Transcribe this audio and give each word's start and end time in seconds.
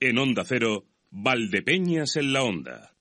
En 0.00 0.16
Onda 0.18 0.44
Cero, 0.44 0.86
Valdepeñas 1.10 2.14
en 2.14 2.32
la 2.32 2.44
Onda. 2.44 2.97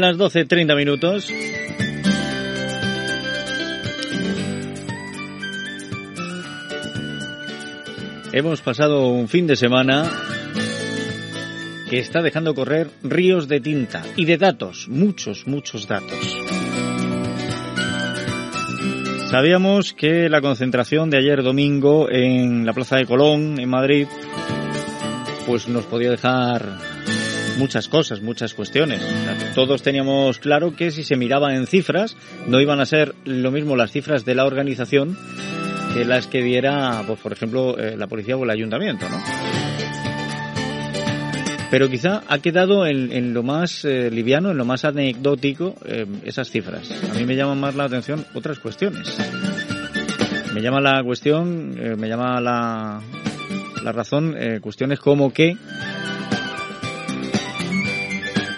Las 0.00 0.16
12.30 0.16 0.74
minutos. 0.74 1.28
Hemos 8.32 8.62
pasado 8.62 9.08
un 9.08 9.28
fin 9.28 9.46
de 9.46 9.54
semana 9.54 10.10
que 11.90 11.98
está 11.98 12.22
dejando 12.22 12.54
correr 12.54 12.88
ríos 13.02 13.48
de 13.48 13.60
tinta 13.60 14.02
y 14.16 14.24
de 14.24 14.38
datos, 14.38 14.88
muchos, 14.88 15.46
muchos 15.46 15.86
datos. 15.86 16.38
Sabíamos 19.30 19.92
que 19.92 20.30
la 20.30 20.40
concentración 20.40 21.10
de 21.10 21.18
ayer 21.18 21.42
domingo 21.42 22.10
en 22.10 22.64
la 22.64 22.72
Plaza 22.72 22.96
de 22.96 23.04
Colón, 23.04 23.60
en 23.60 23.68
Madrid, 23.68 24.06
pues 25.46 25.68
nos 25.68 25.84
podía 25.84 26.10
dejar 26.10 26.91
muchas 27.58 27.88
cosas, 27.88 28.20
muchas 28.22 28.54
cuestiones. 28.54 29.02
todos 29.54 29.82
teníamos 29.82 30.38
claro 30.38 30.74
que 30.74 30.90
si 30.90 31.04
se 31.04 31.16
miraba 31.16 31.54
en 31.54 31.66
cifras, 31.66 32.16
no 32.46 32.60
iban 32.60 32.80
a 32.80 32.86
ser 32.86 33.14
lo 33.24 33.50
mismo 33.50 33.76
las 33.76 33.92
cifras 33.92 34.24
de 34.24 34.34
la 34.34 34.44
organización 34.44 35.16
que 35.94 36.04
las 36.04 36.26
que 36.26 36.42
diera, 36.42 37.02
pues, 37.06 37.18
por 37.20 37.32
ejemplo, 37.32 37.78
eh, 37.78 37.96
la 37.96 38.06
policía 38.06 38.36
o 38.36 38.44
el 38.44 38.50
ayuntamiento, 38.50 39.08
¿no? 39.08 39.18
Pero 41.70 41.88
quizá 41.88 42.22
ha 42.28 42.38
quedado 42.38 42.86
en, 42.86 43.32
lo 43.32 43.42
más 43.42 43.84
eh, 43.84 44.10
liviano, 44.10 44.50
en 44.50 44.58
lo 44.58 44.64
más 44.66 44.84
anecdótico, 44.84 45.74
eh, 45.86 46.06
esas 46.24 46.50
cifras. 46.50 46.90
A 47.10 47.14
mí 47.14 47.24
me 47.24 47.34
llaman 47.34 47.60
más 47.60 47.74
la 47.74 47.84
atención 47.84 48.26
otras 48.34 48.58
cuestiones. 48.58 49.16
Me 50.52 50.60
llama 50.60 50.82
la 50.82 51.02
cuestión, 51.02 51.74
me 51.98 52.08
llama 52.08 52.38
la, 52.42 53.00
la 53.82 53.92
razón, 53.92 54.36
cuestiones 54.60 55.00
como 55.00 55.32
que 55.32 55.56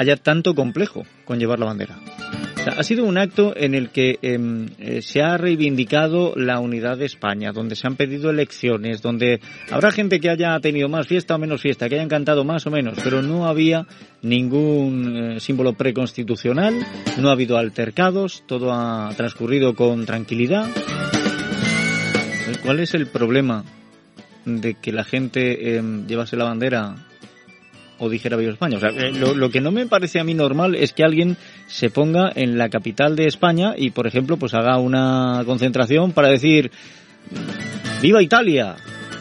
haya 0.04 0.16
tanto 0.16 0.54
complejo 0.54 1.04
con 1.24 1.38
llevar 1.38 1.58
la 1.58 1.66
bandera. 1.66 1.98
ha 2.66 2.82
sido 2.82 3.04
un 3.04 3.18
acto 3.18 3.52
en 3.56 3.74
el 3.74 3.90
que 3.90 4.18
em, 4.22 4.68
eh, 4.78 5.02
se 5.02 5.22
ha 5.22 5.36
reivindicado 5.36 6.32
la 6.34 6.60
unidad 6.60 6.96
de 6.96 7.04
España, 7.04 7.52
donde 7.52 7.76
se 7.76 7.86
han 7.86 7.96
pedido 7.96 8.30
elecciones, 8.30 9.02
donde 9.02 9.40
habrá 9.70 9.90
gente 9.90 10.18
que 10.18 10.30
haya 10.30 10.58
tenido 10.60 10.88
más 10.88 11.06
fiesta 11.06 11.34
o 11.34 11.38
menos 11.38 11.60
fiesta, 11.60 11.88
que 11.88 11.96
hayan 11.96 12.08
cantado 12.08 12.44
más 12.44 12.66
o 12.66 12.70
menos, 12.70 12.98
pero 13.04 13.20
no 13.20 13.46
había 13.46 13.86
ningún 14.22 15.16
eh, 15.16 15.40
símbolo 15.40 15.74
preconstitucional, 15.74 16.74
no 17.18 17.28
ha 17.28 17.32
habido 17.32 17.58
altercados, 17.58 18.44
todo 18.46 18.72
ha 18.72 19.10
transcurrido 19.16 19.74
con 19.74 20.06
tranquilidad. 20.06 20.66
¿Cuál 22.62 22.80
es 22.80 22.94
el 22.94 23.06
problema 23.08 23.64
de 24.44 24.74
que 24.74 24.92
la 24.92 25.04
gente 25.04 25.76
em, 25.76 26.06
llevase 26.06 26.36
la 26.36 26.44
bandera 26.44 26.94
dijera 28.08 28.36
Viva 28.36 28.52
España. 28.52 28.78
Eh, 28.82 29.12
lo, 29.12 29.50
que 29.50 29.60
no 29.60 29.70
me 29.70 29.86
parece 29.86 30.20
a 30.20 30.24
mí 30.24 30.34
normal 30.34 30.74
es 30.74 30.92
que 30.92 31.04
alguien 31.04 31.36
se 31.66 31.90
ponga 31.90 32.30
en 32.34 32.58
la 32.58 32.68
capital 32.68 33.16
de 33.16 33.26
España 33.26 33.74
y, 33.76 33.90
por 33.90 34.06
ejemplo, 34.06 34.36
pues 34.36 34.54
haga 34.54 34.78
una 34.78 35.42
concentración 35.44 36.12
para 36.12 36.28
decir 36.28 36.70
Viva 38.02 38.22
Italia, 38.22 38.76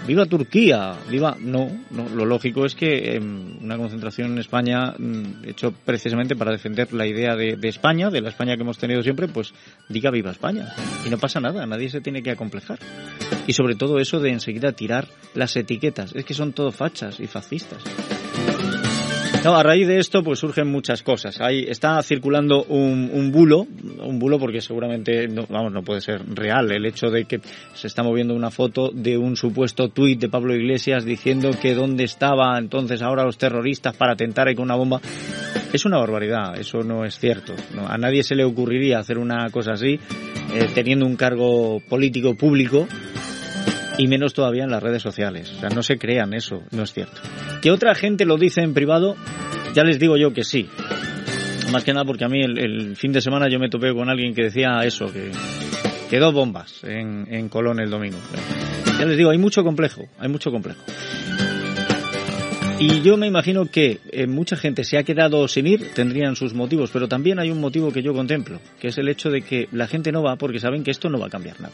viva 0.07 0.25
Turquía, 0.25 0.95
viva... 1.09 1.37
No, 1.39 1.71
no 1.91 2.09
lo 2.09 2.25
lógico 2.25 2.65
es 2.65 2.75
que 2.75 3.15
em, 3.15 3.63
una 3.63 3.77
concentración 3.77 4.33
en 4.33 4.39
España, 4.39 4.93
mm, 4.97 5.47
hecho 5.47 5.73
precisamente 5.85 6.35
para 6.35 6.51
defender 6.51 6.91
la 6.93 7.07
idea 7.07 7.35
de, 7.35 7.55
de, 7.55 7.69
España, 7.69 8.09
de 8.09 8.21
la 8.21 8.29
España 8.29 8.55
que 8.55 8.63
hemos 8.63 8.77
tenido 8.77 9.01
siempre, 9.01 9.27
pues 9.27 9.53
diga 9.89 10.11
viva 10.11 10.31
España. 10.31 10.73
Y 11.05 11.09
no 11.09 11.17
pasa 11.17 11.39
nada, 11.39 11.65
nadie 11.65 11.89
se 11.89 12.01
tiene 12.01 12.21
que 12.21 12.31
acomplejar. 12.31 12.79
Y 13.47 13.53
sobre 13.53 13.75
todo 13.75 13.99
eso 13.99 14.19
de 14.19 14.31
enseguida 14.31 14.71
tirar 14.71 15.07
las 15.33 15.55
etiquetas, 15.55 16.13
es 16.15 16.25
que 16.25 16.33
son 16.33 16.53
todo 16.53 16.71
fachas 16.71 17.19
y 17.19 17.27
fascistas. 17.27 17.83
No, 19.43 19.57
a 19.57 19.63
raíz 19.63 19.87
de 19.87 19.99
esto 19.99 20.23
pues 20.23 20.39
surgen 20.39 20.69
muchas 20.69 21.03
cosas. 21.03 21.41
Ahí 21.41 21.65
está 21.67 22.01
circulando 22.01 22.63
un, 22.63 23.09
un 23.11 23.29
bulo, 23.29 23.67
un 23.99 24.17
bulo 24.17 24.39
porque 24.39 24.61
seguramente 24.61 25.27
no, 25.27 25.45
vamos, 25.49 25.73
no 25.73 25.83
puede 25.83 25.99
ser 25.99 26.21
real 26.33 26.71
el 26.71 26.85
hecho 26.85 27.07
de 27.07 27.25
que 27.25 27.41
se 27.73 27.87
está 27.87 28.03
moviendo 28.03 28.33
una 28.35 28.51
foto 28.51 28.89
de 28.93 29.17
un 29.17 29.35
supuesto 29.35 29.89
tuit 29.89 30.17
de 30.17 30.29
Pablo 30.29 30.55
Iglesias 30.55 31.03
diciendo 31.03 31.51
que 31.61 31.75
dónde 31.75 32.05
estaba 32.05 32.57
entonces 32.57 33.01
ahora 33.01 33.25
los 33.25 33.37
terroristas 33.37 33.97
para 33.97 34.13
atentar 34.13 34.53
con 34.55 34.63
una 34.63 34.75
bomba. 34.75 35.01
Es 35.73 35.83
una 35.85 35.97
barbaridad, 35.97 36.57
eso 36.57 36.79
no 36.83 37.03
es 37.03 37.19
cierto. 37.19 37.53
a 37.85 37.97
nadie 37.97 38.23
se 38.23 38.35
le 38.35 38.45
ocurriría 38.45 38.99
hacer 38.99 39.17
una 39.17 39.49
cosa 39.49 39.73
así 39.73 39.99
eh, 40.53 40.69
teniendo 40.73 41.05
un 41.05 41.17
cargo 41.17 41.81
político 41.89 42.35
público 42.35 42.87
y 43.97 44.07
menos 44.07 44.33
todavía 44.33 44.63
en 44.63 44.71
las 44.71 44.81
redes 44.81 45.01
sociales. 45.01 45.51
O 45.55 45.59
sea, 45.59 45.69
no 45.69 45.83
se 45.83 45.97
crean 45.97 46.33
eso, 46.33 46.63
no 46.71 46.83
es 46.83 46.93
cierto. 46.93 47.21
Que 47.61 47.71
otra 47.71 47.95
gente 47.95 48.25
lo 48.25 48.37
dice 48.37 48.61
en 48.61 48.73
privado, 48.73 49.15
ya 49.73 49.83
les 49.83 49.99
digo 49.99 50.17
yo 50.17 50.33
que 50.33 50.43
sí. 50.43 50.69
Más 51.71 51.83
que 51.83 51.93
nada 51.93 52.05
porque 52.05 52.25
a 52.25 52.29
mí 52.29 52.41
el, 52.41 52.95
fin 52.95 53.11
de 53.11 53.21
semana 53.21 53.49
yo 53.49 53.59
me 53.59 53.69
topé 53.69 53.93
con 53.93 54.09
alguien 54.09 54.33
que 54.33 54.43
decía 54.43 54.79
eso, 54.83 55.11
que 55.11 55.31
quedó 56.09 56.31
bombas 56.31 56.83
en, 56.83 57.27
en 57.33 57.49
Colón 57.49 57.79
el 57.79 57.89
domingo. 57.89 58.17
Ya 58.99 59.05
les 59.05 59.17
digo, 59.17 59.31
hay 59.31 59.37
mucho 59.37 59.63
complejo, 59.63 60.07
hay 60.19 60.29
mucho 60.29 60.51
complejo. 60.51 60.81
Y 62.79 63.01
yo 63.01 63.17
me 63.17 63.27
imagino 63.27 63.65
que 63.65 63.99
eh, 64.11 64.27
mucha 64.27 64.57
gente 64.57 64.83
se 64.83 64.97
ha 64.97 65.03
quedado 65.03 65.47
sin 65.47 65.67
ir, 65.67 65.93
tendrían 65.93 66.35
sus 66.35 66.53
motivos, 66.53 66.91
pero 66.91 67.07
también 67.07 67.39
hay 67.39 67.49
un 67.49 67.61
motivo 67.61 67.91
que 67.91 68.01
yo 68.01 68.13
contemplo, 68.13 68.59
que 68.79 68.89
es 68.89 68.97
el 68.97 69.07
hecho 69.07 69.29
de 69.29 69.41
que 69.41 69.69
la 69.71 69.87
gente 69.87 70.11
no 70.11 70.21
va 70.21 70.35
porque 70.35 70.59
saben 70.59 70.83
que 70.83 70.91
esto 70.91 71.09
no 71.09 71.17
va 71.17 71.27
a 71.27 71.29
cambiar 71.29 71.61
nada. 71.61 71.73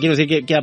Quiero 0.00 0.16
decir 0.16 0.26
que, 0.26 0.46
que 0.46 0.54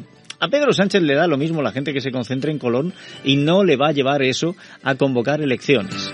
a 0.45 0.47
Pedro 0.47 0.73
Sánchez 0.73 1.01
le 1.01 1.15
da 1.15 1.25
lo 1.25 1.37
mismo 1.37 1.63
la 1.63 1.71
gente 1.71 1.91
que 1.91 2.01
se 2.01 2.11
concentre 2.11 2.51
en 2.51 2.59
Colón 2.59 2.93
y 3.23 3.35
no 3.35 3.63
le 3.63 3.77
va 3.77 3.87
a 3.87 3.93
llevar 3.93 4.21
eso 4.21 4.55
a 4.83 4.93
convocar 4.93 5.41
elecciones 5.41 6.11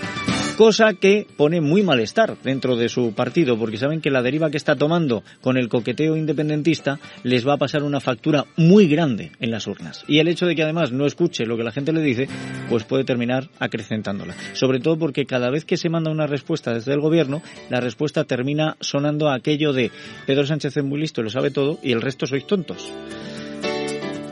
cosa 0.56 0.94
que 0.94 1.26
pone 1.36 1.60
muy 1.60 1.82
malestar 1.82 2.36
dentro 2.42 2.76
de 2.76 2.88
su 2.88 3.14
partido, 3.14 3.58
porque 3.58 3.78
saben 3.78 4.00
que 4.00 4.10
la 4.10 4.22
deriva 4.22 4.50
que 4.50 4.56
está 4.56 4.76
tomando 4.76 5.24
con 5.40 5.56
el 5.56 5.68
coqueteo 5.68 6.16
independentista 6.16 7.00
les 7.24 7.46
va 7.46 7.54
a 7.54 7.56
pasar 7.56 7.82
una 7.82 8.00
factura 8.00 8.44
muy 8.56 8.86
grande 8.86 9.32
en 9.40 9.50
las 9.50 9.66
urnas. 9.66 10.04
Y 10.06 10.18
el 10.18 10.28
hecho 10.28 10.46
de 10.46 10.54
que 10.54 10.62
además 10.62 10.92
no 10.92 11.06
escuche 11.06 11.46
lo 11.46 11.56
que 11.56 11.64
la 11.64 11.72
gente 11.72 11.92
le 11.92 12.00
dice, 12.00 12.28
pues 12.68 12.84
puede 12.84 13.04
terminar 13.04 13.48
acrecentándola. 13.58 14.34
Sobre 14.52 14.78
todo 14.78 14.98
porque 14.98 15.26
cada 15.26 15.50
vez 15.50 15.64
que 15.64 15.76
se 15.76 15.88
manda 15.88 16.10
una 16.10 16.26
respuesta 16.26 16.72
desde 16.72 16.92
el 16.92 17.00
gobierno, 17.00 17.42
la 17.70 17.80
respuesta 17.80 18.24
termina 18.24 18.76
sonando 18.80 19.30
aquello 19.30 19.72
de 19.72 19.90
Pedro 20.26 20.46
Sánchez 20.46 20.76
es 20.76 20.84
muy 20.84 21.00
listo, 21.00 21.22
lo 21.22 21.30
sabe 21.30 21.50
todo, 21.50 21.78
y 21.82 21.92
el 21.92 22.02
resto 22.02 22.26
sois 22.26 22.46
tontos. 22.46 22.92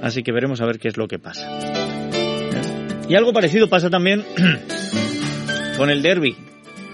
Así 0.03 0.23
que 0.23 0.33
veremos 0.33 0.61
a 0.61 0.67
ver 0.67 0.79
qué 0.79 0.89
es 0.89 0.97
lo 0.97 1.09
que 1.09 1.19
pasa. 1.19 1.49
Y 3.09 3.15
algo 3.15 3.33
parecido 3.33 3.69
pasa 3.69 3.91
también 3.91 4.25
con 5.77 5.91
el 5.91 6.03
derby. 6.03 6.37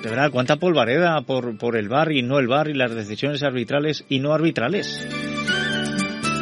De 0.02 0.10
verdad, 0.10 0.30
cuánta 0.30 0.56
polvareda 0.56 1.20
por, 1.22 1.58
por 1.58 1.76
el 1.76 1.88
bar 1.88 2.12
y 2.12 2.22
no 2.22 2.38
el 2.38 2.48
bar 2.48 2.68
y 2.68 2.74
las 2.74 2.94
decisiones 2.94 3.42
arbitrales 3.42 4.04
y 4.08 4.20
no 4.20 4.32
arbitrales. 4.32 5.06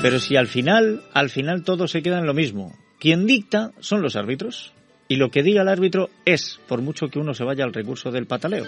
Pero 0.03 0.19
si 0.19 0.37
al 0.37 0.49
final, 0.49 1.03
al 1.13 1.31
final 1.31 1.65
todo 1.65 1.89
se 1.89 2.03
queda 2.03 2.19
en 2.19 2.27
lo 2.27 2.35
mismo. 2.35 2.77
Quien 3.01 3.27
dicta 3.27 3.73
son 3.81 4.03
los 4.03 4.17
árbitros. 4.17 4.73
Y 5.09 5.17
lo 5.17 5.31
que 5.31 5.43
diga 5.43 5.63
el 5.63 5.69
árbitro 5.69 6.11
es, 6.25 6.61
por 6.69 6.81
mucho 6.81 7.09
que 7.09 7.19
uno 7.19 7.35
se 7.35 7.45
vaya 7.45 7.65
al 7.65 7.73
recurso 7.73 8.11
del 8.11 8.27
pataleo. 8.27 8.65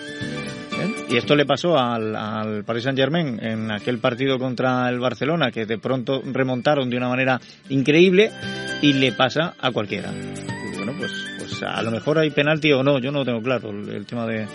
Y 1.09 1.17
esto 1.17 1.37
le 1.37 1.47
pasó 1.47 1.79
al, 1.79 2.17
al 2.17 2.65
Paris 2.65 2.85
Saint 2.85 2.99
Germain 2.99 3.39
en 3.41 3.71
aquel 3.71 3.99
partido 3.99 4.39
contra 4.39 4.89
el 4.89 4.99
Barcelona, 4.99 5.53
que 5.53 5.65
de 5.65 5.79
pronto 5.79 6.21
remontaron 6.25 6.91
de 6.91 6.97
una 6.97 7.09
manera 7.09 7.41
increíble, 7.69 8.31
y 8.83 8.93
le 8.93 9.13
pasa 9.13 9.55
a 9.61 9.71
cualquiera. 9.71 10.13
bueno, 10.77 10.93
pues, 10.99 11.13
pues 11.39 11.63
a 11.63 11.81
lo 11.83 11.91
mejor 11.91 12.19
hay 12.19 12.31
penalti 12.31 12.73
o 12.73 12.83
no, 12.83 12.99
yo 12.99 13.13
no 13.13 13.21
lo 13.21 13.25
tengo 13.25 13.43
claro 13.43 13.71
el, 13.71 14.05
tema 14.05 14.27
de, 14.27 14.47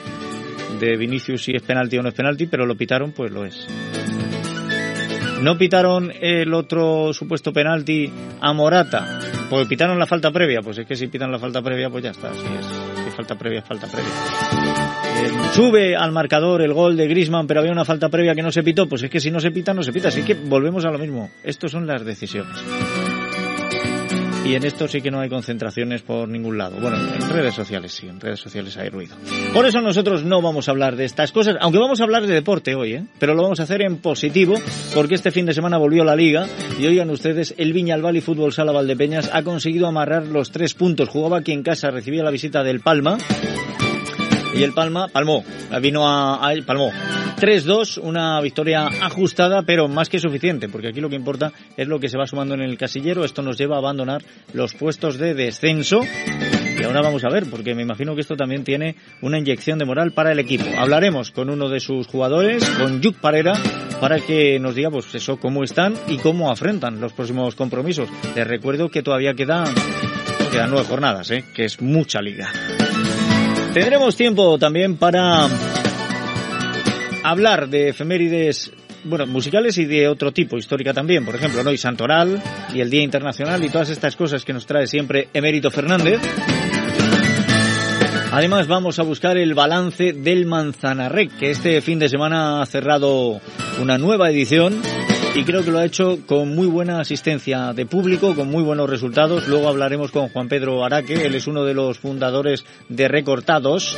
de 0.80 0.98
Vinicius 0.98 1.44
si 1.44 1.53
es 1.56 1.62
penalti 1.62 1.98
o 1.98 2.03
no 2.03 2.09
es 2.09 2.15
penalti, 2.15 2.48
pero 2.48 2.65
lo 2.65 2.75
pitaron, 2.75 3.12
pues 3.12 3.31
lo 3.31 3.45
es. 3.45 3.68
No 5.42 5.57
pitaron 5.57 6.12
el 6.21 6.54
otro 6.54 7.13
supuesto 7.13 7.51
penalti 7.51 8.12
a 8.42 8.54
Morata, 8.54 9.19
pues 9.51 9.68
pitaron 9.68 10.00
la 10.00 10.06
falta 10.06 10.31
previa, 10.31 10.62
pues 10.62 10.77
es 10.77 10.88
que 10.88 10.95
si 10.95 11.07
pitan 11.07 11.30
la 11.30 11.38
falta 11.38 11.62
previa, 11.62 11.89
pues 11.89 12.06
ya 12.06 12.12
está, 12.12 12.33
si 12.33 12.39
es, 12.39 13.13
falta 13.13 13.36
previa, 13.36 13.62
falta 13.62 13.86
previa. 13.86 14.09
Eh, 14.09 15.30
sube 15.51 15.94
al 15.94 16.13
marcador 16.13 16.62
el 16.62 16.71
gol 16.71 16.95
de 16.95 17.06
Grisman, 17.06 17.48
pero 17.48 17.59
había 17.59 17.74
una 17.74 17.83
falta 17.83 18.07
previa 18.07 18.33
que 18.33 18.44
no 18.44 18.53
se 18.53 18.63
pitó, 18.63 18.88
pues 18.88 19.03
es 19.03 19.09
que 19.09 19.19
si 19.19 19.30
no 19.30 19.42
se 19.42 19.51
pita, 19.51 19.74
no 19.74 19.83
se 19.83 19.92
pita. 19.92 20.07
Así 20.07 20.24
que 20.24 20.36
volvemos 20.36 20.86
a 20.86 20.89
lo 20.92 20.98
mismo. 20.98 21.30
Estas 21.44 21.69
son 21.69 21.86
las 21.86 22.06
decisiones. 22.06 22.63
Y 24.46 24.56
en 24.56 24.66
esto 24.66 24.88
sí 24.88 25.02
que 25.02 25.12
no 25.12 25.20
hay 25.20 25.30
concentraciones 25.30 26.02
por 26.02 26.28
ningún 26.28 26.58
lado. 26.58 26.78
Bueno, 26.80 26.98
en 26.98 27.30
redes 27.30 27.54
sociales 27.54 27.92
sí, 27.92 28.08
en 28.08 28.20
redes 28.20 28.40
sociales 28.40 28.76
hay 28.78 28.90
ruido. 28.90 29.16
Por 29.54 29.66
eso 29.66 29.82
nosotros 29.82 30.24
no 30.24 30.42
vamos 30.42 30.68
a 30.68 30.72
hablar 30.72 30.96
de 30.96 31.06
estas 31.06 31.32
cosas, 31.32 31.58
aunque 31.60 31.80
vamos 31.80 32.02
a 32.02 32.04
hablar 32.04 32.26
de 32.28 32.34
deporte 32.34 32.76
hoy, 32.76 32.94
¿eh? 32.94 33.04
pero 33.20 33.34
lo 33.34 33.44
vamos 33.44 33.60
a 33.60 33.64
hacer 33.64 33.82
en 33.82 33.98
positivo 33.98 34.56
porque 34.94 35.16
este 35.16 35.32
fin 35.32 35.46
de 35.46 35.54
semana 35.54 35.78
volvió 35.78 36.04
la 36.04 36.16
liga 36.16 36.48
y 36.80 36.86
oigan 36.86 37.10
ustedes, 37.10 37.54
el 37.58 37.74
Viñalbal 37.74 38.18
y 38.18 38.22
Fútbol 38.22 38.54
Sala 38.54 38.72
Valdepeñas 38.72 39.30
ha 39.32 39.44
conseguido 39.44 39.88
amarrar 39.88 40.28
los 40.28 40.52
tres 40.52 40.74
puntos. 40.74 41.10
Jugaba 41.10 41.38
aquí 41.38 41.52
en 41.52 41.64
casa, 41.64 41.92
recibía 41.92 42.24
la 42.24 42.32
visita 42.32 42.64
del 42.64 42.80
Palma 42.80 43.18
y 44.53 44.63
el 44.63 44.74
Palma 44.74 45.07
palmó, 45.07 45.44
vino 45.81 46.07
a, 46.07 46.36
a 46.36 46.53
palmó. 46.65 46.92
3-2, 47.42 48.00
una 48.03 48.39
victoria 48.39 48.86
ajustada, 48.86 49.63
pero 49.63 49.88
más 49.88 50.09
que 50.09 50.19
suficiente, 50.19 50.69
porque 50.69 50.89
aquí 50.89 51.01
lo 51.01 51.09
que 51.09 51.15
importa 51.15 51.51
es 51.75 51.88
lo 51.88 52.00
que 52.00 52.07
se 52.07 52.18
va 52.18 52.27
sumando 52.27 52.53
en 52.53 52.62
el 52.62 52.77
casillero. 52.77 53.25
Esto 53.25 53.42
nos 53.42 53.57
lleva 53.57 53.77
a 53.77 53.80
abandonar 53.80 54.21
los 54.53 54.75
puestos 54.75 55.18
de 55.18 55.33
descenso. 55.33 56.01
Y 56.80 56.83
ahora 56.83 57.01
vamos 57.01 57.24
a 57.24 57.30
ver, 57.30 57.45
porque 57.50 57.74
me 57.74 57.81
imagino 57.81 58.15
que 58.15 58.21
esto 58.21 58.36
también 58.36 58.63
tiene 58.63 58.95
una 59.21 59.39
inyección 59.39 59.80
de 59.80 59.86
moral 59.86 60.12
para 60.12 60.31
el 60.31 60.39
equipo. 60.39 60.65
Hablaremos 60.77 61.31
con 61.31 61.50
uno 61.50 61.69
de 61.69 61.80
sus 61.80 62.07
jugadores, 62.07 62.68
con 62.69 63.01
Yuk 63.01 63.18
Parera, 63.18 63.54
para 64.00 64.19
que 64.19 64.59
nos 64.59 64.75
diga, 64.75 64.89
pues 64.89 65.13
eso, 65.13 65.38
cómo 65.38 65.63
están 65.63 65.94
y 66.07 66.18
cómo 66.18 66.51
afrontan 66.51 67.00
los 67.00 67.13
próximos 67.13 67.56
compromisos. 67.56 68.09
Les 68.36 68.47
recuerdo 68.47 68.89
que 68.89 69.04
todavía 69.04 69.33
quedan, 69.33 69.74
quedan 70.51 70.71
nueve 70.71 70.88
jornadas, 70.88 71.30
¿eh? 71.31 71.44
que 71.54 71.65
es 71.65 71.81
mucha 71.81 72.21
liga. 72.21 72.51
Tendremos 73.73 74.18
tiempo 74.18 74.59
también 74.59 74.97
para 74.97 75.47
hablar 77.23 77.69
de 77.69 77.89
efemérides 77.89 78.71
bueno, 79.06 79.25
musicales 79.27 79.77
y 79.77 79.85
de 79.85 80.09
otro 80.09 80.31
tipo, 80.31 80.57
histórica 80.57 80.94
también, 80.94 81.25
por 81.25 81.35
ejemplo, 81.35 81.63
¿no? 81.63 81.75
Santoral 81.77 82.41
y 82.73 82.81
el 82.81 82.89
Día 82.89 83.01
Internacional 83.01 83.63
y 83.63 83.69
todas 83.69 83.89
estas 83.89 84.15
cosas 84.15 84.44
que 84.44 84.53
nos 84.53 84.65
trae 84.65 84.88
siempre 84.88 85.29
Emérito 85.33 85.71
Fernández. 85.71 86.19
Además 88.33 88.68
vamos 88.68 89.00
a 89.00 89.03
buscar 89.03 89.38
el 89.38 89.53
balance 89.53 90.13
del 90.13 90.45
Manzanarrec, 90.45 91.38
que 91.38 91.51
este 91.51 91.81
fin 91.81 91.97
de 92.00 92.09
semana 92.09 92.62
ha 92.62 92.65
cerrado 92.65 93.39
una 93.81 93.97
nueva 93.97 94.29
edición 94.29 94.81
y 95.33 95.44
creo 95.44 95.63
que 95.63 95.72
lo 95.72 95.80
ha 95.80 95.86
hecho 95.86 96.19
con 96.25 96.54
muy 96.54 96.68
buena 96.68 97.00
asistencia 97.00 97.74
de 97.74 97.86
público, 97.86 98.36
con 98.36 98.50
muy 98.50 98.63
buenos 98.63 98.89
resultados. 98.89 99.48
Luego 99.48 99.69
hablaremos 99.69 100.12
con 100.12 100.30
Juan 100.30 100.50
Pedro 100.50 100.83
Araque, 100.83 101.25
él 101.25 101.36
es 101.36 101.48
uno 101.48 101.63
de 101.63 101.74
los 101.74 102.00
fundadores 102.00 102.66
de 102.89 103.07
Recortados 103.07 103.98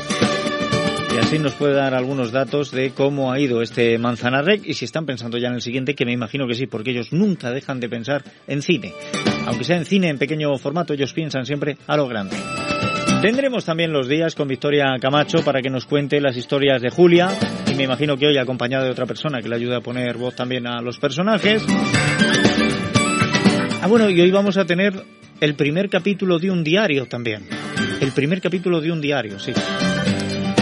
y 1.13 1.17
así 1.17 1.39
nos 1.39 1.53
puede 1.53 1.73
dar 1.73 1.93
algunos 1.95 2.31
datos 2.31 2.71
de 2.71 2.91
cómo 2.91 3.31
ha 3.31 3.39
ido 3.39 3.61
este 3.61 3.97
Manzanarrec 3.97 4.65
y 4.65 4.73
si 4.73 4.85
están 4.85 5.05
pensando 5.05 5.37
ya 5.37 5.47
en 5.47 5.55
el 5.55 5.61
siguiente, 5.61 5.95
que 5.95 6.05
me 6.05 6.11
imagino 6.11 6.47
que 6.47 6.55
sí, 6.55 6.67
porque 6.67 6.91
ellos 6.91 7.13
nunca 7.13 7.51
dejan 7.51 7.79
de 7.79 7.89
pensar 7.89 8.23
en 8.47 8.61
cine. 8.61 8.93
Aunque 9.45 9.63
sea 9.63 9.77
en 9.77 9.85
cine 9.85 10.09
en 10.09 10.17
pequeño 10.17 10.55
formato, 10.57 10.93
ellos 10.93 11.13
piensan 11.13 11.45
siempre 11.45 11.77
a 11.87 11.97
lo 11.97 12.07
grande. 12.07 12.35
Tendremos 13.23 13.63
también 13.63 13.93
los 13.93 14.09
días 14.09 14.35
con 14.35 14.49
Victoria 14.49 14.97
Camacho 14.99 15.45
para 15.45 15.61
que 15.61 15.69
nos 15.69 15.85
cuente 15.85 16.19
las 16.19 16.35
historias 16.35 16.81
de 16.81 16.89
Julia 16.89 17.29
y 17.71 17.73
me 17.73 17.83
imagino 17.83 18.17
que 18.17 18.27
hoy 18.27 18.37
acompañada 18.37 18.83
de 18.83 18.91
otra 18.91 19.05
persona 19.05 19.41
que 19.41 19.47
le 19.47 19.55
ayude 19.55 19.77
a 19.77 19.79
poner 19.79 20.17
voz 20.17 20.35
también 20.35 20.67
a 20.67 20.81
los 20.81 20.99
personajes. 20.99 21.65
Ah, 23.81 23.87
bueno, 23.87 24.09
y 24.09 24.19
hoy 24.19 24.29
vamos 24.29 24.57
a 24.57 24.65
tener 24.65 25.05
el 25.39 25.55
primer 25.55 25.89
capítulo 25.89 26.37
de 26.37 26.51
un 26.51 26.65
diario 26.65 27.05
también. 27.05 27.47
El 28.01 28.11
primer 28.11 28.41
capítulo 28.41 28.81
de 28.81 28.91
un 28.91 28.99
diario, 28.99 29.39
sí. 29.39 29.53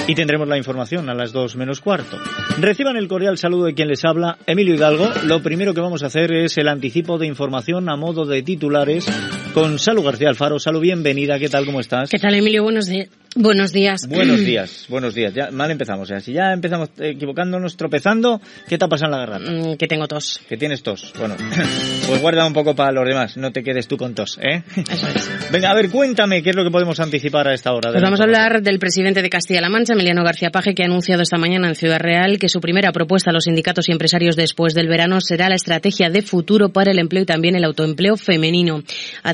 Y 0.07 0.13
tendremos 0.13 0.47
la 0.47 0.57
información 0.57 1.09
a 1.09 1.15
las 1.15 1.31
dos 1.31 1.55
menos 1.55 1.81
cuarto. 1.81 2.19
Reciban 2.59 2.95
el 2.95 3.07
cordial 3.07 3.39
saludo 3.39 3.65
de 3.65 3.73
quien 3.73 3.87
les 3.87 4.05
habla, 4.05 4.37
Emilio 4.45 4.75
Hidalgo. 4.75 5.09
Lo 5.25 5.41
primero 5.41 5.73
que 5.73 5.81
vamos 5.81 6.03
a 6.03 6.07
hacer 6.07 6.31
es 6.31 6.59
el 6.59 6.67
anticipo 6.67 7.17
de 7.17 7.25
información 7.25 7.89
a 7.89 7.95
modo 7.95 8.27
de 8.27 8.43
titulares 8.43 9.07
con 9.53 9.79
Salu 9.79 10.03
García 10.03 10.29
Alfaro. 10.29 10.59
Salu, 10.59 10.79
bienvenida. 10.79 11.39
¿Qué 11.39 11.49
tal? 11.49 11.65
¿Cómo 11.65 11.79
estás? 11.79 12.09
¿Qué 12.09 12.19
tal, 12.19 12.33
Emilio? 12.35 12.63
Buenos 12.63 12.87
días. 12.87 13.09
Buenos 13.35 13.71
días. 13.71 14.07
Buenos 14.09 14.39
días, 14.45 14.85
buenos 14.89 15.15
días. 15.15 15.33
Ya 15.33 15.51
mal 15.51 15.71
empezamos. 15.71 16.03
O 16.03 16.05
sea, 16.05 16.19
si 16.19 16.33
ya 16.33 16.51
empezamos 16.51 16.89
equivocándonos, 16.99 17.77
tropezando, 17.77 18.41
¿qué 18.67 18.77
te 18.77 18.85
ha 18.85 18.87
pasado 18.89 19.13
en 19.13 19.19
la 19.19 19.25
garganta? 19.25 19.51
Mm, 19.51 19.77
que 19.77 19.87
tengo 19.87 20.05
tos. 20.07 20.41
Que 20.49 20.57
tienes 20.57 20.83
tos. 20.83 21.13
Bueno, 21.17 21.37
pues 22.07 22.21
guarda 22.21 22.45
un 22.45 22.53
poco 22.53 22.75
para 22.75 22.91
los 22.91 23.07
demás. 23.07 23.37
No 23.37 23.51
te 23.51 23.63
quedes 23.63 23.87
tú 23.87 23.95
con 23.95 24.13
tos, 24.13 24.37
¿eh? 24.41 24.63
Eso 24.75 25.07
es. 25.07 25.31
Venga, 25.51 25.71
a 25.71 25.73
ver, 25.73 25.89
cuéntame 25.89 26.43
qué 26.43 26.49
es 26.49 26.55
lo 26.55 26.65
que 26.65 26.71
podemos 26.71 26.99
anticipar 26.99 27.47
a 27.47 27.53
esta 27.53 27.71
hora. 27.71 27.91
Pues 27.91 28.03
vamos 28.03 28.19
a 28.19 28.23
hablar 28.23 28.61
del 28.61 28.79
presidente 28.79 29.21
de 29.21 29.29
Castilla-La 29.29 29.69
Mancha, 29.69 29.93
Emiliano 29.93 30.23
García 30.23 30.49
Paje, 30.49 30.75
que 30.75 30.83
ha 30.83 30.87
anunciado 30.87 31.21
esta 31.21 31.37
mañana 31.37 31.69
en 31.69 31.75
Ciudad 31.75 31.99
Real 31.99 32.37
que 32.37 32.49
su 32.49 32.59
primera 32.59 32.91
propuesta 32.91 33.29
a 33.29 33.33
los 33.33 33.45
sindicatos 33.45 33.87
y 33.87 33.93
empresarios 33.93 34.35
después 34.35 34.73
del 34.73 34.89
verano 34.89 35.21
será 35.21 35.47
la 35.47 35.55
estrategia 35.55 36.09
de 36.09 36.21
futuro 36.21 36.69
para 36.69 36.91
el 36.91 36.99
empleo 36.99 37.23
y 37.23 37.25
también 37.25 37.55
el 37.55 37.63
autoempleo 37.63 38.17
femenino. 38.17 38.83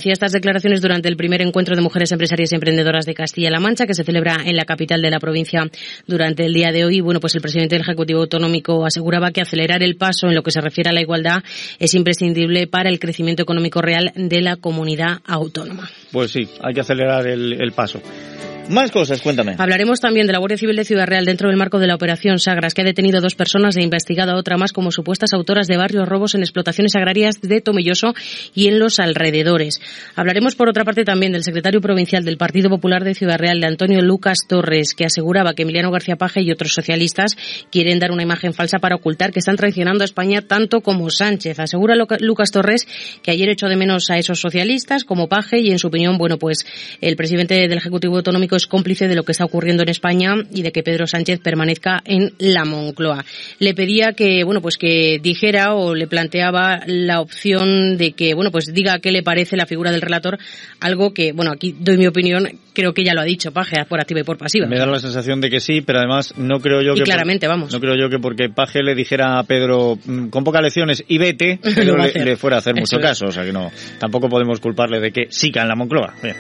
Hacía 0.08 0.14
estas 0.14 0.32
declaraciones 0.32 0.80
durante 0.80 1.10
el 1.10 1.18
primer 1.18 1.42
encuentro 1.42 1.76
de 1.76 1.82
mujeres 1.82 2.14
empresarias 2.14 2.54
y 2.54 2.56
emprendedoras 2.56 3.06
de 3.06 3.14
Castilla-La 3.14 3.60
Mancha, 3.60 3.86
que 3.86 3.94
se 3.94 4.06
celebra 4.06 4.38
en 4.46 4.56
la 4.56 4.64
capital 4.64 5.02
de 5.02 5.12
la 5.12 5.20
provincia 5.20 5.70
durante 6.06 6.46
el 6.46 6.54
día 6.54 6.72
de 6.72 6.86
hoy. 6.86 7.02
Bueno, 7.02 7.20
pues 7.20 7.36
el 7.36 7.42
presidente 7.42 7.76
del 7.76 7.82
Ejecutivo 7.82 8.22
Autonómico 8.22 8.86
aseguraba 8.86 9.32
que 9.32 9.42
acelerar 9.42 9.84
el 9.84 9.98
paso 9.98 10.28
en 10.28 10.36
lo 10.36 10.44
que 10.44 10.52
se 10.52 10.62
refiere 10.62 10.92
a 10.92 10.94
la 10.94 11.02
igualdad 11.02 11.44
es 11.78 11.94
imprescindible 11.94 12.68
para 12.68 12.88
el 12.88 13.00
crecimiento 13.00 13.44
económico 13.44 13.82
real 13.82 14.14
de 14.16 14.42
la 14.42 14.56
comunidad 14.56 15.20
autónoma. 15.26 15.90
Pues 16.14 16.32
sí, 16.32 16.48
hay 16.62 16.74
que 16.74 16.80
acelerar 16.80 17.28
el, 17.28 17.62
el 17.62 17.74
paso. 17.74 18.02
Más 18.70 18.92
cosas, 18.92 19.22
cuéntame. 19.22 19.56
Hablaremos 19.58 20.02
también 20.02 20.28
de 20.28 20.34
la 20.34 20.40
Guardia 20.40 20.58
Civil 20.58 20.76
de 20.76 20.84
Ciudad 20.84 21.08
Real 21.08 21.24
dentro 21.24 21.48
del 21.48 21.58
marco 21.58 21.80
de 21.80 21.88
la 21.88 21.96
Operación 21.96 22.38
Sagras, 22.38 22.74
que 22.74 22.82
ha 22.82 22.84
detenido 22.86 23.22
dos 23.22 23.34
personas 23.34 23.78
e 23.78 23.82
investigado 23.82 24.34
a 24.34 24.36
otra 24.36 24.58
más 24.58 24.74
como 24.74 24.92
supuestas 24.92 25.34
autoras 25.34 25.68
de 25.68 25.78
varios 25.78 26.08
robos 26.08 26.36
en 26.36 26.42
explotaciones 26.42 26.94
agrarias 26.96 27.40
de 27.42 27.62
Tomelloso 27.62 28.14
y 28.54 28.68
en 28.68 28.80
los 28.80 29.00
alrededores. 29.00 29.80
Hablaremos, 30.16 30.56
por 30.56 30.68
otra 30.68 30.84
parte, 30.84 31.06
también 31.06 31.32
del 31.32 31.44
secretario 31.44 31.80
provincial 31.80 32.26
del 32.26 32.38
Partido 32.38 32.70
Popular 32.70 33.06
de 33.06 33.16
Ciudad 33.16 33.38
Real, 33.38 33.62
de 33.62 33.68
Antonio 33.68 34.02
Lucas 34.02 34.40
Torres, 34.50 34.94
que 34.94 35.06
aseguraba 35.06 35.54
que 35.54 35.64
Emiliano 35.64 35.90
García 35.90 36.18
Paje 36.18 36.42
y 36.42 36.52
otros 36.52 36.74
socialistas 36.74 37.38
quieren 37.72 38.00
dar 38.00 38.12
una 38.12 38.24
imagen 38.24 38.54
falsa 38.54 38.80
para 38.80 38.98
ocultar 38.98 39.32
que 39.32 39.40
están 39.40 39.56
traicionando 39.56 40.04
a 40.04 40.06
España 40.06 40.42
tanto 40.42 40.82
como 40.82 41.10
Sánchez. 41.10 41.58
Asegura 41.60 41.96
Lucas 41.96 42.52
Torres 42.52 42.86
que 43.24 43.32
ayer 43.32 43.48
echó 43.48 43.68
de 43.68 43.78
menos 43.78 44.10
a 44.10 44.18
esos 44.18 44.42
socialistas 44.42 45.06
como 45.06 45.30
Paje 45.30 45.60
y, 45.60 45.72
en 45.72 45.80
su 45.80 45.88
opinión, 45.88 46.18
bueno, 46.18 46.38
pues 46.38 46.66
el 47.00 47.16
presidente 47.16 47.56
del 47.56 47.78
Ejecutivo 47.78 48.18
Autonómico 48.18 48.57
es 48.58 48.68
cómplice 48.68 49.08
de 49.08 49.16
lo 49.16 49.24
que 49.24 49.32
está 49.32 49.46
ocurriendo 49.46 49.84
en 49.84 49.90
España 49.90 50.36
y 50.52 50.62
de 50.62 50.72
que 50.72 50.84
Pedro 50.84 51.08
Sánchez 51.08 51.40
permanezca 51.40 52.02
en 52.06 52.34
la 52.40 52.66
Moncloa. 52.66 53.24
Le 53.60 53.74
pedía 53.74 54.14
que, 54.14 54.44
bueno, 54.44 54.62
pues 54.62 54.78
que 54.78 55.20
dijera 55.22 55.74
o 55.76 55.96
le 55.96 56.08
planteaba 56.08 56.82
la 56.86 57.22
opción 57.22 57.98
de 57.98 58.14
que, 58.14 58.34
bueno, 58.34 58.52
pues 58.52 58.74
diga 58.74 59.00
qué 59.00 59.12
le 59.12 59.24
parece 59.24 59.58
la 59.58 59.66
figura 59.66 59.92
del 59.92 60.02
relator, 60.02 60.38
algo 60.80 61.14
que, 61.14 61.32
bueno, 61.32 61.52
aquí 61.52 61.76
doy 61.80 61.98
mi 61.98 62.08
opinión, 62.08 62.48
creo 62.74 62.94
que 62.94 63.04
ya 63.04 63.14
lo 63.14 63.22
ha 63.22 63.26
dicho 63.26 63.52
Paje 63.52 63.84
por 63.86 64.00
activa 64.00 64.20
y 64.20 64.24
por 64.24 64.38
pasiva. 64.38 64.68
Me 64.68 64.78
da 64.78 64.86
la 64.86 65.00
sensación 65.00 65.42
de 65.42 65.50
que 65.50 65.60
sí, 65.60 65.82
pero 65.82 66.00
además 66.00 66.34
no 66.38 66.60
creo 66.60 66.82
yo 66.82 66.94
y 66.94 66.98
que 66.98 67.04
claramente, 67.04 67.48
por, 67.48 67.56
vamos. 67.56 67.74
No 67.74 67.80
creo 67.80 67.96
yo 67.96 68.10
que 68.10 68.20
porque 68.20 68.50
Paje 68.50 68.84
le 68.84 68.94
dijera 68.94 69.40
a 69.40 69.44
Pedro 69.44 69.98
mm, 70.04 70.28
convoca 70.28 70.62
lecciones 70.62 71.04
y 71.08 71.18
vete, 71.18 71.60
Pedro 71.76 71.98
le, 71.98 72.12
le, 72.14 72.38
fuera 72.38 72.58
a 72.58 72.60
hacer 72.60 72.74
Eso 72.74 72.82
mucho 72.82 72.98
es. 72.98 73.02
caso, 73.02 73.26
o 73.28 73.32
sea 73.32 73.44
que 73.44 73.52
no, 73.52 73.72
tampoco 74.00 74.30
podemos 74.30 74.60
culparle 74.60 75.00
de 75.00 75.12
que 75.12 75.28
siga 75.30 75.62
en 75.62 75.70
la 75.70 75.76
Moncloa. 75.76 76.14
Bien. 76.22 76.36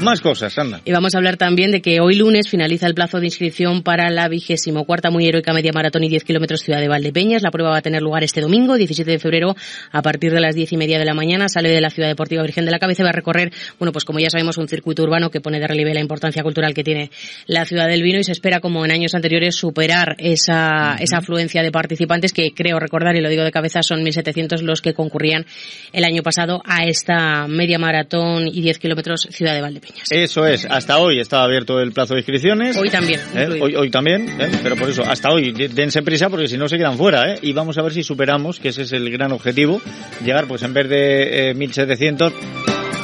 Más 0.00 0.20
cosas, 0.20 0.56
anda. 0.58 0.80
Y 0.84 0.92
vamos 0.92 1.14
a 1.14 1.18
hablar 1.18 1.36
también 1.36 1.53
de 1.54 1.80
que 1.80 2.00
hoy 2.00 2.16
lunes 2.16 2.48
finaliza 2.48 2.88
el 2.88 2.94
plazo 2.94 3.20
de 3.20 3.26
inscripción 3.26 3.84
para 3.84 4.10
la 4.10 4.28
vigésimo 4.28 4.84
cuarta 4.84 5.10
muy 5.10 5.28
heroica 5.28 5.52
media 5.52 5.70
maratón 5.72 6.02
y 6.02 6.08
10 6.08 6.24
kilómetros 6.24 6.62
ciudad 6.62 6.80
de 6.80 6.88
Valdepeñas. 6.88 7.42
La 7.42 7.52
prueba 7.52 7.70
va 7.70 7.78
a 7.78 7.80
tener 7.80 8.02
lugar 8.02 8.24
este 8.24 8.40
domingo, 8.40 8.74
17 8.74 9.08
de 9.08 9.18
febrero, 9.20 9.54
a 9.92 10.02
partir 10.02 10.32
de 10.32 10.40
las 10.40 10.56
10 10.56 10.72
y 10.72 10.76
media 10.76 10.98
de 10.98 11.04
la 11.04 11.14
mañana. 11.14 11.48
Sale 11.48 11.68
de 11.68 11.80
la 11.80 11.90
ciudad 11.90 12.08
deportiva 12.08 12.42
Virgen 12.42 12.64
de 12.64 12.72
la 12.72 12.80
Cabeza 12.80 13.02
y 13.02 13.04
va 13.04 13.10
a 13.10 13.12
recorrer, 13.12 13.52
bueno, 13.78 13.92
pues 13.92 14.04
como 14.04 14.18
ya 14.18 14.30
sabemos, 14.30 14.58
un 14.58 14.66
circuito 14.66 15.04
urbano 15.04 15.30
que 15.30 15.40
pone 15.40 15.60
de 15.60 15.68
relieve 15.68 15.94
la 15.94 16.00
importancia 16.00 16.42
cultural 16.42 16.74
que 16.74 16.82
tiene 16.82 17.10
la 17.46 17.64
ciudad 17.64 17.86
del 17.86 18.02
vino 18.02 18.18
y 18.18 18.24
se 18.24 18.32
espera, 18.32 18.58
como 18.58 18.84
en 18.84 18.90
años 18.90 19.14
anteriores, 19.14 19.54
superar 19.54 20.16
esa, 20.18 20.96
esa 20.98 21.18
afluencia 21.18 21.62
de 21.62 21.70
participantes 21.70 22.32
que 22.32 22.50
creo 22.52 22.80
recordar, 22.80 23.14
y 23.14 23.20
lo 23.20 23.28
digo 23.28 23.44
de 23.44 23.52
cabeza, 23.52 23.80
son 23.84 24.00
1.700 24.04 24.60
los 24.62 24.80
que 24.80 24.92
concurrían 24.92 25.46
el 25.92 26.04
año 26.04 26.24
pasado 26.24 26.62
a 26.64 26.84
esta 26.84 27.46
media 27.46 27.78
maratón 27.78 28.48
y 28.48 28.60
10 28.60 28.78
kilómetros 28.80 29.28
ciudad 29.30 29.54
de 29.54 29.60
Valdepeñas. 29.60 30.10
Eso 30.10 30.46
es, 30.46 30.64
hasta 30.64 30.98
hoy 30.98 31.20
abierto 31.44 31.80
el 31.80 31.92
plazo 31.92 32.14
de 32.14 32.20
inscripciones. 32.20 32.76
Hoy 32.76 32.90
también. 32.90 33.20
¿Eh? 33.34 33.58
Hoy, 33.60 33.76
hoy 33.76 33.90
también, 33.90 34.28
¿eh? 34.40 34.50
pero 34.62 34.76
por 34.76 34.88
eso, 34.90 35.02
hasta 35.04 35.30
hoy, 35.30 35.52
de- 35.52 35.68
dense 35.68 36.02
prisa 36.02 36.28
porque 36.30 36.48
si 36.48 36.56
no 36.56 36.68
se 36.68 36.76
quedan 36.76 36.96
fuera, 36.96 37.32
¿eh? 37.32 37.38
Y 37.42 37.52
vamos 37.52 37.78
a 37.78 37.82
ver 37.82 37.92
si 37.92 38.02
superamos, 38.02 38.58
que 38.60 38.68
ese 38.70 38.82
es 38.82 38.92
el 38.92 39.10
gran 39.10 39.32
objetivo, 39.32 39.80
llegar 40.24 40.46
pues 40.46 40.62
en 40.62 40.72
vez 40.74 40.88
de 40.88 41.50
eh, 41.50 41.54
1700, 41.54 42.32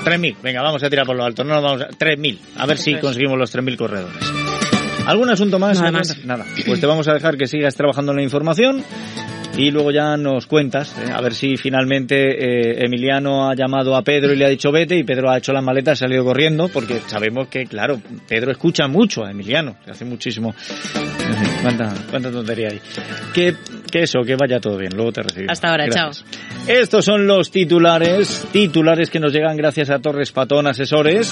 3000. 0.05 0.37
Venga, 0.43 0.63
vamos 0.63 0.83
a 0.83 0.89
tirar 0.91 1.07
por 1.07 1.17
lo 1.17 1.25
alto, 1.25 1.45
no 1.45 1.61
vamos 1.61 1.83
a... 1.83 1.89
3000. 1.89 2.39
A 2.57 2.67
ver 2.67 2.79
si 2.79 2.95
conseguimos 2.97 3.39
los 3.39 3.51
3000 3.51 3.77
corredores. 3.77 4.17
¿Algún 5.07 5.31
asunto 5.31 5.59
más? 5.59 5.79
Nada 5.79 5.91
¿Me 5.91 5.99
más. 5.99 6.25
Nada. 6.25 6.45
Pues 6.67 6.79
te 6.81 6.87
vamos 6.87 7.09
a 7.09 7.15
dejar 7.15 7.37
que 7.37 7.47
sigas 7.47 7.75
trabajando 7.75 8.13
en 8.13 8.17
la 8.17 8.23
información. 8.23 8.85
Y 9.57 9.71
luego 9.71 9.91
ya 9.91 10.17
nos 10.17 10.47
cuentas, 10.47 10.97
eh, 10.99 11.11
a 11.13 11.21
ver 11.21 11.35
si 11.35 11.57
finalmente 11.57 12.17
eh, 12.17 12.85
Emiliano 12.85 13.49
ha 13.49 13.55
llamado 13.55 13.97
a 13.97 14.03
Pedro 14.03 14.33
y 14.33 14.37
le 14.37 14.47
ha 14.47 14.49
dicho 14.49 14.73
vete 14.73 14.97
y 14.97 15.05
Pedro 15.05 15.31
ha 15.31 15.39
hecho 15.39 15.53
las 15.53 15.63
maletas 15.63 16.01
y 16.01 16.05
ha 16.05 16.07
salido 16.07 16.25
corriendo 16.25 16.69
porque 16.69 17.01
sabemos 17.07 17.49
que, 17.49 17.67
claro, 17.67 18.01
Pedro 18.29 18.53
escucha 18.53 18.87
mucho 18.87 19.25
a 19.25 19.31
Emiliano, 19.31 19.77
que 19.85 19.91
hace 19.91 20.05
muchísimo. 20.05 20.55
cuánta, 21.63 21.93
cuánta 22.11 22.31
tontería 22.31 22.69
hay. 22.69 22.81
Que, 23.35 23.55
que 23.91 24.03
eso, 24.03 24.21
que 24.23 24.37
vaya 24.37 24.61
todo 24.61 24.77
bien, 24.79 24.93
luego 24.95 25.13
te 25.13 25.23
recibimos. 25.23 25.53
Hasta 25.53 25.71
ahora, 25.71 25.89
chao. 25.89 26.11
Estos 26.67 27.05
son 27.05 27.27
los 27.27 27.51
titulares, 27.51 28.47
titulares 28.53 29.11
que 29.11 29.21
nos 29.21 29.33
llegan 29.33 29.57
gracias 29.57 29.91
a 29.91 29.99
Torres 29.99 30.33
Patón 30.33 30.67
Asesores 30.67 31.31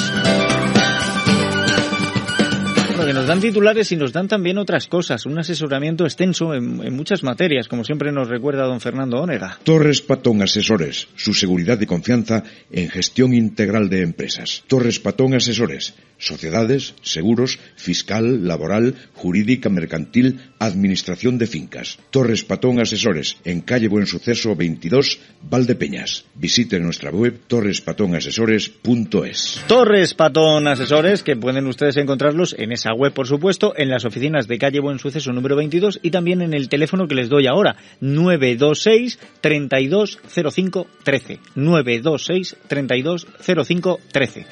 que 3.08 3.14
nos 3.14 3.26
dan 3.26 3.40
titulares 3.40 3.90
y 3.90 3.96
nos 3.96 4.12
dan 4.12 4.28
también 4.28 4.58
otras 4.58 4.86
cosas, 4.86 5.24
un 5.24 5.38
asesoramiento 5.38 6.04
extenso 6.04 6.52
en, 6.52 6.94
muchas 6.94 7.22
materias, 7.22 7.66
como 7.66 7.82
siempre 7.82 8.12
nos 8.12 8.28
recuerda 8.28 8.64
don 8.64 8.82
Fernando 8.82 9.18
Ónega. 9.18 9.58
Torres 9.64 10.02
Patón 10.02 10.42
Asesores, 10.42 11.08
su 11.16 11.32
seguridad 11.32 11.80
y 11.80 11.86
confianza 11.86 12.44
en 12.70 12.90
gestión 12.90 13.32
integral 13.32 13.88
de 13.88 14.02
empresas. 14.02 14.62
Torres 14.66 15.00
Patón 15.00 15.32
Asesores, 15.32 15.94
sociedades, 16.18 16.94
seguros, 17.02 17.58
fiscal, 17.76 18.46
laboral, 18.46 18.94
jurídica, 19.14 19.68
mercantil, 19.68 20.40
administración 20.58 21.36
de 21.38 21.46
fincas. 21.46 21.98
Torres 22.10 22.44
Patón 22.44 22.80
Asesores, 22.80 23.36
en 23.44 23.60
calle 23.60 23.86
Buen 23.88 24.06
Suceso 24.06 24.56
22, 24.56 25.20
Valdepeñas. 25.42 26.24
Visite 26.34 26.80
nuestra 26.80 27.10
web 27.10 27.38
torrespatonasesores.es. 27.46 29.64
Torres 29.68 30.14
Patón 30.14 30.66
Asesores, 30.66 31.22
que 31.22 31.36
pueden 31.36 31.66
ustedes 31.66 31.96
encontrarlos 31.96 32.56
en 32.58 32.72
esa 32.72 32.92
web, 32.92 33.12
por 33.12 33.28
supuesto, 33.28 33.72
en 33.76 33.88
las 33.88 34.04
oficinas 34.04 34.48
de 34.48 34.58
calle 34.58 34.80
Buen 34.80 34.98
Suceso 34.98 35.32
número 35.32 35.54
22 35.56 36.00
y 36.02 36.10
también 36.10 36.42
en 36.42 36.54
el 36.54 36.68
teléfono 36.68 37.06
que 37.06 37.14
les 37.14 37.28
doy 37.28 37.46
ahora, 37.46 37.76
926 38.00 39.20
3205 39.40 40.88
13. 41.04 41.38
926 41.54 42.56
3205 42.66 44.00
13. 44.10 44.46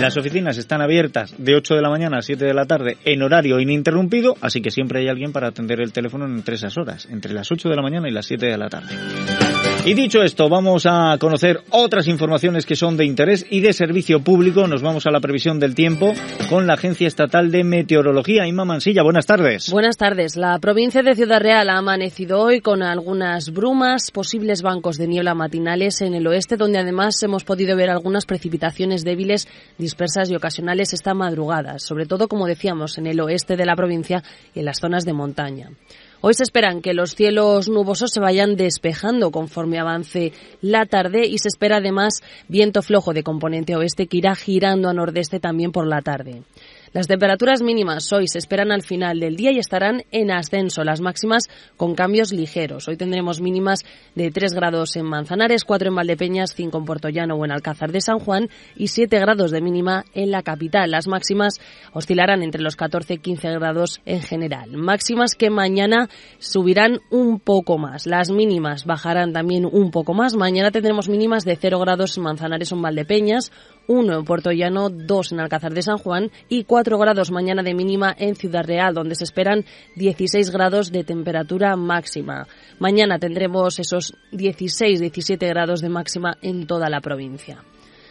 Las 0.00 0.16
oficinas 0.16 0.56
están 0.56 0.80
abiertas 0.80 1.09
de 1.38 1.54
8 1.54 1.74
de 1.74 1.82
la 1.82 1.90
mañana 1.90 2.18
a 2.18 2.22
7 2.22 2.44
de 2.44 2.54
la 2.54 2.66
tarde 2.66 2.96
en 3.04 3.22
horario 3.22 3.60
ininterrumpido, 3.60 4.36
así 4.40 4.60
que 4.60 4.70
siempre 4.70 5.00
hay 5.00 5.08
alguien 5.08 5.32
para 5.32 5.48
atender 5.48 5.80
el 5.80 5.92
teléfono 5.92 6.26
entre 6.26 6.54
esas 6.54 6.76
horas, 6.78 7.06
entre 7.10 7.32
las 7.32 7.50
8 7.50 7.68
de 7.68 7.76
la 7.76 7.82
mañana 7.82 8.08
y 8.08 8.12
las 8.12 8.26
7 8.26 8.46
de 8.46 8.58
la 8.58 8.68
tarde. 8.68 9.49
Y 9.86 9.94
dicho 9.94 10.22
esto, 10.22 10.50
vamos 10.50 10.84
a 10.84 11.16
conocer 11.18 11.62
otras 11.70 12.06
informaciones 12.06 12.66
que 12.66 12.76
son 12.76 12.98
de 12.98 13.06
interés 13.06 13.46
y 13.48 13.60
de 13.60 13.72
servicio 13.72 14.20
público. 14.20 14.66
Nos 14.66 14.82
vamos 14.82 15.06
a 15.06 15.10
la 15.10 15.20
previsión 15.20 15.58
del 15.58 15.74
tiempo 15.74 16.12
con 16.50 16.66
la 16.66 16.74
Agencia 16.74 17.08
Estatal 17.08 17.50
de 17.50 17.64
Meteorología. 17.64 18.46
Inma 18.46 18.66
Mansilla, 18.66 19.02
buenas 19.02 19.24
tardes. 19.24 19.70
Buenas 19.70 19.96
tardes. 19.96 20.36
La 20.36 20.58
provincia 20.58 21.02
de 21.02 21.14
Ciudad 21.14 21.40
Real 21.40 21.70
ha 21.70 21.78
amanecido 21.78 22.40
hoy 22.40 22.60
con 22.60 22.82
algunas 22.82 23.52
brumas, 23.52 24.10
posibles 24.10 24.60
bancos 24.60 24.98
de 24.98 25.08
niebla 25.08 25.34
matinales 25.34 26.02
en 26.02 26.14
el 26.14 26.26
oeste, 26.26 26.58
donde 26.58 26.78
además 26.78 27.22
hemos 27.22 27.44
podido 27.44 27.74
ver 27.74 27.88
algunas 27.88 28.26
precipitaciones 28.26 29.02
débiles, 29.02 29.48
dispersas 29.78 30.30
y 30.30 30.36
ocasionales 30.36 30.92
esta 30.92 31.14
madrugada, 31.14 31.78
sobre 31.78 32.04
todo, 32.04 32.28
como 32.28 32.46
decíamos, 32.46 32.98
en 32.98 33.06
el 33.06 33.18
oeste 33.20 33.56
de 33.56 33.64
la 33.64 33.76
provincia 33.76 34.22
y 34.54 34.58
en 34.58 34.66
las 34.66 34.78
zonas 34.78 35.06
de 35.06 35.14
montaña. 35.14 35.70
Hoy 36.22 36.34
se 36.34 36.42
esperan 36.42 36.82
que 36.82 36.92
los 36.92 37.14
cielos 37.14 37.70
nubosos 37.70 38.10
se 38.12 38.20
vayan 38.20 38.54
despejando 38.54 39.30
conforme 39.30 39.78
avance 39.78 40.32
la 40.60 40.84
tarde 40.84 41.26
y 41.26 41.38
se 41.38 41.48
espera 41.48 41.78
además 41.78 42.20
viento 42.46 42.82
flojo 42.82 43.14
de 43.14 43.22
componente 43.22 43.74
oeste 43.74 44.06
que 44.06 44.18
irá 44.18 44.34
girando 44.34 44.90
a 44.90 44.92
nordeste 44.92 45.40
también 45.40 45.72
por 45.72 45.86
la 45.86 46.02
tarde. 46.02 46.42
Las 46.92 47.06
temperaturas 47.06 47.62
mínimas 47.62 48.12
hoy 48.12 48.26
se 48.26 48.38
esperan 48.38 48.72
al 48.72 48.82
final 48.82 49.20
del 49.20 49.36
día 49.36 49.52
y 49.52 49.60
estarán 49.60 50.02
en 50.10 50.32
ascenso, 50.32 50.82
las 50.82 51.00
máximas 51.00 51.44
con 51.76 51.94
cambios 51.94 52.32
ligeros. 52.32 52.88
Hoy 52.88 52.96
tendremos 52.96 53.40
mínimas 53.40 53.84
de 54.16 54.32
3 54.32 54.54
grados 54.54 54.96
en 54.96 55.06
Manzanares, 55.06 55.62
4 55.62 55.90
en 55.90 55.94
Valdepeñas, 55.94 56.52
5 56.56 56.78
en 56.78 56.84
Puerto 56.84 57.08
Llano 57.08 57.36
o 57.36 57.44
en 57.44 57.52
Alcázar 57.52 57.92
de 57.92 58.00
San 58.00 58.18
Juan 58.18 58.48
y 58.74 58.88
7 58.88 59.20
grados 59.20 59.52
de 59.52 59.60
mínima 59.60 60.04
en 60.14 60.32
la 60.32 60.42
capital. 60.42 60.90
Las 60.90 61.06
máximas 61.06 61.60
oscilarán 61.92 62.42
entre 62.42 62.60
los 62.60 62.74
14 62.74 63.14
y 63.14 63.18
15 63.18 63.50
grados 63.50 64.00
en 64.04 64.22
general. 64.22 64.72
Máximas 64.72 65.36
que 65.36 65.48
mañana 65.48 66.08
subirán 66.40 66.98
un 67.12 67.38
poco 67.38 67.78
más. 67.78 68.06
Las 68.06 68.32
mínimas 68.32 68.84
bajarán 68.84 69.32
también 69.32 69.64
un 69.64 69.92
poco 69.92 70.12
más. 70.12 70.34
Mañana 70.34 70.72
tendremos 70.72 71.08
mínimas 71.08 71.44
de 71.44 71.54
0 71.54 71.78
grados 71.78 72.16
en 72.16 72.24
Manzanares 72.24 72.72
o 72.72 72.74
en 72.74 72.82
Valdepeñas, 72.82 73.52
1 73.86 74.18
en 74.18 74.24
Puerto 74.24 74.50
Llano, 74.50 74.90
2 74.90 75.32
en 75.32 75.40
Alcázar 75.40 75.72
de 75.72 75.82
San 75.82 75.98
Juan 75.98 76.30
y 76.48 76.64
4 76.64 76.80
4 76.90 76.98
grados 76.98 77.30
mañana 77.30 77.62
de 77.62 77.74
mínima 77.74 78.16
en 78.18 78.34
Ciudad 78.34 78.64
Real, 78.64 78.94
donde 78.94 79.14
se 79.14 79.24
esperan 79.24 79.66
16 79.96 80.50
grados 80.50 80.90
de 80.90 81.04
temperatura 81.04 81.76
máxima. 81.76 82.48
Mañana 82.78 83.18
tendremos 83.18 83.78
esos 83.78 84.14
16-17 84.32 85.46
grados 85.46 85.82
de 85.82 85.90
máxima 85.90 86.38
en 86.40 86.66
toda 86.66 86.88
la 86.88 87.00
provincia. 87.00 87.62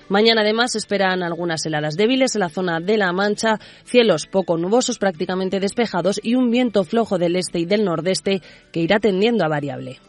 Mañana 0.07 0.41
además 0.41 0.73
se 0.73 0.77
esperan 0.77 1.23
algunas 1.23 1.65
heladas 1.65 1.97
débiles 1.97 2.35
en 2.35 2.41
la 2.41 2.49
zona 2.49 2.79
de 2.79 2.97
La 2.97 3.11
Mancha, 3.11 3.59
cielos 3.83 4.27
poco 4.27 4.55
nubosos 4.55 4.97
prácticamente 4.99 5.59
despejados 5.59 6.19
y 6.23 6.35
un 6.35 6.51
viento 6.51 6.83
flojo 6.83 7.17
del 7.17 7.35
este 7.35 7.59
y 7.59 7.65
del 7.65 7.83
nordeste 7.83 8.41
que 8.71 8.79
irá 8.79 8.99
tendiendo 8.99 9.43
a 9.43 9.49
variable. 9.49 9.99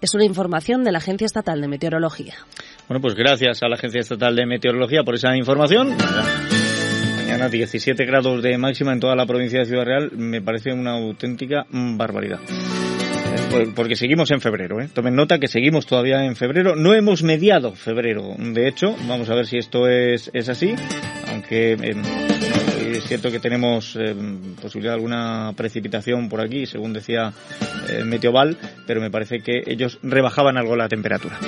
Es 0.00 0.14
una 0.14 0.24
información 0.24 0.84
de 0.84 0.92
la 0.92 0.98
Agencia 0.98 1.26
Estatal 1.26 1.60
de 1.60 1.68
Meteorología. 1.68 2.34
Bueno, 2.88 3.00
pues 3.00 3.14
gracias 3.14 3.62
a 3.62 3.68
la 3.68 3.74
Agencia 3.74 4.00
Estatal 4.00 4.36
de 4.36 4.46
Meteorología 4.46 5.02
por 5.02 5.16
esa 5.16 5.36
información. 5.36 5.96
Mañana 7.16 7.48
17 7.48 8.04
grados 8.04 8.42
de 8.42 8.56
máxima 8.58 8.92
en 8.92 9.00
toda 9.00 9.16
la 9.16 9.26
provincia 9.26 9.58
de 9.58 9.66
Ciudad 9.66 9.84
Real 9.84 10.12
me 10.12 10.40
parece 10.40 10.72
una 10.72 10.92
auténtica 10.92 11.66
barbaridad. 11.70 12.38
Eh, 13.52 13.72
porque 13.74 13.96
seguimos 13.96 14.30
en 14.30 14.40
febrero, 14.40 14.80
¿eh? 14.80 14.88
Tomen 14.92 15.16
nota 15.16 15.38
que 15.38 15.48
seguimos 15.48 15.86
todavía 15.86 16.24
en 16.24 16.36
febrero. 16.36 16.76
No 16.76 16.94
hemos 16.94 17.22
mediado 17.22 17.72
febrero, 17.72 18.34
de 18.38 18.68
hecho. 18.68 18.94
Vamos 19.08 19.28
a 19.30 19.34
ver 19.34 19.46
si 19.46 19.58
esto 19.58 19.88
es, 19.88 20.30
es 20.32 20.48
así. 20.48 20.74
Aunque 21.28 21.72
eh, 21.72 21.94
es 22.92 23.04
cierto 23.04 23.30
que 23.30 23.40
tenemos 23.40 23.96
eh, 23.96 24.14
posibilidad 24.60 24.92
de 24.92 24.96
alguna 24.96 25.52
precipitación 25.56 26.28
por 26.28 26.40
aquí, 26.40 26.66
según 26.66 26.92
decía 26.92 27.32
eh, 27.88 28.04
pero 28.86 29.00
me 29.00 29.10
parece 29.10 29.40
que 29.40 29.62
ellos 29.66 29.98
rebajaban 30.02 30.56
algo 30.56 30.76
la 30.76 30.88
temperatura. 30.88 31.38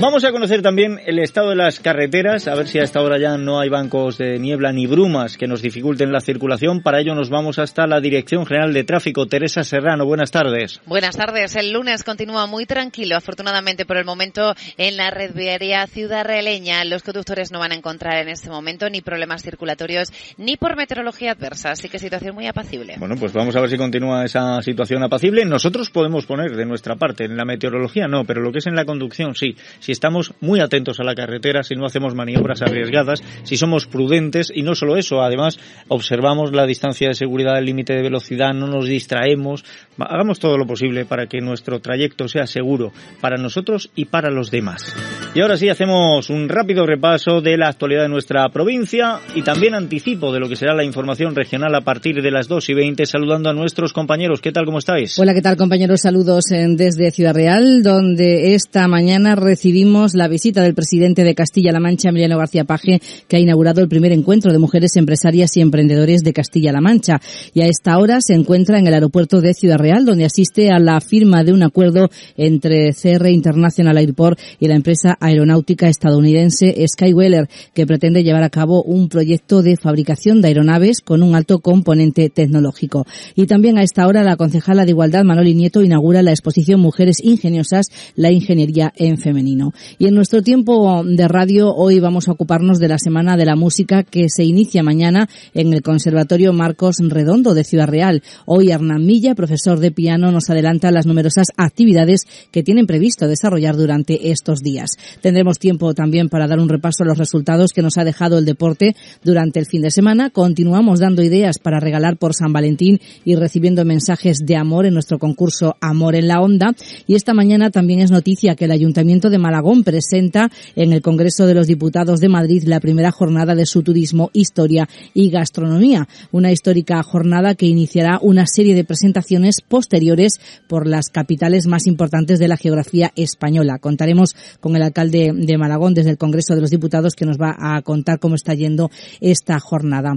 Vamos 0.00 0.24
a 0.24 0.32
conocer 0.32 0.60
también 0.60 1.00
el 1.06 1.18
estado 1.18 1.50
de 1.50 1.56
las 1.56 1.78
carreteras, 1.78 2.48
a 2.48 2.54
ver 2.54 2.66
si 2.66 2.78
a 2.78 2.82
esta 2.82 3.00
hora 3.00 3.18
ya 3.18 3.38
no 3.38 3.60
hay 3.60 3.68
bancos 3.68 4.18
de 4.18 4.38
niebla 4.38 4.72
ni 4.72 4.86
brumas 4.86 5.36
que 5.36 5.46
nos 5.46 5.62
dificulten 5.62 6.12
la 6.12 6.20
circulación. 6.20 6.82
Para 6.82 7.00
ello 7.00 7.14
nos 7.14 7.30
vamos 7.30 7.58
hasta 7.58 7.86
la 7.86 8.00
Dirección 8.00 8.44
General 8.44 8.72
de 8.72 8.84
Tráfico. 8.84 9.26
Teresa 9.26 9.62
Serrano, 9.62 10.04
buenas 10.04 10.30
tardes. 10.30 10.80
Buenas 10.86 11.16
tardes. 11.16 11.54
El 11.56 11.72
lunes 11.72 12.02
continúa 12.02 12.46
muy 12.46 12.66
tranquilo, 12.66 13.16
afortunadamente 13.16 13.86
por 13.86 13.96
el 13.96 14.04
momento, 14.04 14.54
en 14.76 14.96
la 14.96 15.10
red 15.10 15.32
viaria 15.32 15.86
ciudad 15.86 16.24
realeña. 16.24 16.84
Los 16.84 17.02
conductores 17.02 17.52
no 17.52 17.60
van 17.60 17.72
a 17.72 17.76
encontrar 17.76 18.20
en 18.20 18.28
este 18.28 18.50
momento 18.50 18.90
ni 18.90 19.00
problemas 19.00 19.42
circulatorios 19.42 20.08
ni 20.36 20.56
por 20.56 20.76
meteorología 20.84 21.32
adversa, 21.32 21.70
así 21.70 21.88
que 21.88 21.98
situación 21.98 22.34
muy 22.34 22.46
apacible. 22.46 22.96
Bueno, 22.98 23.16
pues 23.16 23.32
vamos 23.32 23.56
a 23.56 23.60
ver 23.60 23.70
si 23.70 23.78
continúa 23.78 24.26
esa 24.26 24.60
situación 24.60 25.02
apacible. 25.02 25.46
Nosotros 25.46 25.88
podemos 25.88 26.26
poner 26.26 26.54
de 26.54 26.66
nuestra 26.66 26.96
parte, 26.96 27.24
en 27.24 27.38
la 27.38 27.46
meteorología 27.46 28.06
no, 28.06 28.24
pero 28.26 28.42
lo 28.42 28.52
que 28.52 28.58
es 28.58 28.66
en 28.66 28.76
la 28.76 28.84
conducción 28.84 29.34
sí. 29.34 29.56
Si 29.80 29.92
estamos 29.92 30.34
muy 30.40 30.60
atentos 30.60 31.00
a 31.00 31.04
la 31.04 31.14
carretera, 31.14 31.62
si 31.62 31.74
no 31.74 31.86
hacemos 31.86 32.14
maniobras 32.14 32.60
arriesgadas, 32.60 33.22
si 33.44 33.56
somos 33.56 33.86
prudentes 33.86 34.52
y 34.54 34.62
no 34.62 34.74
solo 34.74 34.98
eso, 34.98 35.22
además 35.22 35.58
observamos 35.88 36.52
la 36.52 36.66
distancia 36.66 37.08
de 37.08 37.14
seguridad, 37.14 37.56
el 37.56 37.64
límite 37.64 37.94
de 37.94 38.02
velocidad, 38.02 38.52
no 38.52 38.66
nos 38.66 38.86
distraemos, 38.86 39.64
hagamos 39.98 40.38
todo 40.38 40.58
lo 40.58 40.66
posible 40.66 41.06
para 41.06 41.28
que 41.28 41.40
nuestro 41.40 41.80
trayecto 41.80 42.28
sea 42.28 42.46
seguro 42.46 42.92
para 43.22 43.38
nosotros 43.38 43.90
y 43.94 44.04
para 44.04 44.30
los 44.30 44.50
demás. 44.50 44.94
Y 45.34 45.40
ahora 45.40 45.56
sí 45.56 45.70
hacemos 45.70 46.28
un 46.28 46.50
rápido 46.50 46.84
repaso 46.84 47.40
de 47.40 47.56
la 47.56 47.68
actualidad 47.68 48.02
de 48.02 48.10
nuestra 48.10 48.46
provincia 48.50 49.20
y 49.34 49.40
también 49.40 49.74
anticipo 49.74 50.30
de 50.30 50.40
lo 50.40 50.48
que 50.48 50.56
será 50.56 50.73
la 50.74 50.84
información 50.84 51.34
regional 51.34 51.74
a 51.74 51.80
partir 51.80 52.22
de 52.22 52.30
las 52.30 52.48
2 52.48 52.68
y 52.68 52.74
20, 52.74 53.06
saludando 53.06 53.50
a 53.50 53.52
nuestros 53.52 53.92
compañeros. 53.92 54.40
¿Qué 54.40 54.52
tal? 54.52 54.64
¿Cómo 54.64 54.78
estáis? 54.78 55.18
Hola, 55.18 55.34
¿qué 55.34 55.42
tal 55.42 55.56
compañeros? 55.56 56.00
Saludos 56.02 56.50
eh, 56.50 56.66
desde 56.68 57.10
Ciudad 57.10 57.34
Real, 57.34 57.82
donde 57.82 58.54
esta 58.54 58.88
mañana 58.88 59.34
recibimos 59.34 60.14
la 60.14 60.28
visita 60.28 60.62
del 60.62 60.74
presidente 60.74 61.24
de 61.24 61.34
Castilla-La 61.34 61.80
Mancha, 61.80 62.10
Emiliano 62.10 62.38
García 62.38 62.64
Paje, 62.64 63.00
que 63.28 63.36
ha 63.36 63.40
inaugurado 63.40 63.80
el 63.80 63.88
primer 63.88 64.12
encuentro 64.12 64.52
de 64.52 64.58
mujeres 64.58 64.96
empresarias 64.96 65.56
y 65.56 65.60
emprendedores 65.60 66.22
de 66.22 66.32
Castilla-La 66.32 66.80
Mancha. 66.80 67.20
Y 67.52 67.62
a 67.62 67.66
esta 67.66 67.98
hora 67.98 68.20
se 68.20 68.34
encuentra 68.34 68.78
en 68.78 68.86
el 68.86 68.94
aeropuerto 68.94 69.40
de 69.40 69.54
Ciudad 69.54 69.78
Real, 69.78 70.04
donde 70.04 70.24
asiste 70.24 70.70
a 70.70 70.78
la 70.78 71.00
firma 71.00 71.44
de 71.44 71.52
un 71.52 71.62
acuerdo 71.62 72.08
entre 72.36 72.90
CR 72.92 73.28
International 73.28 73.96
Airport 73.98 74.38
y 74.60 74.68
la 74.68 74.76
empresa 74.76 75.16
aeronáutica 75.20 75.88
estadounidense 75.88 76.74
Skyweller, 76.86 77.48
que 77.74 77.86
pretende 77.86 78.22
llevar 78.22 78.42
a 78.42 78.50
cabo 78.50 78.82
un 78.82 79.08
proyecto 79.08 79.62
de 79.62 79.76
fabricación 79.76 80.40
de 80.40 80.48
aeronaves 80.64 81.00
con 81.00 81.22
un 81.22 81.34
alto 81.34 81.60
componente 81.60 82.30
tecnológico. 82.30 83.06
Y 83.34 83.46
también 83.46 83.78
a 83.78 83.82
esta 83.82 84.06
hora 84.06 84.22
la 84.22 84.36
concejala 84.36 84.84
de 84.84 84.90
Igualdad, 84.90 85.24
Manoli 85.24 85.54
Nieto, 85.54 85.82
inaugura 85.82 86.22
la 86.22 86.30
exposición 86.30 86.80
Mujeres 86.80 87.18
Ingeniosas, 87.22 87.86
la 88.16 88.30
ingeniería 88.30 88.92
en 88.96 89.18
femenino. 89.18 89.72
Y 89.98 90.06
en 90.06 90.14
nuestro 90.14 90.42
tiempo 90.42 91.02
de 91.04 91.28
radio 91.28 91.74
hoy 91.74 92.00
vamos 92.00 92.28
a 92.28 92.32
ocuparnos 92.32 92.78
de 92.78 92.88
la 92.88 92.98
Semana 92.98 93.36
de 93.36 93.44
la 93.44 93.56
Música 93.56 94.02
que 94.02 94.28
se 94.28 94.44
inicia 94.44 94.82
mañana 94.82 95.28
en 95.52 95.72
el 95.72 95.82
Conservatorio 95.82 96.52
Marcos 96.52 96.96
Redondo 97.00 97.54
de 97.54 97.64
Ciudad 97.64 97.88
Real. 97.88 98.22
Hoy 98.46 98.70
Hernán 98.70 99.04
Milla, 99.04 99.34
profesor 99.34 99.80
de 99.80 99.90
piano, 99.90 100.30
nos 100.32 100.50
adelanta 100.50 100.90
las 100.90 101.06
numerosas 101.06 101.48
actividades 101.56 102.22
que 102.50 102.62
tienen 102.62 102.86
previsto 102.86 103.28
desarrollar 103.28 103.76
durante 103.76 104.30
estos 104.30 104.60
días. 104.60 104.90
Tendremos 105.20 105.58
tiempo 105.58 105.94
también 105.94 106.28
para 106.28 106.46
dar 106.46 106.58
un 106.58 106.68
repaso 106.68 107.02
a 107.02 107.06
los 107.06 107.18
resultados 107.18 107.72
que 107.72 107.82
nos 107.82 107.98
ha 107.98 108.04
dejado 108.04 108.38
el 108.38 108.44
deporte 108.44 108.96
durante 109.22 109.60
el 109.60 109.66
fin 109.66 109.82
de 109.82 109.90
semana. 109.90 110.30
Continuamos 110.54 111.00
dando 111.00 111.20
ideas 111.20 111.58
para 111.58 111.80
regalar 111.80 112.16
por 112.16 112.32
San 112.32 112.52
Valentín 112.52 113.00
y 113.24 113.34
recibiendo 113.34 113.84
mensajes 113.84 114.38
de 114.38 114.54
amor 114.54 114.86
en 114.86 114.94
nuestro 114.94 115.18
concurso 115.18 115.74
Amor 115.80 116.14
en 116.14 116.28
la 116.28 116.40
Onda. 116.40 116.76
Y 117.08 117.16
esta 117.16 117.34
mañana 117.34 117.70
también 117.70 117.98
es 117.98 118.12
noticia 118.12 118.54
que 118.54 118.66
el 118.66 118.70
Ayuntamiento 118.70 119.30
de 119.30 119.38
Malagón 119.38 119.82
presenta 119.82 120.52
en 120.76 120.92
el 120.92 121.02
Congreso 121.02 121.48
de 121.48 121.54
los 121.54 121.66
Diputados 121.66 122.20
de 122.20 122.28
Madrid 122.28 122.62
la 122.66 122.78
primera 122.78 123.10
jornada 123.10 123.56
de 123.56 123.66
su 123.66 123.82
turismo, 123.82 124.30
historia 124.32 124.88
y 125.12 125.28
gastronomía. 125.30 126.06
Una 126.30 126.52
histórica 126.52 127.02
jornada 127.02 127.56
que 127.56 127.66
iniciará 127.66 128.20
una 128.22 128.46
serie 128.46 128.76
de 128.76 128.84
presentaciones 128.84 129.56
posteriores 129.60 130.34
por 130.68 130.86
las 130.86 131.08
capitales 131.08 131.66
más 131.66 131.88
importantes 131.88 132.38
de 132.38 132.46
la 132.46 132.56
geografía 132.56 133.10
española. 133.16 133.80
Contaremos 133.80 134.36
con 134.60 134.76
el 134.76 134.82
alcalde 134.84 135.32
de 135.34 135.58
Malagón 135.58 135.94
desde 135.94 136.10
el 136.10 136.18
Congreso 136.18 136.54
de 136.54 136.60
los 136.60 136.70
Diputados 136.70 137.16
que 137.16 137.26
nos 137.26 137.38
va 137.38 137.56
a 137.58 137.82
contar 137.82 138.20
cómo 138.20 138.36
está 138.36 138.54
yendo 138.54 138.92
esta 139.20 139.58
jornada. 139.58 140.14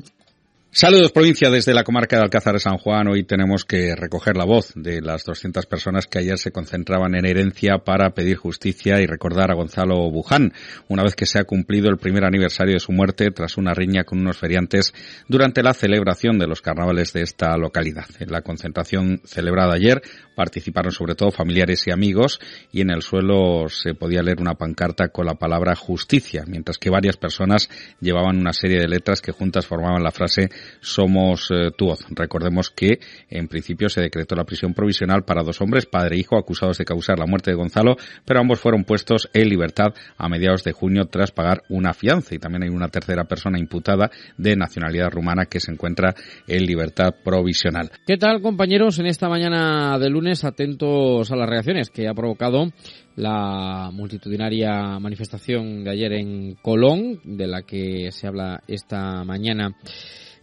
Saludos 0.80 1.12
provincia 1.12 1.50
desde 1.50 1.74
la 1.74 1.84
comarca 1.84 2.18
de 2.18 2.22
Alcázar 2.22 2.54
de 2.54 2.60
San 2.60 2.78
Juan. 2.78 3.08
Hoy 3.08 3.24
tenemos 3.24 3.66
que 3.66 3.96
recoger 3.96 4.38
la 4.38 4.46
voz 4.46 4.74
de 4.76 5.02
las 5.02 5.24
200 5.24 5.66
personas 5.66 6.06
que 6.06 6.20
ayer 6.20 6.38
se 6.38 6.52
concentraban 6.52 7.16
en 7.16 7.26
herencia 7.26 7.80
para 7.80 8.12
pedir 8.12 8.38
justicia 8.38 9.02
y 9.02 9.08
recordar 9.08 9.50
a 9.50 9.56
Gonzalo 9.56 9.96
Buján, 10.12 10.54
una 10.88 11.02
vez 11.02 11.16
que 11.16 11.26
se 11.26 11.40
ha 11.40 11.46
cumplido 11.46 11.90
el 11.90 11.98
primer 11.98 12.26
aniversario 12.26 12.76
de 12.76 12.80
su 12.80 12.92
muerte 12.92 13.32
tras 13.32 13.58
una 13.58 13.74
riña 13.74 14.04
con 14.04 14.20
unos 14.20 14.38
feriantes 14.38 14.94
durante 15.28 15.64
la 15.64 15.74
celebración 15.74 16.38
de 16.38 16.46
los 16.46 16.62
carnavales 16.62 17.12
de 17.12 17.24
esta 17.24 17.58
localidad. 17.58 18.06
En 18.20 18.30
la 18.30 18.44
concentración 18.44 19.22
celebrada 19.26 19.74
ayer 19.74 20.04
participaron 20.36 20.92
sobre 20.92 21.16
todo 21.16 21.32
familiares 21.32 21.88
y 21.88 21.92
amigos 21.92 22.40
y 22.72 22.82
en 22.82 22.92
el 22.92 23.02
suelo 23.02 23.68
se 23.68 23.96
podía 23.96 24.22
leer 24.22 24.40
una 24.40 24.54
pancarta 24.54 25.08
con 25.08 25.26
la 25.26 25.34
palabra 25.34 25.74
justicia, 25.74 26.44
mientras 26.46 26.78
que 26.78 26.92
varias 26.92 27.18
personas 27.18 27.68
llevaban 28.00 28.38
una 28.38 28.54
serie 28.54 28.80
de 28.80 28.88
letras 28.88 29.24
que 29.24 29.32
juntas 29.32 29.66
formaban 29.66 30.04
la 30.04 30.12
frase 30.12 30.52
somos 30.80 31.50
eh, 31.52 31.72
tu 31.78 31.86
voz. 31.86 32.00
Recordemos 32.10 32.70
que 32.70 33.00
en 33.30 33.48
principio 33.48 33.90
se 33.90 34.02
decretó 34.02 34.36
la 34.36 34.44
prisión 34.44 34.74
provisional 34.74 35.24
para 35.24 35.44
dos 35.44 35.62
hombres, 35.62 35.86
padre 35.86 36.16
e 36.16 36.20
hijo, 36.20 36.38
acusados 36.38 36.78
de 36.78 36.86
causar 36.86 37.20
la 37.20 37.26
muerte 37.26 37.52
de 37.52 37.58
Gonzalo, 37.58 37.96
pero 38.26 38.40
ambos 38.40 38.60
fueron 38.60 38.84
puestos 38.84 39.30
en 39.34 39.50
libertad 39.50 39.94
a 40.18 40.30
mediados 40.30 40.64
de 40.64 40.72
junio 40.72 41.06
tras 41.06 41.32
pagar 41.32 41.64
una 41.70 41.94
fianza 41.94 42.36
y 42.36 42.40
también 42.40 42.64
hay 42.64 42.70
una 42.70 42.90
tercera 42.90 43.26
persona 43.26 43.60
imputada 43.60 44.10
de 44.38 44.56
nacionalidad 44.56 45.12
rumana 45.12 45.46
que 45.46 45.60
se 45.60 45.72
encuentra 45.72 46.14
en 46.48 46.66
libertad 46.66 47.16
provisional. 47.24 47.92
¿Qué 48.06 48.18
tal 48.18 48.42
compañeros 48.42 49.00
en 49.00 49.08
esta 49.08 49.30
mañana 49.30 49.98
de 50.00 50.10
lunes 50.10 50.44
atentos 50.44 51.32
a 51.32 51.36
las 51.36 51.50
reacciones 51.50 51.90
que 51.90 52.08
ha 52.08 52.14
provocado 52.14 52.72
la 53.16 53.90
multitudinaria 53.92 55.00
manifestación 55.00 55.84
de 55.84 55.92
ayer 55.92 56.14
en 56.14 56.56
Colón, 56.62 57.20
de 57.24 57.48
la 57.48 57.64
que 57.64 58.12
se 58.12 58.28
habla 58.28 58.62
esta 58.68 59.24
mañana 59.24 59.76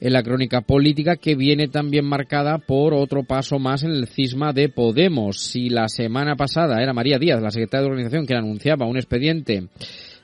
en 0.00 0.12
la 0.12 0.22
crónica 0.22 0.60
política 0.60 1.16
que 1.16 1.34
viene 1.34 1.68
también 1.68 2.04
marcada 2.04 2.58
por 2.58 2.94
otro 2.94 3.24
paso 3.24 3.58
más 3.58 3.82
en 3.82 3.90
el 3.90 4.06
cisma 4.06 4.52
de 4.52 4.68
Podemos. 4.68 5.38
Si 5.38 5.68
la 5.68 5.88
semana 5.88 6.36
pasada 6.36 6.82
era 6.82 6.92
María 6.92 7.18
Díaz, 7.18 7.42
la 7.42 7.50
secretaria 7.50 7.82
de 7.82 7.90
organización, 7.90 8.26
que 8.26 8.34
anunciaba 8.34 8.86
un 8.86 8.96
expediente 8.96 9.68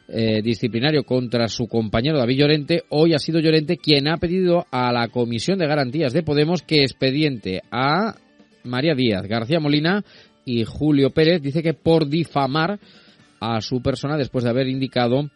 eh, 0.09 0.43
disciplinario 0.43 1.05
contra 1.05 1.47
su 1.49 1.67
compañero 1.67 2.19
David 2.19 2.39
Llorente, 2.39 2.83
hoy 2.89 3.15
ha 3.15 3.19
sido 3.19 3.39
Llorente 3.39 3.77
quien 3.77 4.09
ha 4.09 4.17
pedido 4.17 4.67
a 4.71 4.93
la 4.93 5.09
Comisión 5.09 5.59
de 5.59 5.67
Garantías 5.67 6.13
de 6.13 6.23
Podemos 6.23 6.63
que 6.63 6.83
expediente 6.83 7.63
a 7.71 8.17
María 8.65 8.95
Díaz, 8.95 9.27
García 9.27 9.61
Molina 9.61 10.05
y 10.45 10.65
Julio 10.65 11.11
Pérez, 11.11 11.41
dice 11.43 11.63
que 11.63 11.75
por 11.75 12.09
difamar 12.09 12.81
a 13.41 13.61
su 13.61 13.81
persona 13.81 14.17
después 14.17 14.45
de 14.45 14.51
haber 14.51 14.69
indicado 14.69 15.31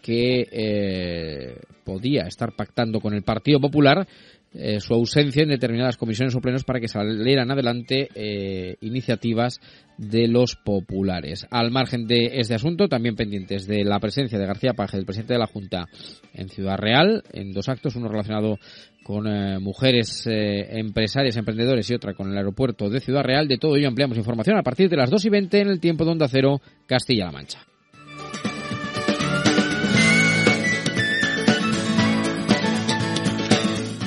que 0.00 0.46
eh, 0.50 1.60
podía 1.84 2.22
estar 2.22 2.54
pactando 2.54 3.00
con 3.00 3.14
el 3.14 3.22
Partido 3.22 3.60
Popular 3.60 4.06
eh, 4.52 4.80
su 4.80 4.94
ausencia 4.94 5.44
en 5.44 5.50
determinadas 5.50 5.96
comisiones 5.96 6.34
o 6.34 6.40
plenos 6.40 6.64
para 6.64 6.80
que 6.80 6.88
salieran 6.88 7.52
adelante 7.52 8.08
eh, 8.14 8.76
iniciativas 8.80 9.60
de 9.96 10.26
los 10.26 10.56
populares. 10.56 11.46
Al 11.50 11.70
margen 11.70 12.06
de 12.06 12.32
este 12.34 12.54
asunto, 12.54 12.88
también 12.88 13.14
pendientes 13.14 13.68
de 13.68 13.84
la 13.84 14.00
presencia 14.00 14.38
de 14.38 14.46
García 14.46 14.72
Paje, 14.72 14.96
el 14.96 15.04
presidente 15.04 15.34
de 15.34 15.38
la 15.38 15.46
Junta, 15.46 15.86
en 16.34 16.48
Ciudad 16.48 16.78
Real, 16.78 17.22
en 17.32 17.52
dos 17.52 17.68
actos, 17.68 17.94
uno 17.94 18.08
relacionado 18.08 18.58
con 19.04 19.24
mujeres 19.62 20.24
empresarias, 20.26 21.36
emprendedores 21.36 21.90
y 21.90 21.94
otra 21.94 22.14
con 22.14 22.30
el 22.30 22.36
aeropuerto 22.36 22.88
de 22.88 23.00
Ciudad 23.00 23.22
Real. 23.22 23.48
De 23.48 23.58
todo 23.58 23.76
ello 23.76 23.88
ampliamos 23.88 24.18
información 24.18 24.56
a 24.56 24.62
partir 24.62 24.88
de 24.88 24.96
las 24.96 25.10
2 25.10 25.24
y 25.24 25.30
20 25.30 25.60
en 25.60 25.68
el 25.68 25.80
tiempo 25.80 26.04
de 26.04 26.10
Onda 26.12 26.28
Cero, 26.28 26.60
Castilla-La 26.86 27.32
Mancha. 27.32 27.66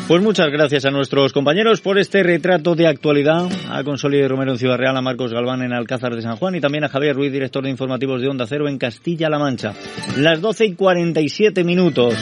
Pues 0.08 0.22
muchas 0.22 0.52
gracias 0.52 0.84
a 0.84 0.92
nuestros 0.92 1.32
compañeros 1.32 1.80
por 1.80 1.98
este 1.98 2.24
retrato 2.24 2.76
de 2.76 2.88
actualidad, 2.88 3.48
a 3.70 3.84
Consolide 3.86 4.28
Romero 4.28 4.52
en 4.52 4.58
Ciudad 4.58 4.78
Real, 4.78 4.98
a 4.98 5.02
Marcos 5.02 5.32
Galván 5.32 5.62
en 5.62 5.72
Alcázar 5.72 6.14
de 6.14 6.22
San 6.22 6.36
Juan 6.36 6.56
y 6.56 6.60
también 6.60 6.84
a 6.84 6.90
Javier 6.90 7.16
Ruiz, 7.16 7.32
director 7.32 7.64
de 7.64 7.70
informativos 7.70 8.22
de 8.22 8.28
Onda 8.28 8.46
Cero 8.46 8.68
en 8.68 8.78
Castilla-La 8.78 9.40
Mancha. 9.40 9.74
Las 10.18 10.42
12 10.42 10.66
y 10.66 10.76
47 10.76 11.64
minutos. 11.64 12.16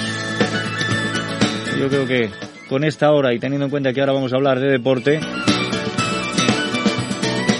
Yo 1.80 1.90
creo 1.90 2.06
que 2.06 2.30
con 2.70 2.84
esta 2.84 3.12
hora 3.12 3.34
y 3.34 3.40
teniendo 3.40 3.66
en 3.66 3.72
cuenta 3.72 3.92
que 3.94 4.00
ahora 4.00 4.14
vamos 4.14 4.32
a 4.32 4.36
hablar 4.36 4.60
de 4.60 4.70
deporte, 4.70 5.20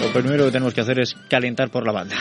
lo 0.00 0.12
primero 0.12 0.44
que 0.44 0.52
tenemos 0.52 0.72
que 0.72 0.82
hacer 0.82 1.00
es 1.00 1.16
calentar 1.28 1.68
por 1.68 1.84
la 1.84 1.92
banda. 1.92 2.14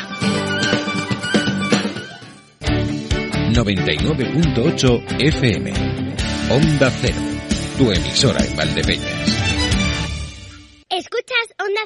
99.8 3.53 5.21
FM. 5.21 5.71
Onda 6.49 6.89
Cero 6.89 7.30
tu 7.81 7.91
emisora 7.91 8.45
en 8.45 8.55
Valdepeñas. 8.55 9.27
Escucha 10.87 11.33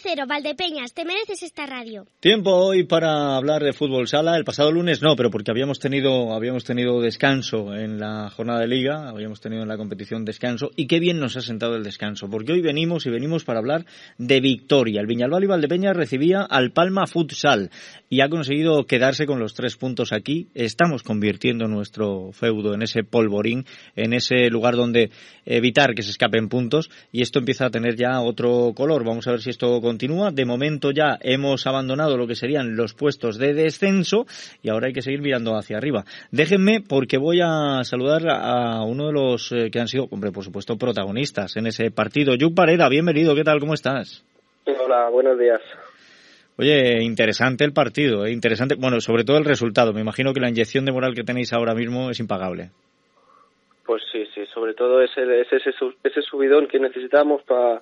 0, 0.07 0.25
Valdepeñas, 0.27 0.93
te 0.93 1.03
mereces 1.03 1.41
esta 1.41 1.65
radio. 1.65 2.05
Tiempo 2.19 2.51
hoy 2.51 2.83
para 2.83 3.35
hablar 3.35 3.63
de 3.63 3.73
fútbol 3.73 4.07
sala. 4.07 4.37
El 4.37 4.43
pasado 4.43 4.71
lunes 4.71 5.01
no, 5.01 5.15
pero 5.15 5.31
porque 5.31 5.49
habíamos 5.49 5.79
tenido, 5.79 6.31
habíamos 6.35 6.63
tenido 6.63 7.01
descanso 7.01 7.73
en 7.73 7.99
la 7.99 8.29
jornada 8.29 8.59
de 8.59 8.67
liga, 8.67 9.09
habíamos 9.09 9.41
tenido 9.41 9.63
en 9.63 9.67
la 9.67 9.77
competición 9.77 10.23
descanso. 10.23 10.69
Y 10.75 10.85
qué 10.85 10.99
bien 10.99 11.19
nos 11.19 11.37
ha 11.37 11.41
sentado 11.41 11.75
el 11.75 11.83
descanso, 11.83 12.29
porque 12.29 12.53
hoy 12.53 12.61
venimos 12.61 13.07
y 13.07 13.09
venimos 13.09 13.45
para 13.45 13.57
hablar 13.57 13.87
de 14.19 14.41
victoria. 14.41 15.01
El 15.01 15.07
Viñalbal 15.07 15.43
y 15.43 15.47
Valdepeñas 15.47 15.97
recibía 15.97 16.43
al 16.43 16.71
Palma 16.71 17.07
Futsal 17.07 17.71
y 18.07 18.21
ha 18.21 18.29
conseguido 18.29 18.85
quedarse 18.85 19.25
con 19.25 19.39
los 19.39 19.55
tres 19.55 19.75
puntos 19.75 20.13
aquí. 20.13 20.49
Estamos 20.53 21.01
convirtiendo 21.01 21.67
nuestro 21.67 22.31
feudo 22.31 22.75
en 22.75 22.83
ese 22.83 23.03
polvorín, 23.03 23.65
en 23.95 24.13
ese 24.13 24.51
lugar 24.51 24.75
donde 24.75 25.09
evitar 25.45 25.95
que 25.95 26.03
se 26.03 26.11
escapen 26.11 26.47
puntos. 26.47 26.91
Y 27.11 27.23
esto 27.23 27.39
empieza 27.39 27.65
a 27.65 27.71
tener 27.71 27.95
ya 27.95 28.21
otro 28.21 28.73
color. 28.75 29.03
Vamos 29.03 29.27
a 29.27 29.31
ver 29.31 29.41
si 29.41 29.49
esto 29.49 29.81
continúa. 29.95 30.31
De 30.31 30.43
momento 30.43 30.91
ya 30.91 31.17
hemos 31.21 31.65
abandonado 31.65 32.17
lo 32.17 32.27
que 32.27 32.35
serían 32.35 32.75
los 32.75 32.93
puestos 32.93 33.37
de 33.37 33.53
descenso 33.53 34.25
y 34.61 34.69
ahora 34.69 34.87
hay 34.87 34.93
que 34.93 35.01
seguir 35.01 35.21
mirando 35.21 35.55
hacia 35.55 35.77
arriba. 35.77 36.03
Déjenme 36.31 36.81
porque 36.81 37.17
voy 37.17 37.39
a 37.41 37.81
saludar 37.85 38.23
a 38.27 38.83
uno 38.83 39.07
de 39.07 39.13
los 39.13 39.53
eh, 39.53 39.69
que 39.71 39.79
han 39.79 39.87
sido, 39.87 40.07
hombre, 40.11 40.33
por 40.33 40.43
supuesto, 40.43 40.75
protagonistas 40.75 41.55
en 41.55 41.67
ese 41.67 41.91
partido. 41.91 42.35
Yuk 42.35 42.53
Pareda, 42.53 42.89
bienvenido. 42.89 43.33
¿Qué 43.35 43.45
tal? 43.45 43.61
¿Cómo 43.61 43.73
estás? 43.73 44.25
Hola, 44.65 45.07
buenos 45.09 45.39
días. 45.39 45.61
Oye, 46.57 47.01
interesante 47.01 47.63
el 47.63 47.71
partido, 47.71 48.25
¿eh? 48.25 48.31
interesante. 48.31 48.75
Bueno, 48.75 48.99
sobre 48.99 49.23
todo 49.23 49.37
el 49.37 49.45
resultado. 49.45 49.93
Me 49.93 50.01
imagino 50.01 50.33
que 50.33 50.41
la 50.41 50.49
inyección 50.49 50.83
de 50.83 50.91
moral 50.91 51.15
que 51.15 51.23
tenéis 51.23 51.53
ahora 51.53 51.73
mismo 51.73 52.09
es 52.09 52.19
impagable. 52.19 52.71
Pues 53.85 54.03
sí, 54.11 54.25
sí, 54.33 54.45
sobre 54.53 54.73
todo 54.73 55.01
ese, 55.01 55.21
ese, 55.39 55.57
ese 56.03 56.21
subidón 56.23 56.67
que 56.67 56.79
necesitamos 56.79 57.43
para 57.43 57.81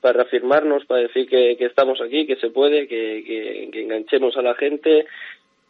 para 0.00 0.22
reafirmarnos, 0.22 0.86
para 0.86 1.02
decir 1.02 1.28
que, 1.28 1.56
estamos 1.60 2.00
aquí, 2.00 2.26
que 2.26 2.36
se 2.36 2.50
puede, 2.50 2.86
que, 2.88 3.70
enganchemos 3.72 4.36
a 4.36 4.42
la 4.42 4.54
gente 4.54 5.06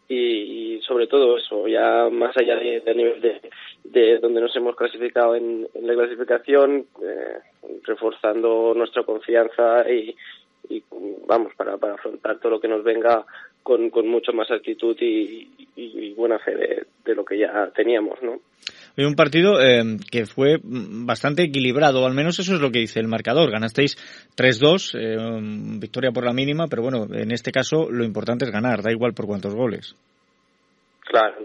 y, 0.09 0.81
sobre 0.83 1.07
todo 1.07 1.37
eso, 1.37 1.69
ya 1.69 2.09
más 2.11 2.37
allá 2.37 2.57
de, 2.57 2.95
nivel 2.95 3.41
de, 3.85 4.19
donde 4.19 4.41
nos 4.41 4.55
hemos 4.57 4.77
clasificado 4.77 5.37
en, 5.37 5.69
la 5.83 5.95
clasificación, 5.95 6.87
eh, 7.03 7.39
reforzando 7.85 8.73
nuestra 8.75 9.03
confianza 9.03 9.89
y, 9.91 10.15
vamos, 11.27 11.55
para, 11.55 11.77
para 11.79 11.95
afrontar 11.95 12.39
todo 12.39 12.53
lo 12.53 12.61
que 12.61 12.69
nos 12.69 12.85
venga 12.85 13.25
con, 13.63 13.91
con 13.91 14.09
mucho 14.09 14.33
más 14.33 14.51
actitud 14.51 14.97
y, 15.01 15.49
buena 16.17 16.39
fe 16.39 16.55
de, 16.55 16.87
de, 17.05 17.15
lo 17.15 17.25
que 17.25 17.39
ya 17.39 17.71
teníamos, 17.75 18.21
¿no? 18.23 18.41
un 19.07 19.15
partido 19.15 19.61
eh, 19.61 19.83
que 20.11 20.27
fue 20.27 20.59
bastante 20.63 21.43
equilibrado, 21.43 22.05
al 22.05 22.15
menos 22.15 22.39
eso 22.39 22.55
es 22.55 22.61
lo 22.61 22.71
que 22.71 22.81
dice 22.81 23.01
el 23.01 23.09
marcador. 23.09 23.51
Ganasteis 23.51 23.97
3-2, 24.37 24.99
eh, 24.99 25.79
victoria 25.81 26.11
por 26.13 26.25
la 26.25 26.33
mínima, 26.33 26.67
pero 26.69 26.83
bueno, 26.83 27.07
en 27.13 27.31
este 27.31 27.53
caso 27.53 27.91
lo 27.91 28.05
importante 28.05 28.45
es 28.45 28.51
ganar, 28.51 28.83
da 28.83 28.91
igual 28.91 29.15
por 29.15 29.27
cuántos 29.27 29.55
goles. 29.55 29.97
Claro, 31.05 31.37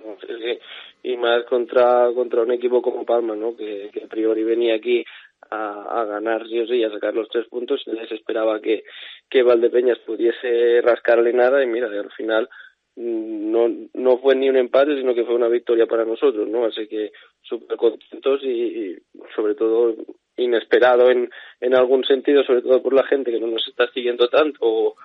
y 1.03 1.17
más 1.17 1.45
contra 1.45 2.11
contra 2.13 2.41
un 2.41 2.51
equipo 2.51 2.81
como 2.81 3.05
Palma, 3.05 3.35
¿no? 3.35 3.55
Que, 3.55 3.91
a 4.03 4.07
priori 4.07 4.43
venía 4.43 4.75
aquí 4.75 5.05
a, 5.49 6.01
a, 6.01 6.05
ganar 6.05 6.47
sí 6.47 6.59
o 6.59 6.67
sí, 6.67 6.83
a 6.83 6.89
sacar 6.89 7.13
los 7.13 7.29
tres 7.29 7.47
puntos, 7.47 7.81
les 7.85 8.11
esperaba 8.11 8.59
que, 8.59 8.83
que 9.29 9.43
Valdepeñas 9.43 9.99
pudiese 9.99 10.81
rascarle 10.81 11.33
nada 11.33 11.63
y 11.63 11.67
mira, 11.67 11.87
al 11.87 12.11
final 12.11 12.49
mm, 12.95 13.51
no, 13.51 13.69
no 13.93 14.17
fue 14.19 14.35
ni 14.35 14.49
un 14.49 14.57
empate, 14.57 14.95
sino 14.95 15.13
que 15.13 15.25
fue 15.25 15.35
una 15.35 15.47
victoria 15.47 15.87
para 15.87 16.05
nosotros, 16.05 16.47
¿no? 16.47 16.65
Así 16.65 16.87
que 16.87 17.11
súper 17.41 17.77
contentos 17.77 18.43
y, 18.43 18.97
sobre 19.35 19.55
todo 19.55 19.95
inesperado 20.37 21.09
en, 21.09 21.29
en 21.61 21.75
algún 21.75 22.03
sentido, 22.03 22.43
sobre 22.43 22.61
todo 22.61 22.81
por 22.81 22.93
la 22.93 23.03
gente 23.03 23.31
que 23.31 23.39
no 23.39 23.47
nos 23.47 23.67
está 23.67 23.87
siguiendo 23.91 24.27
tanto 24.27 24.59
o, 24.61 24.95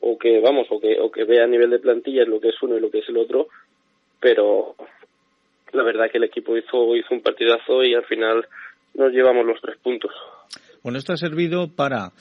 o 0.00 0.18
que, 0.18 0.40
vamos, 0.40 0.66
o 0.70 0.80
que, 0.80 0.98
o 1.00 1.10
que 1.10 1.24
vea 1.24 1.44
a 1.44 1.48
nivel 1.48 1.70
de 1.70 1.78
plantilla 1.78 2.24
lo 2.24 2.40
que 2.40 2.48
es 2.48 2.62
uno 2.62 2.76
y 2.76 2.80
lo 2.80 2.90
que 2.90 2.98
es 2.98 3.08
el 3.08 3.16
otro, 3.16 3.48
pero 4.18 4.74
la 5.72 5.82
verdad 5.82 6.10
que 6.10 6.18
el 6.18 6.24
equipo 6.24 6.56
hizo, 6.56 6.96
hizo 6.96 7.14
un 7.14 7.22
partidazo 7.22 7.82
y 7.84 7.94
al 7.94 8.04
final 8.04 8.46
nos 8.94 9.12
llevamos 9.12 9.46
los 9.46 9.60
tres 9.60 9.78
puntos. 9.78 10.10
Bueno, 10.82 10.98
esto 10.98 11.12
ha 11.12 11.16
servido 11.16 11.68
para 11.74 12.12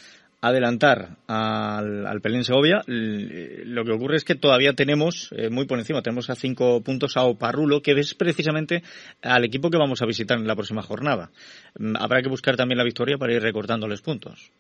adelantar 0.42 1.18
al, 1.28 2.06
al 2.06 2.22
Pelín 2.22 2.44
Segovia. 2.44 2.82
Lo 2.88 3.84
que 3.84 3.92
ocurre 3.92 4.16
es 4.16 4.24
que 4.24 4.36
todavía 4.36 4.74
tenemos, 4.74 5.32
eh, 5.36 5.50
muy 5.50 5.66
por 5.66 5.80
encima, 5.80 6.02
tenemos 6.02 6.30
a 6.30 6.36
cinco 6.36 6.82
puntos 6.84 7.18
a 7.18 7.26
Oparrulo, 7.26 7.82
que 7.82 7.92
es 7.92 8.14
precisamente 8.16 8.82
al 9.22 9.44
equipo 9.44 9.70
que 9.70 9.78
vamos 9.78 10.02
a 10.02 10.06
visitar 10.06 10.38
en 10.38 10.48
la 10.48 10.56
próxima 10.56 10.82
jornada. 10.82 11.30
Mm, 11.78 11.96
habrá 12.00 12.22
que 12.22 12.30
buscar 12.30 12.56
también 12.56 12.78
la 12.78 12.84
victoria 12.84 13.18
para 13.18 13.34
ir 13.34 13.42
recortándoles 13.42 14.02
puntos. 14.02 14.52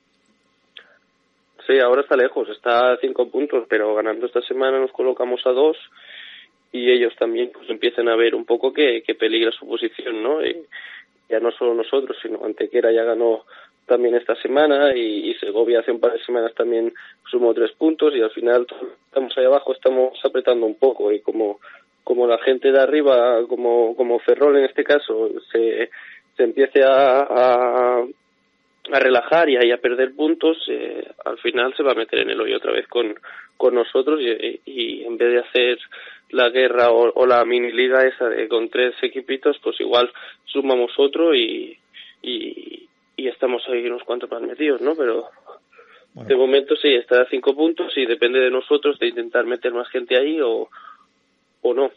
Sí, 1.66 1.80
ahora 1.80 2.02
está 2.02 2.18
lejos, 2.18 2.50
está 2.50 2.94
a 2.94 2.98
cinco 2.98 3.30
puntos, 3.30 3.66
pero 3.70 3.94
ganando 3.94 4.26
esta 4.26 4.42
semana 4.42 4.80
nos 4.80 4.92
colocamos 4.92 5.40
a 5.46 5.52
dos 5.52 5.78
y 6.72 6.90
ellos 6.90 7.14
también 7.18 7.52
pues 7.54 7.70
empiezan 7.70 8.10
a 8.10 8.16
ver 8.16 8.36
un 8.36 8.46
poco 8.46 8.74
que, 8.74 9.04
que 9.06 9.16
peligra 9.16 9.52
su 9.52 9.68
posición, 9.68 10.22
¿no? 10.22 10.44
Y 10.44 10.66
ya 11.30 11.40
no 11.40 11.52
solo 11.52 11.76
nosotros, 11.76 12.18
sino 12.22 12.44
Antequera 12.44 12.92
ya 12.92 13.04
ganó 13.04 13.46
también 13.90 14.16
esta 14.16 14.36
semana 14.36 14.96
y, 14.96 15.34
Segovia 15.36 15.82
hace 15.82 15.92
un 15.92 16.00
par 16.00 16.14
de 16.14 16.24
semanas 16.24 16.54
también 16.56 16.94
sumó 17.30 17.54
tres 17.54 17.72
puntos 17.74 18.16
y 18.16 18.22
al 18.22 18.32
final 18.32 18.66
estamos 19.06 19.38
ahí 19.38 19.46
abajo, 19.46 19.74
estamos 19.74 20.18
apretando 20.24 20.66
un 20.66 20.76
poco 20.76 21.12
y 21.12 21.20
como 21.20 21.60
como 22.04 22.26
la 22.26 22.40
gente 22.40 22.72
de 22.72 22.80
arriba, 22.80 23.46
como 23.48 23.96
como 23.96 24.20
Ferrol 24.20 24.58
en 24.58 24.66
este 24.66 24.84
caso, 24.84 25.30
se, 25.52 25.90
se 26.38 26.44
empiece 26.44 26.84
a, 26.84 27.20
a, 27.20 28.06
a 28.92 29.00
relajar 29.00 29.50
y 29.50 29.58
ahí 29.58 29.72
a 29.72 29.82
perder 29.82 30.16
puntos, 30.16 30.58
eh, 30.70 31.06
al 31.26 31.38
final 31.40 31.74
se 31.76 31.84
va 31.84 31.92
a 31.92 31.96
meter 31.96 32.20
en 32.20 32.30
el 32.30 32.42
hoyo 32.42 32.58
otra 32.58 32.72
vez 32.72 32.88
con, 32.88 33.16
con 33.58 33.76
nosotros 33.76 34.20
y, 34.22 34.62
y 34.66 35.04
en 35.04 35.18
vez 35.18 35.34
de 35.34 35.40
hacer 35.40 35.80
la 36.32 36.50
guerra 36.50 36.92
o, 36.92 37.26
la 37.26 37.44
mini 37.46 37.72
liga 37.72 38.06
esa 38.06 38.30
de 38.30 38.48
con 38.48 38.70
tres 38.70 38.96
equipitos, 39.02 39.58
pues 39.64 39.80
igual 39.80 40.12
sumamos 40.46 40.92
otro 40.98 41.34
y, 41.36 41.78
y, 42.22 42.88
y 43.20 43.28
estamos 43.28 43.62
ahí 43.68 43.86
unos 43.86 44.04
cuantos 44.04 44.30
más 44.32 44.42
metidos, 44.42 44.82
¿no? 44.82 44.96
Pero 44.96 45.30
de 46.16 46.36
momento 46.36 46.76
sí, 46.76 46.90
está 46.96 47.22
a 47.22 47.30
cinco 47.30 47.56
puntos 47.56 47.92
y 47.96 48.06
depende 48.06 48.40
de 48.40 48.50
nosotros 48.50 48.98
de 49.00 49.10
intentar 49.10 49.46
meter 49.46 49.74
más 49.74 49.88
gente 49.90 50.18
ahí 50.18 50.40
o, 50.42 50.70
o 51.62 51.74
no. 51.74 51.92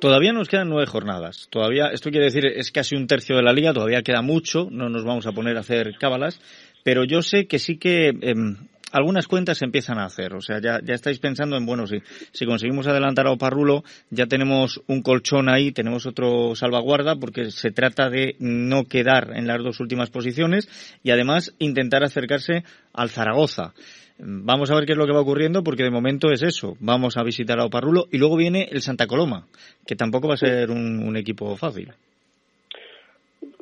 Todavía 0.00 0.32
nos 0.32 0.48
quedan 0.48 0.68
nueve 0.68 0.86
jornadas. 0.86 1.48
Todavía, 1.50 1.86
esto 1.92 2.10
quiere 2.10 2.26
decir, 2.26 2.46
es 2.46 2.72
casi 2.72 2.96
un 2.96 3.06
tercio 3.06 3.36
de 3.36 3.42
la 3.42 3.52
liga, 3.52 3.72
todavía 3.72 4.02
queda 4.02 4.22
mucho, 4.22 4.68
no 4.70 4.88
nos 4.88 5.04
vamos 5.04 5.26
a 5.26 5.32
poner 5.32 5.56
a 5.56 5.60
hacer 5.60 5.96
cábalas, 5.98 6.40
pero 6.82 7.04
yo 7.04 7.22
sé 7.22 7.46
que 7.46 7.58
sí 7.58 7.78
que 7.78 8.08
em, 8.08 8.56
algunas 8.94 9.26
cuentas 9.26 9.58
se 9.58 9.64
empiezan 9.64 9.98
a 9.98 10.04
hacer. 10.04 10.34
O 10.34 10.40
sea, 10.40 10.60
ya, 10.60 10.78
estáis 10.94 11.18
pensando 11.18 11.56
en, 11.56 11.66
bueno, 11.66 11.86
si, 11.88 11.98
si 12.32 12.46
conseguimos 12.46 12.86
adelantar 12.86 13.26
a 13.26 13.32
Oparrulo, 13.32 13.82
ya 14.10 14.26
tenemos 14.26 14.80
un 14.86 15.02
colchón 15.02 15.48
ahí, 15.48 15.72
tenemos 15.72 16.06
otro 16.06 16.54
salvaguarda, 16.54 17.16
porque 17.16 17.50
se 17.50 17.72
trata 17.72 18.08
de 18.08 18.36
no 18.38 18.84
quedar 18.84 19.32
en 19.34 19.48
las 19.48 19.62
dos 19.64 19.80
últimas 19.80 20.10
posiciones 20.10 20.68
y 21.02 21.10
además 21.10 21.54
intentar 21.58 22.04
acercarse 22.04 22.62
al 22.92 23.10
Zaragoza. 23.10 23.74
Vamos 24.18 24.70
a 24.70 24.76
ver 24.76 24.86
qué 24.86 24.92
es 24.92 24.98
lo 24.98 25.06
que 25.06 25.12
va 25.12 25.22
ocurriendo 25.22 25.64
porque 25.64 25.82
de 25.82 25.90
momento 25.90 26.30
es 26.30 26.42
eso. 26.42 26.76
Vamos 26.78 27.16
a 27.16 27.24
visitar 27.24 27.58
a 27.58 27.64
Oparrulo 27.64 28.06
y 28.12 28.18
luego 28.18 28.36
viene 28.36 28.68
el 28.70 28.80
Santa 28.80 29.08
Coloma, 29.08 29.48
que 29.84 29.96
tampoco 29.96 30.28
va 30.28 30.34
a 30.34 30.36
ser 30.36 30.70
un 30.70 31.16
equipo 31.16 31.56
fácil. 31.56 31.92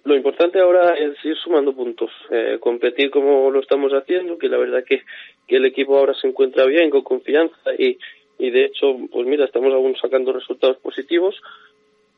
Lo 0.05 0.17
importante 0.17 0.59
ahora 0.59 0.95
es 0.95 1.25
ir 1.25 1.37
sumando 1.37 1.75
puntos, 1.75 2.11
eh, 2.31 2.59
competir 2.61 3.11
como 3.11 3.51
lo 3.51 3.61
estamos 3.61 3.93
haciendo, 3.93 4.37
que 4.37 4.49
la 4.49 4.59
verdad 4.59 4.83
que, 4.85 5.03
que 5.47 5.57
el 5.57 5.65
equipo 5.65 5.97
ahora 5.97 6.15
se 6.15 6.27
encuentra 6.27 6.65
bien, 6.67 6.91
con 6.91 7.03
confianza 7.03 7.73
y, 7.79 7.99
y 8.39 8.51
de 8.51 8.65
hecho, 8.65 8.97
pues 9.13 9.27
mira, 9.27 9.45
estamos 9.45 9.73
aún 9.73 9.95
sacando 9.97 10.33
resultados 10.33 10.79
positivos 10.79 11.41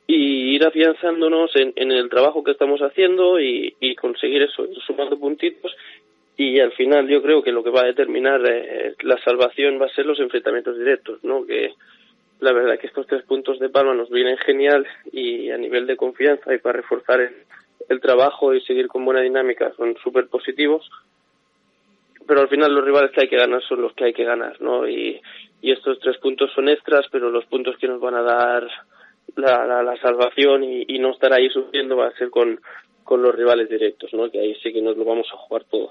y 0.06 0.54
ir 0.54 0.66
afianzándonos 0.66 1.54
en, 1.56 1.74
en 1.76 1.92
el 1.92 2.08
trabajo 2.08 2.42
que 2.42 2.52
estamos 2.52 2.80
haciendo 2.80 3.38
y, 3.38 3.74
y 3.80 3.94
conseguir 3.96 4.42
eso, 4.42 4.66
sumando 4.86 5.18
puntitos 5.18 5.74
y 6.36 6.58
al 6.60 6.72
final 6.72 7.06
yo 7.08 7.22
creo 7.22 7.42
que 7.42 7.52
lo 7.52 7.62
que 7.62 7.70
va 7.70 7.82
a 7.82 7.86
determinar 7.86 8.40
eh, 8.46 8.94
la 9.02 9.18
salvación 9.22 9.80
va 9.80 9.86
a 9.86 9.94
ser 9.94 10.06
los 10.06 10.18
enfrentamientos 10.18 10.78
directos, 10.78 11.22
¿no? 11.22 11.46
Que 11.46 11.74
la 12.40 12.52
verdad 12.52 12.78
que 12.78 12.88
estos 12.88 13.06
tres 13.06 13.22
puntos 13.24 13.58
de 13.58 13.68
Palma 13.68 13.94
nos 13.94 14.10
vienen 14.10 14.36
genial 14.38 14.86
y 15.12 15.50
a 15.50 15.58
nivel 15.58 15.86
de 15.86 15.96
confianza 15.96 16.52
y 16.52 16.58
para 16.58 16.80
reforzar 16.80 17.20
el, 17.20 17.34
el 17.88 18.00
trabajo 18.00 18.54
y 18.54 18.60
seguir 18.62 18.88
con 18.88 19.04
buena 19.04 19.20
dinámica 19.20 19.72
son 19.76 19.96
súper 20.02 20.28
positivos, 20.28 20.88
pero 22.26 22.40
al 22.40 22.48
final 22.48 22.72
los 22.74 22.84
rivales 22.84 23.10
que 23.12 23.22
hay 23.22 23.28
que 23.28 23.36
ganar 23.36 23.62
son 23.62 23.82
los 23.82 23.92
que 23.94 24.04
hay 24.04 24.12
que 24.12 24.24
ganar, 24.24 24.60
¿no? 24.60 24.88
Y, 24.88 25.20
estos 25.62 25.98
tres 25.98 26.18
puntos 26.18 26.50
son 26.54 26.68
extras, 26.68 27.06
pero 27.10 27.30
los 27.30 27.46
puntos 27.46 27.78
que 27.78 27.88
nos 27.88 27.98
van 27.98 28.14
a 28.14 28.22
dar 28.22 28.68
la, 29.34 29.82
la, 29.82 29.96
salvación 29.96 30.62
y, 30.62 30.84
y, 30.86 30.98
no 30.98 31.12
estar 31.12 31.32
ahí 31.32 31.48
sufriendo 31.48 31.96
va 31.96 32.08
a 32.08 32.18
ser 32.18 32.28
con, 32.28 32.60
con 33.02 33.22
los 33.22 33.34
rivales 33.34 33.70
directos, 33.70 34.12
¿no? 34.12 34.30
Que 34.30 34.40
ahí 34.40 34.54
sí 34.62 34.74
que 34.74 34.82
nos 34.82 34.94
lo 34.94 35.06
vamos 35.06 35.26
a 35.32 35.36
jugar 35.38 35.64
todo. 35.64 35.88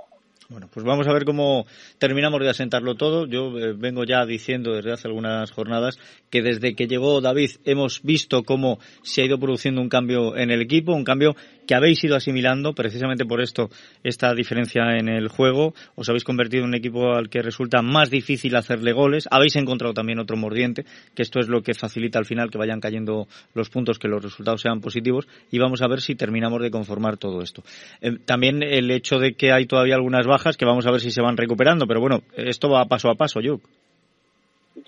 Bueno, 0.49 0.69
pues 0.71 0.85
vamos 0.85 1.07
a 1.07 1.13
ver 1.13 1.25
cómo 1.25 1.65
terminamos 1.97 2.39
de 2.41 2.49
asentarlo 2.49 2.95
todo. 2.95 3.25
Yo 3.25 3.57
eh, 3.57 3.73
vengo 3.75 4.03
ya 4.03 4.25
diciendo 4.25 4.73
desde 4.73 4.91
hace 4.91 5.07
algunas 5.07 5.51
jornadas 5.51 5.97
que 6.29 6.41
desde 6.41 6.75
que 6.75 6.87
llegó 6.87 7.21
David 7.21 7.51
hemos 7.65 8.03
visto 8.03 8.43
cómo 8.43 8.77
se 9.01 9.21
ha 9.21 9.25
ido 9.25 9.39
produciendo 9.39 9.81
un 9.81 9.89
cambio 9.89 10.35
en 10.35 10.51
el 10.51 10.61
equipo, 10.61 10.93
un 10.93 11.05
cambio 11.05 11.35
que 11.67 11.75
habéis 11.75 12.03
ido 12.03 12.15
asimilando 12.15 12.73
precisamente 12.73 13.25
por 13.25 13.41
esto, 13.41 13.69
esta 14.03 14.33
diferencia 14.33 14.97
en 14.97 15.09
el 15.09 15.27
juego. 15.27 15.73
Os 15.95 16.09
habéis 16.09 16.23
convertido 16.23 16.63
en 16.63 16.69
un 16.69 16.75
equipo 16.75 17.13
al 17.13 17.29
que 17.29 17.41
resulta 17.41 17.81
más 17.81 18.09
difícil 18.09 18.55
hacerle 18.55 18.93
goles. 18.93 19.27
Habéis 19.31 19.55
encontrado 19.55 19.93
también 19.93 20.19
otro 20.19 20.37
mordiente, 20.37 20.85
que 21.15 21.21
esto 21.21 21.39
es 21.39 21.47
lo 21.47 21.61
que 21.61 21.73
facilita 21.73 22.19
al 22.19 22.25
final 22.25 22.49
que 22.49 22.57
vayan 22.57 22.79
cayendo 22.79 23.27
los 23.53 23.69
puntos, 23.69 23.99
que 23.99 24.07
los 24.07 24.23
resultados 24.23 24.61
sean 24.61 24.81
positivos. 24.81 25.27
Y 25.51 25.59
vamos 25.59 25.81
a 25.81 25.87
ver 25.87 26.01
si 26.01 26.15
terminamos 26.15 26.61
de 26.61 26.71
conformar 26.71 27.17
todo 27.17 27.41
esto. 27.41 27.63
Eh, 28.01 28.17
también 28.25 28.63
el 28.63 28.91
hecho 28.91 29.19
de 29.19 29.33
que 29.33 29.51
hay 29.51 29.65
todavía 29.65 29.95
algunas 29.95 30.27
bajas 30.27 30.57
que 30.57 30.65
vamos 30.65 30.85
a 30.87 30.91
ver 30.91 30.99
si 30.99 31.11
se 31.11 31.21
van 31.21 31.37
recuperando, 31.37 31.87
pero 31.87 31.99
bueno, 31.99 32.21
esto 32.35 32.69
va 32.69 32.85
paso 32.85 33.09
a 33.09 33.15
paso, 33.15 33.39
yo. 33.39 33.59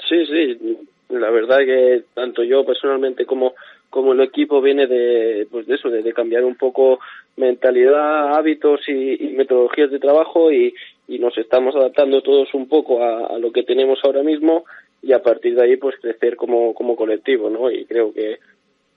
Sí, 0.08 0.26
sí, 0.26 0.78
la 1.10 1.30
verdad 1.30 1.60
que 1.60 2.04
tanto 2.14 2.44
yo 2.44 2.66
personalmente 2.66 3.26
como 3.26 3.54
como 3.90 4.14
el 4.14 4.22
equipo 4.22 4.62
viene 4.62 4.88
de 4.88 5.48
pues 5.50 5.68
de 5.68 5.76
eso 5.76 5.90
de, 5.90 6.14
cambiar 6.14 6.44
un 6.44 6.56
poco 6.56 7.00
mentalidad 7.38 8.36
hábitos 8.36 8.82
y, 8.88 9.34
metodologías 9.36 9.92
de 9.92 10.00
trabajo 10.00 10.52
y, 10.52 10.74
y, 11.08 11.20
nos 11.20 11.38
estamos 11.38 11.76
adaptando 11.76 12.22
todos 12.22 12.54
un 12.54 12.68
poco 12.68 13.04
a, 13.04 13.38
lo 13.40 13.52
que 13.52 13.64
tenemos 13.64 14.00
ahora 14.04 14.24
mismo 14.24 14.66
y 15.02 15.14
a 15.14 15.22
partir 15.22 15.56
de 15.56 15.64
ahí 15.64 15.78
pues 15.78 15.96
crecer 16.02 16.36
como 16.36 16.74
como 16.74 16.96
colectivo 16.96 17.50
no 17.50 17.72
y 17.72 17.86
creo 17.86 18.14
que 18.14 18.40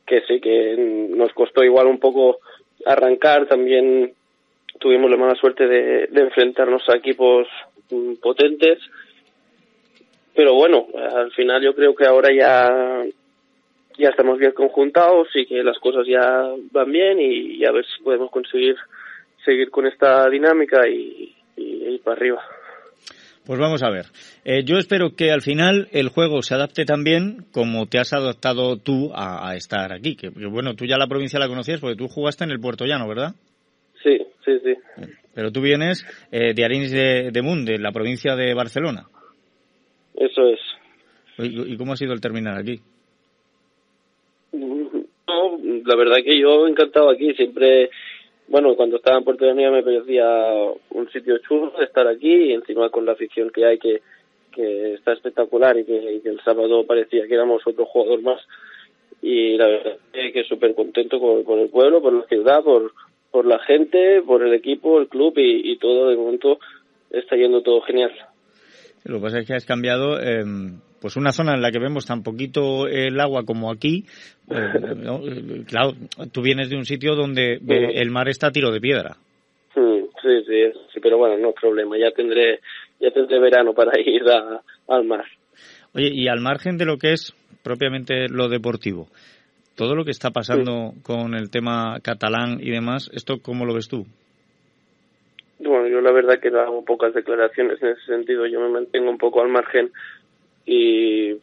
que 0.09 0.23
sí 0.23 0.41
que 0.41 0.75
nos 1.11 1.33
costó 1.35 1.63
igual 1.63 1.87
un 1.87 1.99
poco 1.99 2.39
arrancar. 2.85 3.47
También 3.47 4.13
tuvimos 4.81 5.11
la 5.11 5.17
mala 5.17 5.35
suerte 5.35 5.67
de, 5.67 6.09
enfrentarnos 6.13 6.83
a 6.89 6.97
equipos 6.97 7.47
mm, 7.91 8.15
potentes. 8.15 8.79
Pero 10.35 10.55
bueno 10.55 10.87
al 10.97 11.31
final 11.33 11.63
yo 11.63 11.75
creo 11.75 11.95
que 11.95 12.07
ahora 12.07 12.33
ya 12.33 13.05
ya 13.99 14.11
estamos 14.11 14.39
bien 14.39 14.53
conjuntados 14.53 15.29
y 15.35 15.47
que 15.47 15.63
las 15.63 15.79
cosas 15.79 16.07
ya 16.07 16.45
van 16.73 16.93
bien 16.93 17.21
y, 17.21 17.65
a 17.65 17.73
ver 17.73 17.85
si 17.85 18.03
podemos 18.03 18.31
conseguir 18.31 18.77
seguir 19.45 19.71
con 19.71 19.87
esta 19.87 20.29
dinámica 20.31 20.89
y, 20.89 21.35
ir 21.57 22.01
para 22.03 22.17
arriba. 22.17 22.41
Pues 23.45 23.59
vamos 23.59 23.83
a 23.83 23.91
ver. 23.91 24.07
Eh, 24.45 24.63
yo 24.65 24.77
espero 24.77 25.17
que 25.17 25.33
al 25.33 25.41
final 25.41 25.89
el 25.93 26.11
juego 26.11 26.43
se 26.43 26.55
adapte 26.55 26.85
también 26.85 27.47
como 27.51 27.87
te 27.87 27.99
has 27.99 28.13
adaptado 28.13 28.77
tú 28.77 29.11
a, 29.15 29.57
estar 29.57 29.93
aquí. 29.93 30.17
Que, 30.17 30.29
bueno, 30.29 30.75
tú 30.75 30.85
ya 30.85 30.99
la 30.99 31.07
provincia 31.07 31.39
la 31.39 31.49
conocías 31.49 31.81
porque 31.81 31.97
tú 31.97 32.09
jugaste 32.09 32.45
en 32.45 32.51
el 32.51 32.61
Puerto 32.61 32.85
Llano, 32.85 33.09
¿verdad? 33.09 33.35
Sí, 34.03 34.19
sí, 34.45 34.59
sí. 34.63 34.75
Pero 35.35 35.51
tú 35.51 35.63
vienes 35.63 36.05
eh, 36.31 36.53
de 36.55 36.65
Arins 36.65 36.91
de, 36.91 37.31
de 37.33 37.43
Munt, 37.43 37.67
de 37.67 37.79
la 37.79 37.91
provincia 37.91 38.37
de 38.37 38.55
Barcelona. 38.55 39.07
Eso 40.15 40.49
es. 40.49 40.61
¿Y, 41.39 41.77
cómo 41.77 41.93
ha 41.93 41.97
sido 41.97 42.13
el 42.13 42.21
terminar 42.21 42.59
aquí? 42.59 42.81
No, 44.53 45.59
la 45.85 45.97
verdad 45.97 46.17
que 46.25 46.39
yo 46.39 46.67
encantado 46.67 47.11
aquí, 47.11 47.35
siempre, 47.35 47.91
bueno, 48.49 48.75
cuando 48.77 48.97
estaba 48.97 49.19
en 49.19 49.25
Puerto 49.25 49.45
Llano 49.45 49.73
me 49.73 49.83
parecía 49.83 50.27
un 50.91 51.11
sitio 51.11 51.39
chulo 51.39 51.73
de 51.79 51.85
estar 51.85 52.07
aquí 52.07 52.33
y 52.33 52.53
encima 52.53 52.89
con 52.91 53.05
la 53.05 53.13
afición 53.13 53.51
que 53.51 53.67
hay 53.67 53.79
que, 53.79 54.01
que 54.53 54.95
está 54.95 55.13
espectacular 55.13 55.79
y 55.79 55.85
que, 55.85 56.21
el 56.25 56.41
sábado 56.45 56.87
parecía 56.87 57.27
que 57.27 57.35
éramos 57.35 57.63
otro 57.67 57.85
jugador 57.85 58.23
más 58.23 58.41
y 59.21 59.57
la 59.57 59.67
verdad 59.67 59.97
que 60.13 60.45
súper 60.45 60.75
contento 60.75 61.19
con, 61.21 61.59
el 61.59 61.69
pueblo, 61.69 62.01
por 62.01 62.13
la 62.13 62.25
ciudad, 62.27 62.63
por, 62.63 62.93
por 63.31 63.47
la 63.47 63.59
gente, 63.59 64.23
por 64.23 64.43
el 64.43 64.55
equipo, 64.55 65.01
el 65.01 65.09
club 65.09 65.35
y, 65.37 65.77
todo, 65.79 66.09
de 66.09 66.17
momento 66.17 66.59
está 67.11 67.37
yendo 67.37 67.63
todo 67.63 67.81
genial. 67.83 68.13
Lo 69.05 69.17
que 69.17 69.23
pasa 69.23 69.39
es 69.41 69.47
que 69.47 69.55
has 69.55 69.65
cambiado 69.65 70.21
eh, 70.21 70.45
pues 71.01 71.17
una 71.17 71.33
zona 71.33 71.55
en 71.55 71.63
la 71.63 71.71
que 71.71 71.79
vemos 71.79 72.07
tan 72.07 72.23
poquito 72.23 72.87
el 72.87 73.19
agua 73.21 73.45
como 73.45 73.71
aquí. 73.71 74.05
Eh, 74.51 75.65
claro, 75.67 75.93
tú 76.33 76.43
vienes 76.43 76.71
de 76.71 76.77
un 76.77 76.85
sitio 76.85 77.15
donde 77.15 77.55
eh, 77.55 77.93
el 77.95 78.11
mar 78.11 78.29
está 78.29 78.49
a 78.49 78.51
tiro 78.51 78.71
de 78.71 78.81
piedra. 78.81 79.17
Sí, 79.75 80.11
sí, 80.23 80.73
sí, 80.93 81.01
pero 81.01 81.19
bueno, 81.19 81.39
no 81.39 81.51
es 81.51 81.55
problema. 81.61 81.97
Ya 81.99 82.11
tendré, 82.11 82.61
ya 83.01 83.11
tendré 83.11 83.39
verano 83.39 83.75
para 83.75 83.93
ir 84.05 84.23
al 84.89 85.05
mar. 85.05 85.25
Oye, 85.95 86.11
y 86.13 86.29
al 86.29 86.41
margen 86.41 86.77
de 86.77 86.85
lo 86.85 86.99
que 86.99 87.13
es 87.13 87.35
propiamente 87.63 88.29
lo 88.29 88.49
deportivo, 88.49 89.09
todo 89.77 89.95
lo 89.95 90.05
que 90.05 90.11
está 90.11 90.31
pasando 90.31 90.93
con 91.03 91.35
el 91.35 91.51
tema 91.51 91.99
catalán 92.03 92.59
y 92.61 92.71
demás, 92.71 93.11
¿esto 93.13 93.39
cómo 93.43 93.65
lo 93.65 93.75
ves 93.75 93.89
tú? 93.89 94.07
Bueno, 95.61 95.89
yo 95.89 96.01
la 96.01 96.13
verdad 96.13 96.39
que 96.41 96.49
hago 96.49 96.85
pocas 96.85 97.13
declaraciones 97.15 97.83
en 97.83 97.89
ese 97.89 98.05
sentido. 98.07 98.47
Yo 98.47 98.61
me 98.61 98.69
mantengo 98.69 99.11
un 99.11 99.19
poco 99.19 99.43
al 99.43 99.49
margen 99.49 99.91
y, 100.69 101.37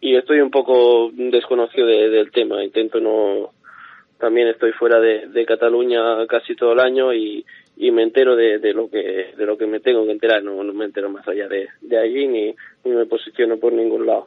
y 0.00 0.16
estoy 0.16 0.40
un 0.40 0.50
poco 0.50 1.10
desconocido 1.12 1.86
del 1.86 2.30
tema. 2.30 2.64
Intento 2.64 3.00
no. 3.00 3.50
También 4.18 4.48
estoy 4.48 4.72
fuera 4.72 5.00
de, 5.00 5.28
de 5.28 5.46
Cataluña 5.46 6.26
casi 6.28 6.54
todo 6.54 6.72
el 6.72 6.80
año 6.80 7.12
y, 7.14 7.44
y 7.76 7.90
me 7.90 8.02
entero 8.02 8.36
de, 8.36 8.58
de, 8.58 8.74
lo 8.74 8.90
que 8.90 9.32
de 9.36 9.46
lo 9.46 9.56
que 9.56 9.66
me 9.66 9.80
tengo 9.80 10.04
que 10.04 10.12
enterar 10.12 10.42
no, 10.42 10.62
no 10.62 10.74
me 10.74 10.84
entero 10.84 11.08
más 11.08 11.26
allá 11.26 11.48
de, 11.48 11.68
de 11.80 11.98
allí 11.98 12.28
ni, 12.28 12.54
ni 12.84 12.90
me 12.92 13.06
posiciono 13.06 13.56
por 13.58 13.72
ningún 13.72 14.04
lado 14.04 14.26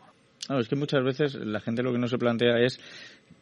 es 0.59 0.67
que 0.67 0.75
muchas 0.75 1.03
veces 1.03 1.35
la 1.35 1.59
gente 1.59 1.83
lo 1.83 1.91
que 1.91 1.99
no 1.99 2.07
se 2.07 2.17
plantea 2.17 2.59
es 2.59 2.79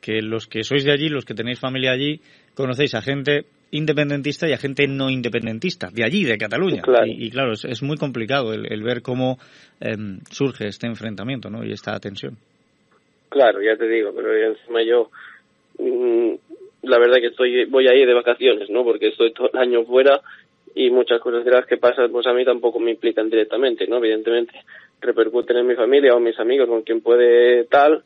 que 0.02 0.22
los 0.22 0.48
que 0.48 0.64
sois 0.64 0.84
de 0.84 0.92
allí, 0.92 1.10
los 1.10 1.26
que 1.26 1.34
tenéis 1.34 1.60
familia 1.60 1.92
allí, 1.92 2.22
conocéis 2.56 2.94
a 2.96 3.02
gente 3.02 3.46
independentista 3.72 4.48
y 4.48 4.54
a 4.54 4.58
gente 4.58 4.86
no 4.88 5.10
independentista, 5.10 5.90
de 5.92 6.04
allí, 6.04 6.24
de 6.24 6.38
Cataluña. 6.38 6.84
Y, 7.06 7.32
claro, 7.32 7.54
es, 7.54 7.82
muy 7.82 7.98
complicado 7.98 8.54
el, 8.54 8.84
ver 8.84 9.02
cómo 9.02 9.38
em, 9.80 10.20
surge 10.30 10.68
este 10.68 10.88
enfrentamiento 10.88 11.50
¿no? 11.50 11.64
y 11.64 11.72
esta 11.72 11.98
tensión. 12.00 12.38
Claro, 13.30 13.62
ya 13.62 13.78
te 13.78 13.88
digo, 13.88 14.12
pero 14.14 14.36
encima 14.36 14.84
yo, 14.84 15.10
mm, 15.80 16.34
la 16.84 17.00
verdad 17.00 17.18
que 17.22 17.28
estoy 17.28 17.66
voy 17.66 17.88
a 17.88 17.96
ir 17.96 18.06
de 18.06 18.14
vacaciones, 18.14 18.70
¿no? 18.70 18.84
Porque 18.84 19.08
estoy 19.08 19.32
todo 19.32 19.50
el 19.54 19.60
año 19.60 19.86
fuera 19.86 20.20
y 20.76 20.90
muchas 20.90 21.22
cosas 21.22 21.46
de 21.46 21.52
las 21.52 21.66
que 21.66 21.78
pasan, 21.78 22.12
pues 22.12 22.28
a 22.28 22.34
mí 22.34 22.44
tampoco 22.44 22.80
me 22.80 22.92
implican 22.92 23.30
directamente, 23.30 23.88
¿no? 23.88 23.98
Evidentemente 23.98 24.54
repercuten 25.00 25.58
en 25.58 25.68
mi 25.68 25.76
familia 25.76 26.14
o 26.14 26.20
mis 26.20 26.38
amigos 26.40 26.68
con 26.68 26.82
quien 26.82 27.02
puede 27.02 27.64
tal, 27.66 28.04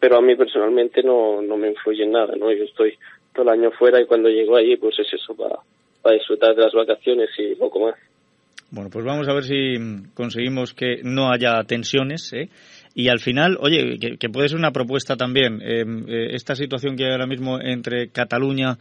pero 0.00 0.16
a 0.16 0.20
mí 0.20 0.34
personalmente 0.36 1.02
no, 1.02 1.40
no 1.40 1.56
me 1.56 1.68
influye 1.68 2.02
en 2.02 2.12
nada, 2.12 2.34
¿no? 2.36 2.52
Yo 2.52 2.64
estoy 2.64 2.98
todo 3.34 3.42
el 3.44 3.60
año 3.60 3.70
fuera 3.72 4.00
y 4.00 4.06
cuando 4.06 4.28
llego 4.28 4.56
allí, 4.56 4.76
pues 4.76 4.98
es 4.98 5.12
eso, 5.12 5.34
para, 5.34 5.56
para 6.02 6.14
disfrutar 6.14 6.54
de 6.54 6.62
las 6.62 6.72
vacaciones 6.72 7.30
y 7.38 7.54
poco 7.54 7.80
más. 7.80 7.94
Bueno, 8.70 8.90
pues 8.90 9.04
vamos 9.04 9.26
a 9.28 9.32
ver 9.32 9.44
si 9.44 9.76
conseguimos 10.14 10.74
que 10.74 11.00
no 11.02 11.30
haya 11.30 11.62
tensiones, 11.64 12.32
¿eh? 12.34 12.50
Y 12.94 13.08
al 13.08 13.20
final, 13.20 13.56
oye, 13.60 13.98
que, 13.98 14.28
puede 14.28 14.48
ser 14.48 14.58
una 14.58 14.72
propuesta 14.72 15.16
también, 15.16 15.60
em, 15.62 16.04
eh, 16.08 16.34
esta 16.34 16.54
situación 16.54 16.96
que 16.96 17.04
hay 17.04 17.12
ahora 17.12 17.26
mismo 17.26 17.58
entre 17.60 18.08
Cataluña 18.08 18.76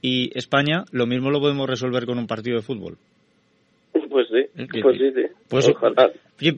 y 0.00 0.30
España, 0.36 0.84
lo 0.92 1.06
mismo 1.06 1.30
lo 1.30 1.40
podemos 1.40 1.68
resolver 1.68 2.04
con 2.04 2.18
un 2.18 2.26
partido 2.26 2.56
de 2.56 2.62
fútbol. 2.62 2.96
Pues 4.12 4.28
sí, 4.28 4.66
pues 4.82 4.98
sí, 4.98 5.10
sí. 5.14 5.22
Pues 5.48 5.72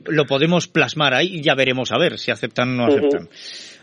lo 0.07 0.25
podemos 0.25 0.67
plasmar 0.67 1.13
ahí 1.13 1.37
y 1.37 1.41
ya 1.41 1.55
veremos 1.55 1.91
a 1.93 1.97
ver 1.97 2.17
si 2.17 2.31
aceptan 2.31 2.69
o 2.71 2.73
no 2.73 2.85
aceptan. 2.87 3.29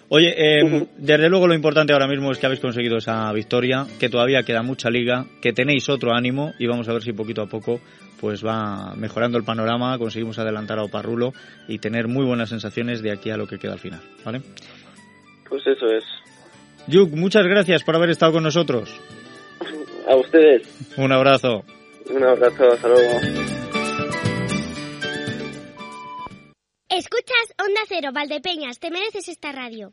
Oye, 0.08 0.34
eh, 0.36 0.86
desde 0.98 1.28
luego 1.28 1.46
lo 1.46 1.54
importante 1.54 1.92
ahora 1.92 2.06
mismo 2.06 2.30
es 2.32 2.38
que 2.38 2.46
habéis 2.46 2.60
conseguido 2.60 2.98
esa 2.98 3.32
victoria, 3.32 3.86
que 3.98 4.08
todavía 4.08 4.42
queda 4.42 4.62
mucha 4.62 4.90
liga, 4.90 5.24
que 5.40 5.52
tenéis 5.52 5.88
otro 5.88 6.12
ánimo 6.12 6.52
y 6.58 6.66
vamos 6.66 6.88
a 6.88 6.92
ver 6.92 7.02
si 7.02 7.12
poquito 7.12 7.42
a 7.42 7.46
poco 7.46 7.80
pues 8.22 8.46
va 8.46 8.94
mejorando 8.94 9.36
el 9.36 9.42
panorama, 9.42 9.98
conseguimos 9.98 10.38
adelantar 10.38 10.78
a 10.78 10.84
Oparrulo 10.84 11.32
y 11.66 11.80
tener 11.80 12.06
muy 12.06 12.24
buenas 12.24 12.50
sensaciones 12.50 13.02
de 13.02 13.10
aquí 13.10 13.30
a 13.30 13.36
lo 13.36 13.48
que 13.48 13.58
queda 13.58 13.72
al 13.72 13.80
final, 13.80 14.00
¿vale? 14.24 14.42
Pues 15.48 15.66
eso 15.66 15.86
es. 15.86 16.04
Yuk, 16.86 17.10
muchas 17.14 17.44
gracias 17.44 17.82
por 17.82 17.96
haber 17.96 18.10
estado 18.10 18.32
con 18.32 18.44
nosotros. 18.44 18.94
A 20.08 20.14
ustedes. 20.14 20.62
Un 20.96 21.10
abrazo. 21.10 21.64
Un 22.10 22.22
abrazo, 22.22 22.72
hasta 22.72 22.88
luego. 22.88 23.71
Escuchas 26.94 27.54
Onda 27.58 27.80
Cero, 27.88 28.10
Valdepeñas, 28.12 28.78
te 28.78 28.90
mereces 28.90 29.26
esta 29.28 29.50
radio. 29.50 29.92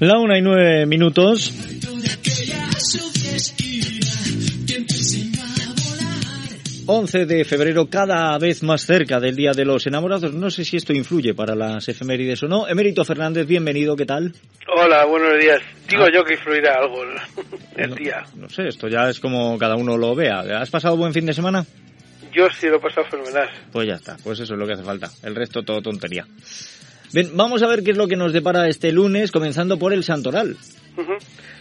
La 0.00 0.18
una 0.18 0.38
y 0.38 0.40
nueve 0.40 0.86
minutos. 0.86 1.67
11 6.90 7.26
de 7.26 7.44
febrero, 7.44 7.90
cada 7.90 8.38
vez 8.38 8.62
más 8.62 8.86
cerca 8.86 9.20
del 9.20 9.36
Día 9.36 9.50
de 9.52 9.66
los 9.66 9.86
Enamorados. 9.86 10.32
No 10.32 10.50
sé 10.50 10.64
si 10.64 10.78
esto 10.78 10.94
influye 10.94 11.34
para 11.34 11.54
las 11.54 11.86
efemérides 11.86 12.42
o 12.44 12.48
no. 12.48 12.66
Emérito 12.66 13.04
Fernández, 13.04 13.46
bienvenido, 13.46 13.94
¿qué 13.94 14.06
tal? 14.06 14.32
Hola, 14.74 15.04
buenos 15.04 15.38
días. 15.38 15.60
Digo 15.86 16.04
ah. 16.04 16.10
yo 16.10 16.24
que 16.24 16.32
influirá 16.32 16.76
algo 16.76 17.02
el 17.76 17.94
día. 17.94 18.24
No 18.36 18.48
sé, 18.48 18.68
esto 18.68 18.88
ya 18.88 19.10
es 19.10 19.20
como 19.20 19.58
cada 19.58 19.76
uno 19.76 19.98
lo 19.98 20.14
vea. 20.14 20.40
¿Has 20.58 20.70
pasado 20.70 20.96
buen 20.96 21.12
fin 21.12 21.26
de 21.26 21.34
semana? 21.34 21.66
Yo 22.32 22.48
sí 22.58 22.68
lo 22.68 22.76
he 22.76 22.80
pasado 22.80 23.06
fenomenal. 23.10 23.50
Pues 23.70 23.86
ya 23.86 23.96
está, 23.96 24.16
pues 24.24 24.40
eso 24.40 24.54
es 24.54 24.58
lo 24.58 24.66
que 24.66 24.72
hace 24.72 24.82
falta. 24.82 25.10
El 25.22 25.34
resto 25.34 25.62
todo 25.62 25.82
tontería. 25.82 26.24
Bien, 27.12 27.36
vamos 27.36 27.62
a 27.62 27.66
ver 27.66 27.82
qué 27.82 27.90
es 27.90 27.98
lo 27.98 28.08
que 28.08 28.16
nos 28.16 28.32
depara 28.32 28.66
este 28.66 28.92
lunes, 28.92 29.30
comenzando 29.30 29.78
por 29.78 29.92
el 29.92 30.04
Santoral. 30.04 30.56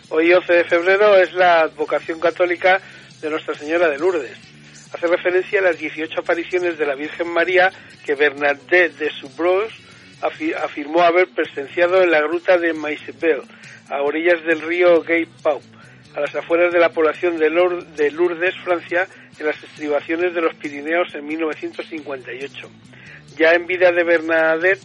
Hoy 0.07 0.31
11 0.31 0.53
de 0.53 0.63
febrero 0.63 1.17
es 1.17 1.33
la 1.33 1.63
advocación 1.63 2.17
católica 2.17 2.79
de 3.21 3.29
Nuestra 3.29 3.55
Señora 3.55 3.89
de 3.89 3.97
Lourdes 3.97 4.46
hace 4.93 5.07
referencia 5.07 5.59
a 5.59 5.63
las 5.63 5.77
18 5.77 6.19
apariciones 6.19 6.77
de 6.77 6.85
la 6.85 6.95
Virgen 6.95 7.27
María 7.27 7.71
que 8.05 8.15
Bernadette 8.15 8.97
de 8.97 9.09
Subros 9.11 9.73
afirmó 10.21 11.01
haber 11.01 11.27
presenciado 11.27 12.01
en 12.01 12.11
la 12.11 12.21
gruta 12.21 12.57
de 12.57 12.73
Maisebel, 12.73 13.41
a 13.89 14.01
orillas 14.01 14.43
del 14.45 14.61
río 14.61 15.01
Gay 15.03 15.27
Pau, 15.43 15.61
a 16.15 16.21
las 16.21 16.35
afueras 16.35 16.73
de 16.73 16.79
la 16.79 16.89
población 16.89 17.37
de, 17.37 17.49
Lourdes, 17.49 18.55
Francia, 18.63 19.07
en 19.37 19.45
las 19.45 19.61
estribaciones 19.63 20.33
de 20.33 20.41
los 20.41 20.55
Pirineos 20.55 21.13
en 21.13 21.27
1958. 21.27 22.69
Ya 23.37 23.53
en 23.53 23.67
vida 23.67 23.91
de 23.91 24.03
Bernadette, 24.03 24.81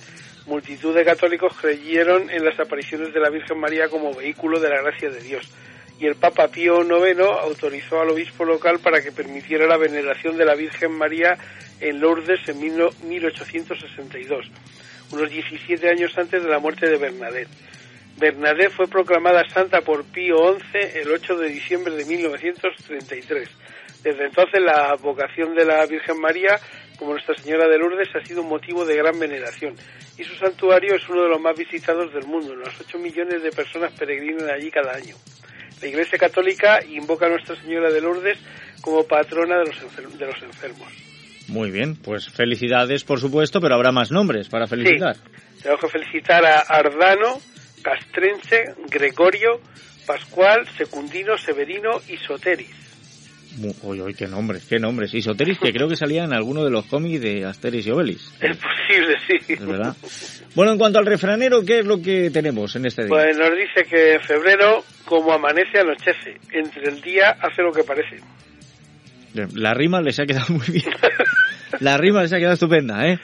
multitud 0.47 0.95
de 0.95 1.05
católicos 1.05 1.55
creyeron 1.59 2.29
en 2.29 2.45
las 2.45 2.61
apariciones 2.61 3.15
de 3.15 3.21
la 3.21 3.31
Virgen 3.31 3.59
María 3.59 3.89
como 3.89 4.15
vehículo 4.15 4.61
de 4.61 4.69
la 4.69 4.83
gracia 4.83 5.09
de 5.09 5.21
Dios 5.21 5.51
y 5.99 6.07
el 6.07 6.17
Papa 6.17 6.49
Pío 6.49 6.83
IX 6.83 7.21
autorizó 7.21 8.01
al 8.01 8.11
obispo 8.11 8.45
local 8.45 8.81
para 8.81 9.01
que 9.01 9.13
permitiera 9.13 9.67
la 9.67 9.77
veneración 9.77 10.37
de 10.37 10.45
la 10.45 10.55
Virgen 10.55 10.93
María 10.93 11.37
en 11.81 12.01
Lourdes 12.01 12.49
en 12.49 12.61
1862, 12.61 14.51
unos 15.13 15.31
17 15.31 15.89
años 15.89 16.17
antes 16.17 16.43
de 16.43 16.49
la 16.49 16.59
muerte 16.59 16.89
de 16.89 16.97
Bernadette. 16.97 17.49
Bernadette 18.19 18.73
fue 18.73 18.89
proclamada 18.89 19.49
santa 19.49 19.81
por 19.81 20.05
Pío 20.05 20.59
XI 20.59 21.01
el 21.01 21.11
8 21.11 21.37
de 21.39 21.49
diciembre 21.49 21.95
de 21.95 22.05
1933. 22.05 23.49
Desde 24.03 24.27
entonces 24.27 24.61
la 24.61 24.95
vocación 24.97 25.55
de 25.55 25.65
la 25.65 25.87
Virgen 25.87 26.21
María 26.21 26.59
como 26.99 27.13
Nuestra 27.13 27.35
Señora 27.35 27.69
de 27.69 27.79
Lourdes 27.79 28.15
ha 28.15 28.25
sido 28.25 28.43
un 28.43 28.49
motivo 28.49 28.85
de 28.85 28.97
gran 28.97 29.19
veneración 29.19 29.75
y 30.19 30.25
su 30.25 30.35
santuario 30.37 30.95
es 30.95 31.09
uno 31.09 31.23
de 31.23 31.29
los 31.31 31.41
más 31.41 31.57
visitados 31.57 32.13
del 32.13 32.27
mundo. 32.27 32.55
Los 32.55 32.81
8 32.81 32.99
millones 32.99 33.43
de 33.43 33.51
personas 33.51 33.93
peregrinan 33.93 34.51
allí 34.51 34.71
cada 34.71 34.93
año. 34.93 35.17
La 35.83 35.89
Iglesia 35.89 36.17
Católica 36.17 36.79
invoca 36.85 37.27
a 37.27 37.29
Nuestra 37.29 37.57
Señora 37.61 37.91
de 37.91 38.01
Lourdes 38.01 38.39
como 38.81 39.05
patrona 39.05 39.59
de 39.59 39.67
los, 39.67 40.19
de 40.19 40.27
los 40.27 40.43
enfermos. 40.43 40.89
Muy 41.49 41.73
bien, 41.73 41.97
pues 41.97 42.29
felicidades 42.29 43.03
por 43.03 43.19
supuesto, 43.19 43.61
pero 43.61 43.75
habrá 43.75 43.91
más 43.91 44.13
nombres 44.13 44.49
para 44.49 44.69
felicitar. 44.69 45.17
Sí. 45.17 45.63
Tengo 45.65 45.77
que 45.79 45.89
felicitar 45.89 46.45
a 46.45 46.61
Ardano, 46.61 47.41
Castrense, 47.83 48.75
Gregorio, 48.89 49.61
Pascual, 50.07 50.69
Secundino, 50.77 51.37
Severino 51.37 52.01
y 52.09 52.17
Soteris. 52.17 52.92
Uy, 53.83 54.01
uy, 54.01 54.15
qué 54.15 54.27
nombres, 54.27 54.67
qué 54.69 54.79
nombres. 54.79 55.13
Y 55.15 55.21
Soteris, 55.21 55.59
que 55.59 55.73
creo 55.73 55.89
que 55.89 55.97
salía 55.97 56.25
en 56.25 56.33
alguno 56.33 56.65
de 56.65 56.71
los 56.71 56.87
cómics 56.87 57.21
de 57.21 57.45
Asteris 57.45 57.87
y 57.87 57.91
Obelix. 57.91 58.33
Es 58.41 58.57
posible, 58.57 59.17
sí. 59.27 59.53
¿Es 59.53 59.67
verdad? 59.67 59.95
Bueno, 60.55 60.73
en 60.73 60.79
cuanto 60.79 60.99
al 60.99 61.07
refranero, 61.07 61.65
¿qué 61.65 61.81
es 61.81 61.87
lo 61.87 62.01
que 62.01 62.31
tenemos 62.31 62.75
en 62.77 62.87
este 62.87 63.03
día? 63.03 63.11
Pues 63.11 63.37
nos 63.37 63.51
dice 63.51 63.85
que 63.89 64.19
febrero, 64.21 64.85
como 65.05 65.33
amanece, 65.33 65.81
anochece. 65.81 66.39
Entre 66.51 66.91
el 66.91 67.01
día 67.01 67.37
hace 67.41 67.63
lo 67.63 67.73
que 67.73 67.85
parece. 67.85 68.17
La 69.55 69.75
rima 69.75 70.01
les 70.01 70.19
ha 70.21 70.27
quedado 70.27 70.55
muy 70.55 70.67
bien. 70.67 70.85
La 71.81 71.97
rima 71.97 72.23
les 72.23 72.33
ha 72.33 72.39
quedado 72.39 72.55
estupenda, 72.55 73.07
¿eh? 73.09 73.19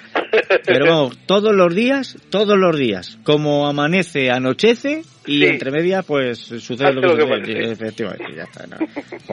Pero 0.64 0.86
vamos, 0.86 1.18
todos 1.26 1.54
los 1.54 1.74
días, 1.74 2.16
todos 2.30 2.58
los 2.58 2.76
días, 2.78 3.18
como 3.24 3.66
amanece, 3.66 4.30
anochece 4.30 5.02
y 5.26 5.44
entre 5.44 5.70
medias 5.70 6.04
pues 6.04 6.38
sucede 6.38 6.92
lo 6.92 7.02
que, 7.02 7.22
sucede. 7.22 7.72
Efectivamente, 7.72 8.34
ya 8.34 8.44
está. 8.44 8.66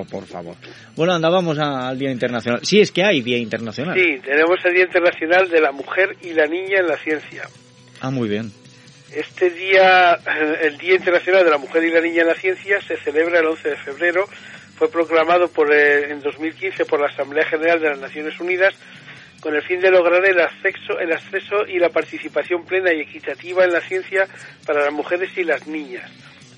por, 0.09 0.25
favor. 0.25 0.55
Bueno, 0.95 1.13
anda, 1.13 1.29
vamos 1.29 1.57
al 1.59 1.97
Día 1.97 2.11
Internacional. 2.11 2.61
Sí, 2.63 2.79
es 2.79 2.91
que 2.91 3.03
hay 3.03 3.21
Día 3.21 3.37
Internacional. 3.37 3.95
Sí, 3.97 4.19
tenemos 4.23 4.57
el 4.63 4.73
Día 4.73 4.83
Internacional 4.83 5.49
de 5.49 5.61
la 5.61 5.71
Mujer 5.71 6.15
y 6.21 6.33
la 6.33 6.45
Niña 6.45 6.79
en 6.79 6.87
la 6.87 6.97
Ciencia. 6.97 7.43
Ah, 8.01 8.11
muy 8.11 8.29
bien. 8.29 8.51
Este 9.13 9.49
día, 9.49 10.17
el 10.61 10.77
Día 10.77 10.95
Internacional 10.95 11.45
de 11.45 11.51
la 11.51 11.57
Mujer 11.57 11.83
y 11.85 11.91
la 11.91 12.01
Niña 12.01 12.21
en 12.21 12.27
la 12.27 12.35
Ciencia, 12.35 12.81
se 12.81 12.97
celebra 12.97 13.39
el 13.39 13.45
11 13.45 13.69
de 13.69 13.75
febrero. 13.77 14.25
Fue 14.75 14.91
proclamado 14.91 15.47
por, 15.47 15.73
eh, 15.73 16.11
en 16.11 16.19
2015 16.19 16.83
por 16.83 16.99
la 16.99 17.07
Asamblea 17.07 17.45
General 17.45 17.79
de 17.79 17.89
las 17.91 17.99
Naciones 17.99 18.37
Unidas 18.41 18.75
con 19.45 19.53
el 19.53 19.61
fin 19.61 19.79
de 19.79 19.91
lograr 19.91 20.25
el 20.25 20.41
acceso, 20.41 20.97
el 20.99 21.11
acceso 21.11 21.67
y 21.67 21.77
la 21.77 21.89
participación 21.89 22.65
plena 22.65 22.91
y 22.91 23.01
equitativa 23.01 23.63
en 23.63 23.73
la 23.73 23.79
ciencia 23.79 24.27
para 24.65 24.85
las 24.85 24.91
mujeres 24.91 25.37
y 25.37 25.43
las 25.43 25.67
niñas. 25.67 26.09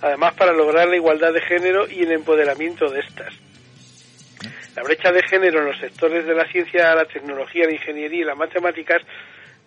Además, 0.01 0.35
para 0.35 0.53
lograr 0.53 0.87
la 0.87 0.95
igualdad 0.95 1.33
de 1.33 1.41
género 1.41 1.85
y 1.89 2.03
el 2.03 2.13
empoderamiento 2.13 2.89
de 2.89 3.01
estas. 3.01 3.33
La 4.73 4.83
brecha 4.83 5.11
de 5.11 5.21
género 5.23 5.59
en 5.59 5.65
los 5.65 5.77
sectores 5.79 6.25
de 6.25 6.33
la 6.33 6.49
ciencia, 6.49 6.95
la 6.95 7.03
tecnología, 7.03 7.65
la 7.65 7.73
ingeniería 7.73 8.21
y 8.21 8.23
las 8.23 8.37
matemáticas 8.37 9.01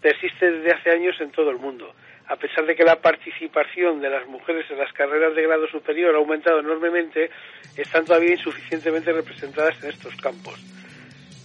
persiste 0.01 0.53
desde 0.53 0.73
hace 0.73 0.91
años 0.91 1.21
en 1.21 1.31
todo 1.31 1.51
el 1.51 1.59
mundo 1.59 1.95
a 2.27 2.37
pesar 2.37 2.65
de 2.65 2.77
que 2.77 2.85
la 2.85 2.95
participación 2.97 4.01
de 4.01 4.09
las 4.09 4.25
mujeres 4.29 4.65
en 4.71 4.79
las 4.79 4.93
carreras 4.93 5.35
de 5.35 5.43
grado 5.43 5.67
superior 5.67 6.15
ha 6.15 6.19
aumentado 6.19 6.61
enormemente, 6.61 7.29
están 7.77 8.05
todavía 8.05 8.31
insuficientemente 8.31 9.13
representadas 9.13 9.83
en 9.83 9.91
estos 9.91 10.15
campos. 10.15 10.55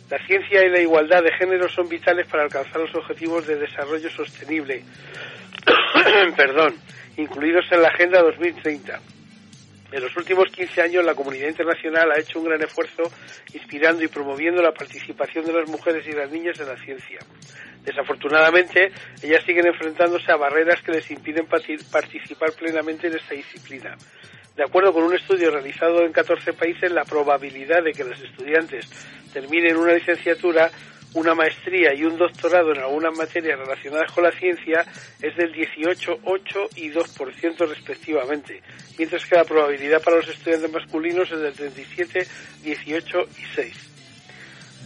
La 0.10 0.20
ciencia 0.26 0.64
y 0.64 0.70
la 0.70 0.80
igualdad 0.80 1.24
de 1.24 1.32
género 1.34 1.68
son 1.68 1.90
vitales 1.90 2.28
para 2.28 2.44
alcanzar 2.44 2.80
los 2.80 2.94
objetivos 2.94 3.48
de 3.48 3.56
desarrollo 3.56 4.10
sostenible, 4.12 4.84
incluidos 7.18 7.66
en 7.72 7.82
la 7.82 7.88
Agenda 7.88 8.22
2030. 8.22 9.00
En 9.92 10.02
los 10.02 10.16
últimos 10.18 10.52
15 10.52 10.82
años 10.82 11.06
la 11.06 11.16
comunidad 11.16 11.48
internacional 11.48 12.12
ha 12.12 12.20
hecho 12.20 12.40
un 12.40 12.46
gran 12.46 12.62
esfuerzo 12.62 13.04
inspirando 13.54 14.04
y 14.04 14.08
promoviendo 14.08 14.62
la 14.62 14.74
participación 14.74 15.46
de 15.46 15.54
las 15.54 15.70
mujeres 15.70 16.06
y 16.08 16.12
las 16.12 16.30
niñas 16.30 16.60
en 16.60 16.68
la 16.68 16.78
ciencia. 16.78 17.20
Desafortunadamente, 17.84 18.92
ellas 19.24 19.44
siguen 19.44 19.68
enfrentándose 19.68 20.32
a 20.32 20.38
barreras 20.38 20.82
que 20.82 20.92
les 20.92 21.10
impiden 21.12 21.48
participar 21.48 22.52
plenamente 22.54 23.08
en 23.08 23.16
esta 23.16 23.36
disciplina. 23.36 23.96
De 24.56 24.64
acuerdo 24.64 24.94
con 24.94 25.04
un 25.04 25.14
estudio 25.14 25.52
realizado 25.52 26.06
en 26.06 26.14
14 26.14 26.54
países, 26.54 26.90
la 26.90 27.04
probabilidad 27.04 27.84
de 27.84 27.92
que 27.92 28.06
los 28.06 28.20
estudiantes 28.22 28.90
terminen 29.34 29.76
una 29.76 29.94
licenciatura, 29.94 30.72
una 31.14 31.36
maestría 31.36 31.94
y 31.94 32.06
un 32.06 32.18
doctorado 32.18 32.72
en 32.72 32.80
algunas 32.80 33.18
materias 33.18 33.60
relacionadas 33.60 34.12
con 34.14 34.24
la 34.24 34.32
ciencia 34.32 34.86
es 35.22 35.36
del 35.36 35.52
18, 35.52 36.20
8 36.24 36.70
y 36.78 36.90
2% 36.90 37.68
respectivamente, 37.68 38.62
mientras 38.98 39.26
que 39.26 39.36
la 39.36 39.44
probabilidad 39.44 40.02
para 40.02 40.18
los 40.18 40.30
estudiantes 40.30 40.72
masculinos 40.72 41.30
es 41.32 41.40
del 41.40 41.54
37, 41.54 42.26
18 42.64 43.20
y 43.38 43.56
6 43.56 43.95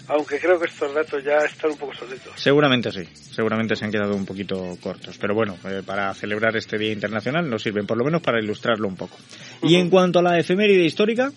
aunque 0.09 0.39
creo 0.39 0.59
que 0.59 0.65
estos 0.65 0.93
datos 0.93 1.23
ya 1.23 1.37
están 1.37 1.71
un 1.71 1.77
poco 1.77 1.93
solitos. 1.93 2.33
Seguramente 2.35 2.91
sí, 2.91 3.05
seguramente 3.05 3.75
se 3.75 3.85
han 3.85 3.91
quedado 3.91 4.15
un 4.15 4.25
poquito 4.25 4.75
cortos, 4.81 5.17
pero 5.19 5.35
bueno, 5.35 5.57
eh, 5.65 5.83
para 5.85 6.13
celebrar 6.15 6.57
este 6.57 6.79
Día 6.79 6.91
Internacional 6.91 7.47
nos 7.47 7.61
sirven 7.61 7.85
por 7.85 7.97
lo 7.97 8.03
menos 8.03 8.21
para 8.21 8.39
ilustrarlo 8.39 8.87
un 8.87 8.95
poco. 8.95 9.17
Y 9.61 9.75
en 9.75 9.89
cuanto 9.89 10.19
a 10.19 10.23
la 10.23 10.39
efeméride 10.39 10.83
histórica... 10.83 11.31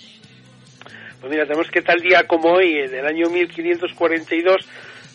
Pues 1.21 1.31
mira, 1.31 1.45
tenemos 1.45 1.71
que 1.71 1.83
tal 1.83 2.01
día 2.01 2.27
como 2.27 2.49
hoy, 2.49 2.79
en 2.79 2.95
el 2.95 3.07
año 3.07 3.29
1542, 3.29 4.67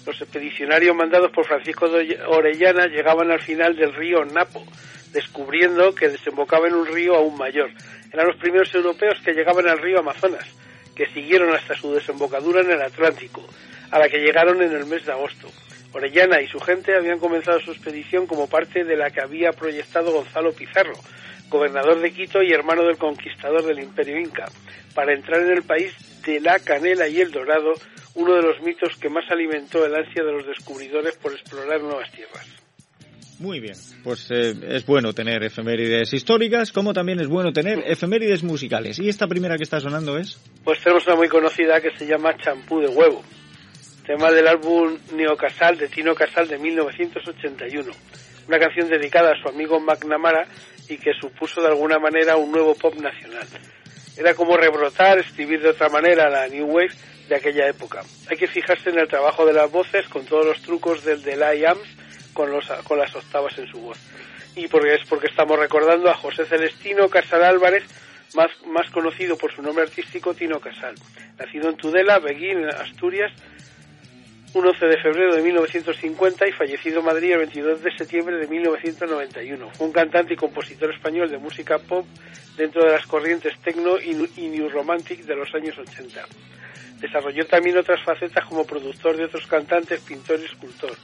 los 0.06 0.22
expedicionarios 0.22 0.96
mandados 0.96 1.32
por 1.32 1.46
Francisco 1.46 1.90
de 1.90 2.18
Orellana 2.28 2.86
llegaban 2.86 3.30
al 3.32 3.42
final 3.42 3.76
del 3.76 3.94
río 3.94 4.24
Napo, 4.24 4.64
descubriendo 5.12 5.94
que 5.96 6.10
desembocaba 6.10 6.68
en 6.68 6.76
un 6.76 6.86
río 6.86 7.16
aún 7.16 7.36
mayor. 7.38 7.72
Eran 8.14 8.28
los 8.28 8.38
primeros 8.38 8.74
europeos 8.74 9.20
que 9.26 9.34
llegaban 9.34 9.68
al 9.68 9.80
río 9.80 10.00
Amazonas 10.00 10.48
que 10.98 11.06
siguieron 11.14 11.54
hasta 11.54 11.76
su 11.76 11.94
desembocadura 11.94 12.62
en 12.62 12.72
el 12.72 12.82
Atlántico, 12.82 13.48
a 13.92 14.00
la 14.00 14.10
que 14.10 14.18
llegaron 14.18 14.62
en 14.64 14.72
el 14.74 14.88
mes 14.88 15.06
de 15.06 15.12
agosto. 15.12 15.48
Orellana 15.94 16.42
y 16.42 16.48
su 16.48 16.60
gente 16.60 16.96
habían 16.96 17.20
comenzado 17.20 17.60
su 17.60 17.72
expedición 17.72 18.26
como 18.26 18.50
parte 18.50 18.84
de 18.84 18.98
la 18.98 19.12
que 19.12 19.22
había 19.22 19.54
proyectado 19.54 20.12
Gonzalo 20.12 20.52
Pizarro, 20.54 20.96
gobernador 21.50 22.02
de 22.02 22.12
Quito 22.12 22.42
y 22.42 22.52
hermano 22.52 22.84
del 22.84 22.98
conquistador 22.98 23.64
del 23.64 23.80
imperio 23.80 24.20
inca, 24.20 24.50
para 24.96 25.14
entrar 25.14 25.42
en 25.44 25.52
el 25.52 25.64
país 25.64 25.94
de 26.26 26.40
la 26.40 26.58
canela 26.60 27.08
y 27.08 27.22
el 27.22 27.32
dorado, 27.32 27.74
uno 28.16 28.34
de 28.34 28.42
los 28.42 28.60
mitos 28.62 28.98
que 28.98 29.10
más 29.10 29.30
alimentó 29.30 29.86
el 29.86 29.96
ansia 29.96 30.24
de 30.24 30.32
los 30.32 30.48
descubridores 30.48 31.16
por 31.18 31.32
explorar 31.32 31.80
nuevas 31.82 32.12
tierras. 32.12 32.57
Muy 33.40 33.60
bien, 33.60 33.76
pues 34.04 34.32
eh, 34.32 34.56
es 34.68 34.84
bueno 34.88 35.14
tener 35.14 35.44
efemérides 35.44 36.12
históricas, 36.12 36.72
como 36.72 36.92
también 36.92 37.20
es 37.20 37.28
bueno 37.28 37.54
tener 37.54 37.84
efemérides 37.86 38.42
musicales. 38.42 38.98
¿Y 38.98 39.10
esta 39.10 39.28
primera 39.28 39.58
que 39.58 39.64
está 39.64 39.80
sonando 39.80 40.18
es? 40.18 40.40
Pues 40.64 40.82
tenemos 40.82 41.06
una 41.06 41.18
muy 41.18 41.30
conocida 41.30 41.80
que 41.80 41.96
se 41.96 42.08
llama 42.08 42.36
Champú 42.38 42.80
de 42.80 42.88
Huevo, 42.88 43.22
tema 44.08 44.32
del 44.32 44.48
álbum 44.48 44.98
Neocasal 45.14 45.78
de 45.78 45.88
Tino 45.88 46.16
Casal 46.16 46.48
de 46.48 46.58
1981. 46.58 47.92
Una 48.48 48.60
canción 48.60 48.90
dedicada 48.90 49.34
a 49.34 49.42
su 49.42 49.50
amigo 49.50 49.80
McNamara 49.80 50.48
y 50.90 50.98
que 50.98 51.12
supuso 51.14 51.62
de 51.62 51.68
alguna 51.68 52.00
manera 52.00 52.38
un 52.38 52.52
nuevo 52.52 52.74
pop 52.74 52.96
nacional. 52.96 53.46
Era 54.18 54.34
como 54.34 54.58
rebrotar, 54.58 55.20
escribir 55.20 55.62
de 55.62 55.70
otra 55.70 55.90
manera 55.90 56.28
la 56.28 56.48
New 56.48 56.66
Wave 56.66 56.96
de 57.30 57.36
aquella 57.36 57.68
época. 57.68 58.02
Hay 58.32 58.38
que 58.38 58.48
fijarse 58.48 58.90
en 58.90 58.98
el 58.98 59.08
trabajo 59.08 59.46
de 59.46 59.54
las 59.54 59.72
voces 59.72 60.08
con 60.08 60.26
todos 60.26 60.44
los 60.44 60.60
trucos 60.64 61.04
del 61.04 61.22
Delay 61.22 61.66
Amps 61.66 62.07
con, 62.38 62.52
los, 62.52 62.68
con 62.84 63.00
las 63.00 63.16
octavas 63.16 63.58
en 63.58 63.68
su 63.68 63.80
voz. 63.80 63.98
Y 64.56 64.68
porque 64.68 64.94
es 64.94 65.08
porque 65.10 65.26
estamos 65.26 65.58
recordando 65.58 66.08
a 66.08 66.14
José 66.14 66.46
Celestino 66.46 67.10
Casal 67.10 67.44
Álvarez, 67.44 67.84
más, 68.36 68.52
más 68.68 68.92
conocido 68.92 69.36
por 69.40 69.52
su 69.52 69.64
nombre 69.64 69.86
artístico 69.86 70.36
Tino 70.36 70.60
Casal. 70.60 70.94
Nacido 71.40 71.68
en 71.68 71.78
Tudela, 71.78 72.20
Beguín, 72.20 72.64
Asturias, 72.66 73.32
un 74.54 74.68
11 74.68 74.86
de 74.86 75.02
febrero 75.02 75.36
de 75.36 75.42
1950 75.42 76.48
y 76.48 76.52
fallecido 76.52 77.00
en 77.00 77.06
Madrid 77.06 77.32
el 77.32 77.40
22 77.40 77.82
de 77.82 77.98
septiembre 77.98 78.38
de 78.38 78.48
1991. 78.48 79.72
Fue 79.72 79.88
un 79.88 79.94
cantante 79.94 80.36
y 80.36 80.38
compositor 80.38 80.94
español 80.94 81.32
de 81.32 81.40
música 81.40 81.80
pop 81.80 82.06
dentro 82.56 82.86
de 82.86 82.92
las 82.92 83.08
corrientes 83.08 83.58
techno 83.62 84.00
y, 84.00 84.12
y 84.38 84.48
new 84.48 84.70
romantic 84.70 85.22
de 85.22 85.36
los 85.36 85.54
años 85.56 85.76
80. 85.76 86.24
Desarrolló 87.00 87.48
también 87.48 87.78
otras 87.78 88.04
facetas 88.04 88.46
como 88.46 88.66
productor 88.66 89.18
de 89.18 89.26
otros 89.26 89.48
cantantes, 89.48 90.02
pintor 90.02 90.40
y 90.40 90.46
escultor. 90.46 90.96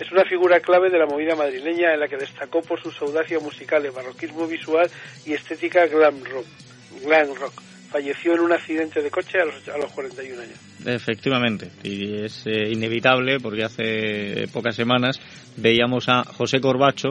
Es 0.00 0.10
una 0.10 0.24
figura 0.24 0.60
clave 0.60 0.88
de 0.88 0.98
la 0.98 1.04
movida 1.04 1.36
madrileña 1.36 1.92
en 1.92 2.00
la 2.00 2.08
que 2.08 2.16
destacó 2.16 2.62
por 2.62 2.80
su 2.80 3.04
audacia 3.04 3.38
musical, 3.38 3.86
barroquismo 3.94 4.46
visual 4.46 4.90
y 5.26 5.34
estética 5.34 5.86
glam 5.86 6.24
rock. 6.24 6.46
Glam 7.04 7.34
rock. 7.34 7.52
Falleció 7.90 8.34
en 8.34 8.40
un 8.40 8.52
accidente 8.52 9.02
de 9.02 9.10
coche 9.10 9.40
a 9.40 9.44
los, 9.44 9.68
a 9.68 9.76
los 9.76 9.92
41 9.92 10.40
años. 10.40 10.58
Efectivamente, 10.86 11.70
y 11.82 12.24
es 12.24 12.46
eh, 12.46 12.70
inevitable 12.70 13.40
porque 13.40 13.64
hace 13.64 14.48
pocas 14.52 14.74
semanas 14.74 15.20
veíamos 15.56 16.08
a 16.08 16.24
José 16.24 16.60
Corbacho 16.60 17.08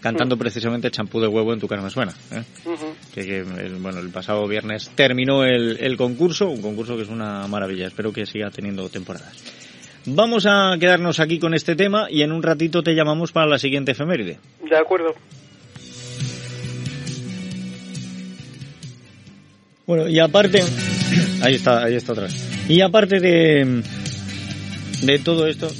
cantando 0.00 0.34
mm. 0.34 0.38
precisamente 0.40 0.90
Champú 0.90 1.20
de 1.20 1.28
huevo 1.28 1.52
en 1.52 1.60
tu 1.60 1.68
cara 1.68 1.82
me 1.82 1.90
suena. 1.90 2.12
¿eh? 2.32 2.42
que, 3.14 3.38
el, 3.38 3.76
bueno, 3.76 4.00
el 4.00 4.10
pasado 4.10 4.48
viernes 4.48 4.90
terminó 4.96 5.44
el, 5.44 5.76
el 5.78 5.96
concurso, 5.96 6.48
un 6.48 6.60
concurso 6.60 6.96
que 6.96 7.02
es 7.02 7.08
una 7.08 7.46
maravilla. 7.46 7.86
Espero 7.86 8.12
que 8.12 8.26
siga 8.26 8.50
teniendo 8.50 8.88
temporadas. 8.88 9.61
Vamos 10.06 10.46
a 10.46 10.76
quedarnos 10.80 11.20
aquí 11.20 11.38
con 11.38 11.54
este 11.54 11.76
tema 11.76 12.08
y 12.10 12.22
en 12.22 12.32
un 12.32 12.42
ratito 12.42 12.82
te 12.82 12.94
llamamos 12.94 13.30
para 13.30 13.46
la 13.46 13.58
siguiente 13.58 13.92
efeméride. 13.92 14.38
De 14.68 14.76
acuerdo. 14.76 15.14
Bueno, 19.86 20.08
y 20.08 20.18
aparte, 20.18 20.62
ahí 21.42 21.54
está, 21.54 21.84
ahí 21.84 21.94
está 21.94 22.12
atrás. 22.12 22.34
Y 22.68 22.80
aparte 22.80 23.20
de, 23.20 23.82
de 25.02 25.18
todo 25.20 25.46
esto, 25.46 25.70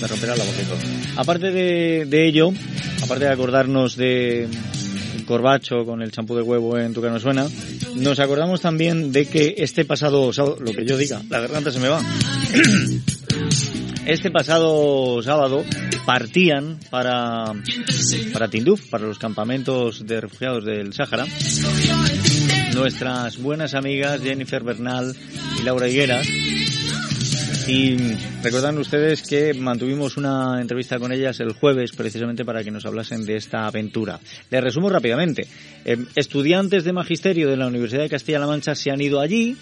me 0.00 0.06
romperá 0.08 0.34
la 0.36 0.44
y 0.44 0.64
todo. 0.64 0.78
Aparte 1.16 1.50
de, 1.50 2.06
de 2.06 2.26
ello, 2.26 2.50
aparte 3.02 3.26
de 3.26 3.32
acordarnos 3.32 3.96
de 3.96 4.48
Corbacho 5.26 5.84
con 5.84 6.00
el 6.00 6.10
champú 6.10 6.34
de 6.36 6.42
huevo 6.42 6.78
en 6.78 6.94
tu 6.94 7.02
que 7.02 7.10
no 7.10 7.20
suena, 7.20 7.46
nos 7.96 8.18
acordamos 8.18 8.62
también 8.62 9.12
de 9.12 9.26
que 9.26 9.56
este 9.58 9.84
pasado 9.84 10.32
sábado, 10.32 10.56
lo 10.60 10.72
que 10.72 10.86
yo 10.86 10.96
diga, 10.96 11.20
la 11.28 11.40
garganta 11.40 11.70
se 11.70 11.80
me 11.80 11.88
va. 11.88 12.00
Este 14.06 14.30
pasado 14.30 15.22
sábado 15.22 15.64
partían 16.06 16.78
para, 16.88 17.52
para 18.32 18.48
Tinduf, 18.48 18.88
para 18.88 19.06
los 19.06 19.18
campamentos 19.18 20.06
de 20.06 20.22
refugiados 20.22 20.64
del 20.64 20.94
Sáhara, 20.94 21.26
nuestras 22.74 23.36
buenas 23.36 23.74
amigas 23.74 24.22
Jennifer 24.22 24.62
Bernal 24.62 25.14
y 25.60 25.62
Laura 25.62 25.88
Higueras. 25.88 26.26
Y 27.68 27.98
recuerdan 28.42 28.78
ustedes 28.78 29.20
que 29.28 29.52
mantuvimos 29.52 30.16
una 30.16 30.58
entrevista 30.58 30.98
con 30.98 31.12
ellas 31.12 31.38
el 31.40 31.52
jueves 31.52 31.92
precisamente 31.92 32.46
para 32.46 32.64
que 32.64 32.70
nos 32.70 32.86
hablasen 32.86 33.26
de 33.26 33.36
esta 33.36 33.66
aventura. 33.66 34.18
Les 34.48 34.64
resumo 34.64 34.88
rápidamente. 34.88 35.46
Eh, 35.84 35.98
estudiantes 36.16 36.84
de 36.84 36.94
magisterio 36.94 37.50
de 37.50 37.58
la 37.58 37.66
Universidad 37.66 38.04
de 38.04 38.08
Castilla-La 38.08 38.46
Mancha 38.46 38.74
se 38.74 38.90
han 38.90 39.02
ido 39.02 39.20
allí 39.20 39.54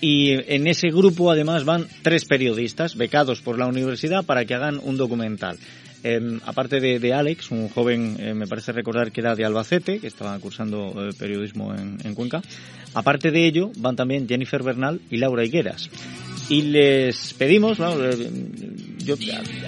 y 0.00 0.32
en 0.32 0.66
ese 0.66 0.88
grupo 0.88 1.30
además 1.30 1.64
van 1.64 1.86
tres 2.02 2.24
periodistas 2.24 2.96
becados 2.96 3.40
por 3.40 3.58
la 3.58 3.66
universidad 3.66 4.24
para 4.24 4.44
que 4.44 4.54
hagan 4.54 4.80
un 4.82 4.96
documental. 4.96 5.58
Em, 6.02 6.38
aparte 6.44 6.78
de, 6.78 7.12
Alex, 7.12 7.50
un 7.50 7.68
joven, 7.68 8.16
eh, 8.20 8.32
me 8.32 8.46
parece 8.46 8.70
recordar 8.70 9.10
que 9.10 9.20
era 9.20 9.34
de 9.34 9.44
Albacete, 9.44 9.98
que 9.98 10.06
estaba 10.06 10.38
cursando 10.38 11.08
eh, 11.08 11.10
periodismo 11.18 11.74
en, 11.74 12.14
Cuenca. 12.14 12.42
Aparte 12.94 13.32
de 13.32 13.44
ello, 13.44 13.72
van 13.78 13.96
también 13.96 14.28
Jennifer 14.28 14.62
Bernal 14.62 15.00
y 15.10 15.16
Laura 15.16 15.44
Higueras. 15.44 15.90
Y 16.48 16.62
les 16.62 17.34
pedimos, 17.34 17.80
eh, 17.80 18.28
yo 19.06 19.14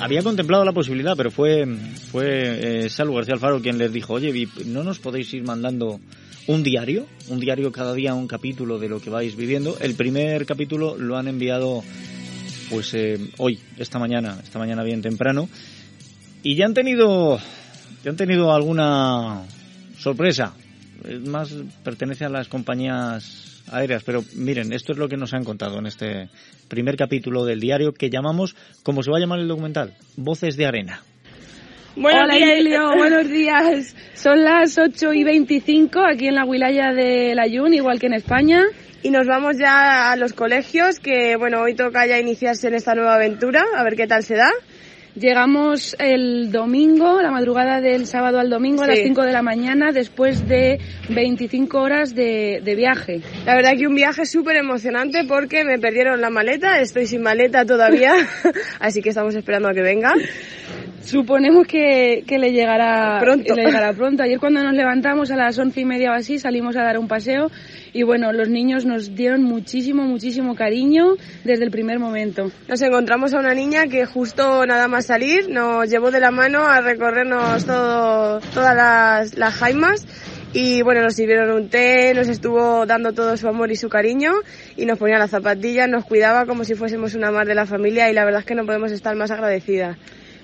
había 0.01 0.22
contemplado 0.22 0.64
la 0.64 0.72
posibilidad, 0.72 1.16
pero 1.16 1.30
fue, 1.30 1.64
fue 2.11 2.89
Salvo 2.91 3.14
García 3.14 3.34
Alfaro 3.34 3.62
quien 3.62 3.78
les 3.78 3.93
dijo, 3.93 4.14
oye, 4.14 4.49
¿no 4.66 4.82
nos 4.82 4.99
podéis 4.99 5.32
ir 5.32 5.45
mandando 5.45 6.01
un 6.49 6.62
diario? 6.62 7.07
Un 7.28 7.39
diario 7.39 7.70
cada 7.70 7.95
día, 7.95 8.14
un 8.14 8.26
capítulo 8.26 8.78
de 8.78 8.89
lo 8.89 9.01
que 9.01 9.11
vais 9.11 9.36
viviendo. 9.36 9.78
El 9.78 9.95
primer 9.95 10.45
capítulo 10.45 10.97
lo 10.97 11.16
han 11.16 11.28
enviado 11.28 11.82
pues 12.68 12.95
hoy, 13.39 13.61
esta 13.76 13.99
mañana, 13.99 14.39
esta 14.43 14.59
mañana 14.59 14.82
bien 14.82 15.01
temprano. 15.01 15.49
Y 16.43 16.57
ya 16.57 16.66
han 16.66 16.74
tenido, 16.74 17.39
ya 18.05 18.11
han 18.11 18.16
tenido 18.16 18.53
alguna 18.53 19.43
sorpresa. 19.99 20.55
Es 21.09 21.20
más, 21.20 21.55
pertenece 21.84 22.24
a 22.24 22.28
las 22.28 22.49
compañías 22.49 23.58
aéreas, 23.73 24.03
pero 24.05 24.23
miren, 24.35 24.73
esto 24.73 24.93
es 24.93 24.99
lo 24.99 25.09
que 25.09 25.16
nos 25.16 25.35
han 25.35 25.45
contado 25.45 25.79
en 25.79 25.87
este 25.87 26.29
primer 26.69 26.97
capítulo 26.97 27.45
del 27.45 27.61
diario 27.61 27.93
que 27.93 28.11
llamamos, 28.11 28.57
como 28.83 29.03
se 29.03 29.11
va 29.11 29.19
a 29.19 29.21
llamar 29.21 29.41
el 29.41 29.49
documental, 29.49 29.95
Voces 30.16 30.57
de 30.57 30.66
Arena. 30.66 31.03
Buenos 31.97 32.25
Hola, 32.25 32.35
días, 32.35 32.81
buenos 32.97 33.29
días. 33.29 33.97
Son 34.14 34.45
las 34.45 34.79
8 34.79 35.12
y 35.14 35.25
25 35.25 36.01
aquí 36.01 36.29
en 36.29 36.37
la 36.37 36.45
wilaya 36.45 36.93
de 36.93 37.35
Layún, 37.35 37.75
igual 37.75 37.99
que 37.99 38.07
en 38.07 38.14
España. 38.14 38.62
Y 39.03 39.11
nos 39.11 39.27
vamos 39.27 39.57
ya 39.59 40.12
a 40.12 40.16
los 40.16 40.33
colegios, 40.33 41.01
que 41.01 41.37
bueno, 41.37 41.61
hoy 41.62 41.75
toca 41.75 42.07
ya 42.07 42.19
iniciarse 42.19 42.69
en 42.69 42.75
esta 42.75 42.95
nueva 42.95 43.14
aventura, 43.14 43.64
a 43.77 43.83
ver 43.85 43.97
qué 43.97 44.07
tal 44.07 44.23
se 44.23 44.35
da. 44.35 44.51
Llegamos 45.19 45.97
el 45.99 46.53
domingo, 46.53 47.21
la 47.21 47.33
madrugada 47.33 47.81
del 47.81 48.07
sábado 48.07 48.39
al 48.39 48.51
domingo 48.51 48.85
a 48.85 48.87
las 48.87 49.01
5 49.01 49.23
de 49.23 49.33
la 49.33 49.43
mañana, 49.43 49.91
después 49.91 50.47
de 50.47 50.79
25 51.09 51.81
horas 51.81 52.14
de, 52.14 52.61
de 52.62 52.75
viaje. 52.77 53.21
La 53.45 53.57
verdad 53.57 53.73
que 53.77 53.89
un 53.89 53.97
viaje 53.97 54.27
súper 54.27 54.57
emocionante 54.57 55.25
porque 55.25 55.64
me 55.64 55.81
perdieron 55.81 56.21
la 56.21 56.31
maleta, 56.31 56.81
estoy 56.81 57.07
sin 57.07 57.23
maleta 57.23 57.64
todavía, 57.64 58.12
así 58.81 59.03
que 59.03 59.09
estamos 59.09 59.35
esperando 59.35 59.69
a 59.69 59.75
que 59.75 59.83
venga. 59.83 60.14
Suponemos 61.05 61.67
que, 61.67 62.25
que 62.27 62.39
le, 62.39 62.53
llegará 62.53 63.19
pronto. 63.21 63.55
le 63.55 63.65
llegará 63.65 63.93
pronto. 63.93 64.23
Ayer 64.23 64.39
cuando 64.39 64.63
nos 64.63 64.75
levantamos 64.75 65.31
a 65.31 65.37
las 65.37 65.59
once 65.59 65.81
y 65.81 65.85
media 65.85 66.11
o 66.11 66.15
así 66.15 66.39
salimos 66.39 66.77
a 66.77 66.83
dar 66.83 66.99
un 66.99 67.09
paseo 67.09 67.51
y 67.93 68.03
bueno, 68.03 68.33
los 68.33 68.49
niños 68.49 68.85
nos 68.85 69.15
dieron 69.15 69.43
muchísimo, 69.43 70.03
muchísimo 70.05 70.55
cariño 70.55 71.17
desde 71.45 71.65
el 71.65 71.71
primer 71.71 71.99
momento. 71.99 72.51
Nos 72.69 72.83
encontramos 72.83 73.33
a 73.35 73.39
una 73.39 73.55
niña 73.55 73.87
que 73.87 74.05
justo 74.05 74.67
nada 74.67 74.89
más 74.89 75.07
salir 75.07 75.49
nos 75.49 75.89
llevó 75.89 76.11
de 76.11 76.21
la 76.21 76.31
mano 76.31 76.67
a 76.67 76.81
recorrernos 76.81 77.65
todo, 77.65 78.41
todas 78.53 78.77
las, 78.77 79.37
las 79.37 79.55
jaimas 79.55 80.07
y 80.53 80.83
bueno, 80.83 81.03
nos 81.03 81.15
sirvieron 81.15 81.51
un 81.51 81.69
té, 81.69 82.15
nos 82.15 82.29
estuvo 82.29 82.87
dando 82.87 83.13
todo 83.13 83.37
su 83.37 83.49
amor 83.49 83.71
y 83.71 83.77
su 83.77 83.89
cariño 83.89 84.33
y 84.77 84.87
nos 84.87 84.99
ponía 84.99 85.19
las 85.19 85.31
zapatillas, 85.31 85.89
nos 85.89 86.05
cuidaba 86.05 86.47
como 86.47 86.65
si 86.65 86.75
fuésemos 86.75 87.15
una 87.15 87.31
más 87.31 87.47
de 87.47 87.55
la 87.55 87.67
familia 87.67 88.11
y 88.11 88.15
la 88.15 88.25
verdad 88.25 88.41
es 88.41 88.47
que 88.47 88.55
no 88.55 88.65
podemos 88.65 88.91
estar 88.93 89.15
más 89.15 89.31
agradecidas. 89.31 89.99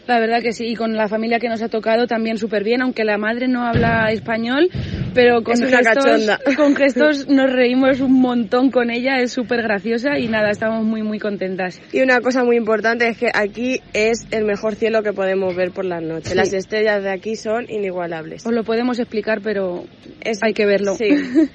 La 0.07 0.21
verdad 0.21 0.43
que 0.43 0.53
sí, 0.53 0.67
y 0.67 0.77
con 0.77 0.97
la 0.97 1.09
familia 1.09 1.39
que 1.39 1.49
nos 1.49 1.63
ha 1.63 1.69
tocado 1.69 2.07
también 2.07 2.37
súper 2.37 2.63
bien, 2.63 2.83
aunque 2.83 3.05
la 3.05 3.17
madre 3.17 3.49
no 3.49 3.67
habla 3.67 4.11
español, 4.11 4.69
pero 5.15 5.43
con, 5.43 5.57
gestos, 5.57 6.31
con 6.57 6.77
gestos 6.77 7.29
nos 7.29 7.51
reímos 7.51 8.01
un 8.01 8.21
montón 8.21 8.71
con 8.71 8.91
ella, 8.91 9.19
es 9.19 9.33
súper 9.33 9.63
graciosa 9.63 10.19
y 10.19 10.29
nada, 10.29 10.51
estamos 10.51 10.85
muy 10.85 11.03
muy 11.03 11.19
contentas. 11.19 11.81
Y 11.93 12.03
una 12.03 12.21
cosa 12.21 12.45
muy 12.45 12.57
importante 12.57 13.09
es 13.09 13.17
que 13.17 13.31
aquí 13.33 13.81
es 13.95 14.27
el 14.31 14.45
mejor 14.45 14.75
cielo 14.75 15.03
que 15.03 15.13
podemos 15.13 15.57
ver 15.57 15.71
por 15.71 15.87
las 15.87 16.03
noches. 16.03 16.35
Las 16.35 16.53
estrellas 16.53 17.03
de 17.03 17.11
aquí 17.11 17.37
son 17.37 17.71
inigualables. 17.71 18.45
Os 18.47 18.53
lo 18.53 18.63
podemos 18.63 18.99
explicar, 18.99 19.41
pero 19.43 19.85
hay 20.43 20.53
que 20.53 20.67
verlo. 20.67 20.95
Sí. 20.97 21.09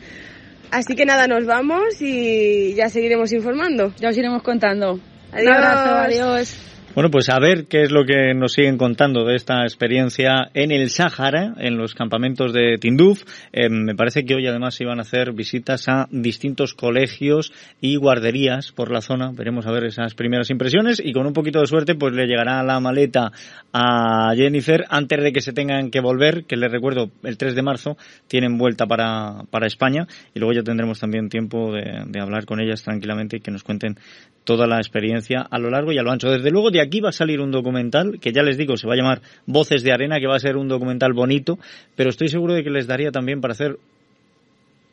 Así 0.72 0.96
que 0.96 1.06
nada, 1.06 1.28
nos 1.28 1.46
vamos 1.46 2.00
y 2.00 2.74
ya 2.76 2.90
seguiremos 2.90 3.32
informando. 3.34 3.94
Ya 4.00 4.10
os 4.10 4.18
iremos 4.18 4.44
contando. 4.44 5.00
Adiós. 5.32 5.48
Un 5.48 5.54
abrazo, 5.54 5.96
adiós. 5.96 6.79
Bueno, 6.96 7.12
pues 7.12 7.30
a 7.30 7.40
ver 7.40 7.68
qué 7.68 7.84
es 7.84 7.92
lo 7.92 8.04
que 8.04 8.34
nos 8.34 8.54
siguen 8.54 8.80
contando 8.80 9.24
de 9.24 9.36
esta 9.36 9.62
experiencia 9.62 10.50
en 10.56 10.72
el 10.72 10.90
Sáhara, 10.90 11.54
en 11.58 11.78
los 11.78 11.94
campamentos 11.94 12.52
de 12.52 12.80
Tinduf. 12.80 13.22
Eh, 13.54 13.70
me 13.70 13.94
parece 13.94 14.26
que 14.26 14.34
hoy 14.34 14.48
además 14.48 14.82
iban 14.82 14.98
a 14.98 15.04
hacer 15.04 15.32
visitas 15.34 15.88
a 15.88 16.08
distintos 16.10 16.74
colegios 16.74 17.54
y 17.80 17.96
guarderías 17.98 18.72
por 18.72 18.92
la 18.92 19.02
zona. 19.02 19.32
Veremos 19.32 19.68
a 19.68 19.72
ver 19.72 19.84
esas 19.84 20.16
primeras 20.16 20.50
impresiones 20.50 21.00
y 21.00 21.14
con 21.14 21.28
un 21.28 21.34
poquito 21.34 21.60
de 21.60 21.68
suerte 21.68 21.94
pues 21.94 22.14
le 22.16 22.26
llegará 22.26 22.64
la 22.64 22.80
maleta 22.80 23.32
a 23.72 24.34
Jennifer 24.36 24.84
antes 24.90 25.22
de 25.22 25.32
que 25.32 25.42
se 25.42 25.54
tengan 25.54 25.92
que 25.92 26.02
volver, 26.02 26.46
que 26.46 26.58
les 26.58 26.72
recuerdo 26.72 27.12
el 27.22 27.38
3 27.38 27.54
de 27.54 27.62
marzo 27.62 27.98
tienen 28.28 28.58
vuelta 28.58 28.88
para, 28.88 29.44
para 29.52 29.68
España 29.68 30.08
y 30.34 30.40
luego 30.40 30.54
ya 30.54 30.64
tendremos 30.64 31.00
también 31.00 31.30
tiempo 31.30 31.72
de, 31.72 32.04
de 32.08 32.20
hablar 32.20 32.46
con 32.46 32.60
ellas 32.60 32.82
tranquilamente 32.82 33.38
y 33.38 33.42
que 33.42 33.52
nos 33.52 33.64
cuenten 33.64 33.96
toda 34.50 34.66
la 34.66 34.78
experiencia 34.78 35.42
a 35.42 35.60
lo 35.60 35.70
largo 35.70 35.92
y 35.92 36.00
a 36.00 36.02
lo 36.02 36.10
ancho. 36.10 36.28
Desde 36.32 36.50
luego 36.50 36.72
de 36.72 36.82
aquí 36.82 37.02
va 37.02 37.10
a 37.10 37.12
salir 37.12 37.40
un 37.40 37.52
documental 37.52 38.20
que 38.20 38.32
ya 38.32 38.42
les 38.42 38.58
digo, 38.58 38.78
se 38.78 38.88
va 38.88 38.96
a 38.96 38.98
llamar 38.98 39.22
Voces 39.46 39.84
de 39.84 39.92
Arena, 39.92 40.20
que 40.20 40.26
va 40.26 40.38
a 40.38 40.40
ser 40.40 40.58
un 40.58 40.68
documental 40.68 41.14
bonito, 41.14 41.60
pero 41.96 42.10
estoy 42.10 42.30
seguro 42.30 42.56
de 42.56 42.64
que 42.64 42.72
les 42.72 42.88
daría 42.88 43.12
también 43.12 43.42
para 43.42 43.52
hacer 43.52 43.78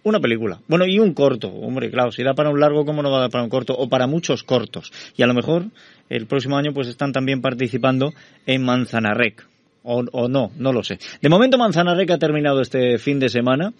una 0.02 0.20
película. 0.20 0.60
Bueno, 0.68 0.84
y 0.84 0.98
un 0.98 1.14
corto. 1.14 1.48
Hombre, 1.48 1.90
claro, 1.90 2.12
si 2.12 2.22
da 2.22 2.34
para 2.34 2.50
un 2.50 2.60
largo, 2.60 2.84
¿cómo 2.84 3.02
no 3.02 3.10
va 3.10 3.16
a 3.16 3.20
dar 3.22 3.30
para 3.30 3.44
un 3.44 3.48
corto? 3.48 3.74
O 3.74 3.88
para 3.88 4.06
muchos 4.06 4.42
cortos. 4.42 4.92
Y 5.16 5.22
a 5.22 5.26
lo 5.26 5.32
mejor 5.32 5.64
el 6.10 6.26
próximo 6.26 6.58
año 6.58 6.74
pues 6.74 6.88
están 6.88 7.12
también 7.12 7.40
participando 7.40 8.12
en 8.44 8.62
Manzanarrec. 8.62 9.48
O, 9.84 10.04
o 10.12 10.28
no, 10.28 10.50
no 10.58 10.74
lo 10.74 10.84
sé. 10.84 10.98
De 11.22 11.30
momento 11.30 11.56
Manzanarrec 11.56 12.10
ha 12.10 12.18
terminado 12.18 12.60
este 12.60 12.98
fin 12.98 13.18
de 13.18 13.30
semana 13.30 13.72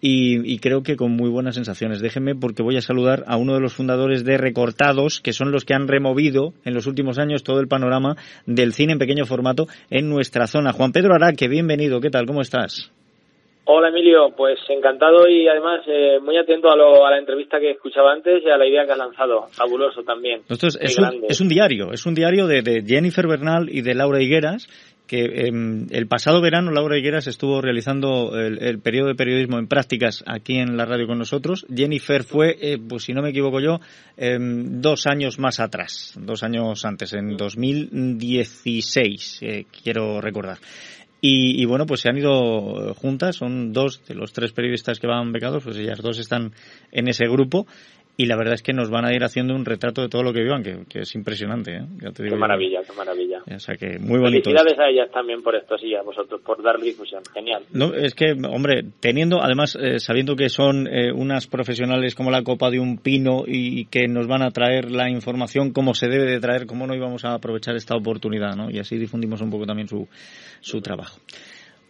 y, 0.00 0.58
creo 0.58 0.82
que 0.82 0.96
con 0.96 1.12
muy 1.12 1.30
buenas 1.30 1.54
sensaciones. 1.54 2.00
Déjenme 2.00 2.34
porque 2.34 2.62
voy 2.62 2.76
a 2.76 2.80
saludar 2.80 3.24
a 3.26 3.36
uno 3.36 3.54
de 3.54 3.60
los 3.60 3.74
fundadores 3.74 4.24
de 4.24 4.36
Recortados, 4.36 5.20
que 5.20 5.32
son 5.32 5.52
los 5.52 5.64
que 5.64 5.74
han 5.74 5.88
removido 5.88 6.52
en 6.64 6.74
los 6.74 6.86
últimos 6.86 7.18
años 7.18 7.42
todo 7.42 7.60
el 7.60 7.68
panorama 7.68 8.16
del 8.46 8.72
cine 8.72 8.92
en 8.92 8.98
pequeño 8.98 9.26
formato 9.26 9.66
en 9.90 10.08
nuestra 10.08 10.46
zona. 10.46 10.72
Juan 10.72 10.92
Pedro 10.92 11.14
Araque, 11.14 11.48
bienvenido. 11.48 12.00
¿Qué 12.00 12.10
tal? 12.10 12.26
¿Cómo 12.26 12.42
estás? 12.42 12.92
Hola 13.68 13.88
Emilio, 13.88 14.30
pues 14.36 14.60
encantado 14.68 15.26
y 15.28 15.48
además 15.48 15.80
eh, 15.88 16.20
muy 16.22 16.36
atento 16.38 16.70
a, 16.70 16.76
lo, 16.76 17.04
a, 17.04 17.10
la 17.10 17.18
entrevista 17.18 17.58
que 17.58 17.72
escuchaba 17.72 18.12
antes 18.12 18.44
y 18.44 18.48
a 18.48 18.56
la 18.56 18.64
idea 18.64 18.86
que 18.86 18.92
has 18.92 18.98
lanzado. 18.98 19.48
Fabuloso 19.50 20.04
también. 20.04 20.42
es, 20.48 20.62
un, 20.62 21.24
es, 21.28 21.40
un, 21.40 21.48
diario, 21.48 21.90
es 21.92 22.06
un 22.06 22.14
diario 22.14 22.46
de, 22.46 22.62
de 22.62 22.84
Jennifer 22.86 23.26
Bernal 23.26 23.68
y 23.68 23.82
de 23.82 23.94
Laura 23.94 24.22
Higueras 24.22 24.68
que 25.06 25.46
em, 25.46 25.86
el 25.90 26.06
pasado 26.06 26.40
verano 26.40 26.70
Laura 26.70 26.98
Higueras 26.98 27.26
estuvo 27.26 27.60
realizando 27.60 28.38
el, 28.38 28.78
periodo 28.80 29.08
de 29.08 29.14
periodismo 29.14 29.58
en 29.58 29.66
prácticas 29.66 30.22
aquí 30.26 30.58
en 30.58 30.76
la 30.76 30.84
radio 30.84 31.06
con 31.06 31.18
nosotros. 31.18 31.66
Jennifer 31.74 32.24
fue, 32.24 32.56
eh, 32.60 32.78
pues 32.78 33.04
si 33.04 33.12
no 33.12 33.22
me 33.22 33.30
equivoco 33.30 33.60
yo, 33.60 33.80
em, 34.16 34.80
dos 34.80 35.06
años 35.06 35.38
más 35.38 35.60
atrás, 35.60 36.14
dos 36.20 36.42
años 36.42 36.84
antes, 36.84 37.12
en 37.12 37.36
2016, 37.36 39.38
eh, 39.42 39.66
quiero 39.82 40.20
recordar. 40.20 40.58
Y, 41.20 41.62
y, 41.62 41.64
bueno, 41.64 41.86
pues 41.86 42.02
se 42.02 42.10
han 42.10 42.18
ido 42.18 42.94
juntas, 42.94 43.36
son 43.36 43.72
dos 43.72 44.02
de 44.06 44.14
los 44.14 44.32
tres 44.32 44.52
periodistas 44.52 45.00
que 45.00 45.06
van 45.06 45.32
becados, 45.32 45.64
pues 45.64 45.78
ellas 45.78 46.00
dos 46.02 46.18
están 46.18 46.52
en 46.92 47.08
ese 47.08 47.26
grupo 47.26 47.66
y 48.18 48.26
la 48.26 48.36
verdad 48.36 48.54
es 48.54 48.62
que 48.62 48.72
nos 48.72 48.88
van 48.90 49.04
a 49.04 49.14
ir 49.14 49.22
haciendo 49.24 49.54
un 49.54 49.64
retrato 49.64 50.00
de 50.00 50.08
todo 50.08 50.22
lo 50.22 50.32
que 50.32 50.42
vivan, 50.42 50.62
que, 50.62 51.00
es 51.00 51.14
impresionante. 51.14 51.76
¿eh? 51.76 51.86
qué 52.16 52.34
maravilla, 52.34 52.80
qué 52.82 52.96
maravilla. 52.96 53.42
O 53.54 53.58
sea 53.58 53.76
que 53.76 53.98
muy 53.98 54.18
bonito. 54.18 54.50
Felicidades 54.50 54.78
a 54.78 54.88
ellas 54.88 55.10
también 55.10 55.42
por 55.42 55.54
esto, 55.54 55.76
sí, 55.76 55.94
a 55.94 56.02
vosotros, 56.02 56.40
por 56.40 56.62
dar 56.62 56.80
difusión. 56.80 57.22
Genial. 57.34 57.64
No, 57.72 57.92
es 57.92 58.14
que, 58.14 58.32
hombre, 58.48 58.84
teniendo, 59.00 59.42
además, 59.42 59.76
eh, 59.78 59.98
sabiendo 59.98 60.34
que 60.34 60.48
son 60.48 60.86
eh, 60.86 61.12
unas 61.12 61.46
profesionales 61.46 62.14
como 62.14 62.30
la 62.30 62.42
copa 62.42 62.70
de 62.70 62.80
un 62.80 62.98
pino 62.98 63.44
y, 63.46 63.84
que 63.86 64.08
nos 64.08 64.26
van 64.26 64.42
a 64.42 64.50
traer 64.50 64.90
la 64.90 65.10
información 65.10 65.72
como 65.72 65.94
se 65.94 66.08
debe 66.08 66.24
de 66.24 66.40
traer, 66.40 66.66
cómo 66.66 66.86
no 66.86 66.94
íbamos 66.94 67.24
a 67.24 67.34
aprovechar 67.34 67.76
esta 67.76 67.96
oportunidad, 67.96 68.56
¿no? 68.56 68.70
Y 68.70 68.78
así 68.78 68.96
difundimos 68.96 69.42
un 69.42 69.50
poco 69.50 69.66
también 69.66 69.88
su, 69.88 70.08
su 70.60 70.80
trabajo. 70.80 71.18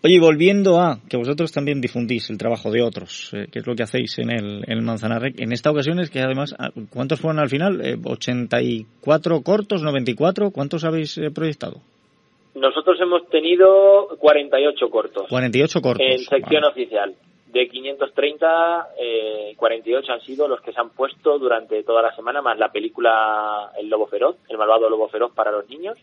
Oye, 0.04 0.20
volviendo 0.20 0.78
a 0.78 0.98
que 1.08 1.16
vosotros 1.16 1.52
también 1.52 1.80
difundís 1.80 2.30
el 2.30 2.38
trabajo 2.38 2.70
de 2.70 2.82
otros, 2.82 3.32
eh, 3.34 3.46
que 3.50 3.58
es 3.58 3.66
lo 3.66 3.74
que 3.74 3.82
hacéis 3.82 4.18
en 4.18 4.30
el, 4.30 4.62
en 4.66 4.78
el 4.78 4.82
Manzanarrec, 4.82 5.40
en 5.40 5.52
esta 5.52 5.70
ocasión 5.70 5.98
es 5.98 6.10
que 6.10 6.20
además, 6.20 6.54
ah, 6.58 6.70
¿cuántos 6.90 7.20
fueron 7.20 7.40
al 7.40 7.48
final? 7.48 7.80
Eh, 7.80 7.96
¿84 7.96 9.42
cortos, 9.42 9.82
94? 9.82 10.50
¿Cuántos 10.50 10.84
habéis 10.84 11.18
eh, 11.18 11.30
proyectado? 11.30 11.80
Nosotros 12.54 12.98
hemos 13.00 13.28
tenido 13.28 14.08
48 14.18 14.88
cortos. 14.88 15.26
48 15.28 15.80
cortos. 15.82 16.06
En 16.06 16.18
sección 16.20 16.64
oficial. 16.64 17.14
De 17.48 17.68
530, 17.68 18.88
eh, 18.98 19.54
48 19.56 20.12
han 20.12 20.20
sido 20.20 20.48
los 20.48 20.60
que 20.60 20.72
se 20.72 20.80
han 20.80 20.90
puesto 20.90 21.38
durante 21.38 21.82
toda 21.82 22.02
la 22.02 22.14
semana, 22.14 22.42
más 22.42 22.58
la 22.58 22.70
película 22.70 23.70
El 23.78 23.88
Lobo 23.88 24.06
Feroz, 24.06 24.36
El 24.48 24.58
Malvado 24.58 24.88
Lobo 24.88 25.08
Feroz 25.08 25.32
para 25.34 25.52
los 25.52 25.68
niños. 25.68 25.96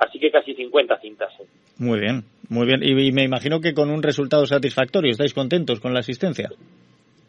Así 0.00 0.18
que 0.18 0.30
casi 0.30 0.54
50 0.54 0.98
cintas. 0.98 1.30
Muy 1.78 2.00
bien, 2.00 2.24
muy 2.48 2.66
bien. 2.66 2.80
Y, 2.82 3.12
me 3.12 3.22
imagino 3.22 3.60
que 3.60 3.74
con 3.74 3.90
un 3.90 4.02
resultado 4.02 4.46
satisfactorio. 4.46 5.10
¿Estáis 5.10 5.34
contentos 5.34 5.78
con 5.78 5.92
la 5.92 6.00
asistencia? 6.00 6.48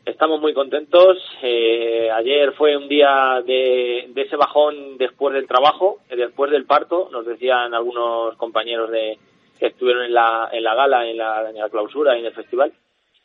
Estamos 0.05 0.39
muy 0.39 0.53
contentos. 0.53 1.17
Eh, 1.43 2.09
ayer 2.09 2.53
fue 2.53 2.77
un 2.77 2.87
día 2.87 3.41
de, 3.45 4.07
de, 4.13 4.21
ese 4.21 4.37
bajón 4.37 4.97
después 4.97 5.33
del 5.33 5.47
trabajo, 5.47 5.97
eh, 6.09 6.15
después 6.15 6.49
del 6.49 6.65
parto. 6.65 7.09
Nos 7.11 7.25
decían 7.25 7.73
algunos 7.73 8.37
compañeros 8.37 8.89
de 8.89 9.17
que 9.59 9.67
estuvieron 9.67 10.05
en 10.05 10.13
la, 10.13 10.49
en 10.53 10.63
la 10.63 10.73
gala, 10.73 11.07
en 11.07 11.17
la, 11.17 11.49
en 11.49 11.55
la 11.57 11.69
clausura 11.69 12.17
en 12.17 12.25
el 12.25 12.33
festival, 12.33 12.71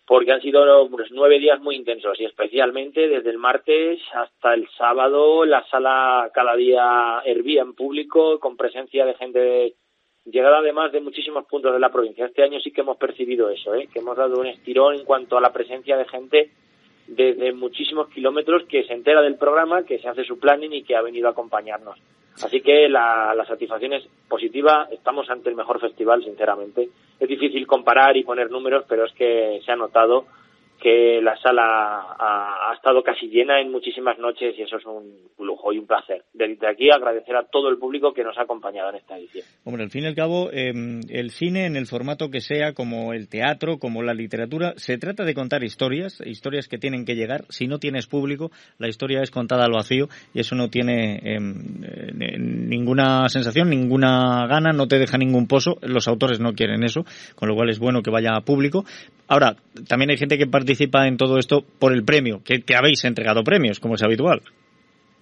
porque 0.06 0.32
han 0.32 0.40
sido 0.40 0.88
pues, 0.88 1.10
nueve 1.10 1.38
días 1.38 1.60
muy 1.60 1.74
intensos 1.74 2.18
y 2.20 2.24
especialmente 2.24 3.08
desde 3.08 3.30
el 3.30 3.38
martes 3.38 4.00
hasta 4.14 4.54
el 4.54 4.68
sábado 4.78 5.44
la 5.44 5.64
sala 5.66 6.30
cada 6.32 6.54
día 6.54 7.22
hervía 7.24 7.62
en 7.62 7.74
público 7.74 8.38
con 8.38 8.56
presencia 8.56 9.04
de 9.04 9.14
gente 9.14 9.74
llegada 10.24 10.58
además 10.58 10.92
de 10.92 11.00
muchísimos 11.00 11.46
puntos 11.46 11.72
de 11.72 11.80
la 11.80 11.90
provincia. 11.90 12.26
Este 12.26 12.42
año 12.42 12.60
sí 12.60 12.70
que 12.70 12.82
hemos 12.82 12.96
percibido 12.96 13.48
eso, 13.50 13.74
¿eh? 13.74 13.88
que 13.92 13.98
hemos 13.98 14.16
dado 14.16 14.38
un 14.38 14.46
estirón 14.46 14.94
en 14.94 15.04
cuanto 15.04 15.36
a 15.36 15.40
la 15.40 15.52
presencia 15.52 15.96
de 15.96 16.04
gente 16.06 16.50
desde 17.08 17.52
muchísimos 17.52 18.08
kilómetros 18.08 18.64
que 18.64 18.84
se 18.84 18.92
entera 18.92 19.22
del 19.22 19.36
programa, 19.36 19.84
que 19.84 19.98
se 19.98 20.08
hace 20.08 20.24
su 20.24 20.38
planning 20.38 20.72
y 20.72 20.82
que 20.82 20.96
ha 20.96 21.02
venido 21.02 21.28
a 21.28 21.32
acompañarnos. 21.32 21.98
Así 22.42 22.60
que 22.60 22.88
la, 22.88 23.34
la 23.34 23.46
satisfacción 23.46 23.94
es 23.94 24.06
positiva, 24.28 24.88
estamos 24.90 25.28
ante 25.30 25.48
el 25.48 25.56
mejor 25.56 25.80
festival, 25.80 26.22
sinceramente. 26.22 26.88
Es 27.18 27.28
difícil 27.28 27.66
comparar 27.66 28.16
y 28.16 28.24
poner 28.24 28.50
números, 28.50 28.84
pero 28.88 29.06
es 29.06 29.12
que 29.12 29.60
se 29.64 29.72
ha 29.72 29.76
notado 29.76 30.26
que 30.80 31.20
la 31.22 31.36
sala 31.38 32.16
ha, 32.18 32.74
estado 32.74 33.02
casi 33.02 33.28
llena 33.28 33.60
en 33.60 33.70
muchísimas 33.70 34.18
noches 34.18 34.54
y 34.58 34.62
eso 34.62 34.76
es 34.76 34.84
un 34.84 35.30
lujo 35.38 35.72
y 35.72 35.78
un 35.78 35.86
placer. 35.86 36.22
Desde 36.32 36.68
aquí 36.68 36.90
agradecer 36.90 37.34
a 37.36 37.44
todo 37.44 37.68
el 37.68 37.78
público 37.78 38.12
que 38.12 38.22
nos 38.22 38.36
ha 38.38 38.42
acompañado 38.42 38.90
en 38.90 38.96
esta 38.96 39.16
edición. 39.16 39.44
Hombre, 39.64 39.84
al 39.84 39.90
fin 39.90 40.04
y 40.04 40.06
al 40.06 40.14
cabo, 40.14 40.50
em, 40.52 41.00
el 41.08 41.30
cine 41.30 41.66
en 41.66 41.76
el 41.76 41.86
formato 41.86 42.30
que 42.30 42.40
sea, 42.40 42.74
como 42.74 43.12
el 43.12 43.28
teatro, 43.28 43.78
como 43.78 44.02
la 44.02 44.14
literatura, 44.14 44.74
se 44.76 44.98
trata 44.98 45.24
de 45.24 45.34
contar 45.34 45.64
historias, 45.64 46.20
historias 46.24 46.68
que 46.68 46.78
tienen 46.78 47.04
que 47.04 47.14
llegar. 47.14 47.44
Si 47.48 47.66
no 47.66 47.78
tienes 47.78 48.06
público, 48.06 48.50
la 48.78 48.88
historia 48.88 49.22
es 49.22 49.30
contada 49.30 49.64
al 49.64 49.72
vacío 49.72 50.08
y 50.34 50.40
eso 50.40 50.54
no 50.54 50.68
tiene 50.68 51.20
em, 51.22 51.82
eh, 51.84 52.36
ninguna 52.38 53.28
sensación, 53.28 53.70
ninguna 53.70 54.46
gana, 54.46 54.72
no 54.72 54.86
te 54.86 54.98
deja 54.98 55.18
ningún 55.18 55.48
pozo. 55.48 55.78
Los 55.82 56.06
autores 56.08 56.40
no 56.40 56.52
quieren 56.52 56.84
eso, 56.84 57.04
con 57.34 57.48
lo 57.48 57.54
cual 57.54 57.70
es 57.70 57.78
bueno 57.78 58.02
que 58.02 58.10
vaya 58.10 58.36
a 58.36 58.42
público. 58.42 58.84
Ahora, 59.28 59.56
también 59.88 60.10
hay 60.10 60.18
gente 60.18 60.38
que 60.38 60.46
participa 60.66 61.06
en 61.06 61.16
todo 61.16 61.38
esto 61.38 61.62
por 61.78 61.92
el 61.92 62.04
premio, 62.04 62.40
que, 62.44 62.74
habéis 62.74 63.04
entregado 63.04 63.44
premios, 63.44 63.78
como 63.78 63.94
es 63.94 64.02
habitual. 64.02 64.40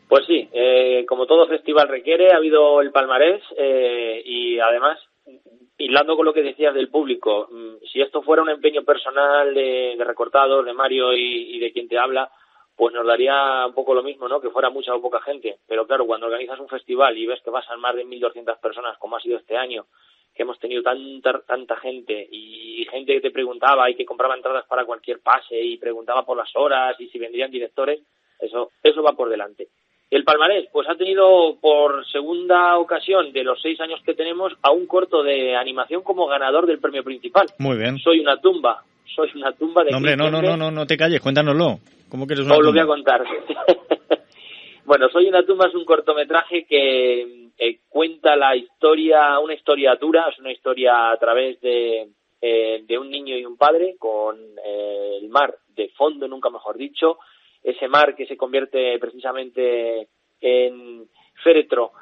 Pues 0.08 0.24
sí, 0.26 0.48
eh, 0.52 1.04
como 1.06 1.26
todo 1.26 1.46
festival 1.46 1.86
requiere, 1.88 2.32
ha 2.32 2.38
habido 2.38 2.80
el 2.80 2.90
palmarés 2.92 3.42
eh, 3.58 4.22
y 4.24 4.58
además, 4.58 4.98
hilando 5.76 6.16
con 6.16 6.24
lo 6.24 6.32
que 6.32 6.42
decías 6.42 6.72
del 6.72 6.88
público, 6.88 7.48
mm, 7.50 7.84
si 7.92 8.00
esto 8.00 8.22
fuera 8.22 8.42
un 8.42 8.48
empeño 8.48 8.84
personal 8.84 9.52
de, 9.52 9.96
de 9.98 10.04
recortados, 10.04 10.64
de 10.64 10.72
Mario 10.72 11.12
y, 11.12 11.58
de 11.58 11.72
quien 11.72 11.88
te 11.88 11.98
habla, 11.98 12.30
pues 12.74 12.94
nos 12.94 13.06
daría 13.06 13.66
un 13.66 13.74
poco 13.74 13.92
lo 13.92 14.02
mismo, 14.02 14.26
¿no? 14.28 14.40
Que 14.40 14.48
fuera 14.48 14.70
mucha 14.70 14.94
o 14.94 15.02
poca 15.02 15.20
gente. 15.20 15.58
Pero 15.68 15.86
claro, 15.86 16.06
cuando 16.06 16.26
organizas 16.26 16.58
un 16.58 16.68
festival 16.68 17.18
y 17.18 17.26
ves 17.26 17.42
que 17.44 17.50
pasan 17.50 17.80
más 17.80 17.94
de 17.94 18.06
1.200 18.06 18.58
personas, 18.60 18.96
como 18.96 19.16
ha 19.16 19.20
sido 19.20 19.36
este 19.36 19.58
año, 19.58 19.84
que 20.34 20.42
hemos 20.42 20.58
tenido 20.58 20.82
tanta, 20.82 21.40
tanta 21.46 21.76
gente 21.76 22.28
y 22.30 22.86
gente 22.90 23.14
que 23.14 23.20
te 23.20 23.30
preguntaba 23.30 23.88
y 23.90 23.94
que 23.94 24.04
compraba 24.04 24.34
entradas 24.34 24.64
para 24.66 24.84
cualquier 24.84 25.20
pase 25.20 25.60
y 25.60 25.76
preguntaba 25.76 26.24
por 26.24 26.36
las 26.36 26.50
horas 26.56 27.00
y 27.00 27.08
si 27.08 27.18
vendrían 27.18 27.50
directores, 27.50 28.00
eso, 28.40 28.70
eso 28.82 29.02
va 29.02 29.12
por 29.12 29.28
delante. 29.28 29.68
El 30.10 30.24
palmarés, 30.24 30.68
pues 30.72 30.88
ha 30.88 30.94
tenido 30.96 31.56
por 31.60 32.06
segunda 32.06 32.78
ocasión 32.78 33.32
de 33.32 33.42
los 33.42 33.60
seis 33.60 33.80
años 33.80 34.00
que 34.04 34.14
tenemos 34.14 34.52
a 34.62 34.70
un 34.70 34.86
corto 34.86 35.22
de 35.22 35.56
animación 35.56 36.02
como 36.02 36.26
ganador 36.26 36.66
del 36.66 36.78
premio 36.78 37.02
principal. 37.02 37.46
Muy 37.58 37.76
bien. 37.76 37.98
Soy 37.98 38.20
una 38.20 38.40
tumba, 38.40 38.84
soy 39.14 39.30
una 39.34 39.52
tumba 39.52 39.82
de... 39.82 39.90
No, 39.90 39.96
hombre, 39.96 40.16
no, 40.16 40.30
no, 40.30 40.42
no, 40.42 40.56
no, 40.56 40.70
no 40.70 40.86
te 40.86 40.96
calles, 40.96 41.20
cuéntanoslo. 41.20 41.78
¿Cómo 42.08 42.26
que 42.26 42.34
eres 42.34 42.46
una 42.46 42.54
Os 42.56 42.64
lo 42.64 42.70
voy 42.70 42.80
a 42.80 42.86
contar. 42.86 43.24
bueno, 44.84 45.08
Soy 45.08 45.26
una 45.26 45.44
tumba 45.44 45.66
es 45.66 45.74
un 45.74 45.84
cortometraje 45.84 46.64
que 46.64 47.50
eh, 47.56 47.78
cuenta 47.88 48.36
la 48.36 48.54
historia, 48.56 49.38
una 49.38 49.54
historia 49.54 49.94
dura, 49.96 50.26
es 50.30 50.38
una 50.38 50.52
historia 50.52 51.10
a 51.10 51.16
través 51.18 51.60
de, 51.60 52.08
eh, 52.40 52.84
de 52.86 52.98
un 52.98 53.10
niño 53.10 53.36
y 53.36 53.44
un 53.44 53.56
padre 53.56 53.96
con 53.98 54.38
eh, 54.64 55.18
el 55.22 55.28
mar 55.28 55.56
de 55.74 55.88
fondo, 55.90 56.28
nunca 56.28 56.50
mejor 56.50 56.76
dicho, 56.76 57.18
ese 57.62 57.88
mar 57.88 58.14
que 58.14 58.26
se 58.26 58.36
convierte 58.36 58.98
precisamente 58.98 60.08
en 60.40 61.08
féretro 61.42 61.92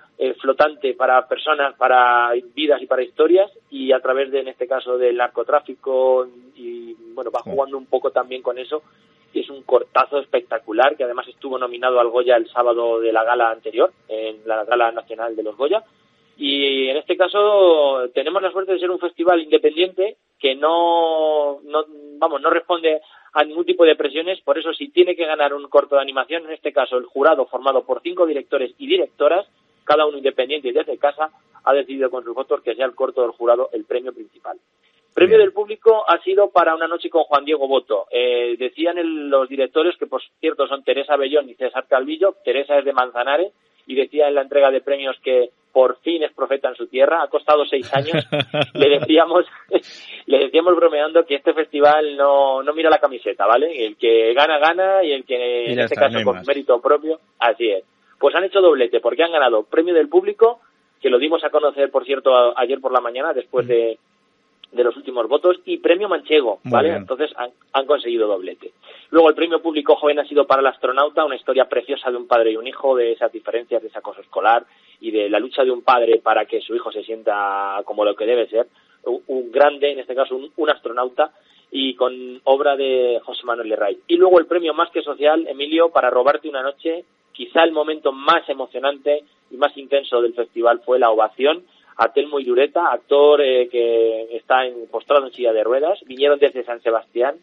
flotante 0.41 0.95
para 0.95 1.27
personas, 1.27 1.75
para 1.75 2.33
vidas 2.55 2.81
y 2.81 2.87
para 2.87 3.03
historias 3.03 3.51
y 3.71 3.91
a 3.91 3.99
través 3.99 4.31
de, 4.31 4.41
en 4.41 4.49
este 4.49 4.69
caso, 4.69 4.97
del 4.97 5.17
narcotráfico 5.17 6.29
y 6.55 6.95
bueno, 7.13 7.31
va 7.33 7.41
jugando 7.41 7.77
un 7.77 7.87
poco 7.87 8.13
también 8.13 8.41
con 8.41 8.57
eso 8.57 8.83
y 9.33 9.41
es 9.41 9.51
un 9.51 9.63
cortazo 9.63 10.19
espectacular 10.19 10.97
que 10.97 11.05
además 11.05 11.27
estuvo 11.29 11.59
nominado 11.59 12.01
al 12.01 12.09
Goya 12.09 12.37
el 12.37 12.49
sábado 12.49 13.01
de 13.01 13.13
la 13.13 13.25
gala 13.25 13.51
anterior, 13.51 13.93
en 14.09 14.41
la 14.47 14.65
gala 14.65 14.93
nacional 14.93 15.35
de 15.35 15.43
los 15.43 15.57
Goya. 15.57 15.83
Y 16.37 16.89
en 16.89 16.97
este 16.97 17.17
caso 17.17 18.09
tenemos 18.15 18.43
la 18.43 18.51
suerte 18.51 18.73
de 18.73 18.79
ser 18.79 18.91
un 18.91 18.99
festival 18.99 19.41
independiente 19.41 20.17
que 20.39 20.55
no, 20.55 21.61
no, 21.63 21.85
vamos, 22.19 22.41
no 22.41 22.51
responde 22.51 23.01
a 23.33 23.45
ningún 23.45 23.65
tipo 23.65 23.85
de 23.85 23.97
presiones, 23.97 24.41
por 24.43 24.59
eso 24.59 24.73
si 24.73 24.89
tiene 24.89 25.17
que 25.17 25.25
ganar 25.25 25.55
un 25.55 25.69
corto 25.69 25.95
de 25.95 26.03
animación, 26.03 26.45
en 26.45 26.53
este 26.53 26.73
caso 26.73 26.99
el 26.99 27.07
jurado 27.07 27.47
formado 27.47 27.85
por 27.85 28.03
cinco 28.03 28.27
directores 28.27 28.75
y 28.79 28.87
directoras, 28.87 29.47
cada 29.85 30.07
uno 30.07 30.19
independiente 30.19 30.69
y 30.69 30.73
desde 30.73 30.99
casa, 30.99 31.31
ha 31.65 31.73
decidido 31.73 32.11
con 32.11 32.25
sus 32.25 32.35
votos 32.35 32.61
que 32.63 32.75
sea 32.75 32.87
el 32.87 32.95
corto 32.95 33.23
del 33.23 33.31
jurado 33.31 33.71
el 33.73 33.85
premio 33.85 34.13
principal. 34.13 34.59
Premio 35.15 35.39
del 35.39 35.53
público 35.53 36.05
ha 36.09 36.19
sido 36.23 36.51
para 36.51 36.75
una 36.75 36.89
noche 36.89 37.11
con 37.11 37.25
Juan 37.25 37.45
Diego 37.45 37.69
Boto. 37.69 38.07
Eh, 38.11 38.57
decían 38.59 38.97
los 39.29 39.49
directores 39.49 39.97
que, 39.99 40.07
por 40.07 40.23
cierto, 40.41 40.67
son 40.67 40.83
Teresa 40.85 41.17
Bellón 41.17 41.51
y 41.51 41.55
César 41.55 41.87
Calvillo. 41.87 42.37
Teresa 42.45 42.79
es 42.79 42.85
de 42.85 42.95
Manzanares 42.95 43.53
y 43.87 43.95
decía 43.95 44.29
en 44.29 44.37
la 44.37 44.43
entrega 44.43 44.71
de 44.71 44.81
premios 44.81 45.17
que 45.23 45.51
por 45.71 45.99
fin 46.01 46.23
es 46.23 46.33
profeta 46.33 46.71
en 46.71 46.77
su 46.77 46.87
tierra. 46.87 47.23
Ha 47.23 47.29
costado 47.29 47.67
seis 47.67 47.93
años. 47.95 48.27
le 48.75 48.89
decíamos, 48.89 49.45
le 50.27 50.39
decíamos 50.39 50.77
bromeando 50.77 51.27
que 51.27 51.35
este 51.35 51.53
festival 51.53 52.17
no, 52.17 52.63
no 52.63 52.73
mira 52.73 52.89
la 52.89 52.99
camiseta, 52.99 53.47
¿vale? 53.47 53.85
El 53.85 53.97
que 53.97 54.33
gana, 54.33 54.59
gana 54.59 55.05
y 55.05 55.13
el 55.13 55.25
que, 55.25 55.73
en 55.73 55.79
este 55.79 55.97
caso, 55.97 56.23
con 56.25 56.43
mérito 56.47 56.81
propio, 56.81 57.21
así 57.39 57.69
es. 57.69 57.85
Pues 58.19 58.35
han 58.35 58.45
hecho 58.45 58.63
doblete 58.63 59.01
porque 59.01 59.25
han 59.25 59.33
ganado 59.33 59.65
premio 59.65 59.93
del 59.93 60.09
público, 60.09 60.61
que 61.03 61.11
lo 61.11 61.19
dimos 61.19 61.45
a 61.45 61.51
conocer, 61.51 61.91
por 61.91 62.07
cierto, 62.07 62.57
ayer 62.57 62.81
por 62.81 62.93
la 62.93 63.01
mañana, 63.01 63.35
después 63.35 63.67
de 63.67 63.99
de 64.73 64.85
los 64.85 64.97
últimos 64.97 65.29
votos 65.29 65.61
y 65.67 65.79
premio 65.79 66.09
manchego, 66.09 66.61
¿vale? 66.65 66.95
Entonces 66.95 67.31
han, 67.37 67.87
conseguido 67.87 68.27
doblete. 68.27 68.73
Luego 69.11 69.29
el 69.29 69.35
premio 69.35 69.61
público 69.61 69.97
joven 69.97 70.19
ha 70.19 70.25
sido 70.25 70.47
para 70.47 70.61
el 70.61 70.67
astronauta, 70.67 71.25
una 71.25 71.37
historia 71.37 71.69
preciosa 71.69 72.11
de 72.11 72.17
un 72.17 72.27
padre 72.27 72.53
y 72.53 72.57
un 72.57 72.67
hijo, 72.67 72.97
de 72.97 73.13
esas 73.13 73.31
diferencias, 73.31 73.83
de 73.83 73.89
ese 73.89 73.99
acoso 73.99 74.23
escolar 74.23 74.65
y 75.01 75.11
de 75.11 75.29
la 75.29 75.39
lucha 75.39 75.63
de 75.63 75.71
un 75.71 75.83
padre 75.83 76.21
para 76.23 76.47
que 76.47 76.61
su 76.63 76.75
hijo 76.75 76.91
se 76.91 77.05
sienta 77.05 77.83
como 77.85 78.05
lo 78.05 78.17
que 78.17 78.25
debe 78.25 78.49
ser, 78.49 78.67
un, 79.05 79.51
grande, 79.53 79.93
en 79.93 79.99
este 79.99 80.15
caso 80.15 80.37
un, 80.57 80.71
astronauta, 80.71 81.33
y 81.71 81.95
con 81.95 82.41
obra 82.45 82.77
de 82.77 83.21
José 83.25 83.45
Manuel 83.45 83.69
Lerray. 83.69 83.99
Y 84.07 84.17
luego 84.17 84.39
el 84.39 84.47
premio 84.47 84.75
más 84.75 84.91
que 84.91 85.03
social, 85.03 85.47
Emilio, 85.49 85.91
para 85.91 86.11
robarte 86.11 86.49
una 86.49 86.63
noche, 86.63 87.05
quizá 87.33 87.65
el 87.65 87.73
momento 87.73 88.13
más 88.13 88.49
emocionante 88.49 89.25
y 89.51 89.57
más 89.57 89.77
intenso 89.77 90.21
del 90.23 90.35
festival 90.35 90.81
fue 90.85 90.99
la 90.99 91.11
ovación 91.11 91.65
a 91.97 92.13
Telmo 92.13 92.41
Dureta, 92.41 92.93
actor 92.93 93.41
eh, 93.41 93.69
que 93.69 94.37
está 94.37 94.67
en, 94.67 94.87
postrado 94.89 95.27
en 95.27 95.33
silla 95.33 95.53
de 95.53 95.65
ruedas, 95.65 96.01
vinieron 96.07 96.39
desde 96.39 96.65
San 96.65 96.81
Sebastián, 96.83 97.37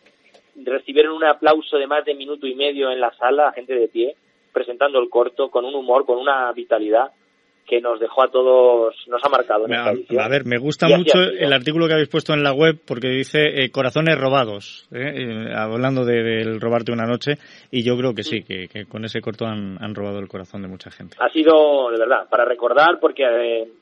recibieron 0.56 1.14
un 1.14 1.24
aplauso 1.24 1.78
de 1.78 1.88
más 1.88 2.06
de 2.06 2.16
minuto 2.16 2.47
y 2.47 2.56
medio 2.56 2.91
en 2.91 3.00
la 3.00 3.14
sala, 3.14 3.52
gente 3.54 3.74
de 3.76 3.88
pie, 3.88 4.16
presentando 4.52 5.00
el 5.00 5.10
corto 5.10 5.50
con 5.50 5.66
un 5.66 5.76
humor, 5.76 6.06
con 6.06 6.18
una 6.18 6.52
vitalidad 6.52 7.12
que 7.70 7.80
nos 7.82 7.99
dejó 7.99 8.24
a 8.24 8.28
todos, 8.30 8.95
nos 9.07 9.24
ha 9.24 9.30
marcado 9.30 9.65
en 9.67 9.74
esta. 9.74 10.26
A 10.26 10.28
ver, 10.28 10.45
me 10.45 10.57
gusta 10.57 10.88
mucho 10.88 11.20
el 11.20 11.53
artículo 11.53 11.88
que 11.88 11.93
habéis 11.93 12.09
puesto 12.09 12.34
en 12.34 12.41
la 12.41 12.51
web 12.51 12.80
porque 12.86 13.09
dice 13.09 13.63
eh, 13.63 13.70
corazones 13.70 14.17
robados, 14.17 14.88
¿eh? 14.91 15.13
Eh, 15.15 15.53
hablando 15.55 16.03
del 16.03 16.59
robarte 16.59 16.91
una 16.91 17.05
noche, 17.05 17.34
y 17.70 17.84
yo 17.84 17.95
creo 17.95 18.15
que 18.15 18.24
sí, 18.24 18.43
que, 18.43 18.86
con 18.86 19.05
ese 19.05 19.22
corto 19.22 19.45
han, 19.45 19.93
robado 19.93 20.20
el 20.20 20.28
corazón 20.28 20.63
de 20.63 20.67
mucha 20.67 20.89
gente. 20.89 21.17
Ha 21.20 21.30
sido, 21.30 21.91
de 21.91 21.99
verdad, 21.99 22.28
para 22.28 22.45
recordar, 22.45 22.99
porque 22.99 23.24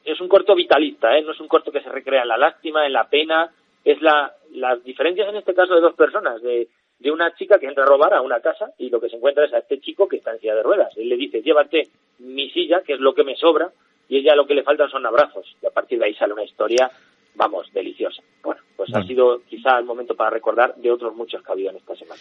es 0.04 0.20
un 0.20 0.28
corto 0.28 0.54
vitalista, 0.54 1.10
no 1.22 1.32
es 1.32 1.40
un 1.40 1.48
corto 1.48 1.72
que 1.72 1.82
se 1.82 1.90
recrea 1.90 2.24
en 2.24 2.28
la 2.28 2.38
lástima, 2.38 2.86
en 2.86 2.94
la 2.94 3.06
pena, 3.06 3.50
es 3.86 4.02
la, 4.02 4.34
las 4.52 4.84
diferencias 4.84 5.30
en 5.30 5.38
este 5.38 5.54
caso 5.54 5.76
de 5.76 5.82
dos 5.82 5.96
personas, 5.96 6.42
de 6.42 6.68
de 7.00 7.12
una 7.12 7.34
chica 7.36 7.60
que 7.60 7.68
entra 7.68 7.84
a 7.84 7.88
robar 7.88 8.14
a 8.14 8.22
una 8.22 8.40
casa 8.40 8.72
y 8.78 8.90
lo 8.90 9.00
que 9.00 9.10
se 9.10 9.18
encuentra 9.18 9.46
es 9.46 9.54
a 9.54 9.60
este 9.60 9.80
chico 9.80 10.08
que 10.08 10.18
está 10.18 10.32
en 10.32 10.40
silla 10.40 10.56
de 10.56 10.64
ruedas. 10.64 10.96
Él 10.98 11.10
le 11.10 11.18
dice, 11.18 11.42
llévate 11.42 11.84
mi 12.20 12.50
silla, 12.50 12.82
que 12.86 12.94
es 12.94 13.00
lo 13.00 13.14
que 13.14 13.24
me 13.24 13.36
sobra, 13.36 13.70
y 14.10 14.18
ella 14.18 14.36
lo 14.36 14.48
que 14.48 14.56
le 14.56 14.64
faltan 14.64 14.90
son 14.90 15.06
abrazos. 15.06 15.46
Y 15.62 15.66
a 15.66 15.72
partir 15.72 16.00
de 16.00 16.06
ahí 16.06 16.16
sale 16.16 16.34
una 16.34 16.44
historia, 16.44 16.90
vamos, 17.36 17.72
deliciosa. 17.74 18.24
Bueno, 18.44 18.62
pues 18.76 18.90
ha 18.96 19.04
sido 19.04 19.42
quizá 19.48 19.78
el 19.78 19.86
momento 19.86 20.16
para 20.16 20.32
recordar 20.32 20.76
de 20.76 20.92
otros 20.92 21.16
muchos 21.16 21.44
que 21.44 21.52
ha 21.52 21.54
habido 21.54 21.70
en 21.70 21.78
esta 21.78 21.96
semana. 21.96 22.20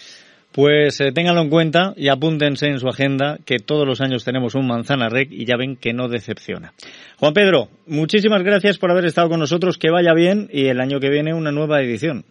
Pues 0.53 1.01
eh, 1.01 1.12
ténganlo 1.12 1.43
en 1.43 1.51
cuenta 1.51 1.93
y 1.97 2.09
apúntense 2.09 2.66
en 2.66 2.79
su 2.79 2.89
agenda 2.89 3.39
que 3.45 3.59
todos 3.59 3.87
los 3.87 4.01
años 4.01 4.24
tenemos 4.24 4.55
un 4.55 4.66
Manzana 4.66 5.09
Rec 5.09 5.31
y 5.31 5.45
ya 5.45 5.57
ven 5.57 5.77
que 5.77 5.93
no 5.93 6.09
decepciona. 6.09 6.72
Juan 7.18 7.35
Pedro, 7.35 7.68
muchísimas 7.87 8.43
gracias 8.43 8.79
por 8.79 8.91
haber 8.91 9.05
estado 9.05 9.29
con 9.29 9.41
nosotros, 9.41 9.79
que 9.79 9.91
vaya 9.91 10.14
bien 10.14 10.49
y 10.51 10.68
el 10.68 10.81
año 10.81 10.99
que 10.99 11.11
viene 11.11 11.35
una 11.35 11.53
nueva 11.53 11.83
edición. 11.83 12.24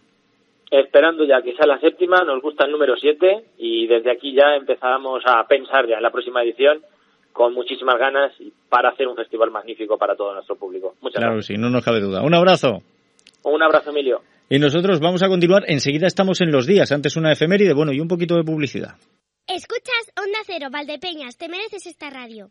Esperando 0.70 1.24
ya 1.24 1.42
que 1.42 1.54
sea 1.54 1.66
la 1.66 1.78
séptima, 1.78 2.24
nos 2.24 2.42
gusta 2.42 2.64
el 2.64 2.72
número 2.72 2.96
7 2.96 3.44
y 3.58 3.86
desde 3.86 4.10
aquí 4.10 4.34
ya 4.34 4.56
empezamos 4.56 5.22
a 5.26 5.46
pensar 5.46 5.86
ya 5.86 5.96
en 5.96 6.02
la 6.02 6.10
próxima 6.10 6.42
edición 6.42 6.82
con 7.32 7.52
muchísimas 7.52 7.98
ganas 7.98 8.32
para 8.68 8.90
hacer 8.90 9.06
un 9.06 9.16
festival 9.16 9.50
magnífico 9.50 9.98
para 9.98 10.16
todo 10.16 10.32
nuestro 10.32 10.56
público. 10.56 10.94
Muchas 11.02 11.18
claro 11.18 11.34
gracias. 11.34 11.56
sí, 11.56 11.60
no 11.60 11.68
nos 11.68 11.84
cabe 11.84 12.00
duda. 12.00 12.22
Un 12.22 12.34
abrazo. 12.34 12.82
Un 13.42 13.62
abrazo, 13.62 13.90
Emilio. 13.90 14.22
Y 14.48 14.58
nosotros 14.58 15.00
vamos 15.00 15.22
a 15.22 15.28
continuar. 15.28 15.64
Enseguida 15.66 16.06
estamos 16.06 16.40
en 16.40 16.50
los 16.50 16.66
días. 16.66 16.92
Antes 16.92 17.16
una 17.16 17.32
efeméride, 17.32 17.74
bueno, 17.74 17.92
y 17.92 18.00
un 18.00 18.08
poquito 18.08 18.36
de 18.36 18.42
publicidad. 18.42 18.94
Escuchas 19.46 20.12
Onda 20.16 20.38
Cero, 20.46 20.68
Valdepeñas. 20.72 21.36
Te 21.36 21.48
mereces 21.48 21.86
esta 21.86 22.10
radio. 22.10 22.48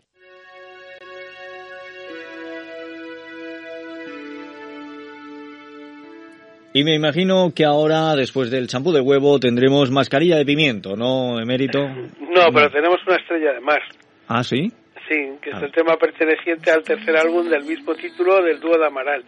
Y 6.75 6.83
me 6.83 6.93
imagino 6.93 7.53
que 7.55 7.63
ahora, 7.63 8.17
después 8.17 8.51
del 8.51 8.67
champú 8.67 8.91
de 8.91 8.99
huevo, 8.99 9.39
tendremos 9.39 9.89
mascarilla 9.91 10.35
de 10.35 10.43
pimiento, 10.43 10.97
¿no, 10.97 11.39
emérito? 11.39 11.79
No, 11.79 12.51
pero 12.53 12.69
tenemos 12.69 12.97
una 13.07 13.15
estrella 13.15 13.53
de 13.53 13.61
mar. 13.61 13.81
Ah, 14.27 14.43
sí. 14.43 14.73
Sí, 15.07 15.15
que 15.41 15.51
es 15.51 15.61
el 15.61 15.71
tema 15.71 15.95
perteneciente 15.95 16.71
al 16.71 16.83
tercer 16.83 17.15
álbum 17.15 17.47
del 17.47 17.63
mismo 17.63 17.95
título 17.95 18.43
del 18.43 18.59
dúo 18.59 18.77
de 18.77 18.87
Amaral, 18.87 19.23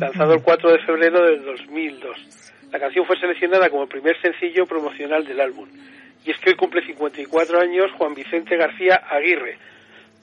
lanzado 0.00 0.34
el 0.34 0.42
4 0.42 0.72
de 0.72 0.78
febrero 0.80 1.24
del 1.24 1.44
2002. 1.44 2.16
La 2.72 2.80
canción 2.80 3.06
fue 3.06 3.16
seleccionada 3.16 3.70
como 3.70 3.84
el 3.84 3.88
primer 3.88 4.20
sencillo 4.20 4.66
promocional 4.66 5.24
del 5.24 5.40
álbum. 5.40 5.68
Y 6.26 6.32
es 6.32 6.38
que 6.40 6.50
hoy 6.50 6.56
cumple 6.56 6.84
54 6.84 7.60
años 7.60 7.92
Juan 7.96 8.12
Vicente 8.12 8.56
García 8.56 9.02
Aguirre, 9.08 9.56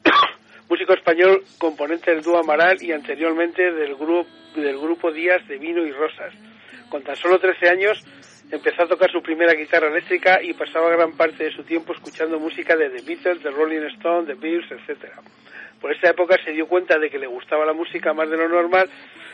músico 0.70 0.94
español 0.94 1.44
componente 1.58 2.12
del 2.12 2.22
dúo 2.22 2.38
Amaral 2.38 2.78
y 2.82 2.92
anteriormente 2.92 3.72
del 3.72 3.96
grupo, 3.96 4.30
del 4.56 4.78
grupo 4.78 5.12
Días 5.12 5.46
de 5.48 5.58
Vino 5.58 5.84
y 5.84 5.92
Rosas. 5.92 6.32
Con 6.90 7.04
tan 7.04 7.16
solo 7.16 7.40
13 7.40 7.70
años 7.70 8.06
empezó 8.52 8.84
a 8.84 8.88
tocar 8.88 9.12
su 9.12 9.22
primera 9.22 9.54
guitarra 9.54 9.88
eléctrica 9.88 10.40
y 10.42 10.54
pasaba 10.54 10.92
gran 10.92 11.18
parte 11.18 11.44
de 11.44 11.52
su 11.52 11.64
tiempo 11.64 11.94
escuchando 11.94 12.40
música 12.40 12.76
de 12.76 12.90
The 12.92 13.02
Beatles, 13.02 13.42
The 13.42 13.50
Rolling 13.50 13.88
Stones, 13.98 14.28
The 14.28 14.36
Beatles, 14.36 14.72
etcétera. 14.72 15.16
Por 15.82 15.92
esta 15.92 16.12
época 16.12 16.36
se 16.44 16.52
dio 16.52 16.68
cuenta 16.68 17.00
de 17.00 17.10
que 17.10 17.18
le 17.18 17.28
gustaba 17.28 17.66
la 17.66 17.74
música 17.74 18.14
más 18.14 18.30
de 18.30 18.38
lo 18.38 18.48
normal, 18.48 18.90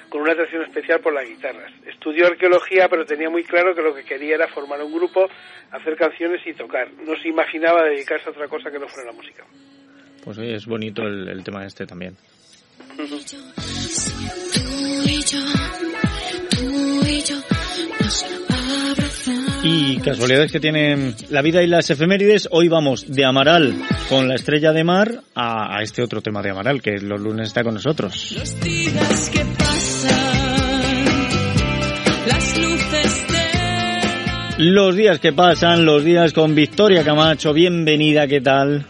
con 0.10 0.22
una 0.22 0.34
atracción 0.34 0.64
especial 0.64 1.02
por 1.02 1.14
las 1.14 1.28
guitarras. 1.28 1.74
Estudió 1.86 2.28
arqueología, 2.28 2.88
pero 2.88 3.06
tenía 3.06 3.30
muy 3.30 3.44
claro 3.44 3.74
que 3.76 3.82
lo 3.82 3.94
que 3.94 4.06
quería 4.06 4.36
era 4.36 4.48
formar 4.48 4.82
un 4.84 4.94
grupo, 4.94 5.28
hacer 5.72 5.98
canciones 5.98 6.46
y 6.46 6.54
tocar. 6.54 6.88
No 7.06 7.16
se 7.20 7.28
imaginaba 7.28 7.84
dedicarse 7.84 8.30
a 8.30 8.32
otra 8.32 8.48
cosa 8.48 8.70
que 8.70 8.80
no 8.80 8.88
fuera 8.88 9.12
la 9.12 9.18
música. 9.18 9.44
Pues 10.26 10.40
oye, 10.40 10.56
es 10.56 10.66
bonito 10.66 11.04
el, 11.04 11.30
el 11.30 11.44
tema 11.44 11.66
este 11.66 11.86
también. 11.86 12.18
Y 19.64 19.98
casualidades 19.98 20.52
que 20.52 20.60
tienen 20.60 21.16
la 21.30 21.42
vida 21.44 21.62
y 21.62 21.68
las 21.68 21.90
efemérides. 21.92 22.48
Hoy 22.52 22.68
vamos 22.68 23.06
de 23.08 23.24
Amaral 23.24 23.76
con 24.10 24.28
la 24.28 24.36
estrella 24.36 24.74
de 24.74 24.84
mar 24.84 25.22
a, 25.36 25.78
a 25.78 25.84
este 25.84 26.02
otro 26.02 26.22
tema 26.22 26.42
de 26.42 26.50
Amaral 26.50 26.82
que 26.82 27.00
los 27.00 27.22
lunes 27.22 27.48
está 27.48 27.64
con 27.64 27.76
nosotros. 27.76 28.32
Los 28.36 28.60
días 28.62 29.30
que 29.32 29.46
pasan, 29.58 31.28
las 32.28 32.58
luces 32.58 33.28
de... 33.28 34.64
Los 34.64 34.96
días 34.96 35.20
que 35.20 35.34
pasan, 35.34 35.86
los 35.86 36.04
días 36.04 36.34
con 36.34 36.56
Victoria 36.56 37.04
Camacho. 37.04 37.54
Bienvenida, 37.54 38.28
¿qué 38.28 38.42
tal? 38.42 38.86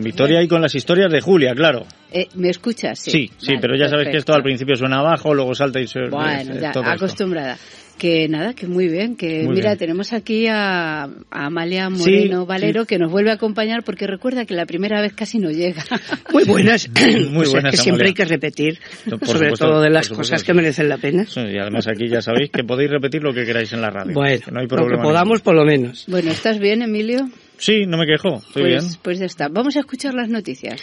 Con 0.00 0.04
Victoria 0.04 0.42
y 0.42 0.48
con 0.48 0.60
las 0.62 0.74
historias 0.74 1.10
de 1.12 1.20
Julia, 1.20 1.54
claro. 1.54 1.84
Eh, 2.12 2.26
¿Me 2.34 2.50
escuchas? 2.50 2.98
Sí, 2.98 3.10
Sí, 3.10 3.30
sí, 3.38 3.46
Vale, 3.48 3.58
pero 3.60 3.76
ya 3.76 3.88
sabes 3.88 4.08
que 4.08 4.16
esto 4.16 4.32
perfecto. 4.32 4.34
al 4.34 4.42
principio 4.42 4.76
suena 4.76 4.98
abajo, 4.98 5.34
luego 5.34 5.54
salta 5.54 5.80
y 5.80 5.86
se... 5.86 6.00
Bueno, 6.10 6.54
es- 6.54 6.60
ya, 6.60 6.72
todo 6.72 6.82
esto. 6.84 6.94
acostumbrada. 6.94 7.56
Que 7.98 8.28
nada, 8.28 8.54
que 8.54 8.66
muy 8.66 8.88
bien, 8.88 9.14
que 9.14 9.42
Muy 9.42 9.56
mira, 9.56 9.70
bien. 9.72 9.78
tenemos 9.78 10.14
aquí 10.14 10.46
a, 10.46 11.02
a 11.02 11.08
Amalia 11.30 11.90
Sí, 11.94 11.98
Moreno 11.98 12.46
Valero 12.46 12.80
sí. 12.82 12.86
que 12.88 12.98
nos 12.98 13.12
vuelve 13.12 13.30
a 13.30 13.34
acompañar 13.34 13.82
porque 13.84 14.06
recuerda 14.06 14.46
que 14.46 14.54
la 14.54 14.64
primera 14.64 15.02
vez 15.02 15.12
casi 15.12 15.38
no 15.38 15.50
llega. 15.50 15.84
Muy 16.32 16.44
buenas. 16.44 16.88
Muy 16.94 17.30
Pues 17.34 17.48
es 17.48 17.52
buenas, 17.52 17.70
que 17.72 17.76
siempre 17.76 18.08
hay 18.08 18.14
que 18.14 18.24
repetir, 18.24 18.78
Por 19.04 19.18
sobre 19.26 19.32
supuesto, 19.50 19.66
todo 19.66 19.82
de 19.82 19.90
las 19.90 20.06
supuesto 20.06 20.32
cosas 20.32 20.42
que 20.42 20.46
que 20.46 20.52
sí. 20.52 20.56
merecen 20.56 20.88
la 20.88 20.96
pena. 20.96 21.26
Sí, 21.26 21.40
Y 21.40 21.58
además 21.58 21.86
aquí 21.88 22.08
ya 22.08 22.22
sabéis 22.22 22.50
que 22.50 22.64
podéis 22.64 22.90
repetir 22.90 23.22
lo 23.22 23.34
que 23.34 23.44
queráis 23.44 23.70
en 23.74 23.82
la 23.82 23.90
radio. 23.90 24.14
Bueno, 24.14 24.46
no 24.50 24.60
hay 24.60 24.64
lo 24.66 24.70
que 24.70 24.76
problema. 24.76 25.02
podamos 25.02 25.42
por 25.42 25.54
lo 25.54 25.66
menos. 25.66 26.06
Bueno, 26.08 26.30
¿estás 26.30 26.58
bien, 26.58 26.80
Emilio? 26.80 27.28
Sí, 27.60 27.84
no 27.86 27.98
me 27.98 28.06
quejo, 28.06 28.38
estoy 28.38 28.62
pues, 28.62 28.84
bien. 28.84 29.00
pues 29.02 29.18
ya 29.18 29.26
está. 29.26 29.48
Vamos 29.48 29.76
a 29.76 29.80
escuchar 29.80 30.14
las 30.14 30.30
noticias. 30.30 30.80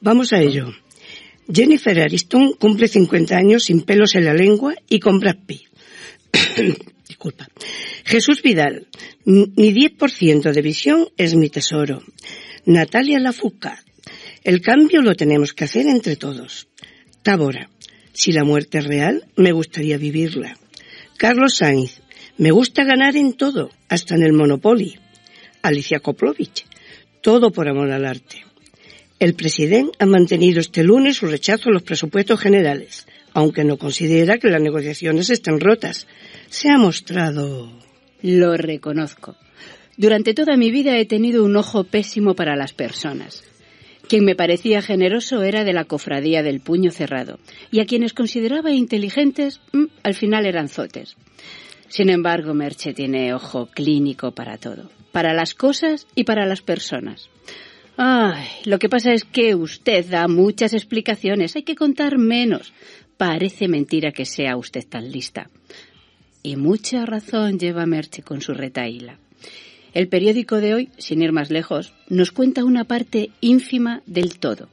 Vamos 0.00 0.32
a 0.32 0.40
ello. 0.40 0.72
Jennifer 1.52 2.00
Ariston 2.00 2.52
cumple 2.52 2.86
50 2.86 3.36
años 3.36 3.64
sin 3.64 3.82
pelos 3.82 4.14
en 4.14 4.24
la 4.24 4.32
lengua 4.32 4.74
y 4.88 5.00
con 5.00 5.18
Brad 5.18 5.38
Pitt. 5.44 5.62
Disculpa. 7.08 7.48
Jesús 8.04 8.42
Vidal, 8.42 8.86
mi 9.24 9.72
10% 9.74 10.52
de 10.52 10.62
visión 10.62 11.08
es 11.16 11.34
mi 11.34 11.50
tesoro. 11.50 12.02
Natalia 12.64 13.18
Lafourcade, 13.18 13.82
el 14.44 14.60
cambio 14.60 15.02
lo 15.02 15.14
tenemos 15.14 15.52
que 15.52 15.64
hacer 15.64 15.86
entre 15.88 16.16
todos. 16.16 16.68
Tábora, 17.22 17.70
si 18.12 18.30
la 18.30 18.44
muerte 18.44 18.78
es 18.78 18.84
real, 18.84 19.26
me 19.36 19.52
gustaría 19.52 19.98
vivirla. 19.98 20.56
Carlos 21.18 21.56
Sainz, 21.56 22.00
me 22.38 22.52
gusta 22.52 22.84
ganar 22.84 23.16
en 23.16 23.34
todo, 23.34 23.70
hasta 23.88 24.14
en 24.14 24.22
el 24.22 24.32
Monopoly. 24.32 24.98
Alicia 25.64 26.00
Koplovich, 26.00 26.66
todo 27.22 27.50
por 27.50 27.68
amor 27.70 27.90
al 27.90 28.04
arte. 28.04 28.44
El 29.18 29.32
presidente 29.32 29.96
ha 29.98 30.04
mantenido 30.04 30.60
este 30.60 30.84
lunes 30.84 31.16
su 31.16 31.26
rechazo 31.26 31.70
a 31.70 31.72
los 31.72 31.82
presupuestos 31.82 32.38
generales, 32.38 33.06
aunque 33.32 33.64
no 33.64 33.78
considera 33.78 34.36
que 34.36 34.50
las 34.50 34.60
negociaciones 34.60 35.30
estén 35.30 35.58
rotas. 35.60 36.06
Se 36.50 36.68
ha 36.68 36.76
mostrado. 36.76 37.72
Lo 38.20 38.58
reconozco. 38.58 39.36
Durante 39.96 40.34
toda 40.34 40.58
mi 40.58 40.70
vida 40.70 40.98
he 40.98 41.06
tenido 41.06 41.42
un 41.42 41.56
ojo 41.56 41.84
pésimo 41.84 42.34
para 42.34 42.56
las 42.56 42.74
personas. 42.74 43.42
Quien 44.06 44.26
me 44.26 44.36
parecía 44.36 44.82
generoso 44.82 45.42
era 45.44 45.64
de 45.64 45.72
la 45.72 45.86
cofradía 45.86 46.42
del 46.42 46.60
puño 46.60 46.90
cerrado, 46.90 47.38
y 47.70 47.80
a 47.80 47.86
quienes 47.86 48.12
consideraba 48.12 48.70
inteligentes, 48.70 49.62
mm, 49.72 49.84
al 50.02 50.14
final 50.14 50.44
eran 50.44 50.68
zotes. 50.68 51.16
Sin 51.88 52.10
embargo, 52.10 52.52
Merche 52.52 52.92
tiene 52.92 53.32
ojo 53.32 53.70
clínico 53.72 54.32
para 54.32 54.58
todo, 54.58 54.90
para 55.14 55.32
las 55.32 55.54
cosas 55.54 56.08
y 56.16 56.24
para 56.24 56.44
las 56.44 56.60
personas. 56.60 57.30
Ay, 57.96 58.48
lo 58.64 58.80
que 58.80 58.88
pasa 58.88 59.12
es 59.12 59.22
que 59.22 59.54
usted 59.54 60.04
da 60.04 60.26
muchas 60.26 60.74
explicaciones, 60.74 61.54
hay 61.54 61.62
que 61.62 61.76
contar 61.76 62.18
menos. 62.18 62.72
Parece 63.16 63.68
mentira 63.68 64.10
que 64.10 64.24
sea 64.24 64.56
usted 64.56 64.84
tan 64.84 65.12
lista. 65.12 65.48
Y 66.42 66.56
mucha 66.56 67.06
razón 67.06 67.60
lleva 67.60 67.86
Merche 67.86 68.22
con 68.24 68.40
su 68.40 68.54
retaíla. 68.54 69.20
El 69.92 70.08
periódico 70.08 70.56
de 70.56 70.74
hoy, 70.74 70.88
sin 70.98 71.22
ir 71.22 71.30
más 71.30 71.48
lejos, 71.48 71.94
nos 72.08 72.32
cuenta 72.32 72.64
una 72.64 72.82
parte 72.82 73.30
ínfima 73.40 74.02
del 74.06 74.40
todo. 74.40 74.68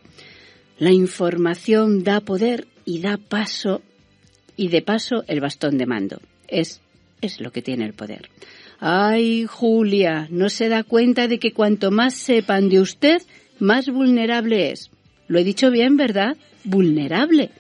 La 0.79 0.91
información 0.91 2.03
da 2.03 2.19
poder 2.19 2.67
y 2.83 3.01
da 3.01 3.17
paso, 3.17 3.83
y 4.57 4.69
de 4.69 4.81
paso 4.81 5.23
el 5.27 5.39
bastón 5.39 5.77
de 5.77 5.85
mando. 5.85 6.19
Es, 6.47 6.81
es 7.21 7.39
lo 7.39 7.51
que 7.51 7.61
tiene 7.61 7.85
el 7.85 7.93
poder. 7.93 8.27
Ay, 8.83 9.45
Julia, 9.45 10.27
no 10.31 10.49
se 10.49 10.67
da 10.67 10.83
cuenta 10.83 11.27
de 11.27 11.37
que 11.37 11.53
cuanto 11.53 11.91
más 11.91 12.15
sepan 12.15 12.67
de 12.67 12.79
usted, 12.79 13.21
más 13.59 13.87
vulnerable 13.87 14.71
es. 14.71 14.89
Lo 15.27 15.37
he 15.37 15.43
dicho 15.43 15.69
bien, 15.69 15.97
¿verdad? 15.97 16.35
Vulnerable. 16.63 17.51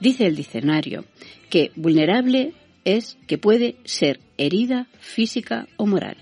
Dice 0.00 0.26
el 0.26 0.34
diccionario 0.34 1.04
que 1.50 1.70
vulnerable 1.76 2.52
es 2.84 3.16
que 3.28 3.38
puede 3.38 3.76
ser 3.84 4.18
herida 4.36 4.88
física 4.98 5.68
o 5.76 5.86
moral. 5.86 6.16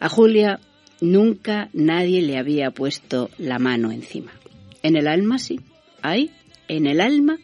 A 0.00 0.08
Julia 0.08 0.58
nunca 1.02 1.68
nadie 1.74 2.22
le 2.22 2.38
había 2.38 2.70
puesto 2.70 3.28
la 3.36 3.58
mano 3.58 3.92
encima. 3.92 4.32
En 4.82 4.96
el 4.96 5.06
alma 5.06 5.38
sí. 5.38 5.60
Ahí, 6.00 6.30
en 6.68 6.86
el 6.86 7.02
alma, 7.02 7.36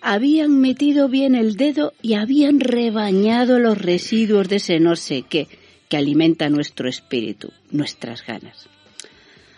habían 0.00 0.60
metido 0.60 1.08
bien 1.08 1.34
el 1.34 1.56
dedo 1.56 1.92
y 2.02 2.14
habían 2.14 2.60
rebañado 2.60 3.58
los 3.58 3.78
residuos 3.78 4.48
de 4.48 4.56
ese 4.56 4.80
no 4.80 4.96
sé 4.96 5.24
qué 5.28 5.48
que 5.88 5.96
alimenta 5.96 6.48
nuestro 6.48 6.88
espíritu, 6.88 7.52
nuestras 7.70 8.24
ganas. 8.24 8.68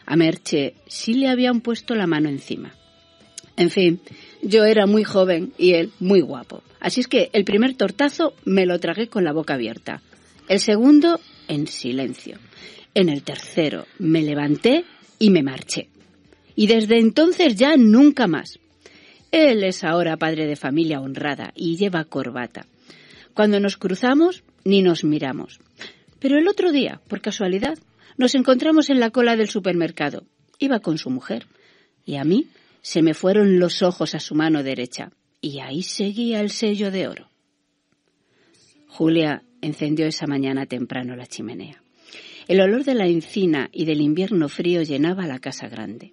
A 0.07 0.17
Merche 0.17 0.75
sí 0.87 1.15
le 1.15 1.29
habían 1.29 1.61
puesto 1.61 1.95
la 1.95 2.07
mano 2.07 2.29
encima. 2.29 2.75
En 3.57 3.71
fin, 3.71 4.01
yo 4.43 4.65
era 4.65 4.87
muy 4.87 5.05
joven 5.05 5.53
y 5.59 5.75
él 5.75 5.93
muy 6.01 6.21
guapo. 6.23 6.63
Así 6.81 7.01
es 7.01 7.07
que 7.07 7.31
el 7.33 7.45
primer 7.45 7.75
tortazo 7.75 8.35
me 8.45 8.67
lo 8.67 8.81
tragué 8.81 9.09
con 9.09 9.25
la 9.25 9.33
boca 9.33 9.55
abierta. 9.55 10.01
El 10.49 10.59
segundo, 10.59 11.21
en 11.49 11.67
silencio. 11.67 12.39
En 12.95 13.09
el 13.09 13.23
tercero, 13.23 13.87
me 13.99 14.23
levanté 14.23 14.85
y 15.19 15.31
me 15.31 15.43
marché. 15.43 15.89
Y 16.57 16.67
desde 16.67 16.99
entonces 16.99 17.57
ya 17.57 17.77
nunca 17.77 18.27
más. 18.27 18.59
Él 19.33 19.65
es 19.65 19.83
ahora 19.83 20.19
padre 20.19 20.47
de 20.47 20.57
familia 20.57 21.01
honrada 21.01 21.53
y 21.57 21.77
lleva 21.77 22.05
corbata. 22.05 22.67
Cuando 23.33 23.61
nos 23.61 23.79
cruzamos, 23.79 24.45
ni 24.63 24.83
nos 24.83 25.05
miramos. 25.05 25.59
Pero 26.19 26.39
el 26.39 26.47
otro 26.49 26.71
día, 26.71 27.01
por 27.09 27.23
casualidad, 27.23 27.79
nos 28.19 28.35
encontramos 28.35 28.91
en 28.91 29.01
la 29.01 29.11
cola 29.11 29.35
del 29.35 29.49
supermercado. 29.49 30.25
Iba 30.59 30.81
con 30.81 30.99
su 30.99 31.09
mujer. 31.09 31.47
Y 32.05 32.17
a 32.17 32.25
mí 32.25 32.49
se 32.83 33.01
me 33.01 33.15
fueron 33.15 33.59
los 33.59 33.83
ojos 33.83 34.15
a 34.15 34.21
su 34.21 34.35
mano 34.35 34.63
derecha. 34.63 35.13
Y 35.41 35.61
ahí 35.61 35.83
seguía 35.83 36.41
el 36.41 36.51
sello 36.51 36.91
de 36.91 37.09
oro. 37.09 37.31
Julia 38.87 39.43
encendió 39.63 40.07
esa 40.07 40.27
mañana 40.27 40.67
temprano 40.67 41.17
la 41.17 41.27
chimenea. 41.27 41.83
El 42.49 42.61
olor 42.61 42.85
de 42.85 42.95
la 42.95 43.07
encina 43.07 43.71
y 43.73 43.87
del 43.87 44.03
invierno 44.03 44.51
frío 44.51 44.83
llenaba 44.83 45.27
la 45.27 45.39
casa 45.39 45.69
grande. 45.69 46.13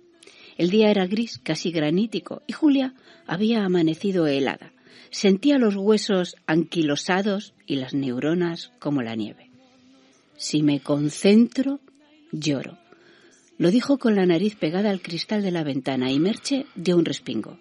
El 0.59 0.71
día 0.71 0.91
era 0.91 1.07
gris, 1.07 1.39
casi 1.41 1.71
granítico, 1.71 2.43
y 2.45 2.51
Julia 2.51 2.93
había 3.25 3.63
amanecido 3.63 4.27
helada. 4.27 4.73
Sentía 5.09 5.57
los 5.57 5.77
huesos 5.77 6.35
anquilosados 6.47 7.53
y 7.65 7.77
las 7.77 7.93
neuronas 7.93 8.73
como 8.77 9.01
la 9.01 9.15
nieve. 9.15 9.49
Si 10.35 10.61
me 10.61 10.81
concentro, 10.81 11.79
lloro. 12.33 12.77
Lo 13.57 13.71
dijo 13.71 13.99
con 13.99 14.17
la 14.17 14.25
nariz 14.25 14.57
pegada 14.57 14.89
al 14.89 15.01
cristal 15.01 15.43
de 15.43 15.51
la 15.51 15.63
ventana 15.63 16.11
y 16.11 16.19
Merche 16.19 16.65
dio 16.75 16.97
un 16.97 17.05
respingo. 17.05 17.57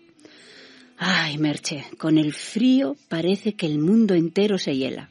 Ay, 0.96 1.38
Merche, 1.38 1.84
con 1.99 2.18
el 2.18 2.32
frío 2.32 2.96
parece 3.09 3.53
que 3.53 3.66
el 3.66 3.78
mundo 3.78 4.14
entero 4.14 4.59
se 4.59 4.76
hiela. 4.76 5.09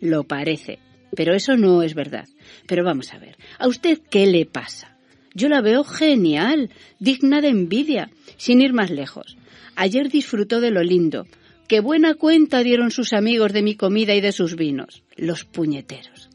Lo 0.00 0.24
parece, 0.24 0.78
pero 1.14 1.34
eso 1.34 1.58
no 1.58 1.82
es 1.82 1.92
verdad. 1.92 2.26
Pero 2.66 2.84
vamos 2.84 3.12
a 3.12 3.18
ver, 3.18 3.36
¿a 3.58 3.68
usted 3.68 4.00
qué 4.08 4.26
le 4.26 4.46
pasa? 4.46 4.95
Yo 5.36 5.50
la 5.50 5.60
veo 5.60 5.84
genial, 5.84 6.70
digna 6.98 7.42
de 7.42 7.48
envidia, 7.48 8.08
sin 8.38 8.62
ir 8.62 8.72
más 8.72 8.90
lejos. 8.90 9.36
Ayer 9.74 10.08
disfrutó 10.08 10.62
de 10.62 10.70
lo 10.70 10.82
lindo. 10.82 11.26
Qué 11.68 11.80
buena 11.80 12.14
cuenta 12.14 12.62
dieron 12.62 12.90
sus 12.90 13.12
amigos 13.12 13.52
de 13.52 13.60
mi 13.60 13.76
comida 13.76 14.14
y 14.14 14.22
de 14.22 14.32
sus 14.32 14.56
vinos, 14.56 15.02
los 15.14 15.44
puñeteros. 15.44 16.30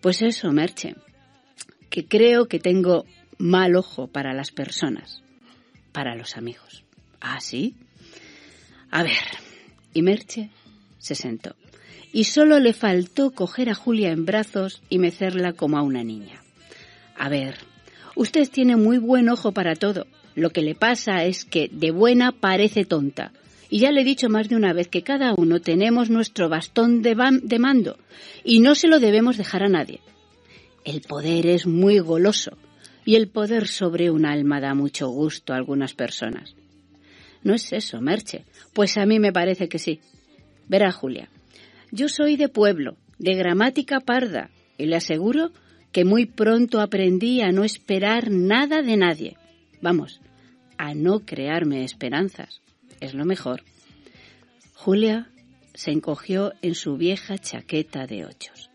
Pues 0.00 0.22
eso, 0.22 0.52
Merche, 0.52 0.94
que 1.90 2.06
creo 2.06 2.46
que 2.46 2.60
tengo 2.60 3.06
mal 3.38 3.74
ojo 3.74 4.06
para 4.06 4.32
las 4.34 4.52
personas, 4.52 5.24
para 5.90 6.14
los 6.14 6.36
amigos. 6.36 6.84
¿Ah, 7.20 7.40
sí? 7.40 7.74
A 8.92 9.02
ver, 9.02 9.24
y 9.94 10.02
Merche 10.02 10.50
se 10.98 11.16
sentó 11.16 11.56
y 12.12 12.22
solo 12.22 12.60
le 12.60 12.72
faltó 12.72 13.32
coger 13.32 13.68
a 13.68 13.74
Julia 13.74 14.12
en 14.12 14.26
brazos 14.26 14.80
y 14.88 15.00
mecerla 15.00 15.54
como 15.54 15.76
a 15.76 15.82
una 15.82 16.04
niña. 16.04 16.40
A 17.18 17.28
ver, 17.28 17.56
usted 18.16 18.48
tiene 18.50 18.76
muy 18.76 18.98
buen 18.98 19.28
ojo 19.28 19.52
para 19.52 19.76
todo. 19.76 20.06
Lo 20.34 20.50
que 20.50 20.62
le 20.62 20.74
pasa 20.74 21.24
es 21.24 21.44
que 21.44 21.68
de 21.70 21.92
buena 21.92 22.32
parece 22.32 22.84
tonta. 22.84 23.32
Y 23.70 23.80
ya 23.80 23.90
le 23.90 24.02
he 24.02 24.04
dicho 24.04 24.28
más 24.28 24.48
de 24.48 24.56
una 24.56 24.72
vez 24.72 24.88
que 24.88 25.02
cada 25.02 25.34
uno 25.34 25.60
tenemos 25.60 26.10
nuestro 26.10 26.48
bastón 26.48 27.02
de, 27.02 27.14
mando 27.58 27.98
y 28.44 28.60
no 28.60 28.74
se 28.74 28.88
lo 28.88 29.00
debemos 29.00 29.36
dejar 29.36 29.62
a 29.62 29.68
nadie. 29.68 30.00
El 30.84 31.00
poder 31.00 31.46
es 31.46 31.66
muy 31.66 31.98
goloso 31.98 32.56
y 33.04 33.16
el 33.16 33.28
poder 33.28 33.66
sobre 33.66 34.10
un 34.10 34.24
alma 34.24 34.60
da 34.60 34.74
mucho 34.74 35.08
gusto 35.08 35.52
a 35.52 35.56
algunas 35.56 35.94
personas. 35.94 36.54
No 37.42 37.54
es 37.54 37.72
eso, 37.72 38.00
Merche. 38.00 38.44
Pues 38.72 38.96
a 38.98 39.06
mí 39.06 39.18
me 39.18 39.32
parece 39.32 39.68
que 39.68 39.78
sí. 39.78 40.00
Verá, 40.68 40.92
Julia, 40.92 41.28
yo 41.90 42.08
soy 42.08 42.36
de 42.36 42.48
pueblo, 42.48 42.96
de 43.18 43.34
gramática 43.34 44.00
parda, 44.00 44.50
y 44.78 44.86
le 44.86 44.96
aseguro 44.96 45.50
que 45.96 46.04
muy 46.04 46.26
pronto 46.26 46.82
aprendí 46.82 47.40
a 47.40 47.52
no 47.52 47.64
esperar 47.64 48.30
nada 48.30 48.82
de 48.82 48.98
nadie. 48.98 49.38
Vamos, 49.80 50.20
a 50.76 50.92
no 50.92 51.20
crearme 51.20 51.84
esperanzas. 51.84 52.60
Es 53.00 53.14
lo 53.14 53.24
mejor. 53.24 53.62
Julia 54.74 55.30
se 55.72 55.92
encogió 55.92 56.52
en 56.60 56.74
su 56.74 56.98
vieja 56.98 57.38
chaqueta 57.38 58.06
de 58.06 58.26
ochos. 58.26 58.70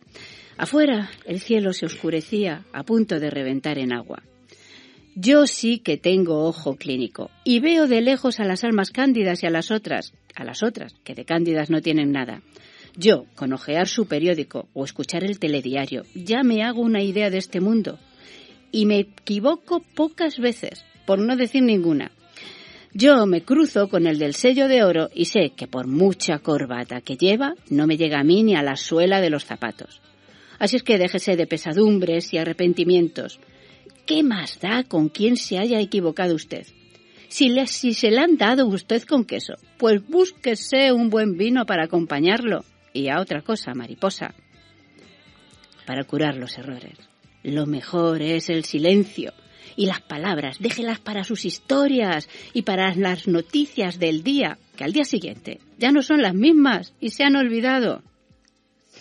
Afuera 0.58 1.12
el 1.28 1.40
cielo 1.42 1.74
se 1.74 1.86
oscurecía 1.86 2.66
a 2.74 2.82
punto 2.82 3.20
de 3.20 3.30
reventar 3.30 3.78
en 3.78 3.94
agua. 3.94 4.24
Yo 5.14 5.46
sí 5.46 5.78
que 5.78 5.98
tengo 5.98 6.48
ojo 6.48 6.76
clínico 6.76 7.30
y 7.44 7.60
veo 7.60 7.86
de 7.86 8.02
lejos 8.02 8.40
a 8.40 8.46
las 8.46 8.64
almas 8.64 8.90
cándidas 8.90 9.44
y 9.44 9.46
a 9.46 9.52
las 9.52 9.70
otras, 9.70 10.12
a 10.34 10.44
las 10.44 10.64
otras, 10.64 10.96
que 11.04 11.14
de 11.14 11.26
cándidas 11.26 11.70
no 11.70 11.84
tienen 11.84 12.12
nada. 12.12 12.42
Yo, 12.96 13.26
con 13.36 13.54
ojear 13.54 13.88
su 13.88 14.06
periódico 14.06 14.68
o 14.74 14.84
escuchar 14.84 15.24
el 15.24 15.40
telediario, 15.40 16.04
ya 16.14 16.44
me 16.44 16.64
hago 16.64 16.82
una 16.82 17.02
idea 17.02 17.30
de 17.30 17.38
este 17.38 17.62
mundo. 17.62 18.00
Y 18.72 18.86
me 18.86 19.00
equivoco 19.00 19.82
pocas 19.96 20.40
veces, 20.40 20.84
por 21.06 21.20
no 21.20 21.36
decir 21.36 21.64
ninguna. 21.64 22.12
Yo 22.94 23.26
me 23.26 23.44
cruzo 23.44 23.88
con 23.88 24.06
el 24.08 24.20
del 24.20 24.34
sello 24.34 24.68
de 24.68 24.84
oro 24.84 25.10
y 25.14 25.26
sé 25.26 25.54
que 25.56 25.68
por 25.68 25.88
mucha 25.88 26.40
corbata 26.40 27.00
que 27.00 27.16
lleva, 27.16 27.56
no 27.70 27.88
me 27.88 27.96
llega 27.96 28.20
a 28.20 28.24
mí 28.26 28.44
ni 28.44 28.56
a 28.56 28.64
la 28.64 28.76
suela 28.76 29.22
de 29.22 29.30
los 29.30 29.46
zapatos. 29.46 30.02
Así 30.60 30.76
es 30.76 30.84
que 30.84 30.98
déjese 30.98 31.38
de 31.38 31.48
pesadumbres 31.48 32.34
y 32.34 32.38
arrepentimientos. 32.38 33.40
¿Qué 34.06 34.24
más 34.24 34.60
da 34.60 34.84
con 34.84 35.08
quién 35.08 35.38
se 35.38 35.58
haya 35.58 35.80
equivocado 35.80 36.36
usted? 36.36 36.68
Si, 37.30 37.48
le, 37.48 37.66
si 37.68 37.94
se 37.94 38.12
le 38.12 38.20
han 38.20 38.36
dado 38.36 38.68
usted 38.68 39.04
con 39.04 39.24
queso, 39.24 39.54
pues 39.78 40.06
búsquese 40.06 40.92
un 40.92 41.10
buen 41.10 41.38
vino 41.38 41.66
para 41.66 41.86
acompañarlo 41.86 42.66
y 42.94 43.10
a 43.10 43.20
otra 43.20 43.42
cosa, 43.42 43.74
mariposa, 43.74 44.34
para 45.86 46.04
curar 46.04 46.36
los 46.36 46.58
errores. 46.58 46.98
Lo 47.44 47.66
mejor 47.66 48.22
es 48.22 48.50
el 48.50 48.66
silencio 48.66 49.34
y 49.76 49.86
las 49.86 50.02
palabras, 50.02 50.60
déjelas 50.60 51.00
para 51.00 51.24
sus 51.24 51.46
historias 51.46 52.30
y 52.54 52.64
para 52.64 52.94
las 52.96 53.28
noticias 53.28 54.00
del 54.00 54.24
día, 54.24 54.58
que 54.76 54.84
al 54.84 54.94
día 54.94 55.06
siguiente 55.06 55.60
ya 55.78 55.92
no 55.92 56.02
son 56.02 56.22
las 56.22 56.36
mismas 56.36 56.94
y 57.00 57.10
se 57.10 57.24
han 57.24 57.36
olvidado. 57.36 58.04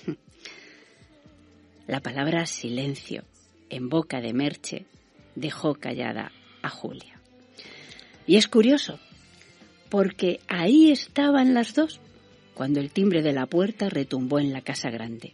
La 1.87 2.01
palabra 2.01 2.47
silencio 2.47 3.25
en 3.69 3.89
boca 3.89 4.21
de 4.21 4.33
Merche 4.33 4.87
dejó 5.35 5.75
callada 5.75 6.33
a 6.63 6.69
Julia. 6.69 7.21
Y 8.27 8.37
es 8.37 8.49
curioso, 8.49 8.99
porque 9.89 10.41
ahí 10.49 10.91
estaban 10.91 11.53
las 11.55 11.75
dos 11.75 12.01
cuando 12.61 12.81
el 12.81 12.91
timbre 12.91 13.23
de 13.23 13.33
la 13.33 13.47
puerta 13.47 13.89
retumbó 13.89 14.39
en 14.39 14.53
la 14.53 14.61
casa 14.61 14.91
grande. 14.91 15.33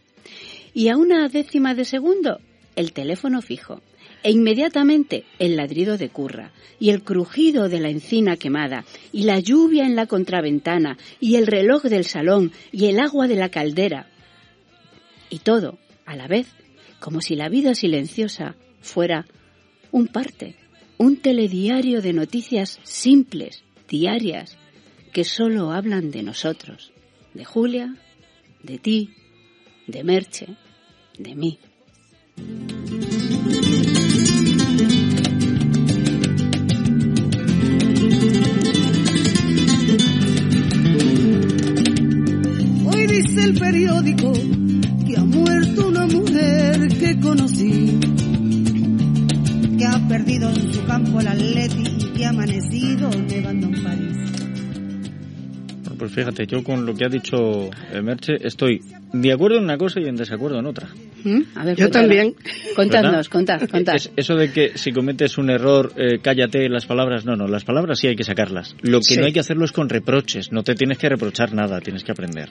Y 0.73 0.87
a 0.87 0.95
una 0.95 1.27
décima 1.27 1.75
de 1.75 1.83
segundo, 1.83 2.39
el 2.77 2.93
teléfono 2.93 3.41
fijo, 3.41 3.81
e 4.23 4.31
inmediatamente 4.31 5.25
el 5.37 5.57
ladrido 5.57 5.97
de 5.97 6.07
curra, 6.07 6.53
y 6.79 6.91
el 6.91 7.03
crujido 7.03 7.67
de 7.67 7.81
la 7.81 7.89
encina 7.89 8.37
quemada, 8.37 8.85
y 9.11 9.23
la 9.23 9.41
lluvia 9.41 9.85
en 9.85 9.97
la 9.97 10.05
contraventana, 10.05 10.97
y 11.19 11.35
el 11.35 11.47
reloj 11.47 11.83
del 11.83 12.05
salón, 12.05 12.53
y 12.71 12.85
el 12.85 12.97
agua 12.97 13.27
de 13.27 13.35
la 13.35 13.49
caldera. 13.49 14.07
Y 15.29 15.39
todo, 15.39 15.79
a 16.05 16.15
la 16.15 16.29
vez, 16.29 16.47
como 17.01 17.19
si 17.19 17.35
la 17.35 17.49
vida 17.49 17.75
silenciosa 17.75 18.55
fuera 18.79 19.25
un 19.91 20.07
parte, 20.07 20.55
un 20.97 21.17
telediario 21.17 22.01
de 22.01 22.13
noticias 22.13 22.79
simples, 22.83 23.65
diarias, 23.89 24.57
que 25.11 25.25
solo 25.25 25.73
hablan 25.73 26.09
de 26.09 26.23
nosotros, 26.23 26.93
de 27.37 27.45
Julia, 27.45 27.95
de 28.63 28.79
ti, 28.79 29.13
de 29.85 30.03
Merche, 30.03 30.47
de 31.19 31.35
mí. 31.35 31.59
Fíjate, 56.17 56.47
yo 56.47 56.63
con 56.63 56.83
lo 56.83 56.95
que 56.95 57.05
ha 57.05 57.09
dicho 57.09 57.69
Merche 58.01 58.37
estoy 58.41 58.81
de 59.13 59.31
acuerdo 59.31 59.57
en 59.57 59.65
una 59.65 59.77
cosa 59.77 59.99
y 59.99 60.05
en 60.05 60.15
desacuerdo 60.15 60.57
en 60.57 60.65
otra. 60.65 60.89
¿Mm? 61.23 61.41
yo 61.75 61.91
también. 61.91 62.33
Contadnos, 62.75 63.29
contad, 63.29 63.61
contad. 63.69 63.97
eso 64.15 64.35
de 64.35 64.51
que 64.51 64.77
si 64.77 64.91
cometes 64.91 65.37
un 65.37 65.51
error, 65.51 65.93
eh, 65.95 66.19
cállate 66.21 66.67
las 66.69 66.87
palabras. 66.87 67.23
No, 67.23 67.35
no, 67.35 67.47
las 67.47 67.63
palabras 67.63 67.99
sí 67.99 68.07
hay 68.07 68.15
que 68.15 68.23
sacarlas. 68.23 68.75
Lo 68.81 68.99
que 68.99 69.17
no 69.17 69.25
hay 69.25 69.33
que 69.33 69.41
hacerlo 69.41 69.65
es 69.65 69.71
con 69.71 69.89
reproches. 69.89 70.51
No 70.51 70.63
te 70.63 70.73
tienes 70.73 70.97
que 70.97 71.07
reprochar 71.07 71.53
nada, 71.53 71.79
tienes 71.81 72.03
que 72.03 72.11
aprender. 72.11 72.49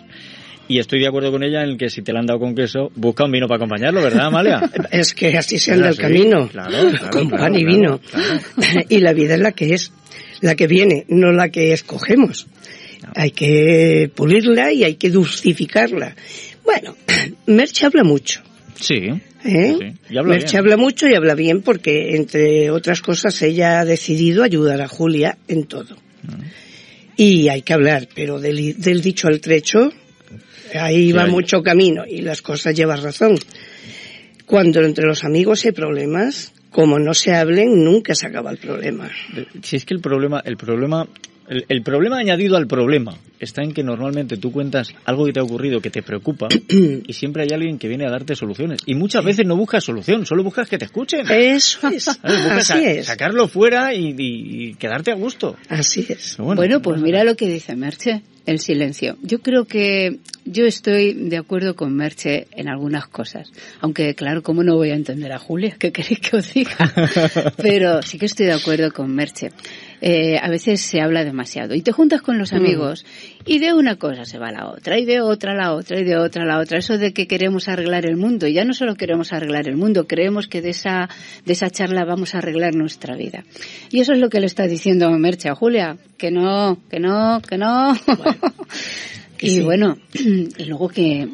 Y 0.68 0.78
estoy 0.78 1.00
de 1.00 1.08
acuerdo 1.08 1.30
con 1.30 1.42
ella 1.42 1.62
en 1.62 1.76
que 1.76 1.88
si 1.88 2.02
te 2.02 2.12
la 2.12 2.20
han 2.20 2.26
dado 2.26 2.40
con 2.40 2.54
queso, 2.54 2.90
busca 2.94 3.24
un 3.24 3.32
vino 3.32 3.46
para 3.46 3.56
acompañarlo, 3.56 4.02
¿verdad, 4.02 4.26
Amalia? 4.26 4.70
es 4.90 5.14
que 5.14 5.36
así 5.36 5.58
se 5.58 5.72
anda 5.72 5.88
el 5.88 5.96
camino. 5.96 6.48
Claro, 6.48 6.90
con 7.10 7.30
pan 7.30 7.54
y 7.54 7.64
vino. 7.64 8.00
y 8.88 8.98
la 8.98 9.12
vida 9.12 9.34
es 9.34 9.40
la 9.40 9.52
que 9.52 9.74
es, 9.74 9.92
la 10.40 10.54
que 10.54 10.66
viene, 10.66 11.04
no 11.08 11.32
la 11.32 11.50
que 11.50 11.72
escogemos. 11.72 12.46
Hay 13.14 13.30
que 13.30 14.10
pulirla 14.14 14.72
y 14.72 14.84
hay 14.84 14.96
que 14.96 15.10
dulcificarla. 15.10 16.14
Bueno, 16.64 16.96
Merche 17.46 17.86
habla 17.86 18.04
mucho. 18.04 18.42
Sí. 18.78 19.08
¿Eh? 19.44 19.94
Merche 20.10 20.58
habla 20.58 20.76
mucho 20.76 21.06
y 21.08 21.14
habla 21.14 21.34
bien 21.34 21.62
porque, 21.62 22.16
entre 22.16 22.70
otras 22.70 23.00
cosas, 23.00 23.40
ella 23.42 23.80
ha 23.80 23.84
decidido 23.84 24.42
ayudar 24.42 24.82
a 24.82 24.88
Julia 24.88 25.38
en 25.48 25.64
todo. 25.64 25.96
Mm. 26.22 26.42
Y 27.16 27.48
hay 27.48 27.62
que 27.62 27.72
hablar, 27.72 28.08
pero 28.14 28.38
del, 28.38 28.76
del 28.78 29.00
dicho 29.00 29.28
al 29.28 29.40
trecho, 29.40 29.90
ahí 30.74 31.12
va 31.12 31.26
mucho 31.26 31.62
camino 31.62 32.04
y 32.06 32.20
las 32.20 32.42
cosas 32.42 32.74
llevan 32.74 33.02
razón. 33.02 33.38
Cuando 34.44 34.82
entre 34.82 35.06
los 35.06 35.24
amigos 35.24 35.64
hay 35.64 35.72
problemas, 35.72 36.52
como 36.70 36.98
no 36.98 37.14
se 37.14 37.34
hablen, 37.34 37.82
nunca 37.82 38.14
se 38.14 38.26
acaba 38.26 38.50
el 38.50 38.58
problema. 38.58 39.10
Si 39.62 39.76
es 39.76 39.84
que 39.84 39.94
el 39.94 40.00
problema, 40.00 40.42
el 40.44 40.56
problema 40.58 41.08
El, 41.48 41.64
el, 41.68 41.82
problema 41.82 42.18
añadido 42.18 42.56
al 42.56 42.66
problema 42.66 43.16
está 43.38 43.62
en 43.62 43.72
que 43.72 43.82
normalmente 43.82 44.36
tú 44.36 44.52
cuentas 44.52 44.94
algo 45.04 45.26
que 45.26 45.32
te 45.32 45.40
ha 45.40 45.42
ocurrido 45.42 45.80
que 45.80 45.90
te 45.90 46.02
preocupa 46.02 46.48
y 46.68 47.12
siempre 47.12 47.42
hay 47.42 47.50
alguien 47.52 47.78
que 47.78 47.88
viene 47.88 48.06
a 48.06 48.10
darte 48.10 48.34
soluciones. 48.34 48.80
Y 48.86 48.94
muchas 48.94 49.24
veces 49.24 49.46
no 49.46 49.56
buscas 49.56 49.84
solución, 49.84 50.26
solo 50.26 50.42
buscas 50.42 50.68
que 50.68 50.78
te 50.78 50.84
escuchen. 50.86 51.26
Eso 51.30 51.88
es. 51.92 52.08
Así 52.08 52.84
es. 52.84 53.06
Sacarlo 53.06 53.48
fuera 53.48 53.94
y, 53.94 54.14
y, 54.16 54.16
y, 54.18 54.74
quedarte 54.74 55.12
a 55.12 55.14
gusto. 55.14 55.56
Así 55.68 56.06
es. 56.08 56.36
Bueno, 56.38 56.56
bueno 56.56 56.82
pues 56.82 57.00
mira 57.00 57.24
lo 57.24 57.36
que 57.36 57.48
dice 57.48 57.76
Merche, 57.76 58.22
el 58.46 58.60
silencio. 58.60 59.16
Yo 59.22 59.40
creo 59.40 59.64
que 59.64 60.18
yo 60.44 60.64
estoy 60.64 61.12
de 61.14 61.36
acuerdo 61.36 61.74
con 61.74 61.94
Merche 61.94 62.46
en 62.52 62.68
algunas 62.68 63.06
cosas. 63.08 63.50
Aunque, 63.80 64.14
claro, 64.14 64.42
¿cómo 64.42 64.62
no 64.62 64.76
voy 64.76 64.90
a 64.90 64.94
entender 64.94 65.32
a 65.32 65.38
Julia? 65.38 65.76
¿Qué 65.78 65.92
queréis 65.92 66.20
que 66.20 66.36
os 66.36 66.54
diga? 66.54 66.76
Pero 67.56 68.02
sí 68.02 68.18
que 68.18 68.26
estoy 68.26 68.46
de 68.46 68.52
acuerdo 68.52 68.92
con 68.92 69.14
Merche 69.14 69.50
eh, 70.00 70.38
a 70.40 70.48
veces 70.48 70.80
se 70.80 71.00
habla 71.00 71.24
demasiado. 71.24 71.74
Y 71.74 71.82
te 71.82 71.92
juntas 71.92 72.22
con 72.22 72.38
los 72.38 72.52
amigos 72.52 73.04
mm. 73.04 73.42
y 73.46 73.58
de 73.58 73.72
una 73.72 73.96
cosa 73.96 74.24
se 74.24 74.38
va 74.38 74.48
a 74.48 74.52
la 74.52 74.68
otra, 74.68 74.98
y 74.98 75.04
de 75.04 75.20
otra 75.20 75.52
a 75.52 75.54
la 75.54 75.72
otra, 75.72 76.00
y 76.00 76.04
de 76.04 76.16
otra 76.16 76.42
a 76.42 76.46
la 76.46 76.58
otra. 76.58 76.78
Eso 76.78 76.98
de 76.98 77.12
que 77.12 77.26
queremos 77.26 77.68
arreglar 77.68 78.06
el 78.06 78.16
mundo. 78.16 78.46
Ya 78.46 78.64
no 78.64 78.74
solo 78.74 78.94
queremos 78.94 79.32
arreglar 79.32 79.68
el 79.68 79.76
mundo, 79.76 80.06
creemos 80.06 80.48
que 80.48 80.62
de 80.62 80.70
esa, 80.70 81.08
de 81.44 81.52
esa 81.52 81.70
charla 81.70 82.04
vamos 82.04 82.34
a 82.34 82.38
arreglar 82.38 82.74
nuestra 82.74 83.16
vida. 83.16 83.44
Y 83.90 84.00
eso 84.00 84.12
es 84.12 84.18
lo 84.18 84.28
que 84.28 84.40
le 84.40 84.46
está 84.46 84.66
diciendo 84.66 85.10
Merche 85.10 85.48
a 85.48 85.54
Julia. 85.54 85.96
Que 86.18 86.30
no, 86.30 86.78
que 86.90 86.98
no, 86.98 87.40
que 87.46 87.58
no. 87.58 87.94
Bueno, 88.06 88.36
que 89.36 89.46
y 89.46 89.50
sí. 89.50 89.60
bueno, 89.60 89.96
y 90.14 90.64
luego 90.64 90.88
que 90.88 91.28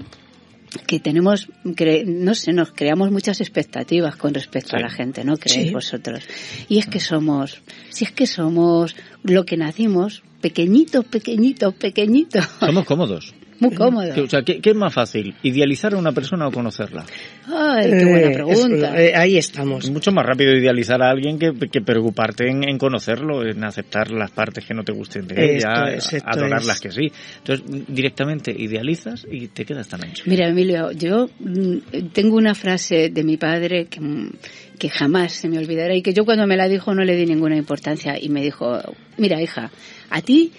que 0.87 1.01
tenemos, 1.01 1.49
cre, 1.77 2.05
no 2.05 2.35
sé, 2.35 2.53
nos 2.53 2.73
creamos 2.73 3.11
muchas 3.11 3.41
expectativas 3.41 4.17
con 4.17 4.35
respecto 4.35 4.71
sí. 4.71 4.77
a 4.77 4.81
la 4.81 4.91
gente, 4.91 5.25
¿no? 5.25 5.37
Creéis 5.37 5.69
sí. 5.69 5.75
vosotros. 5.75 6.25
Y 6.69 6.79
es 6.79 6.87
que 6.87 7.01
somos, 7.01 7.63
si 7.91 8.05
es 8.05 8.13
que 8.13 8.27
somos 8.27 8.97
lo 9.23 9.45
que 9.45 9.57
nacimos, 9.57 10.23
pequeñitos, 10.41 11.05
pequeñitos, 11.05 11.75
pequeñitos. 11.75 12.47
Somos 12.61 12.85
cómodos. 12.85 13.35
Muy 13.63 13.75
cómodos. 13.75 14.19
O 14.23 14.29
sea, 14.29 14.43
¿qué, 14.43 14.61
¿qué, 14.61 14.71
es 14.71 14.77
más 14.77 14.95
fácil? 14.95 15.35
¿Idealizar 15.43 15.95
a 15.95 15.99
una 15.99 16.13
persona 16.13 16.47
o 16.47 16.51
conocerla? 16.51 17.05
Ay, 17.47 17.91
qué 17.91 18.05
buena 18.05 18.31
pregunta. 18.31 19.01
Eh, 19.01 19.09
es, 19.09 19.13
eh, 19.13 19.17
ahí 19.17 19.37
estamos. 19.37 19.85
Es 19.85 19.91
mucho 19.91 20.11
más 20.13 20.25
rápido 20.25 20.53
idealizar 20.57 21.03
a 21.03 21.11
alguien 21.11 21.39
que, 21.39 21.53
que 21.71 21.81
preocuparte 21.81 22.49
en, 22.49 22.69
en, 22.69 22.79
conocerlo, 22.79 23.47
en 23.47 23.63
aceptar 23.65 24.11
las 24.11 24.31
partes 24.31 24.65
que 24.65 24.75
no 24.75 24.85
te 24.85 24.93
gusten 24.93 25.27
de 25.27 25.57
ella, 25.57 25.93
es, 25.93 26.15
adorar 26.25 26.65
las 26.65 26.81
que 26.81 26.91
sí. 26.91 27.13
Entonces, 27.39 27.87
directamente 27.89 28.53
idealizas 28.57 29.27
y 29.31 29.49
te 29.49 29.65
quedas 29.65 29.89
tan 29.89 30.05
ancho. 30.05 30.25
Mira, 30.27 30.49
Emilio, 30.49 30.93
yo 30.93 31.29
mm, 31.39 32.09
tengo 32.13 32.37
una 32.37 32.55
frase 32.55 33.11
de 33.11 33.25
mi 33.25 33.37
padre 33.37 33.87
que 33.87 34.01
mm, 34.01 34.31
que 34.79 34.89
jamás 34.89 35.35
se 35.35 35.49
me 35.49 35.59
olvidará 35.59 35.95
y 35.95 36.03
que 36.03 36.13
yo 36.13 36.25
cuando 36.25 36.45
me 36.49 36.57
la 36.57 36.67
dijo 36.67 36.93
no 36.93 37.05
le 37.05 37.15
di 37.15 37.25
ninguna 37.25 37.57
importancia 37.57 38.19
y 38.21 38.29
me 38.31 38.43
dijo, 38.43 38.81
mira 39.17 39.41
hija, 39.41 39.71
a 40.11 40.23
ti 40.23 40.51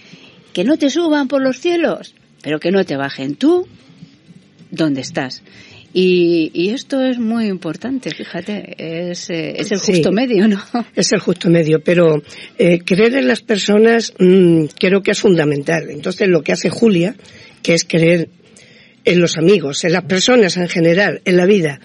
que 0.54 0.64
no 0.64 0.78
te 0.78 0.88
suban 0.88 1.28
por 1.28 1.42
los 1.42 1.58
cielos, 1.58 2.14
pero 2.44 2.60
que 2.60 2.70
no 2.70 2.84
te 2.84 2.96
bajen 2.96 3.36
tú 3.36 3.66
donde 4.70 5.00
estás. 5.00 5.42
Y, 5.94 6.50
y, 6.52 6.70
esto 6.70 7.00
es 7.00 7.18
muy 7.18 7.46
importante, 7.46 8.10
fíjate, 8.10 8.74
es, 9.10 9.30
eh, 9.30 9.54
es 9.56 9.70
el 9.70 9.78
justo 9.78 10.08
sí, 10.08 10.14
medio, 10.14 10.48
¿no? 10.48 10.60
Es 10.96 11.12
el 11.12 11.20
justo 11.20 11.48
medio, 11.48 11.80
pero 11.84 12.20
eh, 12.58 12.80
creer 12.80 13.14
en 13.14 13.28
las 13.28 13.42
personas 13.42 14.12
mmm, 14.18 14.64
creo 14.78 15.02
que 15.02 15.12
es 15.12 15.20
fundamental. 15.20 15.90
Entonces 15.90 16.28
lo 16.28 16.42
que 16.42 16.52
hace 16.52 16.68
Julia, 16.68 17.14
que 17.62 17.74
es 17.74 17.84
creer 17.84 18.28
en 19.04 19.20
los 19.20 19.38
amigos, 19.38 19.84
en 19.84 19.92
las 19.92 20.04
personas 20.04 20.56
en 20.56 20.68
general, 20.68 21.22
en 21.24 21.36
la 21.36 21.46
vida. 21.46 21.80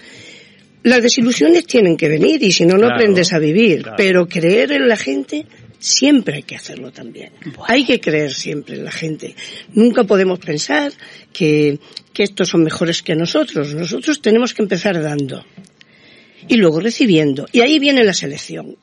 Las 0.82 1.02
desilusiones 1.02 1.66
tienen 1.66 1.96
que 1.96 2.08
venir 2.08 2.42
y 2.42 2.50
si 2.50 2.64
no, 2.64 2.74
no 2.74 2.86
claro, 2.86 2.94
aprendes 2.96 3.32
a 3.32 3.38
vivir, 3.38 3.82
claro. 3.82 3.96
pero 3.96 4.26
creer 4.26 4.72
en 4.72 4.88
la 4.88 4.96
gente 4.96 5.46
siempre 5.80 6.36
hay 6.36 6.42
que 6.44 6.56
hacerlo 6.56 6.92
también. 6.92 7.32
Bueno. 7.44 7.64
Hay 7.66 7.84
que 7.84 8.00
creer 8.00 8.32
siempre 8.32 8.76
en 8.76 8.84
la 8.84 8.92
gente. 8.92 9.34
Nunca 9.74 10.04
podemos 10.04 10.38
pensar 10.38 10.92
que, 11.32 11.80
que 12.12 12.22
estos 12.22 12.48
son 12.48 12.62
mejores 12.62 13.02
que 13.02 13.16
nosotros. 13.16 13.74
Nosotros 13.74 14.22
tenemos 14.22 14.54
que 14.54 14.62
empezar 14.62 15.02
dando 15.02 15.44
y 16.46 16.56
luego 16.56 16.80
recibiendo. 16.80 17.46
Y 17.50 17.62
ahí 17.62 17.78
viene 17.78 18.04
la 18.04 18.14
selección. 18.14 18.76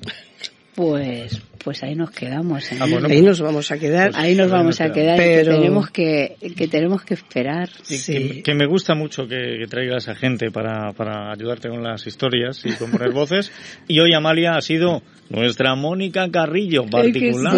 Pues, 0.75 1.41
pues 1.57 1.83
ahí 1.83 1.95
nos 1.95 2.11
quedamos. 2.11 2.71
¿eh? 2.71 2.77
Ah, 2.79 2.85
bueno, 2.89 3.07
ahí 3.07 3.21
nos 3.21 3.41
vamos 3.41 3.71
a 3.71 3.77
quedar. 3.77 4.11
Pues 4.11 4.23
ahí 4.23 4.35
nos 4.35 4.49
vamos 4.49 4.79
a 4.81 4.91
quedar. 4.91 5.17
Pero... 5.17 5.51
Que 5.51 5.57
tenemos 5.57 5.89
que, 5.89 6.35
que 6.55 6.67
tenemos 6.67 7.03
que 7.03 7.13
esperar. 7.13 7.69
Sí. 7.83 8.13
Que, 8.13 8.43
que, 8.43 8.53
me 8.53 8.65
gusta 8.65 8.95
mucho 8.95 9.27
que, 9.27 9.57
que, 9.59 9.67
traigas 9.67 10.07
a 10.07 10.15
gente 10.15 10.51
para, 10.51 10.93
para 10.93 11.31
ayudarte 11.31 11.69
con 11.69 11.83
las 11.83 12.05
historias 12.07 12.61
y 12.65 12.71
con 12.73 12.91
poner 12.91 13.11
voces. 13.11 13.51
Y 13.87 13.99
hoy 13.99 14.13
Amalia 14.13 14.55
ha 14.55 14.61
sido 14.61 15.01
nuestra 15.29 15.75
Mónica 15.75 16.29
Carrillo 16.29 16.85
particular. 16.85 17.57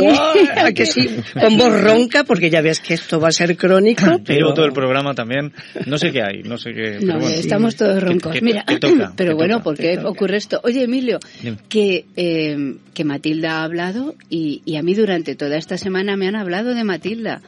Que 0.73 0.85
sí. 0.85 1.07
que 1.07 1.13
sí? 1.13 1.39
Con 1.39 1.57
voz 1.57 1.81
ronca, 1.81 2.23
porque 2.23 2.49
ya 2.49 2.61
ves 2.61 2.79
que 2.79 2.93
esto 2.93 3.19
va 3.19 3.29
a 3.29 3.31
ser 3.31 3.55
crónico. 3.57 4.05
Pero 4.25 4.39
Llevo 4.39 4.53
todo 4.53 4.65
el 4.65 4.73
programa 4.73 5.13
también. 5.13 5.53
No 5.85 5.97
sé 5.97 6.11
qué 6.11 6.21
hay, 6.21 6.43
no 6.43 6.57
sé 6.57 6.73
qué. 6.73 6.93
No, 6.93 6.99
pero 6.99 7.19
bueno, 7.19 7.35
estamos 7.35 7.75
todos 7.75 8.01
roncos. 8.01 8.33
¿Qué, 8.33 8.41
Mira, 8.41 8.63
toca, 8.79 9.13
pero 9.15 9.35
bueno, 9.35 9.57
toca, 9.57 9.63
¿por 9.63 9.77
qué 9.77 9.99
ocurre 9.99 10.37
esto? 10.37 10.59
Oye, 10.63 10.83
Emilio, 10.83 11.19
Dime. 11.41 11.57
que, 11.67 12.05
eh, 12.15 12.75
que 12.93 13.03
Matilda 13.03 13.61
ha 13.61 13.65
hablado 13.89 14.15
y, 14.29 14.61
y 14.65 14.77
a 14.77 14.83
mí 14.83 14.93
durante 14.93 15.35
toda 15.35 15.57
esta 15.57 15.77
semana 15.77 16.15
me 16.15 16.27
han 16.27 16.35
hablado 16.35 16.73
de 16.73 16.83
Matilda 16.83 17.41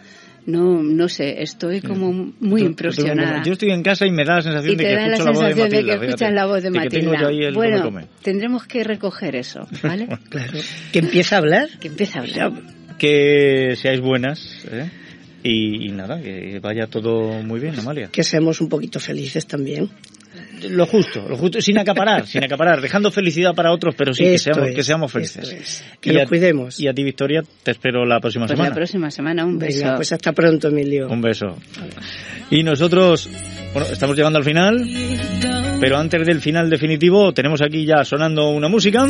no 0.45 0.81
no 0.81 1.07
sé, 1.07 1.41
estoy 1.41 1.81
como 1.81 2.33
muy 2.39 2.61
impresionada. 2.61 3.43
Yo 3.43 3.53
estoy 3.53 3.71
en 3.71 3.83
casa 3.83 4.05
y 4.07 4.11
me 4.11 4.25
da 4.25 4.35
la 4.35 4.41
sensación 4.41 4.73
y 4.73 4.75
de 4.75 4.83
que 4.83 4.95
da 4.95 5.05
escucho 5.05 5.23
la, 5.23 5.31
la 5.31 5.31
voz 5.31 5.43
de 5.43 5.51
sensación 5.51 5.69
Matilda. 5.69 5.93
de 5.93 5.99
que 5.99 6.05
escuchas 6.05 6.33
la 6.33 6.45
voz 6.45 6.63
de 6.63 6.71
Matilda. 6.71 7.29
Que 7.29 7.51
bueno, 7.51 8.07
tendremos 8.23 8.65
que 8.65 8.83
recoger 8.83 9.35
eso, 9.35 9.67
¿vale? 9.83 10.07
claro. 10.29 10.59
Que 10.91 10.99
empiece 10.99 11.35
a 11.35 11.37
hablar. 11.37 11.69
Que 11.79 11.89
empiece 11.89 12.17
a 12.17 12.21
hablar. 12.21 12.53
Que 12.97 13.75
seáis 13.75 13.99
buenas, 14.01 14.65
¿eh? 14.71 14.89
Y, 15.43 15.87
y, 15.87 15.91
nada, 15.91 16.21
que 16.21 16.59
vaya 16.59 16.85
todo 16.85 17.41
muy 17.41 17.59
bien, 17.59 17.79
Amalia. 17.79 18.09
Que 18.11 18.23
seamos 18.23 18.61
un 18.61 18.69
poquito 18.69 18.99
felices 18.99 19.47
también. 19.47 19.89
Lo 20.70 20.86
justo, 20.86 21.28
lo 21.28 21.38
justo, 21.38 21.62
sin 21.62 21.78
acaparar, 21.78 22.28
sin 22.28 22.43
acaparar, 22.43 22.82
dejando 22.82 23.12
felicidad 23.12 23.53
para 23.53 23.72
otros, 23.72 23.95
pero 23.95 24.14
sí 24.14 24.24
que 24.24 24.38
seamos, 24.38 24.70
es, 24.70 24.76
que 24.76 24.84
seamos 24.84 25.12
felices. 25.12 25.51
Es. 25.51 25.84
Que 25.99 26.14
nos 26.14 26.28
cuidemos. 26.28 26.80
Y 26.80 26.88
a 26.88 26.93
ti, 26.93 27.03
Victoria, 27.03 27.43
te 27.64 27.72
espero 27.72 28.05
la 28.05 28.20
próxima 28.20 28.45
pues 28.45 28.57
semana. 28.57 28.70
la 28.70 28.76
próxima 28.76 29.12
semana, 29.12 29.45
un 29.45 29.57
beso. 29.57 29.80
Venga, 29.80 29.95
pues 29.95 30.12
hasta 30.12 30.34
pronto, 30.34 30.68
Emilio. 30.68 31.07
Un 31.09 31.22
beso. 31.22 31.57
Y 32.49 32.64
nosotros, 32.64 33.30
bueno, 33.74 33.88
estamos 33.91 34.16
llegando 34.16 34.38
al 34.38 34.45
final, 34.45 34.88
pero 35.80 35.97
antes 35.97 36.26
del 36.26 36.41
final 36.41 36.70
definitivo, 36.70 37.34
tenemos 37.34 37.62
aquí 37.62 37.86
ya 37.86 38.03
sonando 38.03 38.49
una 38.49 38.68
música. 38.68 39.07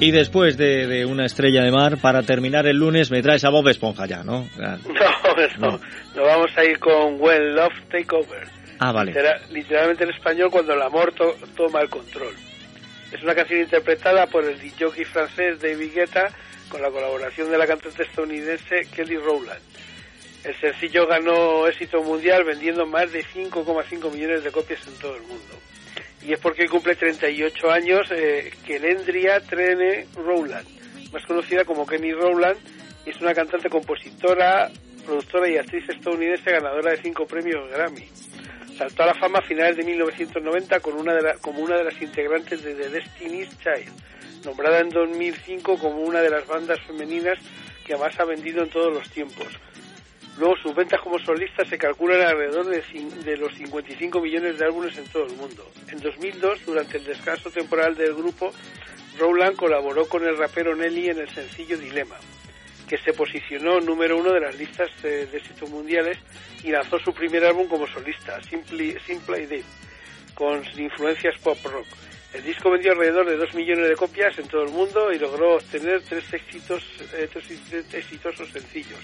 Y 0.00 0.10
después 0.10 0.56
de, 0.56 0.86
de, 0.86 1.06
una 1.06 1.24
estrella 1.24 1.62
de 1.62 1.70
mar, 1.70 1.98
para 2.00 2.22
terminar 2.22 2.66
el 2.66 2.76
lunes, 2.76 3.10
me 3.10 3.22
traes 3.22 3.44
a 3.44 3.50
Bob 3.50 3.68
Esponja 3.68 4.06
ya, 4.06 4.24
¿no? 4.24 4.48
No, 4.58 4.76
no. 5.58 5.70
no. 5.70 5.80
Nos 6.14 6.26
vamos 6.26 6.50
a 6.56 6.64
ir 6.64 6.78
con 6.78 7.20
When 7.20 7.54
Love 7.54 7.72
Take 7.90 8.14
Over. 8.14 8.46
Ah, 8.80 8.92
vale. 8.92 9.12
Literal, 9.12 9.40
literalmente 9.50 10.04
en 10.04 10.10
español, 10.10 10.50
cuando 10.50 10.74
el 10.74 10.82
amor 10.82 11.12
to 11.12 11.34
toma 11.56 11.80
el 11.80 11.88
control. 11.88 12.34
Es 13.12 13.22
una 13.22 13.34
canción 13.34 13.60
interpretada 13.60 14.26
por 14.26 14.44
el 14.44 14.58
jockey 14.78 15.04
francés 15.04 15.60
David 15.60 15.92
Guetta 15.94 16.28
con 16.68 16.82
la 16.82 16.90
colaboración 16.90 17.50
de 17.50 17.58
la 17.58 17.66
cantante 17.66 18.02
estadounidense 18.02 18.88
Kelly 18.94 19.16
Rowland. 19.16 19.60
El 20.44 20.54
sencillo 20.60 21.06
ganó 21.06 21.68
éxito 21.68 22.02
mundial 22.02 22.44
vendiendo 22.44 22.84
más 22.84 23.12
de 23.12 23.24
5,5 23.24 24.12
millones 24.12 24.42
de 24.42 24.50
copias 24.50 24.86
en 24.86 24.94
todo 24.98 25.16
el 25.16 25.22
mundo 25.22 25.54
y 26.24 26.32
es 26.32 26.40
porque 26.40 26.68
cumple 26.68 26.96
38 26.96 27.70
años 27.70 28.08
eh, 28.10 28.52
Kelendria 28.66 29.40
Trene 29.40 30.06
Rowland, 30.14 30.66
más 31.12 31.24
conocida 31.26 31.64
como 31.64 31.86
Kenny 31.86 32.12
Rowland, 32.12 32.56
es 33.04 33.20
una 33.20 33.34
cantante, 33.34 33.68
compositora, 33.68 34.70
productora 35.04 35.48
y 35.48 35.58
actriz 35.58 35.88
estadounidense 35.88 36.50
ganadora 36.50 36.92
de 36.92 37.02
cinco 37.02 37.26
premios 37.26 37.70
Grammy. 37.70 38.08
Saltó 38.78 39.02
a 39.02 39.06
la 39.06 39.14
fama 39.14 39.38
a 39.38 39.42
finales 39.42 39.76
de 39.76 39.84
1990 39.84 40.80
con 40.80 40.94
una 40.94 41.14
de 41.14 41.34
como 41.40 41.60
una 41.60 41.76
de 41.76 41.84
las 41.84 42.00
integrantes 42.00 42.64
de 42.64 42.74
The 42.74 42.88
Destiny's 42.88 43.50
Child, 43.58 43.92
nombrada 44.44 44.80
en 44.80 44.88
2005 44.88 45.78
como 45.78 46.00
una 46.00 46.20
de 46.22 46.30
las 46.30 46.46
bandas 46.46 46.80
femeninas 46.86 47.38
que 47.86 47.96
más 47.96 48.18
ha 48.18 48.24
vendido 48.24 48.62
en 48.62 48.70
todos 48.70 48.92
los 48.92 49.08
tiempos. 49.10 49.46
Luego 50.38 50.56
sus 50.56 50.74
ventas 50.74 51.00
como 51.00 51.18
solista 51.18 51.64
se 51.64 51.78
calculan 51.78 52.20
alrededor 52.22 52.66
de, 52.66 52.82
de, 53.24 53.36
los 53.36 53.54
55 53.54 54.20
millones 54.20 54.58
de 54.58 54.64
álbumes 54.64 54.96
en 54.98 55.06
todo 55.06 55.26
el 55.26 55.32
mundo. 55.34 55.70
En 55.88 56.00
2002, 56.00 56.66
durante 56.66 56.98
el 56.98 57.04
descanso 57.04 57.50
temporal 57.50 57.94
del 57.94 58.14
grupo, 58.14 58.52
Rowland 59.18 59.56
colaboró 59.56 60.08
con 60.08 60.26
el 60.26 60.36
rapero 60.36 60.74
Nelly 60.74 61.10
en 61.10 61.20
el 61.20 61.28
sencillo 61.28 61.78
Dilema, 61.78 62.16
que 62.88 62.98
se 62.98 63.12
posicionó 63.12 63.80
número 63.80 64.18
uno 64.18 64.32
de 64.32 64.40
las 64.40 64.58
listas 64.58 64.90
de, 65.02 65.26
de 65.26 65.42
mundiales 65.68 66.18
y 66.64 66.70
lanzó 66.70 66.98
su 66.98 67.14
primer 67.14 67.44
álbum 67.44 67.68
como 67.68 67.86
solista, 67.86 68.42
Simply, 68.42 68.98
Simply 69.06 69.46
Did, 69.46 69.64
con 70.34 70.64
influencias 70.76 71.38
pop 71.38 71.58
rock. 71.64 71.86
El 72.32 72.42
disco 72.42 72.68
vendió 72.68 72.90
alrededor 72.90 73.30
de 73.30 73.36
2 73.36 73.54
millones 73.54 73.88
de 73.88 73.94
copias 73.94 74.36
en 74.40 74.48
todo 74.48 74.64
el 74.64 74.70
mundo 74.70 75.12
y 75.12 75.20
logró 75.20 75.54
obtener 75.54 76.02
tres, 76.02 76.32
éxitos, 76.32 76.82
eh, 77.14 77.28
tres 77.32 77.94
exitosos 77.94 78.50
sencillos. 78.50 78.98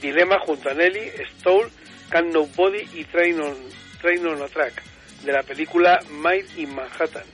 Dilema 0.00 0.38
junto 0.40 0.70
a 0.70 0.74
Nelly, 0.74 1.10
Stole, 1.38 1.70
Can 2.08 2.30
Nobody 2.30 2.86
y 2.94 3.04
Train 3.04 3.40
on, 3.40 3.56
Train 4.00 4.26
on 4.26 4.42
a 4.42 4.48
Track, 4.48 4.82
de 5.24 5.32
la 5.32 5.42
película 5.42 6.00
Made 6.10 6.46
in 6.56 6.74
Manhattan. 6.74 7.24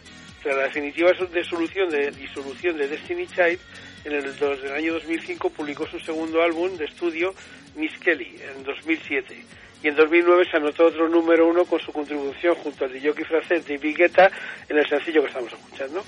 Tras 0.42 0.56
la 0.56 0.64
definitiva 0.64 1.12
disolución 1.32 1.90
de, 1.90 2.10
disolución 2.10 2.76
de 2.76 2.88
Destiny 2.88 3.26
Child, 3.26 3.58
en 4.04 4.12
el, 4.12 4.24
en 4.24 4.66
el 4.66 4.72
año 4.72 4.92
2005 4.94 5.50
publicó 5.50 5.86
su 5.86 5.98
segundo 5.98 6.42
álbum 6.42 6.76
de 6.76 6.84
estudio, 6.84 7.34
Miss 7.74 7.98
Kelly, 7.98 8.40
en 8.56 8.64
2007 8.64 9.44
y 9.82 9.88
en 9.88 9.96
2009 9.96 10.44
se 10.50 10.56
anotó 10.56 10.86
otro 10.86 11.08
número 11.08 11.46
uno 11.46 11.64
con 11.64 11.78
su 11.78 11.92
contribución 11.92 12.54
junto 12.56 12.84
al 12.84 12.92
de 12.92 13.00
jockey 13.00 13.24
francés 13.24 13.66
David 13.66 13.96
Guetta 13.96 14.30
en 14.68 14.78
el 14.78 14.88
sencillo 14.88 15.22
que 15.22 15.28
estamos 15.28 15.52
escuchando. 15.52 16.02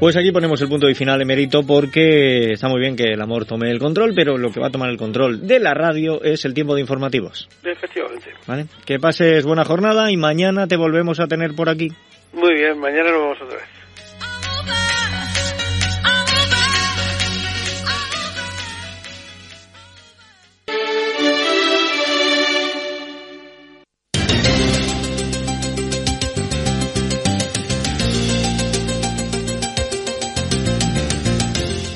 Pues 0.00 0.16
aquí 0.16 0.32
ponemos 0.32 0.58
el 0.62 0.68
punto 0.68 0.86
de 0.86 0.94
final, 0.94 1.20
Emerito, 1.20 1.62
porque 1.62 2.52
está 2.52 2.68
muy 2.68 2.80
bien 2.80 2.96
que 2.96 3.12
el 3.12 3.20
amor 3.20 3.44
tome 3.44 3.70
el 3.70 3.78
control, 3.78 4.14
pero 4.16 4.38
lo 4.38 4.50
que 4.50 4.58
va 4.58 4.68
a 4.68 4.70
tomar 4.70 4.88
el 4.88 4.96
control 4.96 5.46
de 5.46 5.60
la 5.60 5.74
radio 5.74 6.22
es 6.22 6.46
el 6.46 6.54
tiempo 6.54 6.74
de 6.74 6.80
informativos. 6.80 7.50
Efectivamente. 7.62 8.30
¿Vale? 8.46 8.64
Que 8.86 8.98
pases 8.98 9.44
buena 9.44 9.64
jornada 9.64 10.10
y 10.10 10.16
mañana 10.16 10.66
te 10.66 10.76
volvemos 10.76 11.20
a 11.20 11.26
tener 11.26 11.54
por 11.54 11.68
aquí. 11.68 11.88
Muy 12.32 12.54
bien, 12.54 12.78
mañana 12.78 13.10
nos 13.10 13.20
vemos 13.20 13.42
otra 13.42 13.58
vez. 13.58 13.79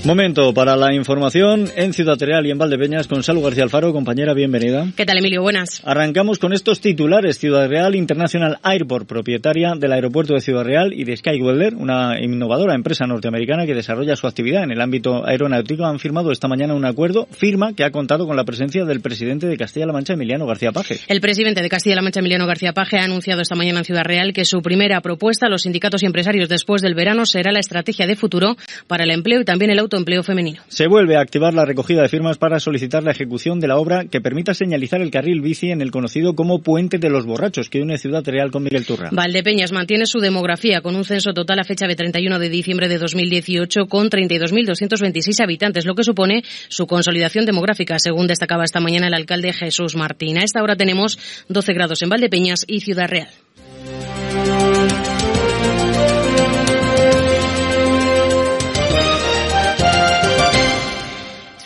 Momento 0.04 0.52
para 0.52 0.76
la 0.76 0.92
información 0.92 1.70
en 1.76 1.94
Ciudad 1.94 2.18
Real 2.20 2.44
y 2.44 2.50
en 2.50 2.58
Valdepeñas 2.58 3.08
con 3.08 3.22
Salud 3.22 3.42
García 3.42 3.62
Alfaro. 3.62 3.90
Compañera, 3.94 4.34
bienvenida. 4.34 4.86
¿Qué 4.94 5.06
tal, 5.06 5.16
Emilio? 5.16 5.40
Buenas. 5.40 5.80
Arrancamos 5.82 6.38
con 6.38 6.52
estos 6.52 6.82
titulares. 6.82 7.38
Ciudad 7.38 7.66
Real 7.70 7.94
International 7.94 8.58
Airport, 8.62 9.08
propietaria 9.08 9.72
del 9.78 9.92
aeropuerto 9.92 10.34
de 10.34 10.42
Ciudad 10.42 10.62
Real 10.62 10.92
y 10.92 11.04
de 11.04 11.16
Skyweather, 11.16 11.74
una 11.76 12.20
innovadora 12.20 12.74
empresa 12.74 13.06
norteamericana 13.06 13.64
que 13.64 13.74
desarrolla 13.74 14.14
su 14.14 14.26
actividad 14.26 14.62
en 14.64 14.72
el 14.72 14.82
ámbito 14.82 15.26
aeronáutico, 15.26 15.86
han 15.86 15.98
firmado 15.98 16.32
esta 16.32 16.48
mañana 16.48 16.74
un 16.74 16.84
acuerdo, 16.84 17.26
firma 17.30 17.72
que 17.72 17.82
ha 17.82 17.90
contado 17.90 18.26
con 18.26 18.36
la 18.36 18.44
presencia 18.44 18.84
del 18.84 19.00
presidente 19.00 19.46
de 19.46 19.56
Castilla-La 19.56 19.94
Mancha, 19.94 20.12
Emiliano 20.12 20.44
García 20.44 20.70
Paje. 20.70 21.00
El 21.08 21.22
presidente 21.22 21.62
de 21.62 21.70
Castilla-La 21.70 22.02
Mancha, 22.02 22.20
Emiliano 22.20 22.46
García 22.46 22.74
Paje, 22.74 22.98
ha 22.98 23.04
anunciado 23.04 23.40
esta 23.40 23.54
mañana 23.54 23.78
en 23.78 23.86
Ciudad 23.86 24.04
Real 24.04 24.34
que 24.34 24.44
su 24.44 24.60
primera 24.60 25.00
propuesta 25.00 25.46
a 25.46 25.48
los 25.48 25.62
sindicatos 25.62 26.02
y 26.02 26.06
empresarios 26.06 26.50
después 26.50 26.82
del 26.82 26.94
verano 26.94 27.24
será 27.24 27.52
la 27.52 27.60
estrategia 27.60 28.06
de 28.06 28.16
futuro 28.16 28.58
para 28.86 29.04
el 29.04 29.10
empleo 29.10 29.40
y 29.40 29.44
también 29.46 29.70
el 29.70 29.78
autoempleo 29.94 30.22
femenino. 30.22 30.62
Se 30.68 30.88
vuelve 30.88 31.16
a 31.16 31.20
activar 31.20 31.54
la 31.54 31.64
recogida 31.64 32.02
de 32.02 32.08
firmas 32.08 32.36
para 32.36 32.58
solicitar 32.58 33.04
la 33.04 33.12
ejecución 33.12 33.60
de 33.60 33.68
la 33.68 33.76
obra 33.76 34.04
que 34.06 34.20
permita 34.20 34.54
señalizar 34.54 35.00
el 35.00 35.10
carril 35.10 35.40
bici 35.40 35.70
en 35.70 35.80
el 35.80 35.90
conocido 35.90 36.34
como 36.34 36.60
Puente 36.62 36.98
de 36.98 37.10
los 37.10 37.26
Borrachos, 37.26 37.70
que 37.70 37.80
une 37.80 37.96
Ciudad 37.98 38.24
Real 38.26 38.50
con 38.50 38.64
Miguel 38.64 38.84
Turra. 38.84 39.10
Valdepeñas 39.12 39.72
mantiene 39.72 40.06
su 40.06 40.18
demografía 40.18 40.80
con 40.80 40.96
un 40.96 41.04
censo 41.04 41.32
total 41.32 41.60
a 41.60 41.64
fecha 41.64 41.86
de 41.86 41.94
31 41.94 42.38
de 42.38 42.48
diciembre 42.48 42.88
de 42.88 42.98
2018 42.98 43.86
con 43.86 44.10
32.226 44.10 45.42
habitantes, 45.42 45.86
lo 45.86 45.94
que 45.94 46.02
supone 46.02 46.42
su 46.68 46.86
consolidación 46.86 47.46
demográfica, 47.46 47.98
según 47.98 48.26
destacaba 48.26 48.64
esta 48.64 48.80
mañana 48.80 49.06
el 49.06 49.14
alcalde 49.14 49.52
Jesús 49.52 49.94
Martín. 49.96 50.38
A 50.38 50.42
esta 50.42 50.62
hora 50.62 50.76
tenemos 50.76 51.18
12 51.48 51.72
grados 51.72 52.02
en 52.02 52.08
Valdepeñas 52.08 52.64
y 52.66 52.80
Ciudad 52.80 53.08
Real. 53.08 53.28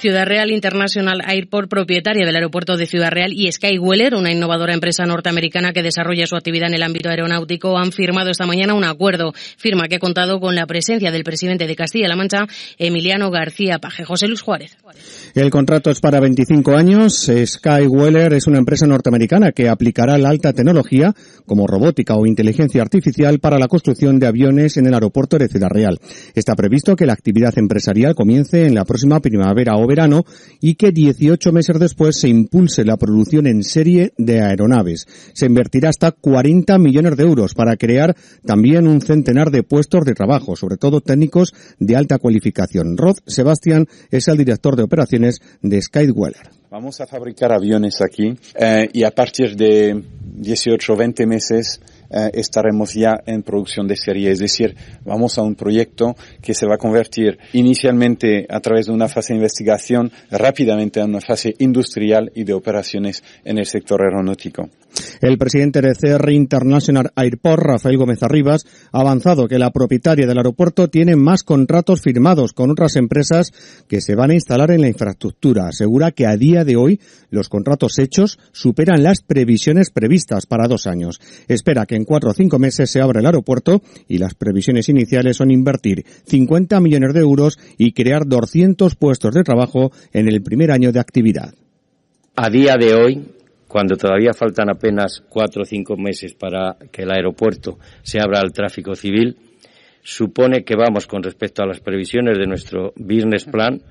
Ciudad 0.00 0.26
Real 0.26 0.52
International 0.52 1.20
Airport, 1.26 1.68
propietaria 1.68 2.24
del 2.24 2.36
aeropuerto 2.36 2.76
de 2.76 2.86
Ciudad 2.86 3.10
Real, 3.10 3.32
y 3.32 3.50
Skyweller, 3.50 4.14
una 4.14 4.30
innovadora 4.30 4.72
empresa 4.72 5.04
norteamericana 5.04 5.72
que 5.72 5.82
desarrolla 5.82 6.24
su 6.28 6.36
actividad 6.36 6.68
en 6.68 6.74
el 6.74 6.84
ámbito 6.84 7.08
aeronáutico, 7.08 7.76
han 7.76 7.90
firmado 7.90 8.30
esta 8.30 8.46
mañana 8.46 8.74
un 8.74 8.84
acuerdo. 8.84 9.32
Firma 9.56 9.88
que 9.88 9.96
ha 9.96 9.98
contado 9.98 10.38
con 10.38 10.54
la 10.54 10.66
presencia 10.66 11.10
del 11.10 11.24
presidente 11.24 11.66
de 11.66 11.74
Castilla-La 11.74 12.14
Mancha, 12.14 12.46
Emiliano 12.78 13.32
García 13.32 13.80
Paje. 13.80 14.04
José 14.04 14.28
Luis 14.28 14.40
Juárez. 14.40 14.76
El 15.34 15.50
contrato 15.50 15.90
es 15.90 16.00
para 16.00 16.20
25 16.20 16.76
años. 16.76 17.28
Skyweller 17.44 18.34
es 18.34 18.46
una 18.46 18.58
empresa 18.58 18.86
norteamericana 18.86 19.50
que 19.50 19.68
aplicará 19.68 20.16
la 20.16 20.28
alta 20.28 20.52
tecnología, 20.52 21.12
como 21.44 21.66
robótica 21.66 22.14
o 22.14 22.24
inteligencia 22.24 22.82
artificial, 22.82 23.40
para 23.40 23.58
la 23.58 23.66
construcción 23.66 24.20
de 24.20 24.28
aviones 24.28 24.76
en 24.76 24.86
el 24.86 24.94
aeropuerto 24.94 25.38
de 25.38 25.48
Ciudad 25.48 25.70
Real. 25.70 25.98
Está 26.36 26.54
previsto 26.54 26.94
que 26.94 27.06
la 27.06 27.14
actividad 27.14 27.58
empresarial 27.58 28.14
comience 28.14 28.64
en 28.64 28.76
la 28.76 28.84
próxima 28.84 29.18
primavera 29.18 29.74
o 29.74 29.87
verano 29.88 30.24
y 30.60 30.76
que 30.76 30.92
18 30.92 31.50
meses 31.50 31.80
después 31.80 32.20
se 32.20 32.28
impulse 32.28 32.84
la 32.84 32.96
producción 32.96 33.48
en 33.48 33.64
serie 33.64 34.12
de 34.16 34.40
aeronaves. 34.40 35.06
Se 35.32 35.46
invertirá 35.46 35.88
hasta 35.88 36.12
40 36.12 36.78
millones 36.78 37.16
de 37.16 37.24
euros 37.24 37.54
para 37.54 37.76
crear 37.76 38.14
también 38.46 38.86
un 38.86 39.00
centenar 39.00 39.50
de 39.50 39.64
puestos 39.64 40.04
de 40.04 40.14
trabajo, 40.14 40.54
sobre 40.54 40.76
todo 40.76 41.00
técnicos 41.00 41.52
de 41.80 41.96
alta 41.96 42.18
cualificación. 42.18 42.96
Rod 42.96 43.16
Sebastián 43.26 43.88
es 44.10 44.28
el 44.28 44.36
director 44.36 44.76
de 44.76 44.84
operaciones 44.84 45.40
de 45.62 45.82
Skyweller. 45.82 46.50
Vamos 46.70 47.00
a 47.00 47.06
fabricar 47.06 47.50
aviones 47.50 48.02
aquí 48.02 48.36
eh, 48.54 48.90
y 48.92 49.02
a 49.02 49.10
partir 49.10 49.56
de 49.56 50.02
18 50.34 50.92
o 50.92 50.96
20 50.96 51.26
meses 51.26 51.80
eh, 52.10 52.30
estaremos 52.34 52.94
ya 52.94 53.20
en 53.26 53.42
producción 53.42 53.86
de 53.86 53.96
serie. 53.96 54.30
Es 54.30 54.38
decir, 54.38 54.74
vamos 55.04 55.38
a 55.38 55.42
un 55.42 55.54
proyecto 55.54 56.16
que 56.40 56.54
se 56.54 56.66
va 56.66 56.74
a 56.74 56.78
convertir 56.78 57.38
inicialmente 57.52 58.46
a 58.48 58.60
través 58.60 58.86
de 58.86 58.92
una 58.92 59.08
fase 59.08 59.32
de 59.32 59.38
investigación 59.38 60.10
rápidamente 60.30 61.00
a 61.00 61.04
una 61.04 61.20
fase 61.20 61.54
industrial 61.58 62.32
y 62.34 62.44
de 62.44 62.52
operaciones 62.52 63.22
en 63.44 63.58
el 63.58 63.66
sector 63.66 64.02
aeronáutico. 64.02 64.68
El 65.20 65.36
presidente 65.36 65.80
de 65.80 65.94
CR 65.94 66.30
International 66.30 67.10
Airport, 67.14 67.62
Rafael 67.62 67.98
Gómez 67.98 68.22
Arribas, 68.22 68.64
ha 68.92 69.00
avanzado 69.00 69.46
que 69.46 69.58
la 69.58 69.70
propietaria 69.70 70.26
del 70.26 70.38
aeropuerto 70.38 70.88
tiene 70.88 71.14
más 71.14 71.42
contratos 71.42 72.00
firmados 72.00 72.52
con 72.52 72.70
otras 72.70 72.96
empresas 72.96 73.52
que 73.86 74.00
se 74.00 74.14
van 74.14 74.30
a 74.30 74.34
instalar 74.34 74.70
en 74.70 74.80
la 74.80 74.88
infraestructura. 74.88 75.68
Asegura 75.68 76.12
que 76.12 76.26
a 76.26 76.36
día 76.36 76.64
de 76.64 76.76
hoy 76.76 77.00
los 77.30 77.48
contratos 77.48 77.98
hechos 77.98 78.38
superan 78.52 79.02
las 79.02 79.20
previsiones 79.22 79.90
previstas 79.90 80.46
para 80.46 80.68
dos 80.68 80.86
años. 80.86 81.20
Espera 81.48 81.84
que 81.86 81.96
en 81.98 82.04
cuatro 82.04 82.30
o 82.30 82.34
cinco 82.34 82.58
meses 82.58 82.90
se 82.90 83.02
abra 83.02 83.20
el 83.20 83.26
aeropuerto 83.26 83.82
y 84.08 84.16
las 84.18 84.34
previsiones 84.34 84.88
iniciales 84.88 85.36
son 85.36 85.50
invertir 85.50 86.04
50 86.26 86.80
millones 86.80 87.12
de 87.12 87.20
euros 87.20 87.58
y 87.76 87.92
crear 87.92 88.26
200 88.26 88.94
puestos 88.96 89.34
de 89.34 89.42
trabajo 89.42 89.92
en 90.12 90.28
el 90.28 90.42
primer 90.42 90.70
año 90.70 90.92
de 90.92 91.00
actividad. 91.00 91.52
A 92.36 92.48
día 92.48 92.76
de 92.78 92.94
hoy, 92.94 93.26
cuando 93.66 93.96
todavía 93.96 94.32
faltan 94.32 94.70
apenas 94.70 95.22
cuatro 95.28 95.62
o 95.62 95.64
cinco 95.64 95.96
meses 95.96 96.34
para 96.34 96.76
que 96.90 97.02
el 97.02 97.10
aeropuerto 97.10 97.78
se 98.02 98.20
abra 98.20 98.40
al 98.40 98.52
tráfico 98.52 98.94
civil, 98.94 99.36
supone 100.02 100.64
que 100.64 100.74
vamos 100.74 101.06
con 101.06 101.22
respecto 101.22 101.62
a 101.62 101.66
las 101.66 101.80
previsiones 101.80 102.38
de 102.38 102.46
nuestro 102.46 102.92
business 102.96 103.44
plan 103.44 103.82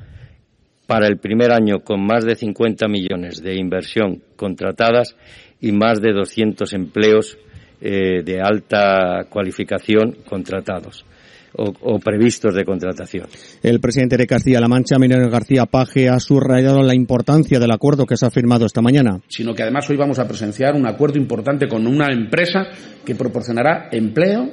para 0.88 1.08
el 1.08 1.18
primer 1.18 1.51
año 1.51 1.82
con 1.84 2.03
más 2.03 2.26
de 2.26 2.36
50 2.36 2.88
millones 2.88 3.43
de 3.43 3.55
inversión 3.55 4.24
contratadas 4.36 5.16
y 5.60 5.74
más 5.74 6.01
de 6.01 6.14
200 6.14 6.74
empleos 6.74 7.38
eh, 7.80 8.23
de 8.23 8.41
alta 8.41 9.25
cualificación 9.30 10.17
contratados. 10.28 11.05
O, 11.59 11.97
previstos 11.97 12.53
de 12.53 12.63
contratación. 12.63 13.25
El 13.63 13.80
presidente 13.80 14.15
de 14.15 14.28
Castilla-La 14.28 14.67
Mancha, 14.67 14.99
Miguel 14.99 15.28
García 15.28 15.65
Paje, 15.65 16.07
ha 16.07 16.19
subrayado 16.19 16.84
la 16.84 16.93
importancia 16.93 17.57
del 17.57 17.71
acuerdo 17.71 18.05
que 18.05 18.15
se 18.15 18.28
ha 18.28 18.30
firmado 18.30 18.67
esta 18.67 18.82
mañana. 18.82 19.21
Sino 19.28 19.55
que 19.55 19.63
además 19.63 19.89
hoy 19.89 19.97
vamos 19.97 20.19
a 20.19 20.28
presenciar 20.28 20.75
un 20.75 20.86
acuerdo 20.86 21.17
importante 21.17 21.67
con 21.67 21.88
una 21.88 22.13
empresa 22.13 22.67
que 23.03 23.15
proporcionará 23.15 23.89
empleo, 23.91 24.51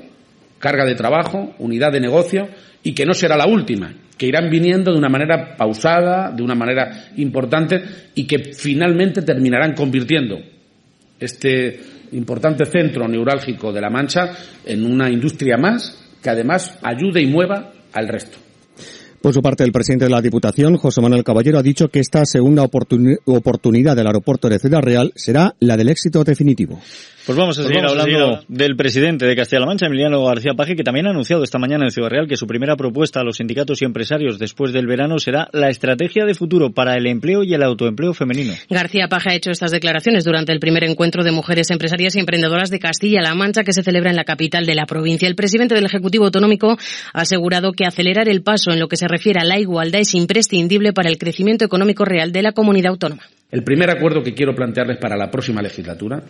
carga 0.58 0.86
de 0.86 0.94
trabajo, 0.94 1.54
unidad 1.58 1.92
de 1.92 2.00
negocio 2.00 2.48
y 2.82 2.94
que 2.94 3.04
no 3.04 3.12
será 3.12 3.36
la 3.36 3.48
última, 3.48 3.92
que 4.16 4.26
irán 4.26 4.48
viniendo 4.48 4.92
de 4.92 4.98
una 4.98 5.10
manera 5.10 5.56
pausada, 5.56 6.30
de 6.30 6.42
una 6.42 6.54
manera 6.54 7.10
importante 7.16 7.82
y 8.14 8.26
que 8.26 8.54
finalmente 8.54 9.20
terminarán 9.20 9.74
convirtiendo 9.74 10.38
este 11.20 11.93
importante 12.14 12.64
centro 12.64 13.06
neurálgico 13.06 13.72
de 13.72 13.80
La 13.80 13.90
Mancha 13.90 14.30
en 14.64 14.84
una 14.84 15.10
industria 15.10 15.56
más 15.56 15.98
que 16.22 16.30
además 16.30 16.78
ayude 16.82 17.20
y 17.22 17.26
mueva 17.26 17.72
al 17.92 18.08
resto. 18.08 18.38
Por 19.20 19.32
su 19.32 19.40
parte, 19.40 19.64
el 19.64 19.72
presidente 19.72 20.04
de 20.04 20.10
la 20.10 20.20
Diputación, 20.20 20.76
José 20.76 21.00
Manuel 21.00 21.24
Caballero, 21.24 21.58
ha 21.58 21.62
dicho 21.62 21.88
que 21.88 22.00
esta 22.00 22.26
segunda 22.26 22.62
oportunidad 22.62 23.96
del 23.96 24.06
aeropuerto 24.06 24.50
de 24.50 24.58
Ciudad 24.58 24.82
Real 24.82 25.12
será 25.16 25.54
la 25.60 25.78
del 25.78 25.88
éxito 25.88 26.24
definitivo. 26.24 26.78
Pues 27.26 27.38
vamos 27.38 27.58
a 27.58 27.62
Pues 27.62 27.68
seguir 27.68 27.82
vamos 27.84 27.98
a 27.98 28.02
hablando 28.02 28.36
seguir 28.36 28.46
del 28.48 28.76
presidente 28.76 29.24
de 29.24 29.34
Castilla-La 29.34 29.64
Mancha, 29.64 29.86
Emiliano 29.86 30.22
García 30.26 30.52
Paje, 30.52 30.76
que 30.76 30.82
también 30.82 31.06
ha 31.06 31.10
anunciado 31.10 31.42
esta 31.42 31.58
mañana 31.58 31.86
en 31.86 31.90
Ciudad 31.90 32.10
Real 32.10 32.28
que 32.28 32.36
su 32.36 32.46
primera 32.46 32.76
propuesta 32.76 33.20
a 33.20 33.24
los 33.24 33.38
sindicatos 33.38 33.80
y 33.80 33.86
empresarios 33.86 34.38
después 34.38 34.74
del 34.74 34.86
verano 34.86 35.18
será 35.18 35.48
la 35.52 35.70
estrategia 35.70 36.26
de 36.26 36.34
futuro 36.34 36.72
para 36.72 36.96
el 36.96 37.06
empleo 37.06 37.42
y 37.42 37.54
el 37.54 37.62
autoempleo 37.62 38.12
femenino. 38.12 38.52
García 38.68 39.08
Paje 39.08 39.30
ha 39.30 39.34
hecho 39.34 39.50
estas 39.50 39.70
declaraciones 39.70 40.24
durante 40.24 40.52
el 40.52 40.60
primer 40.60 40.84
encuentro 40.84 41.24
de 41.24 41.32
mujeres 41.32 41.70
empresarias 41.70 42.14
y 42.14 42.20
emprendedoras 42.20 42.68
de 42.68 42.78
Castilla-La 42.78 43.34
Mancha 43.34 43.64
que 43.64 43.72
se 43.72 43.82
celebra 43.82 44.10
en 44.10 44.16
la 44.16 44.24
capital 44.24 44.66
de 44.66 44.74
la 44.74 44.84
provincia. 44.84 45.26
El 45.26 45.34
presidente 45.34 45.74
del 45.74 45.86
Ejecutivo 45.86 46.26
Autonómico 46.26 46.76
ha 47.14 47.20
asegurado 47.22 47.72
que 47.72 47.86
acelerar 47.86 48.28
el 48.28 48.42
paso 48.42 48.70
en 48.70 48.80
lo 48.80 48.88
que 48.88 48.98
se 48.98 49.08
refiere 49.08 49.40
a 49.40 49.44
la 49.44 49.58
igualdad 49.58 50.02
es 50.02 50.14
imprescindible 50.14 50.92
para 50.92 51.08
el 51.08 51.16
crecimiento 51.16 51.64
económico 51.64 52.04
real 52.04 52.32
de 52.32 52.42
la 52.42 52.52
comunidad 52.52 52.90
autónoma. 52.90 53.22
El 53.50 53.64
primer 53.64 53.88
acuerdo 53.88 54.22
que 54.22 54.34
quiero 54.34 54.54
plantearles 54.54 54.98
para 54.98 55.16
la 55.16 55.30
próxima 55.30 55.62
legislatura, 55.62 56.22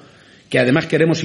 que 0.48 0.58
además 0.58 0.86
queremos 0.86 1.24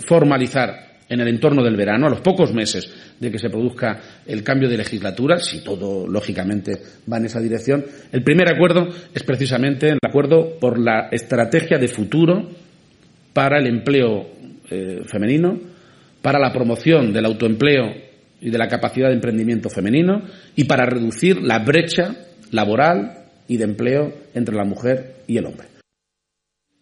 formalizar 0.00 0.88
en 1.08 1.20
el 1.20 1.28
entorno 1.28 1.62
del 1.62 1.76
verano, 1.76 2.06
a 2.06 2.10
los 2.10 2.20
pocos 2.20 2.52
meses 2.52 2.92
de 3.18 3.30
que 3.30 3.38
se 3.38 3.48
produzca 3.48 4.00
el 4.26 4.42
cambio 4.42 4.68
de 4.68 4.76
legislatura, 4.76 5.38
si 5.38 5.64
todo 5.64 6.06
lógicamente 6.06 6.72
va 7.10 7.16
en 7.16 7.26
esa 7.26 7.40
dirección, 7.40 7.84
el 8.12 8.22
primer 8.22 8.48
acuerdo 8.48 8.88
es 9.14 9.22
precisamente 9.22 9.88
el 9.88 9.98
acuerdo 10.06 10.58
por 10.60 10.78
la 10.78 11.08
estrategia 11.10 11.78
de 11.78 11.88
futuro 11.88 12.50
para 13.32 13.58
el 13.58 13.66
empleo 13.66 14.26
eh, 14.70 15.00
femenino, 15.06 15.58
para 16.20 16.38
la 16.38 16.52
promoción 16.52 17.12
del 17.12 17.24
autoempleo 17.24 18.08
y 18.40 18.50
de 18.50 18.58
la 18.58 18.68
capacidad 18.68 19.08
de 19.08 19.14
emprendimiento 19.14 19.70
femenino 19.70 20.22
y 20.56 20.64
para 20.64 20.84
reducir 20.84 21.42
la 21.42 21.60
brecha 21.60 22.14
laboral 22.50 23.24
y 23.48 23.56
de 23.56 23.64
empleo 23.64 24.12
entre 24.34 24.54
la 24.54 24.64
mujer 24.64 25.22
y 25.26 25.38
el 25.38 25.46
hombre. 25.46 25.77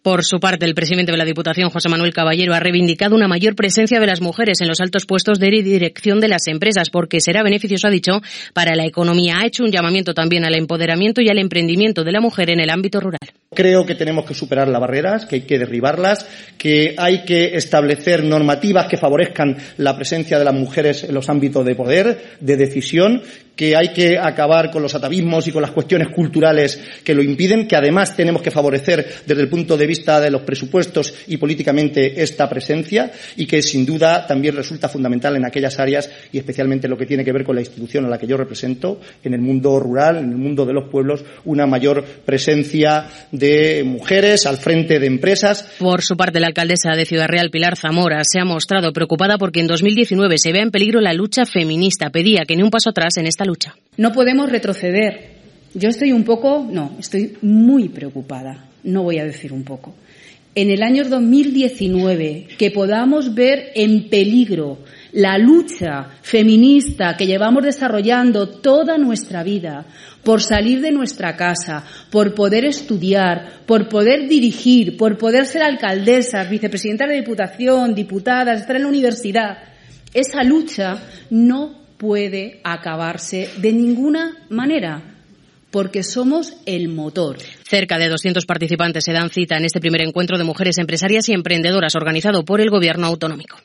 Por 0.07 0.23
su 0.23 0.39
parte, 0.39 0.65
el 0.65 0.73
presidente 0.73 1.11
de 1.11 1.17
la 1.17 1.25
Diputación, 1.25 1.69
José 1.69 1.89
Manuel 1.89 2.13
Caballero, 2.13 2.53
ha 2.53 2.61
reivindicado 2.61 3.13
una 3.13 3.27
mayor 3.27 3.55
presencia 3.55 3.99
de 3.99 4.07
las 4.07 4.21
mujeres 4.21 4.61
en 4.61 4.69
los 4.69 4.79
altos 4.79 5.05
puestos 5.05 5.37
de 5.37 5.49
dirección 5.49 6.21
de 6.21 6.29
las 6.29 6.47
empresas, 6.47 6.89
porque 6.89 7.19
será 7.19 7.43
beneficioso, 7.43 7.87
ha 7.87 7.91
dicho, 7.91 8.21
para 8.53 8.73
la 8.77 8.85
economía. 8.85 9.39
Ha 9.39 9.45
hecho 9.45 9.65
un 9.65 9.71
llamamiento 9.73 10.13
también 10.13 10.45
al 10.45 10.55
empoderamiento 10.55 11.19
y 11.19 11.27
al 11.27 11.39
emprendimiento 11.39 12.05
de 12.05 12.13
la 12.13 12.21
mujer 12.21 12.51
en 12.51 12.61
el 12.61 12.69
ámbito 12.69 13.01
rural. 13.01 13.19
Creo 13.53 13.85
que 13.85 13.95
tenemos 13.95 14.25
que 14.25 14.33
superar 14.33 14.69
las 14.69 14.79
barreras, 14.79 15.25
que 15.25 15.35
hay 15.35 15.41
que 15.41 15.59
derribarlas, 15.59 16.25
que 16.57 16.95
hay 16.97 17.25
que 17.25 17.57
establecer 17.57 18.23
normativas 18.23 18.87
que 18.87 18.95
favorezcan 18.95 19.57
la 19.75 19.97
presencia 19.97 20.39
de 20.39 20.45
las 20.45 20.53
mujeres 20.53 21.03
en 21.03 21.15
los 21.15 21.27
ámbitos 21.27 21.65
de 21.65 21.75
poder, 21.75 22.37
de 22.39 22.55
decisión, 22.55 23.23
que 23.57 23.75
hay 23.75 23.89
que 23.89 24.17
acabar 24.17 24.71
con 24.71 24.83
los 24.83 24.95
atavismos 24.95 25.47
y 25.47 25.51
con 25.51 25.63
las 25.63 25.71
cuestiones 25.71 26.09
culturales 26.09 26.79
que 27.03 27.15
lo 27.15 27.23
impiden, 27.23 27.67
que 27.67 27.75
además 27.75 28.15
tenemos 28.15 28.41
que 28.41 28.51
favorecer 28.51 29.05
desde 29.25 29.41
el 29.41 29.49
punto 29.49 29.75
de 29.75 29.87
vista 29.87 30.21
de 30.21 30.31
los 30.31 30.43
presupuestos 30.43 31.13
y 31.27 31.37
políticamente 31.37 32.21
esta 32.21 32.47
presencia 32.47 33.11
y 33.35 33.47
que 33.47 33.61
sin 33.61 33.85
duda 33.85 34.25
también 34.27 34.55
resulta 34.55 34.87
fundamental 34.87 35.35
en 35.35 35.45
aquellas 35.45 35.79
áreas 35.79 36.09
y 36.31 36.37
especialmente 36.37 36.87
lo 36.87 36.97
que 36.97 37.07
tiene 37.07 37.25
que 37.25 37.31
ver 37.31 37.43
con 37.43 37.55
la 37.55 37.61
institución 37.61 38.05
a 38.05 38.09
la 38.09 38.19
que 38.19 38.27
yo 38.27 38.37
represento, 38.37 39.01
en 39.23 39.33
el 39.33 39.41
mundo 39.41 39.79
rural, 39.79 40.17
en 40.17 40.29
el 40.29 40.37
mundo 40.37 40.65
de 40.65 40.73
los 40.73 40.89
pueblos, 40.89 41.25
una 41.45 41.65
mayor 41.65 42.03
presencia 42.25 43.07
de 43.31 43.83
mujeres 43.83 44.45
al 44.45 44.57
frente 44.57 44.99
de 44.99 45.07
empresas. 45.07 45.67
Por 45.79 46.03
su 46.03 46.15
parte, 46.15 46.39
la 46.39 46.47
alcaldesa 46.47 46.91
de 46.91 47.05
Ciudad 47.05 47.27
Real, 47.27 47.49
Pilar 47.49 47.75
Zamora, 47.75 48.21
se 48.23 48.39
ha 48.39 48.45
mostrado 48.45 48.93
preocupada 48.93 49.39
porque 49.39 49.61
en 49.61 49.67
2019 49.67 50.37
se 50.37 50.51
vea 50.51 50.61
en 50.61 50.71
peligro 50.71 51.01
la 51.01 51.13
lucha 51.13 51.45
feminista. 51.45 52.11
Pedía 52.11 52.43
que 52.45 52.55
ni 52.55 52.61
un 52.61 52.69
paso 52.69 52.91
atrás 52.91 53.17
en 53.17 53.25
esta 53.25 53.46
No 53.97 54.11
podemos 54.11 54.49
retroceder. 54.49 55.37
Yo 55.73 55.89
estoy 55.89 56.11
un 56.11 56.23
poco, 56.23 56.67
no, 56.69 56.95
estoy 56.99 57.37
muy 57.41 57.89
preocupada. 57.89 58.65
No 58.83 59.03
voy 59.03 59.19
a 59.19 59.25
decir 59.25 59.53
un 59.53 59.63
poco. 59.63 59.93
En 60.55 60.71
el 60.71 60.81
año 60.81 61.03
2019, 61.03 62.47
que 62.57 62.71
podamos 62.71 63.35
ver 63.35 63.71
en 63.75 64.09
peligro 64.09 64.79
la 65.11 65.37
lucha 65.37 66.09
feminista 66.23 67.15
que 67.15 67.27
llevamos 67.27 67.63
desarrollando 67.63 68.49
toda 68.49 68.97
nuestra 68.97 69.43
vida 69.43 69.85
por 70.23 70.41
salir 70.41 70.81
de 70.81 70.91
nuestra 70.91 71.35
casa, 71.35 71.83
por 72.09 72.33
poder 72.33 72.65
estudiar, 72.65 73.61
por 73.67 73.87
poder 73.87 74.27
dirigir, 74.27 74.97
por 74.97 75.17
poder 75.17 75.45
ser 75.45 75.61
alcaldesas, 75.61 76.49
vicepresidentas 76.49 77.09
de 77.09 77.17
diputación, 77.17 77.93
diputadas, 77.93 78.61
estar 78.61 78.75
en 78.77 78.81
la 78.81 78.89
universidad. 78.89 79.59
Esa 80.13 80.43
lucha 80.43 81.03
no 81.29 81.86
puede 81.97 82.59
acabarse 82.63 83.49
de 83.57 83.73
ninguna 83.73 84.45
manera 84.49 85.01
porque 85.71 86.03
somos 86.03 86.53
el 86.65 86.87
motor. 86.87 87.37
Cerca 87.69 87.97
de 87.97 88.07
200 88.09 88.45
participantes 88.45 89.03
se 89.03 89.13
dan 89.13 89.29
cita 89.29 89.57
en 89.57 89.65
este 89.65 89.79
primer 89.79 90.01
encuentro 90.01 90.37
de 90.37 90.43
mujeres 90.43 90.77
empresarias 90.77 91.27
y 91.29 91.33
emprendedoras 91.33 91.95
organizado 91.95 92.45
por 92.45 92.61
el 92.61 92.69
Gobierno 92.69 93.07
autonómico. 93.07 93.57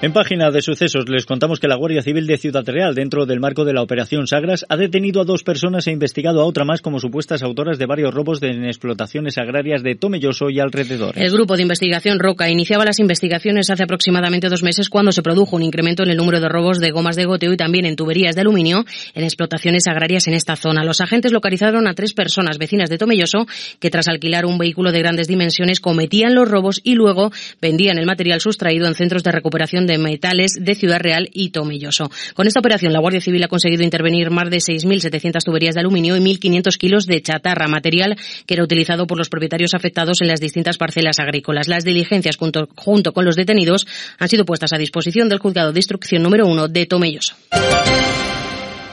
En 0.00 0.12
página 0.12 0.52
de 0.52 0.62
sucesos 0.62 1.08
les 1.08 1.26
contamos 1.26 1.58
que 1.58 1.66
la 1.66 1.74
Guardia 1.74 2.02
Civil 2.02 2.28
de 2.28 2.36
Ciudad 2.36 2.62
Real, 2.64 2.94
dentro 2.94 3.26
del 3.26 3.40
marco 3.40 3.64
de 3.64 3.72
la 3.72 3.82
Operación 3.82 4.28
Sagras, 4.28 4.64
ha 4.68 4.76
detenido 4.76 5.20
a 5.20 5.24
dos 5.24 5.42
personas 5.42 5.88
e 5.88 5.90
investigado 5.90 6.40
a 6.40 6.44
otra 6.44 6.64
más 6.64 6.80
como 6.80 7.00
supuestas 7.00 7.42
autoras 7.42 7.80
de 7.80 7.86
varios 7.86 8.14
robos 8.14 8.40
en 8.44 8.64
explotaciones 8.64 9.38
agrarias 9.38 9.82
de 9.82 9.96
Tomelloso 9.96 10.50
y 10.50 10.60
alrededores. 10.60 11.20
El 11.20 11.32
grupo 11.32 11.56
de 11.56 11.62
investigación 11.62 12.20
Roca 12.20 12.48
iniciaba 12.48 12.84
las 12.84 13.00
investigaciones 13.00 13.70
hace 13.70 13.82
aproximadamente 13.82 14.48
dos 14.48 14.62
meses 14.62 14.88
cuando 14.88 15.10
se 15.10 15.20
produjo 15.20 15.56
un 15.56 15.64
incremento 15.64 16.04
en 16.04 16.10
el 16.10 16.16
número 16.16 16.38
de 16.38 16.48
robos 16.48 16.78
de 16.78 16.92
gomas 16.92 17.16
de 17.16 17.24
goteo 17.24 17.52
y 17.52 17.56
también 17.56 17.84
en 17.84 17.96
tuberías 17.96 18.36
de 18.36 18.42
aluminio 18.42 18.84
en 19.16 19.24
explotaciones 19.24 19.88
agrarias 19.88 20.28
en 20.28 20.34
esta 20.34 20.54
zona. 20.54 20.84
Los 20.84 21.00
agentes 21.00 21.32
localizaron 21.32 21.88
a 21.88 21.94
tres 21.94 22.12
personas 22.12 22.58
vecinas 22.58 22.88
de 22.88 22.98
Tomelloso 22.98 23.48
que 23.80 23.90
tras 23.90 24.06
alquilar 24.06 24.46
un 24.46 24.58
vehículo 24.58 24.92
de 24.92 25.00
grandes 25.00 25.26
dimensiones 25.26 25.80
cometían 25.80 26.36
los 26.36 26.48
robos 26.48 26.80
y 26.84 26.94
luego 26.94 27.32
vendían 27.60 27.98
el 27.98 28.06
material 28.06 28.40
sustraído 28.40 28.86
en 28.86 28.94
centros 28.94 29.24
de 29.24 29.32
recuperación 29.32 29.87
de 29.88 29.98
metales 29.98 30.52
de 30.60 30.76
Ciudad 30.76 31.00
Real 31.00 31.28
y 31.32 31.50
Tomelloso. 31.50 32.08
Con 32.34 32.46
esta 32.46 32.60
operación, 32.60 32.92
la 32.92 33.00
Guardia 33.00 33.20
Civil 33.20 33.42
ha 33.42 33.48
conseguido 33.48 33.82
intervenir 33.82 34.30
más 34.30 34.48
de 34.50 34.58
6.700 34.58 35.42
tuberías 35.44 35.74
de 35.74 35.80
aluminio 35.80 36.16
y 36.16 36.20
1.500 36.20 36.76
kilos 36.76 37.06
de 37.06 37.20
chatarra, 37.20 37.66
material 37.66 38.16
que 38.46 38.54
era 38.54 38.62
utilizado 38.62 39.08
por 39.08 39.18
los 39.18 39.28
propietarios 39.28 39.74
afectados 39.74 40.20
en 40.20 40.28
las 40.28 40.40
distintas 40.40 40.78
parcelas 40.78 41.18
agrícolas. 41.18 41.66
Las 41.66 41.84
diligencias 41.84 42.36
junto, 42.36 42.68
junto 42.76 43.12
con 43.12 43.24
los 43.24 43.34
detenidos 43.34 43.86
han 44.18 44.28
sido 44.28 44.44
puestas 44.44 44.72
a 44.72 44.78
disposición 44.78 45.28
del 45.28 45.40
juzgado 45.40 45.72
de 45.72 45.80
instrucción 45.80 46.22
número 46.22 46.46
uno 46.46 46.68
de 46.68 46.86
Tomelloso. 46.86 47.34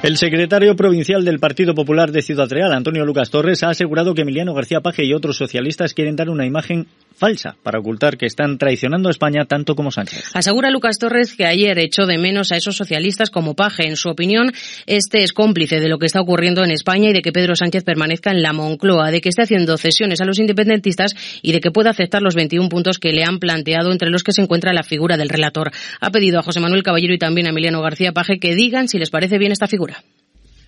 El 0.06 0.18
secretario 0.18 0.76
provincial 0.76 1.26
del 1.26 1.39
Partido 1.39 1.74
Popular 1.74 2.12
de 2.12 2.22
Ciudad 2.22 2.48
Real, 2.48 2.72
Antonio 2.74 3.06
Lucas 3.06 3.32
Torres, 3.32 3.64
ha 3.64 3.70
asegurado 3.70 4.14
que 4.14 4.22
Emiliano 4.22 4.54
García 4.54 4.82
Paje 4.82 5.04
y 5.04 5.14
otros 5.14 5.36
socialistas 5.36 5.96
quieren 5.96 6.16
dar 6.16 6.30
una 6.30 6.46
imagen 6.46 6.86
falsa 7.16 7.55
para 7.63 7.80
ocultar 7.80 8.18
que 8.18 8.26
están 8.26 8.57
traicionando 8.57 9.09
a 9.09 9.11
España 9.11 9.45
tanto 9.45 9.76
como 9.76 9.91
Sánchez. 9.91 10.32
Asegura 10.34 10.70
Lucas 10.70 10.97
Torres 10.97 11.34
que 11.36 11.45
ayer 11.45 11.78
echó 11.80 12.05
de 12.05 12.18
menos 12.18 12.51
a 12.51 12.57
esos 12.57 12.76
socialistas 12.76 13.30
como 13.30 13.55
Paje. 13.55 13.88
En 13.88 13.95
su 13.95 14.09
opinión, 14.09 14.51
este 14.86 15.24
es 15.24 15.34
cómplice 15.34 15.80
de 15.80 15.89
lo 15.89 15.97
que 15.97 16.05
está 16.05 16.22
ocurriendo 16.22 16.63
en 16.63 16.72
España 16.72 17.09
y 17.09 17.13
de 17.13 17.22
que 17.22 17.32
Pedro 17.32 17.55
Sánchez 17.55 17.84
permanezca 17.84 18.32
en 18.32 18.41
la 18.41 18.53
Moncloa, 18.53 19.11
de 19.11 19.22
que 19.22 19.30
esté 19.30 19.43
haciendo 19.43 19.78
cesiones 19.78 20.22
a 20.22 20.26
los 20.26 20.39
independentistas 20.39 21.16
y 21.41 21.51
de 21.51 21.61
que 21.61 21.72
pueda 21.72 21.91
aceptar 21.91 22.22
los 22.22 22.36
21 22.36 22.70
puntos 22.70 22.99
que 22.99 23.11
le 23.11 23.24
han 23.24 23.39
planteado, 23.39 23.91
entre 23.91 24.09
los 24.09 24.24
que 24.24 24.34
se 24.34 24.41
encuentra 24.41 24.74
la 24.74 24.84
figura 24.84 25.18
del 25.18 25.30
relator. 25.30 25.72
Ha 26.01 26.11
pedido 26.11 26.39
a 26.39 26.43
José 26.43 26.59
Manuel 26.59 26.84
Caballero 26.84 27.13
y 27.13 27.18
también 27.18 27.47
a 27.47 27.51
Emiliano 27.51 27.82
García 27.82 28.11
Paje 28.11 28.39
que 28.39 28.55
digan 28.55 28.88
si 28.88 28.99
les 28.99 29.09
parece 29.09 29.38
bien 29.38 29.51
esta 29.51 29.68
figura. 29.68 30.03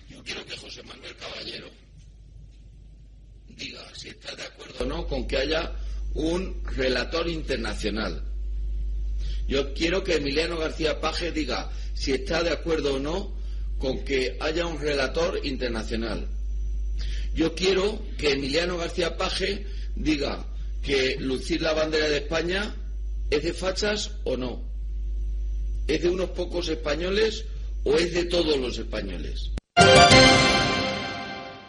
Yo 0.08 0.22
quiero 0.24 0.44
que 0.46 0.56
José 0.56 0.82
Manuel 0.82 1.14
Caballero 1.16 1.68
diga 3.56 3.80
si 3.94 4.08
está 4.08 4.34
de 4.34 4.42
acuerdo 4.42 4.84
o 4.84 4.86
no 4.86 5.06
con 5.06 5.26
que 5.26 5.36
haya 5.36 5.72
un 6.18 6.60
relator 6.76 7.28
internacional. 7.28 8.24
Yo 9.46 9.72
quiero 9.72 10.02
que 10.02 10.16
Emiliano 10.16 10.58
García 10.58 11.00
Paje 11.00 11.30
diga 11.30 11.70
si 11.94 12.12
está 12.12 12.42
de 12.42 12.50
acuerdo 12.50 12.96
o 12.96 12.98
no 12.98 13.32
con 13.78 14.04
que 14.04 14.36
haya 14.40 14.66
un 14.66 14.80
relator 14.80 15.40
internacional. 15.44 16.26
Yo 17.34 17.54
quiero 17.54 18.02
que 18.18 18.32
Emiliano 18.32 18.76
García 18.76 19.16
Paje 19.16 19.64
diga 19.94 20.44
que 20.82 21.16
lucir 21.20 21.62
la 21.62 21.72
bandera 21.72 22.08
de 22.08 22.18
España 22.18 22.74
es 23.30 23.44
de 23.44 23.52
fachas 23.54 24.10
o 24.24 24.36
no. 24.36 24.62
¿Es 25.86 26.02
de 26.02 26.10
unos 26.10 26.30
pocos 26.30 26.68
españoles 26.68 27.44
o 27.84 27.94
es 27.94 28.12
de 28.12 28.24
todos 28.24 28.58
los 28.58 28.76
españoles? 28.76 29.52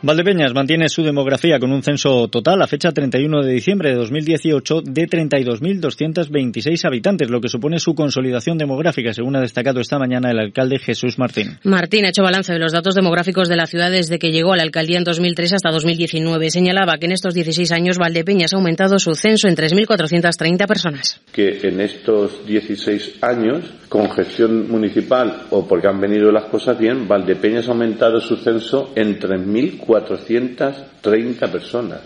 Valdepeñas 0.01 0.53
mantiene 0.53 0.87
su 0.87 1.03
demografía 1.03 1.59
con 1.59 1.73
un 1.73 1.83
censo 1.83 2.29
total 2.29 2.61
a 2.61 2.67
fecha 2.67 2.93
31 2.93 3.43
de 3.43 3.51
diciembre 3.51 3.89
de 3.89 3.95
2018 3.95 4.81
de 4.85 5.07
32.226 5.09 6.85
habitantes, 6.85 7.29
lo 7.29 7.41
que 7.41 7.49
supone 7.49 7.79
su 7.79 7.93
consolidación 7.95 8.57
demográfica, 8.57 9.11
según 9.11 9.35
ha 9.35 9.41
destacado 9.41 9.81
esta 9.81 9.99
mañana 9.99 10.31
el 10.31 10.39
alcalde 10.39 10.79
Jesús 10.79 11.19
Martín. 11.19 11.59
Martín 11.63 12.05
ha 12.05 12.09
hecho 12.09 12.23
balance 12.23 12.53
de 12.53 12.59
los 12.59 12.71
datos 12.71 12.95
demográficos 12.95 13.49
de 13.49 13.57
la 13.57 13.65
ciudad 13.65 13.91
desde 13.91 14.19
que 14.19 14.31
llegó 14.31 14.53
a 14.53 14.55
la 14.55 14.63
alcaldía 14.63 14.99
en 14.99 15.03
2003 15.03 15.55
hasta 15.55 15.69
2019. 15.69 16.49
Señalaba 16.49 16.97
que 16.97 17.07
en 17.07 17.11
estos 17.11 17.33
16 17.33 17.69
años 17.73 17.97
Valdepeñas 17.97 18.53
ha 18.53 18.55
aumentado 18.55 18.99
su 18.99 19.15
censo 19.15 19.49
en 19.49 19.57
3.430 19.57 20.65
personas. 20.65 21.19
Que 21.33 21.59
en 21.63 21.81
estos 21.81 22.45
16 22.45 23.17
años, 23.21 23.65
con 23.89 24.09
gestión 24.11 24.71
municipal 24.71 25.47
o 25.49 25.67
porque 25.67 25.87
han 25.87 25.99
venido 25.99 26.31
las 26.31 26.45
cosas 26.45 26.79
bien, 26.79 27.05
Valdepeñas 27.05 27.67
ha 27.67 27.71
aumentado 27.71 28.21
su 28.21 28.37
censo 28.37 28.93
en 28.95 29.19
3.430 29.19 29.88
personas. 31.51 32.01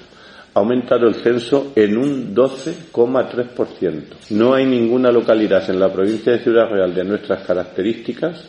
ha 0.55 0.59
aumentado 0.59 1.07
el 1.07 1.15
censo 1.15 1.71
en 1.75 1.97
un 1.97 2.35
12,3%. 2.35 4.03
No 4.29 4.53
hay 4.53 4.65
ninguna 4.65 5.11
localidad 5.11 5.67
en 5.69 5.79
la 5.79 5.91
provincia 5.91 6.33
de 6.33 6.43
Ciudad 6.43 6.69
Real 6.69 6.93
de 6.93 7.03
nuestras 7.03 7.45
características 7.45 8.45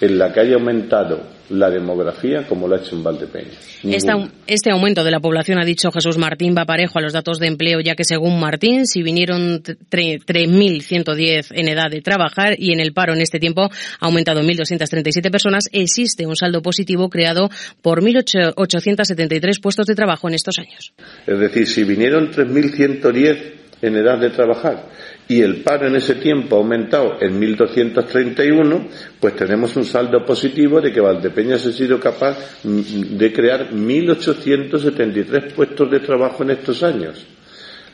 en 0.00 0.18
la 0.18 0.32
que 0.32 0.40
haya 0.40 0.54
aumentado 0.54 1.36
la 1.50 1.70
demografía 1.70 2.46
como 2.46 2.66
lo 2.66 2.74
ha 2.74 2.80
hecho 2.80 2.96
en 2.96 3.04
Valdepeñas. 3.04 3.78
Este, 3.84 4.12
este, 4.46 4.70
aumento 4.70 5.04
de 5.04 5.10
la 5.10 5.20
población, 5.20 5.58
ha 5.58 5.64
dicho 5.64 5.92
Jesús 5.92 6.18
Martín, 6.18 6.54
va 6.56 6.64
parejo 6.64 6.98
a 6.98 7.02
los 7.02 7.12
datos 7.12 7.38
de 7.38 7.46
empleo, 7.46 7.80
ya 7.80 7.94
que 7.94 8.04
según 8.04 8.40
Martín, 8.40 8.86
si 8.86 9.02
vinieron 9.02 9.62
3.173 9.62 11.52
en 11.52 11.68
edad 11.68 11.90
de 11.90 12.00
trabajar 12.00 12.54
y 12.58 12.72
en 12.72 12.80
el 12.80 12.92
paro 12.92 13.14
en 13.14 13.20
este 13.20 13.38
tiempo 13.38 13.62
ha 13.62 14.06
aumentado 14.06 14.42
1.237 14.42 15.30
personas, 15.30 15.68
existe 15.72 16.26
un 16.26 16.34
saldo 16.36 16.62
positivo 16.62 17.08
creado 17.08 17.48
por 17.80 18.02
1.873 18.02 19.60
puestos 19.60 19.86
de 19.86 19.94
trabajo 19.94 20.28
en 20.28 20.34
estos 20.34 20.58
años. 20.58 20.92
Es 21.26 21.38
decir, 21.38 21.66
si 21.68 21.84
vinieron 21.84 22.32
3.110 22.32 23.52
en 23.82 23.96
edad 23.96 24.18
de 24.18 24.30
trabajar 24.30 24.88
y 25.28 25.42
el 25.42 25.62
paro 25.62 25.88
en 25.88 25.96
ese 25.96 26.14
tiempo 26.16 26.56
ha 26.56 26.58
aumentado 26.58 27.16
en 27.20 27.40
1.231, 27.40 28.86
pues 29.18 29.34
tenemos 29.34 29.74
un 29.76 29.84
saldo 29.84 30.24
positivo 30.24 30.80
de 30.80 30.92
que 30.92 31.00
Valdepeñas 31.00 31.66
ha 31.66 31.72
sido 31.72 31.98
capaz 31.98 32.60
mm, 32.62 33.16
de 33.16 33.32
crear 33.32 33.70
1.873 33.72 35.52
puestos 35.52 35.90
de 35.90 36.00
trabajo 36.00 36.42
en 36.44 36.50
estos 36.50 36.82
años. 36.82 37.26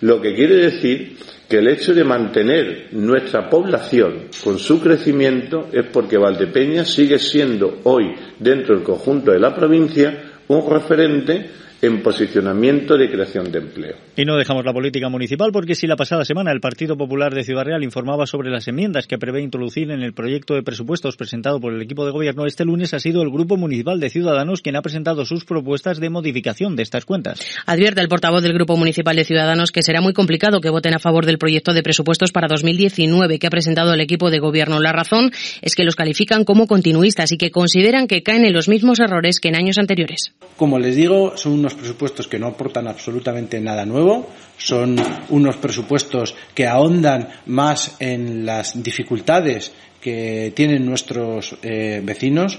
Lo 0.03 0.21
que 0.21 0.35
quiere 0.35 0.57
decir 0.57 1.17
que 1.49 1.59
el 1.59 1.69
hecho 1.69 1.95
de 1.95 2.05
mantener 2.05 2.89
nuestra 2.93 3.49
población 3.49 4.29
con 4.43 4.59
su 4.59 4.81
crecimiento 4.81 5.69
es 5.73 5.87
porque 5.87 6.19
Valdepeñas 6.19 6.89
sigue 6.89 7.19
siendo 7.19 7.81
hoy, 7.85 8.15
dentro 8.39 8.75
del 8.75 8.85
conjunto 8.85 9.33
de 9.33 9.39
la 9.39 9.55
provincia, 9.55 10.33
un 10.49 10.69
referente 10.69 11.51
en 11.83 12.01
posicionamiento 12.01 12.97
de 12.97 13.11
creación 13.11 13.51
de 13.51 13.59
empleo. 13.59 13.97
Y 14.17 14.25
no 14.25 14.37
dejamos 14.37 14.65
la 14.65 14.73
política 14.73 15.09
municipal 15.09 15.51
porque 15.51 15.75
si 15.75 15.89
la 15.89 15.97
pasada 15.97 16.25
semana 16.25 16.53
el 16.53 16.61
Partido 16.61 16.97
Popular 16.97 17.35
de 17.35 17.43
Ciudad 17.43 17.65
Real 17.65 17.83
informaba 17.83 18.25
sobre 18.25 18.51
las 18.51 18.69
enmiendas 18.69 19.09
que 19.09 19.19
prevé 19.19 19.43
introducir 19.43 19.91
en 19.91 20.01
el 20.01 20.13
proyecto 20.13 20.55
de 20.55 20.63
presupuestos 20.63 21.17
presentado 21.17 21.59
por 21.61 21.73
el 21.73 21.83
equipo 21.83 22.07
de 22.07 22.13
gobierno, 22.13 22.47
este 22.47 22.65
lunes 22.65 22.95
ha 22.95 23.01
sido 23.01 23.23
el 23.23 23.31
Grupo 23.31 23.57
Municipal 23.57 23.99
de 23.99 24.11
Ciudadanos 24.11 24.63
quien 24.63 24.77
ha 24.77 24.83
presentado 24.83 25.25
sus 25.25 25.45
propuestas 25.45 25.99
de 25.99 26.09
modificación 26.09 26.77
de 26.77 26.85
estas 26.85 27.05
cuentas. 27.05 27.41
Advierte 27.67 28.01
el 28.01 28.09
portavoz 28.09 28.45
del 28.45 28.53
Grupo 28.53 28.77
Municipal 28.77 29.17
de 29.17 29.25
Ciudadanos 29.25 29.73
que 29.73 29.83
será 29.83 30.01
muy 30.01 30.13
complicado 30.13 30.61
que 30.61 30.71
voten 30.71 30.95
a 30.95 31.01
favor 31.01 31.27
del 31.27 31.39
proyecto 31.39 31.73
de 31.73 31.83
presupuestos 31.83 32.31
para 32.31 32.47
2019 32.47 33.41
que 33.41 33.49
ha 33.49 33.51
presentado 33.51 33.93
el 33.93 34.01
equipo 34.01 34.31
de 34.31 34.39
gobierno. 34.39 34.79
La 34.79 34.93
razón 34.93 35.33
es 35.63 35.75
que 35.75 35.83
los 35.83 35.97
califican 35.97 36.45
como 36.45 36.69
continuistas 36.69 37.33
y 37.33 37.39
que 37.39 37.51
consideran 37.51 38.07
que 38.07 38.23
caen 38.23 38.45
en 38.45 38.53
los 38.53 38.69
mismos 38.69 39.01
errores 39.01 39.41
que 39.41 39.49
en 39.49 39.57
años 39.57 39.79
anteriores. 39.79 40.33
Como 40.57 40.79
les 40.79 40.95
digo, 40.95 41.37
son 41.37 41.55
unos 41.55 41.72
presupuestos 41.75 42.29
que 42.29 42.39
no 42.39 42.49
aportan 42.49 42.89
absolutamente 42.89 43.61
nada 43.61 43.85
nuevo, 43.85 44.29
son 44.59 44.97
unos 45.29 45.57
presupuestos 45.57 46.35
que 46.55 46.67
ahondan 46.67 47.29
más 47.47 47.97
en 48.01 48.45
las 48.47 48.83
dificultades 48.83 49.73
que 50.01 50.53
tienen 50.55 50.85
nuestros 50.85 51.57
eh, 51.63 52.01
vecinos, 52.05 52.59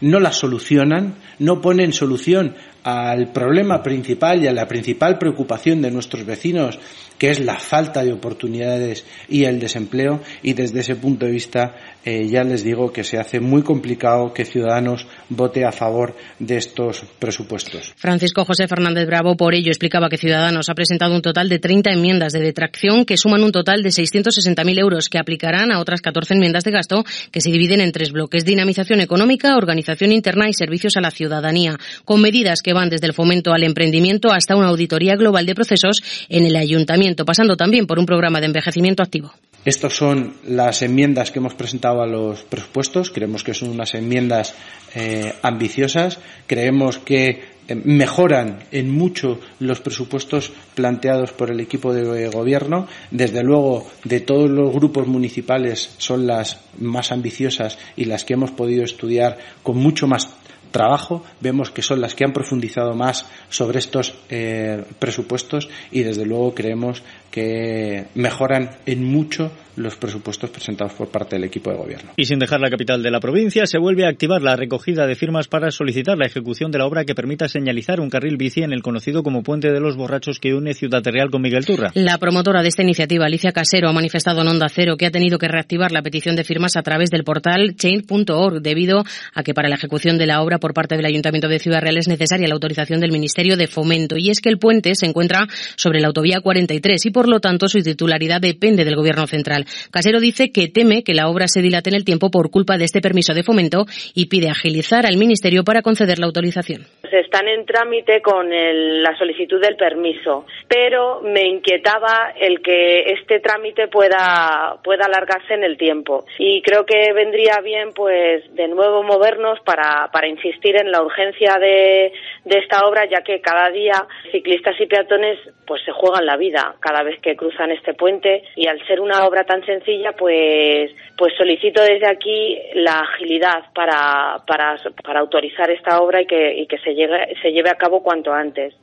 no 0.00 0.20
las 0.20 0.36
solucionan, 0.36 1.16
no 1.40 1.60
ponen 1.60 1.92
solución 1.92 2.54
al 2.84 3.32
problema 3.32 3.82
principal 3.82 4.42
y 4.42 4.46
a 4.46 4.52
la 4.52 4.68
principal 4.68 5.18
preocupación 5.18 5.82
de 5.82 5.90
nuestros 5.90 6.24
vecinos, 6.24 6.78
que 7.18 7.30
es 7.30 7.40
la 7.40 7.58
falta 7.58 8.04
de 8.04 8.12
oportunidades 8.12 9.04
y 9.28 9.44
el 9.44 9.58
desempleo, 9.58 10.20
y 10.42 10.52
desde 10.52 10.80
ese 10.80 10.96
punto 10.96 11.26
de 11.26 11.32
vista 11.32 11.74
eh, 12.08 12.26
ya 12.26 12.42
les 12.42 12.64
digo 12.64 12.90
que 12.90 13.04
se 13.04 13.18
hace 13.18 13.38
muy 13.38 13.60
complicado 13.60 14.32
que 14.32 14.46
Ciudadanos 14.46 15.06
vote 15.28 15.66
a 15.66 15.72
favor 15.72 16.16
de 16.38 16.56
estos 16.56 17.04
presupuestos. 17.18 17.92
Francisco 17.96 18.46
José 18.46 18.66
Fernández 18.66 19.06
Bravo, 19.06 19.36
por 19.36 19.54
ello, 19.54 19.68
explicaba 19.68 20.08
que 20.08 20.16
Ciudadanos 20.16 20.70
ha 20.70 20.74
presentado 20.74 21.14
un 21.14 21.20
total 21.20 21.50
de 21.50 21.58
30 21.58 21.90
enmiendas 21.90 22.32
de 22.32 22.40
detracción 22.40 23.04
que 23.04 23.18
suman 23.18 23.44
un 23.44 23.52
total 23.52 23.82
de 23.82 23.90
660.000 23.90 24.80
euros 24.80 25.10
que 25.10 25.18
aplicarán 25.18 25.70
a 25.70 25.80
otras 25.80 26.00
14 26.00 26.32
enmiendas 26.32 26.64
de 26.64 26.70
gasto 26.70 27.04
que 27.30 27.42
se 27.42 27.50
dividen 27.50 27.82
en 27.82 27.92
tres 27.92 28.10
bloques. 28.10 28.46
Dinamización 28.46 29.02
económica, 29.02 29.56
organización 29.56 30.12
interna 30.12 30.48
y 30.48 30.54
servicios 30.54 30.96
a 30.96 31.02
la 31.02 31.10
ciudadanía, 31.10 31.76
con 32.06 32.22
medidas 32.22 32.62
que 32.62 32.72
van 32.72 32.88
desde 32.88 33.06
el 33.06 33.12
fomento 33.12 33.52
al 33.52 33.64
emprendimiento 33.64 34.32
hasta 34.32 34.56
una 34.56 34.68
auditoría 34.68 35.14
global 35.16 35.44
de 35.44 35.54
procesos 35.54 36.02
en 36.30 36.46
el 36.46 36.56
ayuntamiento, 36.56 37.26
pasando 37.26 37.58
también 37.58 37.86
por 37.86 37.98
un 37.98 38.06
programa 38.06 38.40
de 38.40 38.46
envejecimiento 38.46 39.02
activo. 39.02 39.30
Estas 39.64 39.92
son 39.92 40.34
las 40.46 40.82
enmiendas 40.82 41.30
que 41.30 41.40
hemos 41.40 41.54
presentado 41.54 41.97
a 42.02 42.06
los 42.06 42.42
presupuestos. 42.42 43.10
Creemos 43.10 43.44
que 43.44 43.54
son 43.54 43.70
unas 43.70 43.94
enmiendas 43.94 44.54
eh, 44.94 45.34
ambiciosas. 45.42 46.18
Creemos 46.46 46.98
que 46.98 47.58
eh, 47.68 47.74
mejoran 47.74 48.60
en 48.72 48.90
mucho 48.90 49.38
los 49.60 49.80
presupuestos 49.80 50.52
planteados 50.74 51.32
por 51.32 51.50
el 51.50 51.60
equipo 51.60 51.92
de 51.92 52.28
gobierno. 52.28 52.88
Desde 53.10 53.42
luego, 53.42 53.86
de 54.04 54.20
todos 54.20 54.50
los 54.50 54.72
grupos 54.72 55.06
municipales 55.06 55.94
son 55.98 56.26
las 56.26 56.60
más 56.78 57.12
ambiciosas 57.12 57.78
y 57.96 58.06
las 58.06 58.24
que 58.24 58.34
hemos 58.34 58.50
podido 58.52 58.84
estudiar 58.84 59.38
con 59.62 59.76
mucho 59.76 60.06
más 60.06 60.30
trabajo, 60.70 61.24
vemos 61.40 61.70
que 61.70 61.82
son 61.82 62.00
las 62.00 62.14
que 62.14 62.24
han 62.24 62.32
profundizado 62.32 62.94
más 62.94 63.26
sobre 63.48 63.78
estos 63.78 64.14
eh, 64.30 64.84
presupuestos 64.98 65.68
y 65.90 66.02
desde 66.02 66.24
luego 66.24 66.54
creemos 66.54 67.02
que 67.30 68.06
mejoran 68.14 68.70
en 68.86 69.04
mucho 69.04 69.52
los 69.76 69.96
presupuestos 69.96 70.50
presentados 70.50 70.92
por 70.94 71.08
parte 71.08 71.36
del 71.36 71.44
equipo 71.44 71.70
de 71.70 71.76
gobierno. 71.76 72.10
Y 72.16 72.24
sin 72.24 72.38
dejar 72.38 72.60
la 72.60 72.70
capital 72.70 73.02
de 73.02 73.10
la 73.10 73.20
provincia, 73.20 73.66
se 73.66 73.78
vuelve 73.78 74.06
a 74.06 74.08
activar 74.08 74.42
la 74.42 74.56
recogida 74.56 75.06
de 75.06 75.14
firmas 75.14 75.46
para 75.46 75.70
solicitar 75.70 76.18
la 76.18 76.26
ejecución 76.26 76.70
de 76.70 76.78
la 76.78 76.86
obra 76.86 77.04
que 77.04 77.14
permita 77.14 77.48
señalizar 77.48 78.00
un 78.00 78.10
carril 78.10 78.36
bici 78.36 78.62
en 78.62 78.72
el 78.72 78.82
conocido 78.82 79.22
como 79.22 79.42
Puente 79.42 79.70
de 79.70 79.80
los 79.80 79.96
Borrachos 79.96 80.40
que 80.40 80.54
une 80.54 80.74
Ciudad 80.74 81.02
Real 81.04 81.30
con 81.30 81.42
Miguel 81.42 81.64
Turra. 81.64 81.92
La 81.94 82.18
promotora 82.18 82.62
de 82.62 82.68
esta 82.68 82.82
iniciativa, 82.82 83.26
Alicia 83.26 83.52
Casero, 83.52 83.88
ha 83.88 83.92
manifestado 83.92 84.42
en 84.42 84.48
Onda 84.48 84.68
Cero 84.68 84.96
que 84.96 85.06
ha 85.06 85.10
tenido 85.10 85.38
que 85.38 85.48
reactivar 85.48 85.92
la 85.92 86.02
petición 86.02 86.34
de 86.34 86.44
firmas 86.44 86.76
a 86.76 86.82
través 86.82 87.10
del 87.10 87.24
portal 87.24 87.76
change.org 87.76 88.60
debido 88.60 89.04
a 89.34 89.42
que 89.42 89.54
para 89.54 89.68
la 89.68 89.76
ejecución 89.76 90.18
de 90.18 90.26
la 90.26 90.42
obra 90.42 90.57
por 90.58 90.74
parte 90.74 90.96
del 90.96 91.06
Ayuntamiento 91.06 91.48
de 91.48 91.58
Ciudad 91.58 91.80
Real 91.80 91.96
es 91.96 92.08
necesaria 92.08 92.48
la 92.48 92.54
autorización 92.54 93.00
del 93.00 93.12
Ministerio 93.12 93.56
de 93.56 93.66
Fomento. 93.66 94.16
Y 94.16 94.30
es 94.30 94.40
que 94.40 94.48
el 94.48 94.58
puente 94.58 94.94
se 94.94 95.06
encuentra 95.06 95.46
sobre 95.76 96.00
la 96.00 96.08
autovía 96.08 96.40
43 96.40 97.06
y 97.06 97.10
por 97.10 97.28
lo 97.28 97.40
tanto 97.40 97.68
su 97.68 97.80
titularidad 97.80 98.40
depende 98.40 98.84
del 98.84 98.96
Gobierno 98.96 99.26
central. 99.26 99.64
Casero 99.90 100.20
dice 100.20 100.50
que 100.52 100.68
teme 100.68 101.02
que 101.02 101.14
la 101.14 101.28
obra 101.28 101.48
se 101.48 101.62
dilate 101.62 101.90
en 101.90 101.96
el 101.96 102.04
tiempo 102.04 102.30
por 102.30 102.50
culpa 102.50 102.76
de 102.76 102.84
este 102.84 103.00
permiso 103.00 103.34
de 103.34 103.42
fomento 103.42 103.84
y 104.14 104.26
pide 104.26 104.48
agilizar 104.48 105.06
al 105.06 105.16
Ministerio 105.16 105.64
para 105.64 105.82
conceder 105.82 106.18
la 106.18 106.26
autorización. 106.26 106.82
Están 107.10 107.48
en 107.48 107.64
trámite 107.64 108.20
con 108.22 108.48
la 108.50 109.16
solicitud 109.16 109.60
del 109.60 109.76
permiso, 109.76 110.44
pero 110.68 111.20
me 111.22 111.46
inquietaba 111.46 112.32
el 112.38 112.60
que 112.60 113.12
este 113.12 113.40
trámite 113.40 113.88
pueda, 113.88 114.78
pueda 114.82 115.06
alargarse 115.06 115.54
en 115.54 115.64
el 115.64 115.76
tiempo. 115.76 116.26
Y 116.38 116.62
creo 116.62 116.84
que 116.84 117.12
vendría 117.14 117.60
bien, 117.62 117.92
pues, 117.94 118.42
de 118.54 118.68
nuevo 118.68 119.02
movernos 119.02 119.58
para, 119.64 120.10
para 120.12 120.28
insistir 120.48 120.76
en 120.76 120.90
la 120.90 121.02
urgencia 121.02 121.58
de, 121.58 122.12
esta 122.44 122.86
obra, 122.86 123.04
ya 123.06 123.22
que 123.22 123.40
cada 123.40 123.70
día 123.70 124.06
ciclistas 124.32 124.74
y 124.80 124.86
peatones 124.86 125.38
pues 125.66 125.82
se 125.84 125.92
juegan 125.92 126.26
la 126.26 126.36
vida 126.36 126.74
cada 126.80 127.02
vez 127.02 127.20
que 127.20 127.36
cruzan 127.36 127.70
este 127.70 127.94
puente 127.94 128.42
y 128.56 128.66
al 128.66 128.84
ser 128.86 129.00
una 129.00 129.26
obra 129.26 129.44
tan 129.44 129.64
sencilla 129.64 130.12
pues 130.12 130.90
pues 131.16 131.32
solicito 131.36 131.82
desde 131.82 132.08
aquí 132.08 132.58
la 132.74 133.00
agilidad 133.00 133.72
para, 133.74 134.38
para, 134.46 135.20
autorizar 135.20 135.70
esta 135.70 136.00
obra 136.00 136.22
y 136.22 136.26
que, 136.26 136.54
y 136.54 136.66
que 136.66 136.78
se, 136.78 136.94
lleve, 136.94 137.34
se 137.42 137.52
lleve 137.52 137.70
a 137.70 137.74
cabo 137.74 138.02
cuanto 138.02 138.32
antes. 138.32 138.74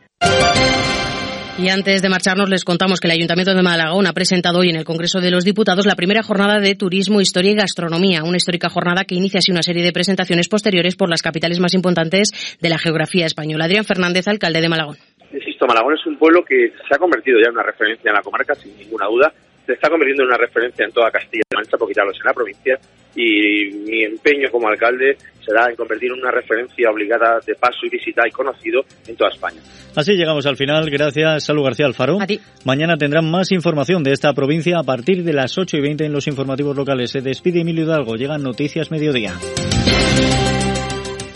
Y 1.57 1.69
antes 1.69 2.01
de 2.01 2.09
marcharnos 2.09 2.49
les 2.49 2.65
contamos 2.65 2.99
que 2.99 3.07
el 3.07 3.13
Ayuntamiento 3.13 3.55
de 3.55 3.63
Malagón 3.63 4.07
ha 4.07 4.11
presentado 4.11 4.59
hoy 4.59 4.69
en 4.69 4.75
el 4.75 4.83
Congreso 4.83 5.21
de 5.21 5.31
los 5.31 5.45
Diputados 5.45 5.85
la 5.85 5.95
primera 5.95 6.21
jornada 6.21 6.59
de 6.59 6.75
Turismo, 6.75 7.21
Historia 7.21 7.51
y 7.51 7.55
Gastronomía, 7.55 8.23
una 8.25 8.35
histórica 8.35 8.67
jornada 8.67 9.05
que 9.05 9.15
inicia 9.15 9.37
así 9.37 9.53
una 9.53 9.63
serie 9.63 9.81
de 9.81 9.93
presentaciones 9.93 10.49
posteriores 10.49 10.97
por 10.97 11.09
las 11.09 11.21
capitales 11.21 11.61
más 11.61 11.73
importantes 11.73 12.57
de 12.59 12.69
la 12.69 12.77
geografía 12.77 13.25
española. 13.25 13.65
Adrián 13.65 13.85
Fernández, 13.85 14.27
alcalde 14.27 14.59
de 14.59 14.67
Malagón. 14.67 14.97
Insisto, 15.31 15.65
Malagón 15.65 15.93
es 15.93 16.05
un 16.05 16.17
pueblo 16.17 16.43
que 16.43 16.73
se 16.75 16.93
ha 16.93 16.99
convertido 16.99 17.39
ya 17.39 17.47
en 17.47 17.53
una 17.53 17.63
referencia 17.63 18.09
en 18.09 18.15
la 18.15 18.21
comarca, 18.21 18.53
sin 18.55 18.77
ninguna 18.77 19.07
duda, 19.07 19.33
se 19.65 19.73
está 19.73 19.89
convirtiendo 19.89 20.23
en 20.23 20.29
una 20.29 20.37
referencia 20.37 20.85
en 20.85 20.91
toda 20.91 21.11
Castilla-La 21.11 21.59
Mancha, 21.59 21.77
porque 21.77 21.93
ya 21.95 22.03
lo 22.03 22.11
es 22.11 22.17
en 22.17 22.25
la 22.25 22.33
provincia, 22.33 22.79
y 23.15 23.71
mi 23.85 24.03
empeño 24.03 24.49
como 24.51 24.67
alcalde 24.67 25.17
será 25.45 25.69
en 25.69 25.75
convertir 25.75 26.11
en 26.11 26.19
una 26.19 26.31
referencia 26.31 26.89
obligada 26.89 27.39
de 27.45 27.55
paso 27.55 27.79
y 27.83 27.89
visita 27.89 28.23
y 28.27 28.31
conocido 28.31 28.81
en 29.07 29.15
toda 29.15 29.29
España. 29.31 29.61
Así 29.95 30.13
llegamos 30.13 30.45
al 30.45 30.57
final. 30.57 30.89
Gracias, 30.89 31.45
Salud 31.45 31.63
García 31.63 31.85
Alfaro. 31.85 32.17
Mañana 32.65 32.97
tendrán 32.97 33.29
más 33.29 33.51
información 33.51 34.03
de 34.03 34.11
esta 34.11 34.33
provincia 34.33 34.79
a 34.79 34.83
partir 34.83 35.23
de 35.23 35.33
las 35.33 35.57
8 35.57 35.77
y 35.77 35.81
20 35.81 36.05
en 36.05 36.13
los 36.13 36.27
informativos 36.27 36.75
locales. 36.75 37.11
Se 37.11 37.21
despide 37.21 37.61
Emilio 37.61 37.85
Hidalgo. 37.85 38.15
Llegan 38.15 38.43
Noticias 38.43 38.91
Mediodía. 38.91 39.33